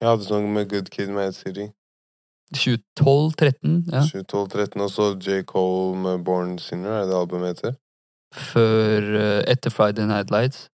Jeg 0.00 0.10
hadde 0.10 0.26
sånn 0.28 0.50
med 0.52 0.68
Good 0.68 0.90
Kid 0.92 1.08
Mad 1.08 1.32
City. 1.32 1.70
2012-13, 2.56 3.80
ja. 3.92 4.04
2012-13, 4.10 4.84
og 4.84 4.90
så 4.92 5.08
J. 5.18 5.42
Cole 5.48 5.98
med 6.02 6.24
Born 6.26 6.58
Sinner, 6.58 7.02
er 7.02 7.10
det 7.10 7.18
albumet 7.18 7.54
heter? 7.54 7.74
Før 8.34 9.10
uh, 9.14 9.40
Etter 9.50 9.70
Friday 9.70 10.06
Night 10.10 10.32
Lights. 10.34 10.68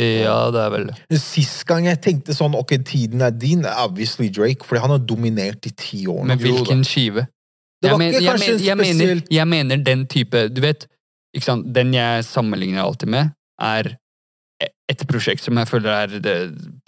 Ja, 0.00 0.48
det 0.54 0.60
er 0.62 0.70
vel 0.72 0.86
det. 0.88 1.18
Sist 1.20 1.66
gang 1.68 1.84
jeg 1.84 1.98
tenkte 2.00 2.32
sånn 2.32 2.54
ok, 2.56 2.76
tiden 2.88 3.20
er 3.26 3.34
din, 3.34 3.66
er 3.68 3.82
obviously 3.82 4.30
Drake, 4.32 4.64
fordi 4.64 4.80
han 4.84 4.94
har 4.94 5.02
dominert 5.04 5.66
i 5.68 5.72
ti 5.76 6.06
år. 6.08 6.22
Men 6.30 6.40
hvilken 6.40 6.84
skive? 6.86 7.26
Det 7.80 7.90
Jeg, 7.90 7.96
var 7.96 8.42
ikke 8.44 8.74
mener, 8.76 9.20
jeg 9.32 9.48
mener 9.48 9.76
den 9.80 10.02
type 10.04 10.42
Du 10.52 10.60
vet, 10.60 10.84
ikke 11.32 11.46
sant, 11.46 11.68
den 11.72 11.94
jeg 11.96 12.24
sammenligner 12.28 12.82
alltid 12.84 13.08
med, 13.08 13.30
er 13.56 13.94
et 14.90 15.04
prosjekt 15.08 15.44
som 15.44 15.56
jeg 15.60 15.68
føler 15.70 15.90
er 15.94 16.22
det 16.24 16.34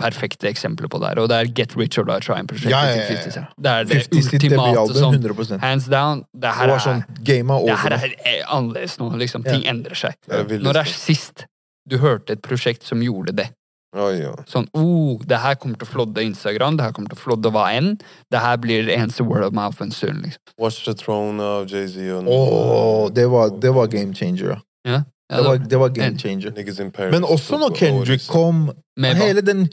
perfekte 0.01 0.49
eksempelet 0.51 0.91
på 0.93 1.01
det 1.03 1.13
her, 1.13 1.21
og 1.23 1.31
det 1.31 1.39
er 1.39 1.53
Get 1.61 1.77
Rich 1.79 2.01
or 2.01 2.09
Die 2.09 2.19
Trying-prosjektet 2.25 2.75
Ja, 2.75 2.83
ja, 2.89 2.99
ja, 2.99 3.07
ja. 3.07 3.23
50 3.23 3.37
Cent. 3.37 3.55
Det 3.57 3.73
er 3.73 3.89
det 3.89 4.01
50 4.03 4.19
ultimate 4.19 4.51
debutalbum, 4.51 4.99
sånn, 4.99 5.17
100 5.21 5.63
hands 5.63 5.89
down. 5.93 6.25
Det 6.35 6.53
her 6.59 6.75
sånn, 6.83 7.01
er, 7.07 7.25
game 7.31 7.57
er 7.57 7.71
det 7.71 7.81
her 7.85 7.97
er 7.97 8.13
eh, 8.19 8.43
annerledes 8.49 8.99
nå, 9.01 9.09
liksom. 9.23 9.47
Ja. 9.47 9.57
Ting 9.57 9.67
endrer 9.71 9.99
seg. 9.99 10.19
Det. 10.27 10.61
Når 10.61 10.79
det 10.79 10.85
er 10.85 10.95
sist 10.97 11.47
du 11.89 11.99
hørte 11.99 12.37
et 12.37 12.43
prosjekt 12.45 12.87
som 12.87 13.03
gjorde 13.03 13.35
det, 13.41 13.49
Oi, 13.93 14.23
ja. 14.23 14.31
Sånn, 14.49 14.65
oh, 14.73 15.21
det 15.29 15.37
her 15.43 15.59
kommer 15.61 15.77
til 15.77 15.85
å 15.85 15.91
flodde 15.91 16.23
Instagram, 16.25 16.79
det 16.79 16.87
her 16.87 16.95
kommer 16.97 17.13
til 17.13 17.19
å 17.19 17.21
flodde 17.27 17.51
hva 17.53 17.67
enn. 17.77 17.91
Det 18.33 18.41
her 18.41 18.57
blir 18.57 18.87
det 18.87 18.95
eneste 18.97 19.27
word 19.29 19.45
of 19.45 19.53
mouth 19.53 19.85
en 19.85 19.93
stund, 19.93 20.25
liksom. 20.25 20.55
Watch 20.57 20.87
the 20.87 20.95
Throne 20.97 21.45
of 21.45 21.69
Jay-Z 21.69 22.25
Oh, 22.25 23.11
det 23.13 23.27
var, 23.29 23.53
det 23.61 23.75
var 23.77 23.93
game 23.93 24.17
changer, 24.17 24.57
ja. 24.89 25.03
Det 25.37 25.45
var, 25.49 25.57
det 25.71 25.79
var 25.81 25.89
game 25.89 26.19
changer. 26.19 26.53
In 26.85 26.91
Paris. 26.91 27.13
Men 27.13 27.25
også 27.25 27.59
når 27.59 27.77
Kendrick 27.77 28.27
kom, 28.29 28.71
med, 28.97 29.15
hva? 29.15 29.27
hele 29.27 29.41
den 29.41 29.69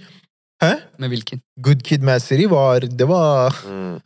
Hæ? 0.63 0.73
med 0.99 1.09
hvilken? 1.09 1.41
Good 1.63 1.83
Kid 1.87 2.01
Mad 2.03 2.19
City 2.19 2.47
var 2.51 2.79
Det 2.79 3.07
var, 3.07 3.55
Mm. 3.67 3.99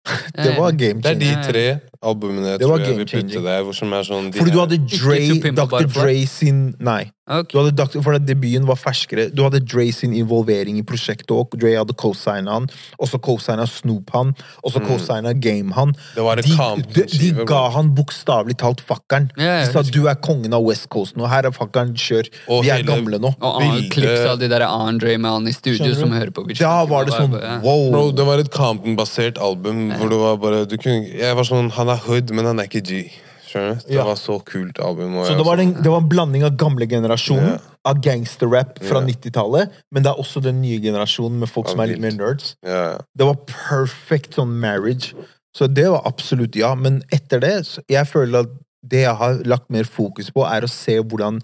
det 0.44 0.56
var 0.56 0.70
game 0.72 1.02
changer. 1.02 1.18
Det 1.18 1.28
er 1.28 1.42
de 1.42 1.52
tre 1.52 1.78
albumene 2.02 2.48
jeg 2.48 2.58
Det 2.60 2.68
var 2.68 2.78
tror 2.78 2.86
jeg 2.86 2.96
vil 2.98 3.06
putte 3.06 3.42
der, 3.44 3.62
hvor 3.62 3.76
som 3.76 3.92
er 3.92 4.02
sånn 4.02 4.30
de 4.32 4.38
Fordi 4.38 4.50
du 4.54 4.60
hadde 4.60 4.78
Dre, 4.88 5.18
Dr. 5.52 5.86
Dre 6.00 6.26
sin 6.26 6.74
Nei. 6.80 7.10
Ok. 7.30 7.52
Du 7.52 7.58
hadde 7.62 8.02
For 8.02 8.18
debuten 8.18 8.66
var 8.66 8.74
ferskere. 8.80 9.28
Du 9.34 9.42
hadde 9.46 9.60
Dre 9.64 9.86
sin 9.94 10.12
involvering 10.12 10.78
i 10.80 10.82
prosjektet 10.82 11.30
òg. 11.30 11.54
Dre 11.60 11.76
hadde 11.78 11.94
co-signa 11.94 12.56
han. 12.58 12.66
Og 12.98 13.08
så 13.08 13.20
co-signa 13.22 13.66
Snoop 13.70 14.10
han. 14.16 14.34
Og 14.64 14.72
så 14.74 14.80
Mm. 14.80 14.86
co-signa 14.88 15.32
Game 15.40 15.70
han. 15.76 15.94
Det 16.16 16.22
var 16.26 16.38
et 16.38 16.44
De, 16.46 16.82
de, 16.94 17.32
de 17.34 17.44
ga 17.46 17.70
han 17.70 17.92
bokstavelig 17.94 18.56
talt 18.58 18.80
fakkeren. 18.82 19.30
Ja, 19.38 19.64
De 19.64 19.72
sa 19.72 19.82
du 19.82 20.08
er 20.08 20.16
kongen 20.16 20.52
av 20.52 20.64
West 20.64 20.88
Coast 20.90 21.16
nå. 21.16 21.28
Her 21.30 21.46
er 21.46 21.50
fakkeren, 21.54 21.94
kjør. 21.94 22.28
Og 22.48 22.64
Vi 22.64 22.70
er 22.70 22.82
hele- 22.82 22.86
gamle 22.90 23.18
nå. 23.20 23.34
Og 23.40 23.62
an- 23.62 23.88
klips 23.90 24.26
av 24.26 24.38
de 24.38 24.48
der 24.48 24.62
Andre 24.66 25.16
med 25.18 25.30
han 25.30 25.46
i 25.48 25.52
studio 25.52 25.94
som 25.94 26.10
hører 26.10 26.30
på 26.32 26.44
Bitch. 26.46 26.58
Da 26.58 26.84
var 26.84 27.04
det 27.04 27.14
sånn 27.14 27.62
wow. 27.62 27.90
Bro, 27.92 28.10
det 28.12 28.26
var 28.26 28.38
et 28.38 28.50
Compton-basert 28.50 29.38
album 29.40 29.90
hvor 29.92 30.08
det 30.10 30.18
var 30.18 30.36
bare 30.36 30.66
du 30.66 30.76
kunne, 30.76 31.06
Jeg 31.16 31.34
var 31.36 31.44
sånn 31.44 31.70
Han 31.70 31.88
er 31.88 31.96
hood, 31.96 32.30
men 32.34 32.44
han 32.44 32.58
er 32.58 32.64
ikke 32.64 32.82
G. 32.82 33.10
Skjønner 33.50 33.74
du? 33.80 33.86
Det 33.88 33.96
Ja. 33.96 34.04
var 34.04 34.14
så 34.20 34.36
kult 34.44 34.78
album. 34.78 35.16
og 35.18 35.26
Så 35.26 35.30
jeg 35.34 35.38
det 35.38 35.46
var, 35.46 35.56
sånn- 35.56 35.74
den, 35.74 35.82
det 35.82 35.90
var 35.90 36.00
en 36.00 36.08
blanding 36.08 36.44
av 36.46 36.56
gamle 36.56 36.86
generasjonen 36.86 37.52
Ja. 37.52 37.58
av 37.84 38.00
gangsterrap 38.00 38.78
fra 38.82 39.00
Ja. 39.00 39.06
90-tallet, 39.06 39.70
men 39.92 40.02
det 40.04 40.10
er 40.12 40.22
også 40.22 40.42
den 40.42 40.60
nye 40.62 40.78
generasjonen 40.78 41.38
med 41.40 41.48
folk 41.50 41.66
Ja, 41.66 41.70
som 41.72 41.80
er 41.80 41.86
litt 41.88 42.00
mer 42.00 42.10
vilt. 42.10 42.20
nerds. 42.20 42.54
ja, 42.64 42.90
ja. 42.92 42.98
Det 43.16 43.26
var 43.26 43.34
perfect 43.46 44.34
sånn 44.34 44.58
marriage. 44.60 45.14
Så 45.56 45.66
det 45.72 45.88
var 45.90 46.02
absolutt 46.06 46.54
ja. 46.54 46.74
Men 46.76 47.02
etter 47.12 47.40
det, 47.40 47.64
så 47.66 47.80
jeg 47.88 48.06
føler 48.06 48.40
at 48.40 48.48
det 48.86 49.02
jeg 49.02 49.16
har 49.16 49.34
lagt 49.44 49.68
mer 49.68 49.84
fokus 49.84 50.30
på, 50.30 50.46
er 50.46 50.62
å 50.62 50.68
se 50.70 51.00
hvordan 51.02 51.40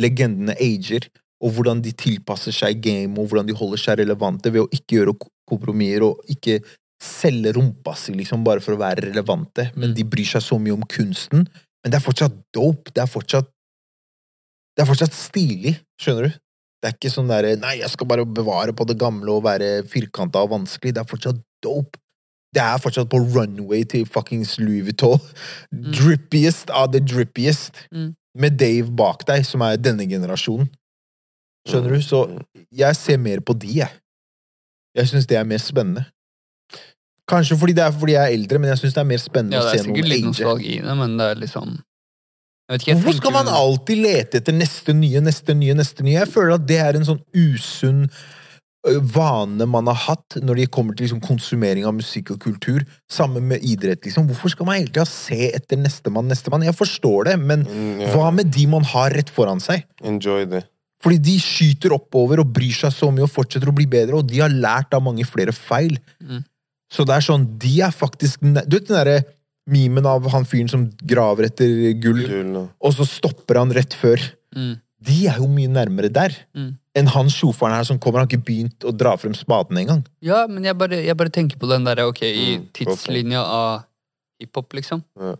legendene 0.00 0.56
ager, 0.60 1.06
og 1.42 1.52
hvordan 1.52 1.82
de 1.82 1.92
tilpasser 1.92 2.52
seg 2.54 2.80
game, 2.80 3.18
og 3.18 3.28
hvordan 3.28 3.46
de 3.46 3.54
holder 3.58 3.76
seg 3.82 3.98
relevante 3.98 4.50
ved 4.52 4.62
å 4.62 4.68
ikke 4.70 4.96
gjøre 5.00 5.18
ko- 5.18 5.28
kompromisser 5.50 6.02
og 6.06 6.20
ikke 6.30 6.62
selge 7.02 7.52
rumpa 7.56 7.94
si 7.98 8.12
liksom 8.14 8.44
bare 8.46 8.60
for 8.64 8.74
å 8.76 8.80
være 8.80 9.08
relevante. 9.10 9.70
Men 9.76 9.90
Mm. 9.90 9.94
de 9.96 10.04
bryr 10.04 10.24
seg 10.28 10.42
så 10.42 10.58
mye 10.60 10.72
om 10.74 10.82
kunsten. 10.84 11.46
Men 11.82 11.90
det 11.90 11.94
er 11.98 12.04
fortsatt 12.06 12.32
dope. 12.54 12.92
Det 12.94 13.02
er 13.02 13.10
fortsatt 13.10 13.48
Det 14.74 14.82
er 14.82 14.88
fortsatt 14.88 15.12
stilig, 15.12 15.74
skjønner 16.00 16.22
du? 16.30 16.38
Det 16.80 16.88
er 16.88 16.92
ikke 16.96 17.10
sånn 17.12 17.28
derre 17.28 17.56
Nei, 17.60 17.74
jeg 17.82 17.90
skal 17.90 18.06
bare 18.06 18.24
bevare 18.24 18.72
på 18.72 18.86
det 18.86 18.96
gamle 18.98 19.28
og 19.28 19.42
være 19.44 19.82
firkanta 19.86 20.40
og 20.42 20.48
vanskelig. 20.50 20.94
Det 20.94 21.02
er 21.02 21.10
fortsatt 21.10 21.42
dope. 21.62 21.98
Det 22.54 22.62
er 22.62 22.78
fortsatt 22.78 23.08
på 23.10 23.20
runway 23.34 23.84
til 23.84 24.04
fuckings 24.06 24.58
Louis 24.58 24.82
Vuitton. 24.82 25.20
Drippiest 25.92 26.70
av 26.70 26.90
the 26.92 27.00
drippiest. 27.00 27.72
Mm. 27.92 28.14
Med 28.34 28.56
Dave 28.56 28.90
bak 28.96 29.26
deg, 29.28 29.44
som 29.44 29.60
er 29.62 29.76
denne 29.76 30.06
generasjonen. 30.08 30.70
Skjønner 31.68 31.88
du? 31.94 32.00
Så 32.00 32.26
Mm. 32.28 32.44
jeg 32.72 32.96
ser 32.96 33.18
mer 33.18 33.40
på 33.40 33.58
de, 33.58 33.68
jeg. 33.68 33.90
Jeg 34.96 35.06
syns 35.06 35.26
det 35.26 35.36
er 35.36 35.44
mer 35.44 35.58
spennende. 35.58 36.06
Kanskje 37.30 37.56
fordi 37.60 37.72
det 37.78 37.84
er 37.86 37.92
fordi 37.94 38.12
jeg 38.16 38.22
er 38.28 38.34
eldre, 38.36 38.58
men 38.58 38.70
jeg 38.72 38.78
syns 38.82 38.94
det 38.94 39.00
er 39.04 39.08
mer 39.12 39.20
spennende 39.22 39.54
Ja, 39.56 39.62
det 39.62 39.68
å 39.68 39.72
er 39.72 39.78
se 39.78 39.84
sikkert 39.84 40.02
noen 40.02 40.10
litt 40.10 40.22
age. 40.22 40.28
nostalgi 40.32 40.72
i 40.78 40.82
det, 40.82 40.96
men 40.98 41.16
det 41.20 41.26
er 41.30 41.34
liksom 41.46 41.72
jeg 42.70 42.74
vet 42.78 42.82
ikke, 42.82 42.90
jeg 42.92 42.96
Hvorfor 43.02 43.16
skal 43.18 43.32
man 43.32 43.48
alltid 43.52 43.98
lete 44.02 44.38
etter 44.40 44.54
neste 44.56 44.94
nye, 44.96 45.20
neste 45.20 45.54
nye, 45.54 45.74
neste 45.76 46.02
nye? 46.06 46.18
Jeg 46.22 46.30
føler 46.32 46.54
at 46.54 46.66
det 46.66 46.78
er 46.80 46.96
en 46.96 47.04
sånn 47.04 47.20
usunn 47.34 48.06
vane 49.14 49.66
man 49.70 49.86
har 49.86 49.98
hatt 50.08 50.36
når 50.42 50.58
det 50.58 50.70
kommer 50.74 50.96
til 50.96 51.04
liksom 51.06 51.20
konsumering 51.22 51.84
av 51.86 51.94
musikk 51.94 52.32
og 52.34 52.40
kultur. 52.42 52.82
Sammen 53.12 53.44
med 53.50 53.62
idrett, 53.62 54.02
liksom. 54.06 54.26
Hvorfor 54.30 54.50
skal 54.54 54.66
man 54.66 54.78
hele 54.80 54.90
tida 54.90 55.04
se 55.06 55.52
etter 55.54 55.78
nestemann, 55.78 56.26
nestemann? 56.30 56.64
Jeg 56.66 56.74
forstår 56.74 57.28
det, 57.30 57.36
men 57.38 57.62
Mm, 57.62 58.00
ja. 58.02 58.08
hva 58.14 58.32
med 58.34 58.50
de 58.50 58.66
man 58.66 58.82
har 58.82 59.10
rett 59.14 59.30
foran 59.30 59.60
seg? 59.62 59.84
Enjoy 60.02 60.46
det. 60.50 60.64
Fordi 61.02 61.18
de 61.18 61.36
skyter 61.38 61.92
oppover 61.94 62.40
og 62.40 62.52
bryr 62.54 62.72
seg 62.74 62.90
så 62.94 63.10
mye 63.12 63.22
og 63.26 63.30
fortsetter 63.30 63.68
å 63.70 63.74
bli 63.74 63.86
bedre, 63.86 64.14
og 64.18 64.26
de 64.26 64.38
har 64.38 64.48
lært 64.50 64.92
av 64.94 65.02
mange 65.02 65.24
flere 65.26 65.52
feil. 65.52 65.98
Mm. 66.22 66.42
Så 66.92 67.06
det 67.08 67.14
er 67.16 67.24
sånn, 67.24 67.46
de 67.58 67.70
er 67.86 67.92
faktisk 67.94 68.42
Du 68.42 68.76
vet 68.76 68.86
den 68.88 68.96
derre 68.98 69.18
memen 69.72 70.04
av 70.10 70.24
han 70.32 70.44
fyren 70.44 70.68
som 70.68 70.88
graver 71.06 71.46
etter 71.46 71.92
gull, 72.02 72.20
nå. 72.50 72.64
og 72.82 72.92
så 72.96 73.06
stopper 73.06 73.60
han 73.60 73.70
rett 73.72 73.94
før? 73.94 74.18
Mm. 74.56 74.72
De 75.02 75.16
er 75.30 75.38
jo 75.38 75.46
mye 75.50 75.70
nærmere 75.70 76.10
der 76.12 76.34
Mm. 76.54 76.72
enn 76.94 77.06
han 77.14 77.26
sjofaren 77.32 77.74
her 77.76 77.84
som 77.84 77.98
kommer. 77.98 78.18
Han 78.20 78.26
har 78.28 78.32
ikke 78.36 78.44
begynt 78.44 78.84
å 78.84 78.92
dra 78.96 79.14
frem 79.16 79.32
spaden 79.34 79.78
engang. 79.78 80.02
Ja, 80.20 80.46
men 80.46 80.64
jeg 80.66 80.76
bare, 80.76 80.98
jeg 81.02 81.16
bare 81.16 81.30
tenker 81.30 81.56
på 81.58 81.68
den 81.70 81.84
derre, 81.86 82.04
ok, 82.10 82.22
i 82.22 82.58
Mm, 82.58 82.66
tidslinja 82.74 83.40
av 83.40 83.84
hiphop, 84.40 84.68
liksom. 84.74 85.02
Ja. 85.18 85.36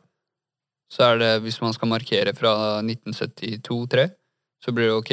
Så 0.91 1.03
er 1.13 1.19
det, 1.19 1.43
hvis 1.43 1.61
man 1.61 1.73
skal 1.75 1.89
markere 1.89 2.33
fra 2.35 2.81
1972-3, 2.83 4.11
så 4.65 4.73
blir 4.73 4.89
det 4.91 4.97
ok, 4.99 5.13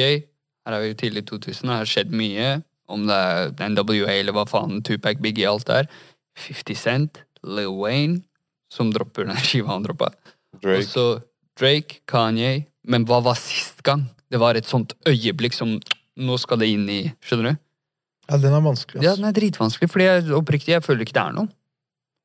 her 0.66 0.74
er 0.76 0.80
vi 0.80 0.90
jo 0.92 0.98
tidlig 1.02 1.24
2000, 1.28 1.68
det 1.68 1.76
har 1.80 1.88
skjedd 1.90 2.10
mye, 2.14 2.62
om 2.90 3.06
det 3.06 3.14
er 3.16 3.68
NWA 3.70 4.16
eller 4.20 4.32
hva 4.34 4.46
faen, 4.48 4.82
Tupac, 4.82 5.20
Biggie, 5.22 5.46
alt 5.48 5.66
der. 5.66 5.88
50 6.40 6.78
Cent, 6.78 7.22
Lil 7.44 7.72
Wayne, 7.78 8.20
som 8.72 8.92
dropper 8.94 9.28
den 9.28 9.38
skiva 9.46 9.74
han 9.74 9.86
droppa. 9.86 10.12
Drake. 10.60 10.86
så 10.88 11.06
Drake, 11.60 12.00
Kanye. 12.10 12.66
Men 12.88 13.04
hva 13.08 13.20
var 13.22 13.38
sist 13.38 13.82
gang? 13.86 14.06
Det 14.30 14.40
var 14.40 14.56
et 14.56 14.68
sånt 14.68 14.96
øyeblikk 15.08 15.56
som 15.56 15.78
Nå 16.20 16.36
skal 16.42 16.58
det 16.60 16.66
inn 16.68 16.82
i 16.90 16.98
Skjønner 17.24 17.52
du? 17.54 17.60
Ja, 18.30 18.38
den 18.38 18.52
er 18.54 18.62
vanskelig. 18.62 19.00
Ja, 19.02 19.14
den 19.16 19.26
er 19.26 19.34
dritvanskelig, 19.34 19.88
fordi 19.90 20.06
jeg 20.06 20.34
oppriktig 20.36 20.74
jeg 20.74 20.84
føler 20.84 21.06
ikke 21.06 21.16
det 21.16 21.22
er 21.22 21.36
noe. 21.38 21.48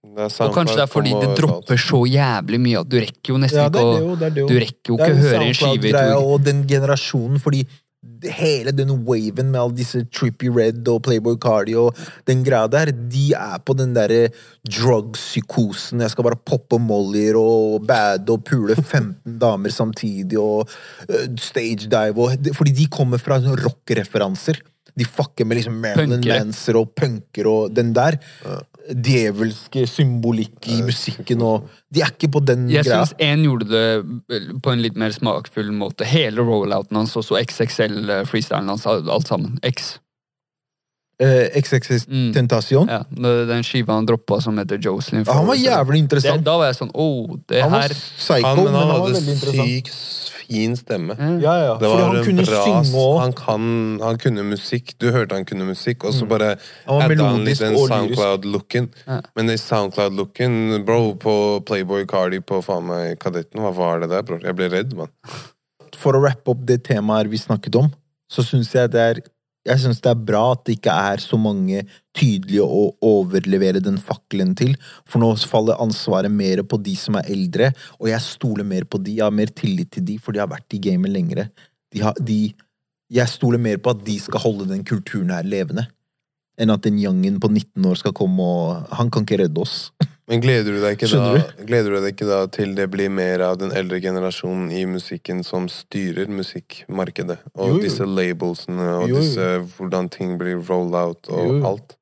Det 0.06 0.26
er 0.26 0.46
Og 0.46 0.54
kanskje 0.54 0.76
det 0.78 0.84
er 0.84 0.92
fordi 0.92 1.14
det 1.18 1.30
dropper 1.40 1.80
så 1.82 2.02
jævlig 2.06 2.60
mye 2.62 2.82
at 2.84 2.90
du 2.92 2.98
rekker 3.02 3.34
jo 3.34 3.40
nesten 3.42 3.62
Ja, 3.64 3.70
det 3.74 3.82
ikke 3.82 3.88
å 3.88 3.96
det 3.96 4.04
jo. 4.04 4.18
Det 4.20 4.30
det. 4.36 4.44
Du 4.46 4.60
rekker 4.62 4.92
jo 4.92 4.98
ikke 5.00 5.08
å 5.08 5.16
jo 5.16 5.24
høre 5.24 5.48
en 5.48 5.58
skive 5.58 5.90
i 5.90 5.94
to 5.96 6.20
og 6.20 6.44
den 6.46 6.62
generasjonen, 6.70 7.42
fordi 7.42 7.64
hele 8.26 8.72
den 8.76 8.92
waven 9.06 9.52
med 9.52 9.60
alle 9.60 9.78
disse 9.78 10.04
Trippy 10.14 10.50
Red 10.54 10.88
og 10.92 11.02
Playboy 11.06 11.38
Cardi 11.42 11.76
og 11.80 11.98
den 12.28 12.44
greia 12.46 12.68
der, 12.72 12.92
de 12.92 13.26
er 13.38 13.58
på 13.66 13.76
den 13.78 13.96
derre 13.96 14.30
drug-psykosen. 14.66 16.02
Jeg 16.04 16.14
skal 16.14 16.28
bare 16.28 16.40
poppe 16.40 16.80
mollyer 16.82 17.38
og 17.40 17.86
bade 17.88 18.32
og 18.34 18.46
pule 18.48 18.78
15 18.82 19.40
damer 19.42 19.74
samtidig 19.74 20.40
og 20.42 20.70
uh, 21.10 21.26
stage 21.42 21.90
dive 21.92 22.16
og 22.16 22.54
Fordi 22.56 22.76
de 22.76 22.88
kommer 22.92 23.22
fra 23.22 23.40
rock-referanser. 23.40 24.62
De 24.96 25.06
fucker 25.06 25.46
med 25.46 25.60
liksom 25.60 25.76
Marilyn 25.84 26.24
Manser 26.24 26.80
og 26.80 26.94
punker 26.96 27.50
og 27.52 27.76
den 27.76 27.94
der. 27.96 28.18
Djevelske 28.94 29.88
symbolikk 29.90 30.68
i 30.70 30.82
musikken 30.86 31.42
og 31.42 31.70
De 31.94 32.04
er 32.04 32.12
ikke 32.14 32.30
på 32.36 32.42
den 32.46 32.68
Jeg 32.70 32.86
greia. 32.86 33.06
syns 33.06 33.16
én 33.24 33.46
gjorde 33.48 33.66
det 33.72 34.62
på 34.62 34.72
en 34.72 34.82
litt 34.84 34.96
mer 35.00 35.12
smakfull 35.16 35.72
måte. 35.74 36.06
Hele 36.06 36.44
rollouten 36.46 36.98
hans, 37.00 37.16
også 37.18 37.40
XXL-freestylen 37.42 38.70
hans, 38.70 38.86
alt 38.86 39.28
sammen. 39.28 39.58
X. 39.66 39.96
Eh, 41.18 41.48
XXX 41.62 42.08
Mm. 42.12 42.34
Tentasjon. 42.36 42.90
Ja, 42.92 43.04
den 43.48 43.64
skiva 43.64 43.94
han 43.96 44.06
droppa 44.06 44.42
som 44.44 44.58
heter 44.60 44.78
Jocelyn 44.84 45.24
Ja, 45.26 45.34
han 45.38 45.48
var 45.48 45.56
jævlig 45.56 45.72
jævlig 45.72 45.94
det, 45.96 46.04
interessant. 46.04 46.44
Da 46.44 46.58
var 46.60 46.66
jeg 46.68 46.76
sånn 46.76 46.92
oh, 46.94 47.38
det 47.48 47.62
Han 47.64 47.72
var 47.72 47.94
psycho, 47.96 48.44
Han, 48.48 48.64
men 48.66 48.74
han 48.76 48.88
var 48.90 49.00
hadde 49.00 49.14
veldig 49.16 49.36
interessant. 49.38 49.70
sykt 49.70 50.34
fin 50.46 50.76
stemme. 50.78 51.16
Mm. 51.18 51.38
Ja, 51.42 51.54
ja. 51.58 51.74
Det 51.80 51.88
Fordi 51.90 52.02
var 52.02 52.08
han 52.12 52.18
en 52.20 52.26
kunne 52.28 52.44
bra 52.46 52.64
synge 52.66 53.06
han, 53.20 53.34
kan, 53.34 53.64
han 54.04 54.18
kunne 54.22 54.44
musikk. 54.44 54.94
Du 55.02 55.08
hørte 55.12 55.40
han 55.40 55.46
kunne 55.46 55.66
musikk, 55.66 56.04
og 56.06 56.14
så 56.14 56.28
bare 56.30 56.52
Han 56.86 57.00
var 57.00 57.16
adda 57.16 57.30
han 57.32 57.46
litt 57.48 57.60
den. 57.64 57.78
SoundCloud-looken. 57.80 58.90
Ja. 59.08 59.22
Men 59.36 59.48
den 59.48 59.58
SoundCloud-looken, 59.58 60.86
bro, 60.86 61.16
på 61.16 61.36
Playboy 61.66 62.06
Cardi 62.06 62.42
på 62.46 62.62
faen 62.62 62.86
meg 62.92 63.20
Kadetten, 63.24 63.64
hva 63.64 63.72
var 63.74 64.04
det 64.04 64.12
der, 64.14 64.22
bror? 64.28 64.44
Jeg 64.44 64.56
ble 64.60 64.70
redd, 64.70 64.94
mann. 65.00 65.10
For 65.96 66.14
å 66.14 66.22
rappe 66.22 66.52
opp 66.52 66.62
det 66.68 66.84
temaet 66.86 67.32
vi 67.32 67.40
snakket 67.42 67.76
om, 67.80 67.90
så 68.30 68.44
syns 68.46 68.74
jeg 68.76 68.92
det 68.94 69.02
er 69.02 69.24
jeg 69.66 69.82
synes 69.82 70.02
det 70.04 70.12
er 70.12 70.26
bra 70.28 70.44
at 70.54 70.62
det 70.68 70.76
ikke 70.78 70.94
er 70.94 71.22
så 71.24 71.38
mange 71.42 71.82
tydelige 72.16 72.64
å 72.64 72.84
overlevere 73.06 73.82
den 73.84 73.98
fakkelen 73.98 74.54
til. 74.58 74.76
For 75.10 75.22
nå 75.22 75.32
faller 75.50 75.82
ansvaret 75.82 76.32
mer 76.32 76.62
på 76.70 76.78
de 76.86 76.94
som 77.00 77.18
er 77.18 77.32
eldre, 77.34 77.72
og 77.98 78.12
jeg 78.12 78.22
stoler 78.24 78.68
mer 78.68 78.86
på 78.86 79.02
de. 79.02 79.18
Jeg 79.18 79.26
har 79.26 79.34
mer 79.34 79.50
tillit 79.58 79.90
til 79.96 80.06
de, 80.06 80.20
for 80.22 80.36
de 80.36 80.44
har 80.44 80.52
vært 80.52 80.78
i 80.78 80.82
gamet 80.86 81.14
lengre. 81.16 81.48
De 81.94 82.04
har, 82.06 82.18
de, 82.22 82.54
jeg 83.10 83.34
stoler 83.34 83.62
mer 83.62 83.82
på 83.82 83.96
at 83.96 84.06
de 84.06 84.20
skal 84.22 84.44
holde 84.46 84.70
den 84.70 84.86
kulturen 84.86 85.34
her 85.34 85.48
levende, 85.48 85.88
enn 86.62 86.72
at 86.72 86.86
den 86.86 87.02
youngen 87.02 87.42
på 87.42 87.50
19 87.50 87.90
år 87.90 88.00
skal 88.00 88.14
komme 88.16 88.46
og 88.46 88.94
Han 88.96 89.10
kan 89.12 89.26
ikke 89.26 89.42
redde 89.44 89.66
oss. 89.66 89.90
Men 90.28 90.42
gleder 90.42 90.74
du, 90.74 90.80
deg 90.82 90.96
ikke 90.98 91.10
da, 91.12 91.26
da, 91.38 91.66
gleder 91.70 91.92
du 91.94 91.98
deg 92.02 92.16
ikke 92.16 92.26
da 92.26 92.40
til 92.50 92.72
det 92.74 92.88
blir 92.90 93.12
mer 93.14 93.44
av 93.46 93.60
den 93.62 93.70
eldre 93.78 94.00
generasjonen 94.02 94.72
i 94.74 94.82
musikken 94.90 95.44
som 95.46 95.68
styrer 95.70 96.26
musikkmarkedet? 96.34 97.38
Og 97.54 97.68
Jo, 97.68 97.76
jo. 97.76 97.84
disse 97.84 98.08
labelsene 98.10 98.88
og 99.04 99.10
Jo, 99.12 99.20
disse 99.22 99.52
hvordan 99.78 100.10
ting 100.10 100.40
blir 100.42 100.58
roll 100.66 100.96
out 100.98 101.30
og 101.30 101.62
alt. 101.70 101.94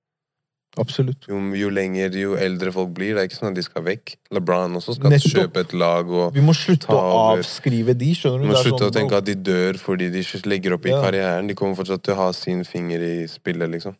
Absolutt. 0.79 1.27
Jo, 1.29 1.37
jo 1.53 1.67
lenger, 1.69 2.15
jo 2.17 2.31
eldre 2.39 2.71
folk 2.73 2.95
blir. 2.97 3.11
Det 3.13 3.21
er 3.21 3.27
ikke 3.27 3.37
sånn 3.37 3.51
at 3.51 3.57
de 3.59 3.65
skal 3.67 3.83
vekk. 3.85 4.15
LeBron 4.33 4.79
også 4.79 4.95
skal 4.97 5.11
Nettopp. 5.13 5.35
kjøpe 5.35 5.61
et 5.67 5.73
lag 5.77 6.07
Vi 6.33 6.41
må 6.41 6.55
slutte 6.57 6.89
å 6.89 7.03
avskrive 7.35 7.93
de, 7.93 8.09
skjønner 8.17 8.39
du? 8.41 8.47
Vi 8.47 8.49
må 8.49 8.57
slutte 8.57 8.87
sånn, 8.87 8.89
å 8.89 8.95
tenke 8.95 9.19
at 9.19 9.27
de 9.27 9.35
dør 9.35 9.77
fordi 9.77 10.07
de 10.15 10.23
legger 10.49 10.73
opp 10.79 10.87
i 10.87 10.89
Ja. 10.95 11.01
karrieren. 11.03 11.47
De 11.47 11.53
kommer 11.53 11.75
fortsatt 11.77 12.01
til 12.01 12.15
å 12.15 12.17
ha 12.23 12.31
sin 12.33 12.63
finger 12.63 13.03
i 13.03 13.27
spillet, 13.27 13.69
liksom. 13.69 13.93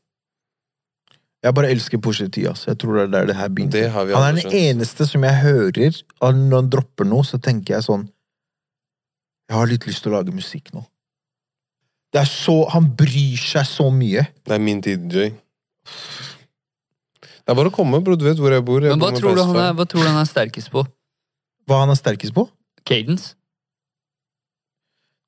Jeg 1.44 1.56
bare 1.58 1.70
elsker 1.74 2.00
Pusha 2.00 2.30
T, 2.32 2.46
Altså. 2.48 2.70
Jeg 2.72 2.80
tror 2.80 2.96
det 2.96 3.04
er 3.04 3.12
der 3.12 3.26
det 3.28 3.36
her 3.36 3.50
begynte. 3.52 3.76
Det 3.76 3.92
har 3.92 4.06
vi 4.08 4.14
Han 4.16 4.24
er 4.24 4.38
den 4.38 4.46
skjønt. 4.46 4.54
eneste 4.54 5.08
som 5.10 5.24
jeg 5.28 5.36
hører 5.42 5.98
Når 6.22 6.56
han 6.56 6.70
dropper 6.72 7.06
noe, 7.10 7.24
så 7.28 7.40
tenker 7.42 7.76
jeg 7.76 7.84
sånn 7.84 8.06
Jeg 9.50 9.58
har 9.58 9.68
litt 9.68 9.88
lyst 9.88 10.04
til 10.04 10.14
å 10.14 10.22
lage 10.22 10.32
musikk 10.32 10.72
nå. 10.74 10.86
Det 12.14 12.22
er 12.22 12.30
så 12.30 12.56
Han 12.72 12.88
bryr 12.96 13.38
seg 13.42 13.66
så 13.68 13.90
mye. 13.92 14.24
Det 14.46 14.56
er 14.56 14.60
min 14.64 14.82
tid, 14.82 15.12
Jay. 15.12 15.34
Det 17.44 17.52
er 17.52 17.56
bare 17.60 17.68
å 17.74 17.76
komme, 17.76 18.00
bro. 18.00 18.16
Du 18.16 18.24
vet 18.24 18.40
hvor 18.40 18.54
jeg 18.56 18.64
bor. 18.64 18.80
Jeg 18.86 18.96
Men 18.96 19.02
hva 19.04 19.12
tror, 19.18 19.36
du 19.36 19.42
han 19.44 19.56
er, 19.60 19.74
hva 19.76 19.86
tror 19.90 20.06
du 20.06 20.08
han 20.08 20.22
er 20.22 20.30
sterkest 20.30 20.72
på? 20.72 20.86
Hva 21.68 21.82
han 21.82 21.92
er 21.92 22.00
sterkest 22.00 22.34
på? 22.36 22.46
Cadence? 22.88 23.34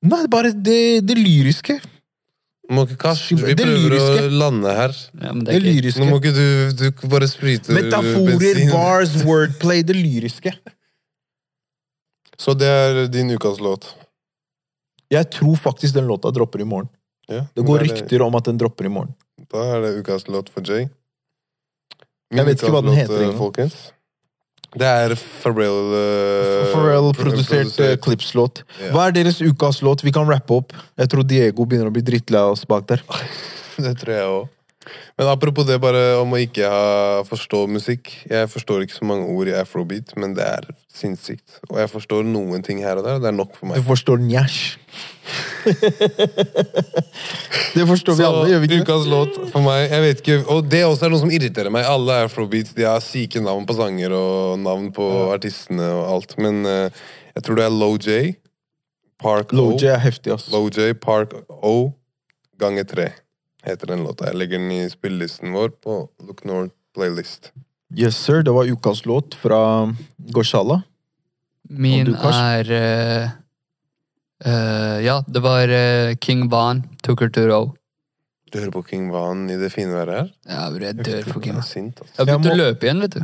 Nei, 0.06 0.22
bare 0.32 0.52
det, 0.54 1.04
det 1.04 1.16
lyriske. 1.18 1.76
Må 2.68 2.82
ikke 2.86 2.96
kaste. 2.98 3.36
Vi 3.38 3.54
Det 3.54 3.62
prøver 3.66 3.94
å 3.94 4.30
lande 4.32 4.72
her. 4.74 4.94
Ja, 5.20 5.32
men 5.32 5.44
det 5.44 5.52
Det 5.54 5.58
er 5.60 5.66
lyriske. 5.66 6.00
Nå 6.02 6.08
må 6.10 6.18
ikke 6.18 6.32
du, 6.34 6.46
du 6.74 7.08
bare 7.12 7.28
sprite 7.30 7.74
Metaforer, 7.76 8.38
bensin. 8.42 8.72
bars, 8.72 9.14
wordplay. 9.22 9.84
Det 9.86 9.94
lyriske. 9.94 10.52
Så 12.36 12.54
det 12.58 12.66
er 12.68 13.06
din 13.08 13.30
ukas 13.30 13.60
låt. 13.62 13.86
Jeg 15.10 15.30
tror 15.30 15.56
faktisk 15.56 15.94
den 15.94 16.08
låta 16.10 16.32
dropper 16.34 16.60
i 16.60 16.66
morgen. 16.66 16.88
Ja, 17.30 17.46
Det 17.54 17.64
går 17.66 17.78
da 17.78 17.84
er 17.84 17.88
rykter 17.88 18.22
om 18.26 18.34
at 18.38 18.44
den 18.44 18.58
dropper 18.58 18.86
i 18.86 18.92
morgen. 18.92 19.14
Da 19.50 19.62
er 19.76 19.80
det 19.86 19.92
ukas 20.02 20.26
låt 20.28 20.50
for 20.50 20.62
Jay. 20.66 20.88
Jeg 22.34 22.44
vet 22.46 22.58
ikke 22.58 22.72
hva 22.74 22.82
den 22.82 22.96
heter 22.98 23.32
folkens. 23.38 23.92
Det 24.74 24.88
er 24.88 25.14
Pharrell 25.42 25.92
uh, 25.94 26.72
Pharrell-produsert 26.72 27.78
uh, 27.78 27.92
Clips-låt. 28.02 28.64
Yeah. 28.80 28.90
Hva 28.96 29.06
er 29.08 29.16
deres 29.20 29.38
ukas 29.44 29.80
låt? 29.86 30.02
Vi 30.04 30.12
kan 30.14 30.26
rappe 30.28 30.58
opp. 30.58 30.74
Jeg 30.98 31.12
tror 31.12 31.26
Diego 31.28 31.68
begynner 31.68 31.92
å 31.92 31.94
bli 31.94 32.04
drittlei 32.04 32.42
oss 32.50 32.66
bak 32.68 32.88
der. 32.90 33.04
Det 33.84 33.94
tror 34.00 34.14
jeg 34.16 34.28
òg. 34.34 34.52
Men 35.18 35.28
apropos 35.32 35.66
det 35.68 35.76
bare 35.82 36.16
om 36.20 36.32
å 36.36 36.40
ikke 36.40 36.68
ha, 36.70 37.22
forstå 37.28 37.64
musikk. 37.72 38.10
Jeg 38.30 38.48
forstår 38.52 38.84
ikke 38.84 38.98
så 38.98 39.06
mange 39.08 39.26
ord 39.32 39.48
i 39.50 39.54
afrobeat, 39.56 40.12
men 40.20 40.34
det 40.36 40.44
er 40.46 40.68
sinnssykt. 40.96 41.58
Og 41.70 41.78
jeg 41.82 41.90
forstår 41.92 42.24
noen 42.28 42.62
ting 42.64 42.78
her 42.84 43.00
og 43.00 43.04
der, 43.06 43.18
og 43.18 43.24
det 43.24 43.30
er 43.32 43.36
nok 43.36 43.52
for 43.56 43.66
Du 43.68 43.72
meg. 43.74 43.84
forstår 43.86 44.22
njæsj. 44.24 44.60
det 47.74 47.84
forstår 47.88 48.14
vi 48.14 48.24
alle, 48.26 48.44
gjør 48.52 48.60
vi 48.62 48.68
ikke? 48.70 48.82
ukas 48.86 49.06
låt 49.10 49.38
for 49.50 49.64
meg 49.64 49.90
jeg 49.90 50.04
vet 50.04 50.20
ikke, 50.22 50.36
Og 50.54 50.68
det 50.70 50.82
også 50.86 51.08
er 51.08 51.12
noe 51.12 51.22
som 51.24 51.32
irriterer 51.34 51.72
meg. 51.74 51.86
Alle 51.90 52.20
afrobeats 52.26 52.74
de 52.76 52.86
har 52.86 53.02
syke 53.04 53.42
navn 53.42 53.66
på 53.68 53.76
sanger 53.78 54.14
og 54.16 54.58
navn 54.62 54.88
på 54.94 55.06
artistene 55.34 55.88
og 55.98 56.04
alt. 56.16 56.36
Men 56.38 56.62
uh, 56.66 56.86
jeg 57.36 57.46
tror 57.46 57.58
det 57.60 57.66
er 57.66 57.74
Low 57.74 57.98
J, 57.98 58.34
Park 59.22 59.52
O. 59.52 59.58
Low 59.58 59.76
J 59.80 59.90
er 59.96 60.02
heftig, 60.06 60.32
ass. 60.36 60.46
Low 60.52 60.68
J, 60.70 60.92
Park 60.94 61.34
O 61.50 61.76
ganger 62.60 62.86
tre 62.88 63.10
heter 63.66 63.92
den 63.92 64.04
låta. 64.04 64.28
Jeg 64.30 64.40
legger 64.40 64.62
den 64.62 64.72
i 64.72 64.82
spillelisten 64.90 65.54
vår 65.54 65.72
på 65.82 66.02
Look 66.26 66.44
North 66.44 66.74
playlist. 66.94 67.52
Yes, 67.94 68.16
sir. 68.16 68.42
Det 68.42 68.52
var 68.54 68.66
ukas 68.66 69.04
låt 69.06 69.34
fra 69.34 69.94
Goshala. 70.16 70.82
Min 71.68 72.06
du, 72.06 72.14
er 72.14 72.70
uh, 72.70 73.30
uh, 74.46 75.04
Ja, 75.04 75.22
det 75.26 75.42
var 75.42 75.68
uh, 75.68 76.14
King 76.22 76.48
Van, 76.50 76.82
Took 77.02 77.20
Her 77.20 77.30
to 77.30 77.46
Row. 77.46 77.74
Du 78.52 78.60
hører 78.60 78.70
på 78.70 78.82
King 78.86 79.08
Van 79.10 79.40
i 79.50 79.56
det 79.58 79.72
fine 79.74 79.90
været 79.90 80.12
her? 80.14 80.26
Ja, 80.46 80.68
bror, 80.70 80.82
jeg 80.86 80.96
dør 81.02 81.24
for 81.26 81.40
Jeg 81.40 81.42
King 81.42 81.50
er 81.50 81.56
Van. 81.58 81.64
sint, 81.66 81.96
altså. 82.00 82.12
Jeg 82.14 82.20
har 82.20 82.38
begynt 82.38 82.46
å 82.52 82.58
løpe 82.60 82.86
igjen, 82.86 83.00
vet 83.02 83.16
du. 83.16 83.22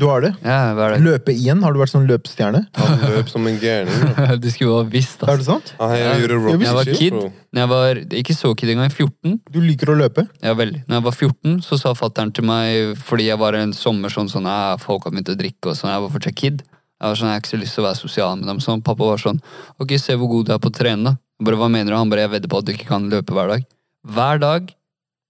Du 0.00 0.04
har 0.10 0.24
det? 0.24 0.30
Ja, 0.42 0.56
hva 0.74 0.88
er 0.88 0.94
det? 0.96 1.04
Løpe 1.04 1.30
igjen? 1.36 1.62
Har 1.62 1.72
du 1.72 1.78
vært 1.78 1.92
sånn 1.92 2.08
løpestjerne? 2.10 2.62
Han 2.80 3.04
løp 3.14 3.30
som 3.30 3.46
en 3.46 3.60
gærning. 3.62 4.00
bro. 4.16 4.26
Du 4.42 4.48
skulle 4.50 4.74
ha 4.80 4.88
visst, 4.90 5.22
Er 5.22 5.30
ass. 5.30 5.38
det 5.38 5.46
sant? 5.46 5.70
Han 5.78 5.94
jeg 5.94 6.24
gjorde 6.24 6.34
Jeg 6.34 6.42
rock 6.48 6.64
Jeg 6.66 6.74
var 6.80 6.90
shit, 6.90 6.98
kid. 6.98 7.14
bro. 7.14 7.30
Når 7.54 7.62
jeg 7.62 7.70
var 7.74 8.02
ikke 8.24 8.36
så 8.40 8.52
kid 8.58 8.74
engang, 8.74 8.90
14. 8.90 9.38
Du 9.54 9.60
liker 9.62 9.94
å 9.94 9.96
løpe? 10.02 10.26
Ja, 10.42 10.56
veldig. 10.58 10.82
Når 10.90 10.98
jeg 10.98 11.06
var 11.06 11.16
14, 11.20 11.56
så 11.70 11.78
sa 11.84 11.94
fatteren 12.02 12.34
til 12.34 12.44
meg, 12.50 12.98
fordi 13.06 13.30
jeg 13.30 13.38
var 13.38 13.54
en 13.54 13.72
sommer 13.72 14.10
sånn 14.10 14.28
sånn, 14.34 14.50
«Ah, 14.50 14.74
folk 14.82 15.06
har 15.06 15.14
begynt 15.14 15.30
å 15.30 15.38
drikke 15.38 15.70
og 15.70 15.78
sånn, 15.78 15.94
jeg 15.94 16.02
var 16.08 16.10
fortsatt 16.18 16.34
kid. 16.42 16.62
Jeg 17.00 17.06
var 17.06 17.14
sånn, 17.16 17.30
jeg 17.30 17.38
har 17.38 17.40
ikke 17.46 17.54
så 17.54 17.62
lyst 17.62 17.78
til 17.78 17.84
å 17.86 17.88
være 17.88 18.02
sosial 18.02 18.34
med 18.42 18.50
dem. 18.50 18.58
Så 18.60 18.74
pappa 18.82 19.06
var 19.14 19.22
sånn, 19.22 19.38
ok, 19.80 19.94
se 19.96 20.18
hvor 20.20 20.28
god 20.34 20.50
du 20.50 20.56
er 20.58 20.60
på 20.60 20.68
å 20.68 20.74
trene 20.74 21.12
da. 21.14 21.18
Jeg 21.40 21.46
bare, 21.48 21.56
hva 21.62 21.70
mener 21.72 21.94
du? 21.94 21.96
Han 22.02 22.10
bare, 22.12 22.26
jeg 22.26 22.34
vedder 22.34 22.50
på 22.52 22.58
at 22.60 22.66
du 22.66 22.72
ikke 22.74 22.90
kan 22.90 23.06
løpe 23.08 23.32
hver 23.32 23.54
dag. 23.54 23.62
Hver 24.06 24.38
dag, 24.40 24.70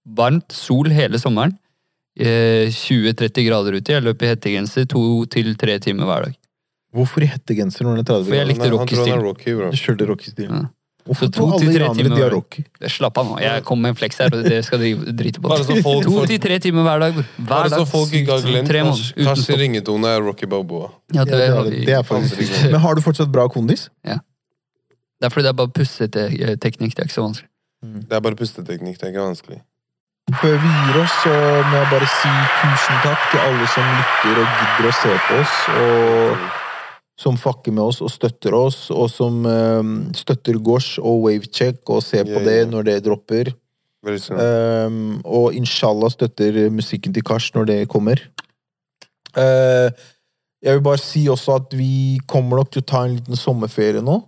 varmt, 0.07 0.51
sol 0.55 0.89
hele 0.89 1.19
sommeren, 1.19 1.57
eh, 2.17 2.69
20-30 2.71 3.45
grader 3.47 3.75
ute, 3.79 3.91
jeg 3.93 4.03
løp 4.03 4.21
i 4.23 4.29
hettegenser 4.31 4.87
to 4.89 5.25
til 5.25 5.55
tre 5.59 5.77
timer 5.79 6.05
hver 6.07 6.25
dag. 6.29 6.37
Hvorfor 6.95 7.23
i 7.23 7.27
hettegenser 7.31 7.83
når 7.87 7.99
det 8.01 8.03
er 8.09 8.13
30 8.13 8.25
For 8.27 8.35
jeg 8.35 8.47
likte 8.47 8.69
rocky-stil. 8.71 9.21
rocky. 9.23 9.51
Du 9.55 9.77
kjørte 9.79 10.07
Rocky-stil. 10.07 10.49
Ja. 10.51 10.61
Hvorfor 11.07 11.25
Så 11.25 11.33
to 11.33 11.45
til 11.57 11.73
tre 11.73 11.87
timer 11.95 12.03
de 12.03 12.21
har 12.21 12.29
hver- 12.29 12.33
Rocky? 12.35 12.63
Slapp 12.87 13.17
av 13.17 13.25
nå, 13.25 13.39
jeg 13.41 13.63
kom 13.65 13.81
med 13.81 13.89
en 13.89 13.95
flex 13.95 14.17
her, 14.19 14.25
og 14.35 14.43
dere 14.43 14.61
skal 14.63 14.77
drite 14.79 15.39
på 15.41 15.49
Bare 15.49 15.63
så 15.63 15.73
det. 15.73 15.83
folk 15.83 16.03
To 16.03 16.11
får- 16.11 16.27
til 16.27 16.39
tre 16.39 16.59
timer 16.59 16.83
hver 16.83 16.99
dag. 16.99 17.13
Hver 17.13 17.47
Bare 17.47 17.69
så 17.69 17.77
dag. 17.77 17.87
folk 17.87 18.11
ikke 18.13 18.31
har 18.31 18.41
glemt 18.41 18.67
Tre 18.67 18.83
måneder, 18.83 19.13
uten 19.15 19.25
Kars 19.25 19.47
ringetone 19.49 20.05
er 20.05 20.21
Rocky 20.21 20.45
Balboa. 20.45 20.91
Ja, 21.13 21.19
Ja, 21.21 21.23
det, 21.25 21.31
det, 21.31 21.89
er, 21.89 21.99
er 21.99 22.03
faktisk 22.03 22.71
Men 22.71 22.79
har 22.81 22.93
du 22.95 23.01
fortsatt 23.01 23.31
bra 23.31 23.47
kondis? 23.47 23.89
Ja. 24.05 24.19
Det 25.19 25.25
er 25.25 25.29
fordi 25.29 25.43
det 25.43 25.49
er 25.49 25.53
bare 25.53 25.67
pussete 25.73 26.21
eh, 26.41 26.55
teknikk, 26.55 26.93
det 26.95 26.99
er 26.99 27.07
ikke 27.07 27.17
så 27.17 27.25
vanskelig. 27.25 27.47
Det 27.81 28.15
er 28.15 28.23
bare 28.23 28.37
pusteteknikk, 28.37 28.99
det 28.99 29.07
er 29.07 29.13
ikke 29.13 29.27
vanskelig. 29.27 29.61
Før 30.39 30.57
vi 30.63 30.71
gir 30.71 30.97
oss, 31.01 31.13
så 31.23 31.31
må 31.67 31.75
jeg 31.75 31.87
bare 31.91 32.07
si 32.07 32.33
tusen 32.61 32.99
takk 33.03 33.23
til 33.31 33.41
alle 33.41 33.69
som 33.73 33.87
lytter 33.97 34.41
og 34.43 34.59
gidder 34.59 34.87
å 34.87 34.93
se 34.95 35.15
på 35.27 35.39
oss, 35.41 35.55
og 35.81 36.45
som 37.21 37.37
fucker 37.37 37.75
med 37.75 37.83
oss 37.83 37.99
og 38.01 38.13
støtter 38.13 38.55
oss, 38.55 38.85
og 38.93 39.09
som 39.11 39.41
um, 39.45 39.91
støtter 40.17 40.57
Gosh 40.63 41.01
og 41.01 41.25
Wavecheck 41.25 41.89
og 41.89 42.01
ser 42.05 42.23
på 42.29 42.37
Yeah, 42.37 42.47
det 42.47 42.55
yeah. 42.61 42.71
når 42.71 42.87
det 42.87 42.95
dropper. 43.05 43.51
Um, 44.01 45.19
og 45.25 45.53
inshallah 45.53 46.09
støtter 46.09 46.63
musikken 46.73 47.13
til 47.13 47.25
Kars 47.25 47.51
når 47.53 47.69
det 47.69 47.79
kommer. 47.91 48.23
Uh, 49.37 49.91
jeg 50.61 50.77
vil 50.77 50.83
bare 50.85 51.01
si 51.01 51.25
også 51.29 51.57
at 51.57 51.73
vi 51.77 52.19
kommer 52.29 52.61
nok 52.61 52.71
til 52.73 52.83
å 52.83 52.89
ta 52.93 53.03
en 53.05 53.15
liten 53.17 53.37
sommerferie 53.37 54.01
nå. 54.05 54.19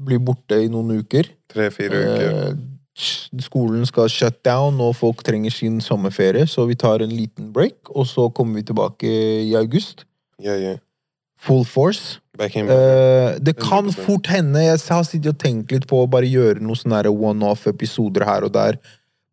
blir 0.00 0.20
borte 0.24 0.56
i 0.60 0.70
noen 0.72 1.02
uker. 1.02 1.28
Tre-fire 1.52 1.98
uker. 2.00 2.28
Eh, 2.32 2.52
skolen 2.96 3.86
skal 3.88 4.08
shut 4.12 4.42
down, 4.44 4.80
og 4.80 4.96
folk 4.98 5.22
trenger 5.24 5.50
sin 5.54 5.80
sommerferie, 5.80 6.46
så 6.46 6.66
vi 6.68 6.74
tar 6.78 7.02
en 7.04 7.10
liten 7.12 7.52
break, 7.52 7.90
og 7.90 8.06
så 8.06 8.28
kommer 8.34 8.60
vi 8.60 8.66
tilbake 8.68 9.12
i 9.48 9.54
august. 9.56 10.04
Yeah, 10.42 10.60
yeah. 10.60 10.78
Full 11.42 11.64
force. 11.64 12.18
Back 12.38 12.54
in. 12.56 12.68
Eh, 12.70 13.38
det 13.40 13.56
kan 13.58 13.88
100%. 13.90 14.04
fort 14.06 14.26
hende 14.30 14.60
Jeg 14.62 14.78
har 14.88 15.02
sittet 15.04 15.34
og 15.34 15.38
tenkt 15.38 15.72
litt 15.72 15.86
på 15.90 16.02
å 16.04 16.08
bare 16.10 16.28
gjøre 16.30 16.60
noen 16.62 16.78
sånne 16.78 17.10
one-off-episoder 17.10 18.24
her 18.24 18.44
og 18.46 18.52
der. 18.54 18.78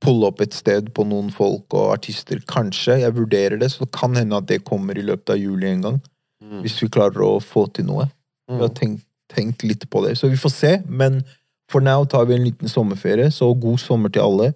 Pulle 0.02 0.26
opp 0.28 0.42
et 0.42 0.54
sted 0.54 0.90
på 0.96 1.06
noen 1.06 1.30
folk 1.32 1.74
og 1.74 1.94
artister. 1.94 2.40
Kanskje. 2.48 3.00
Jeg 3.04 3.14
vurderer 3.16 3.60
det, 3.60 3.70
så 3.72 3.86
det 3.86 3.92
kan 3.92 4.16
hende 4.16 4.36
at 4.38 4.48
det 4.48 4.64
kommer 4.66 4.98
i 4.98 5.04
løpet 5.06 5.30
av 5.36 5.38
juli 5.38 5.68
en 5.70 5.82
gang. 5.82 6.02
Mm. 6.44 6.62
Hvis 6.64 6.80
vi 6.82 6.88
klarer 6.90 7.20
å 7.22 7.40
få 7.44 7.68
til 7.74 7.86
noe. 7.86 8.10
Vi 8.50 8.58
har 8.58 8.70
Mm. 8.70 8.76
tenkt, 8.76 9.04
tenkt 9.30 9.64
litt 9.64 9.90
på 9.90 10.02
det. 10.08 10.18
Så 10.18 10.30
vi 10.30 10.36
får 10.36 10.52
se. 10.52 10.82
Men 10.88 11.24
for 11.70 11.82
now 11.86 12.06
tar 12.06 12.26
vi 12.26 12.36
en 12.36 12.44
liten 12.44 12.70
sommerferie, 12.70 13.30
så 13.32 13.52
god 13.54 13.78
sommer 13.80 14.10
til 14.10 14.22
alle. 14.26 14.54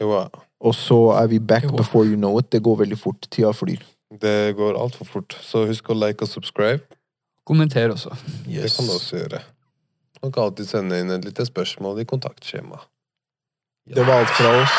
Jo. 0.00 0.28
Og 0.60 0.74
så 0.74 0.98
er 1.22 1.26
vi 1.30 1.38
back 1.38 1.64
Jo. 1.64 1.76
before 1.76 2.04
you 2.06 2.16
know 2.16 2.38
it. 2.38 2.50
Det 2.52 2.62
går 2.62 2.76
veldig 2.84 2.98
fort. 2.98 3.26
Tida 3.30 3.52
flyr. 3.52 3.80
Det 4.20 4.56
går 4.56 4.76
altfor 4.76 5.04
fort. 5.06 5.36
Så 5.40 5.66
husk 5.68 5.88
å 5.90 5.94
like 5.94 6.22
og 6.22 6.28
subscribe. 6.28 6.82
Kommenter 7.46 7.88
også. 7.94 8.10
Det 8.46 8.68
kan 8.76 8.86
du 8.86 8.92
også 8.92 9.16
gjøre. 9.22 9.40
Og 10.22 10.32
kan 10.34 10.44
alltid 10.50 10.66
sende 10.68 10.98
inn 11.00 11.10
et 11.10 11.24
lite 11.24 11.46
spørsmål 11.46 12.00
i 12.02 12.04
kontaktskjema. 12.04 12.76
Det 13.88 14.04
var 14.06 14.20
alt 14.20 14.34
fra 14.36 14.50
oss. 14.60 14.74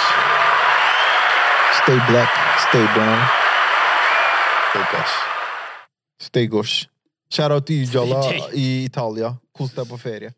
Stay 1.81 1.97
black, 2.11 2.29
stay 2.69 2.85
brown, 2.93 3.23
Stakkars. 4.69 5.13
stay 6.21 6.45
gosh. 6.47 6.85
Shout 7.33 7.51
out 7.51 7.65
til 7.65 7.87
Ujala 7.87 8.21
Stay 8.21 8.41
i 8.59 8.83
Italia. 8.85 9.33
Kos 9.57 9.73
deg 9.73 9.87
på 9.89 9.97
ferie. 9.97 10.33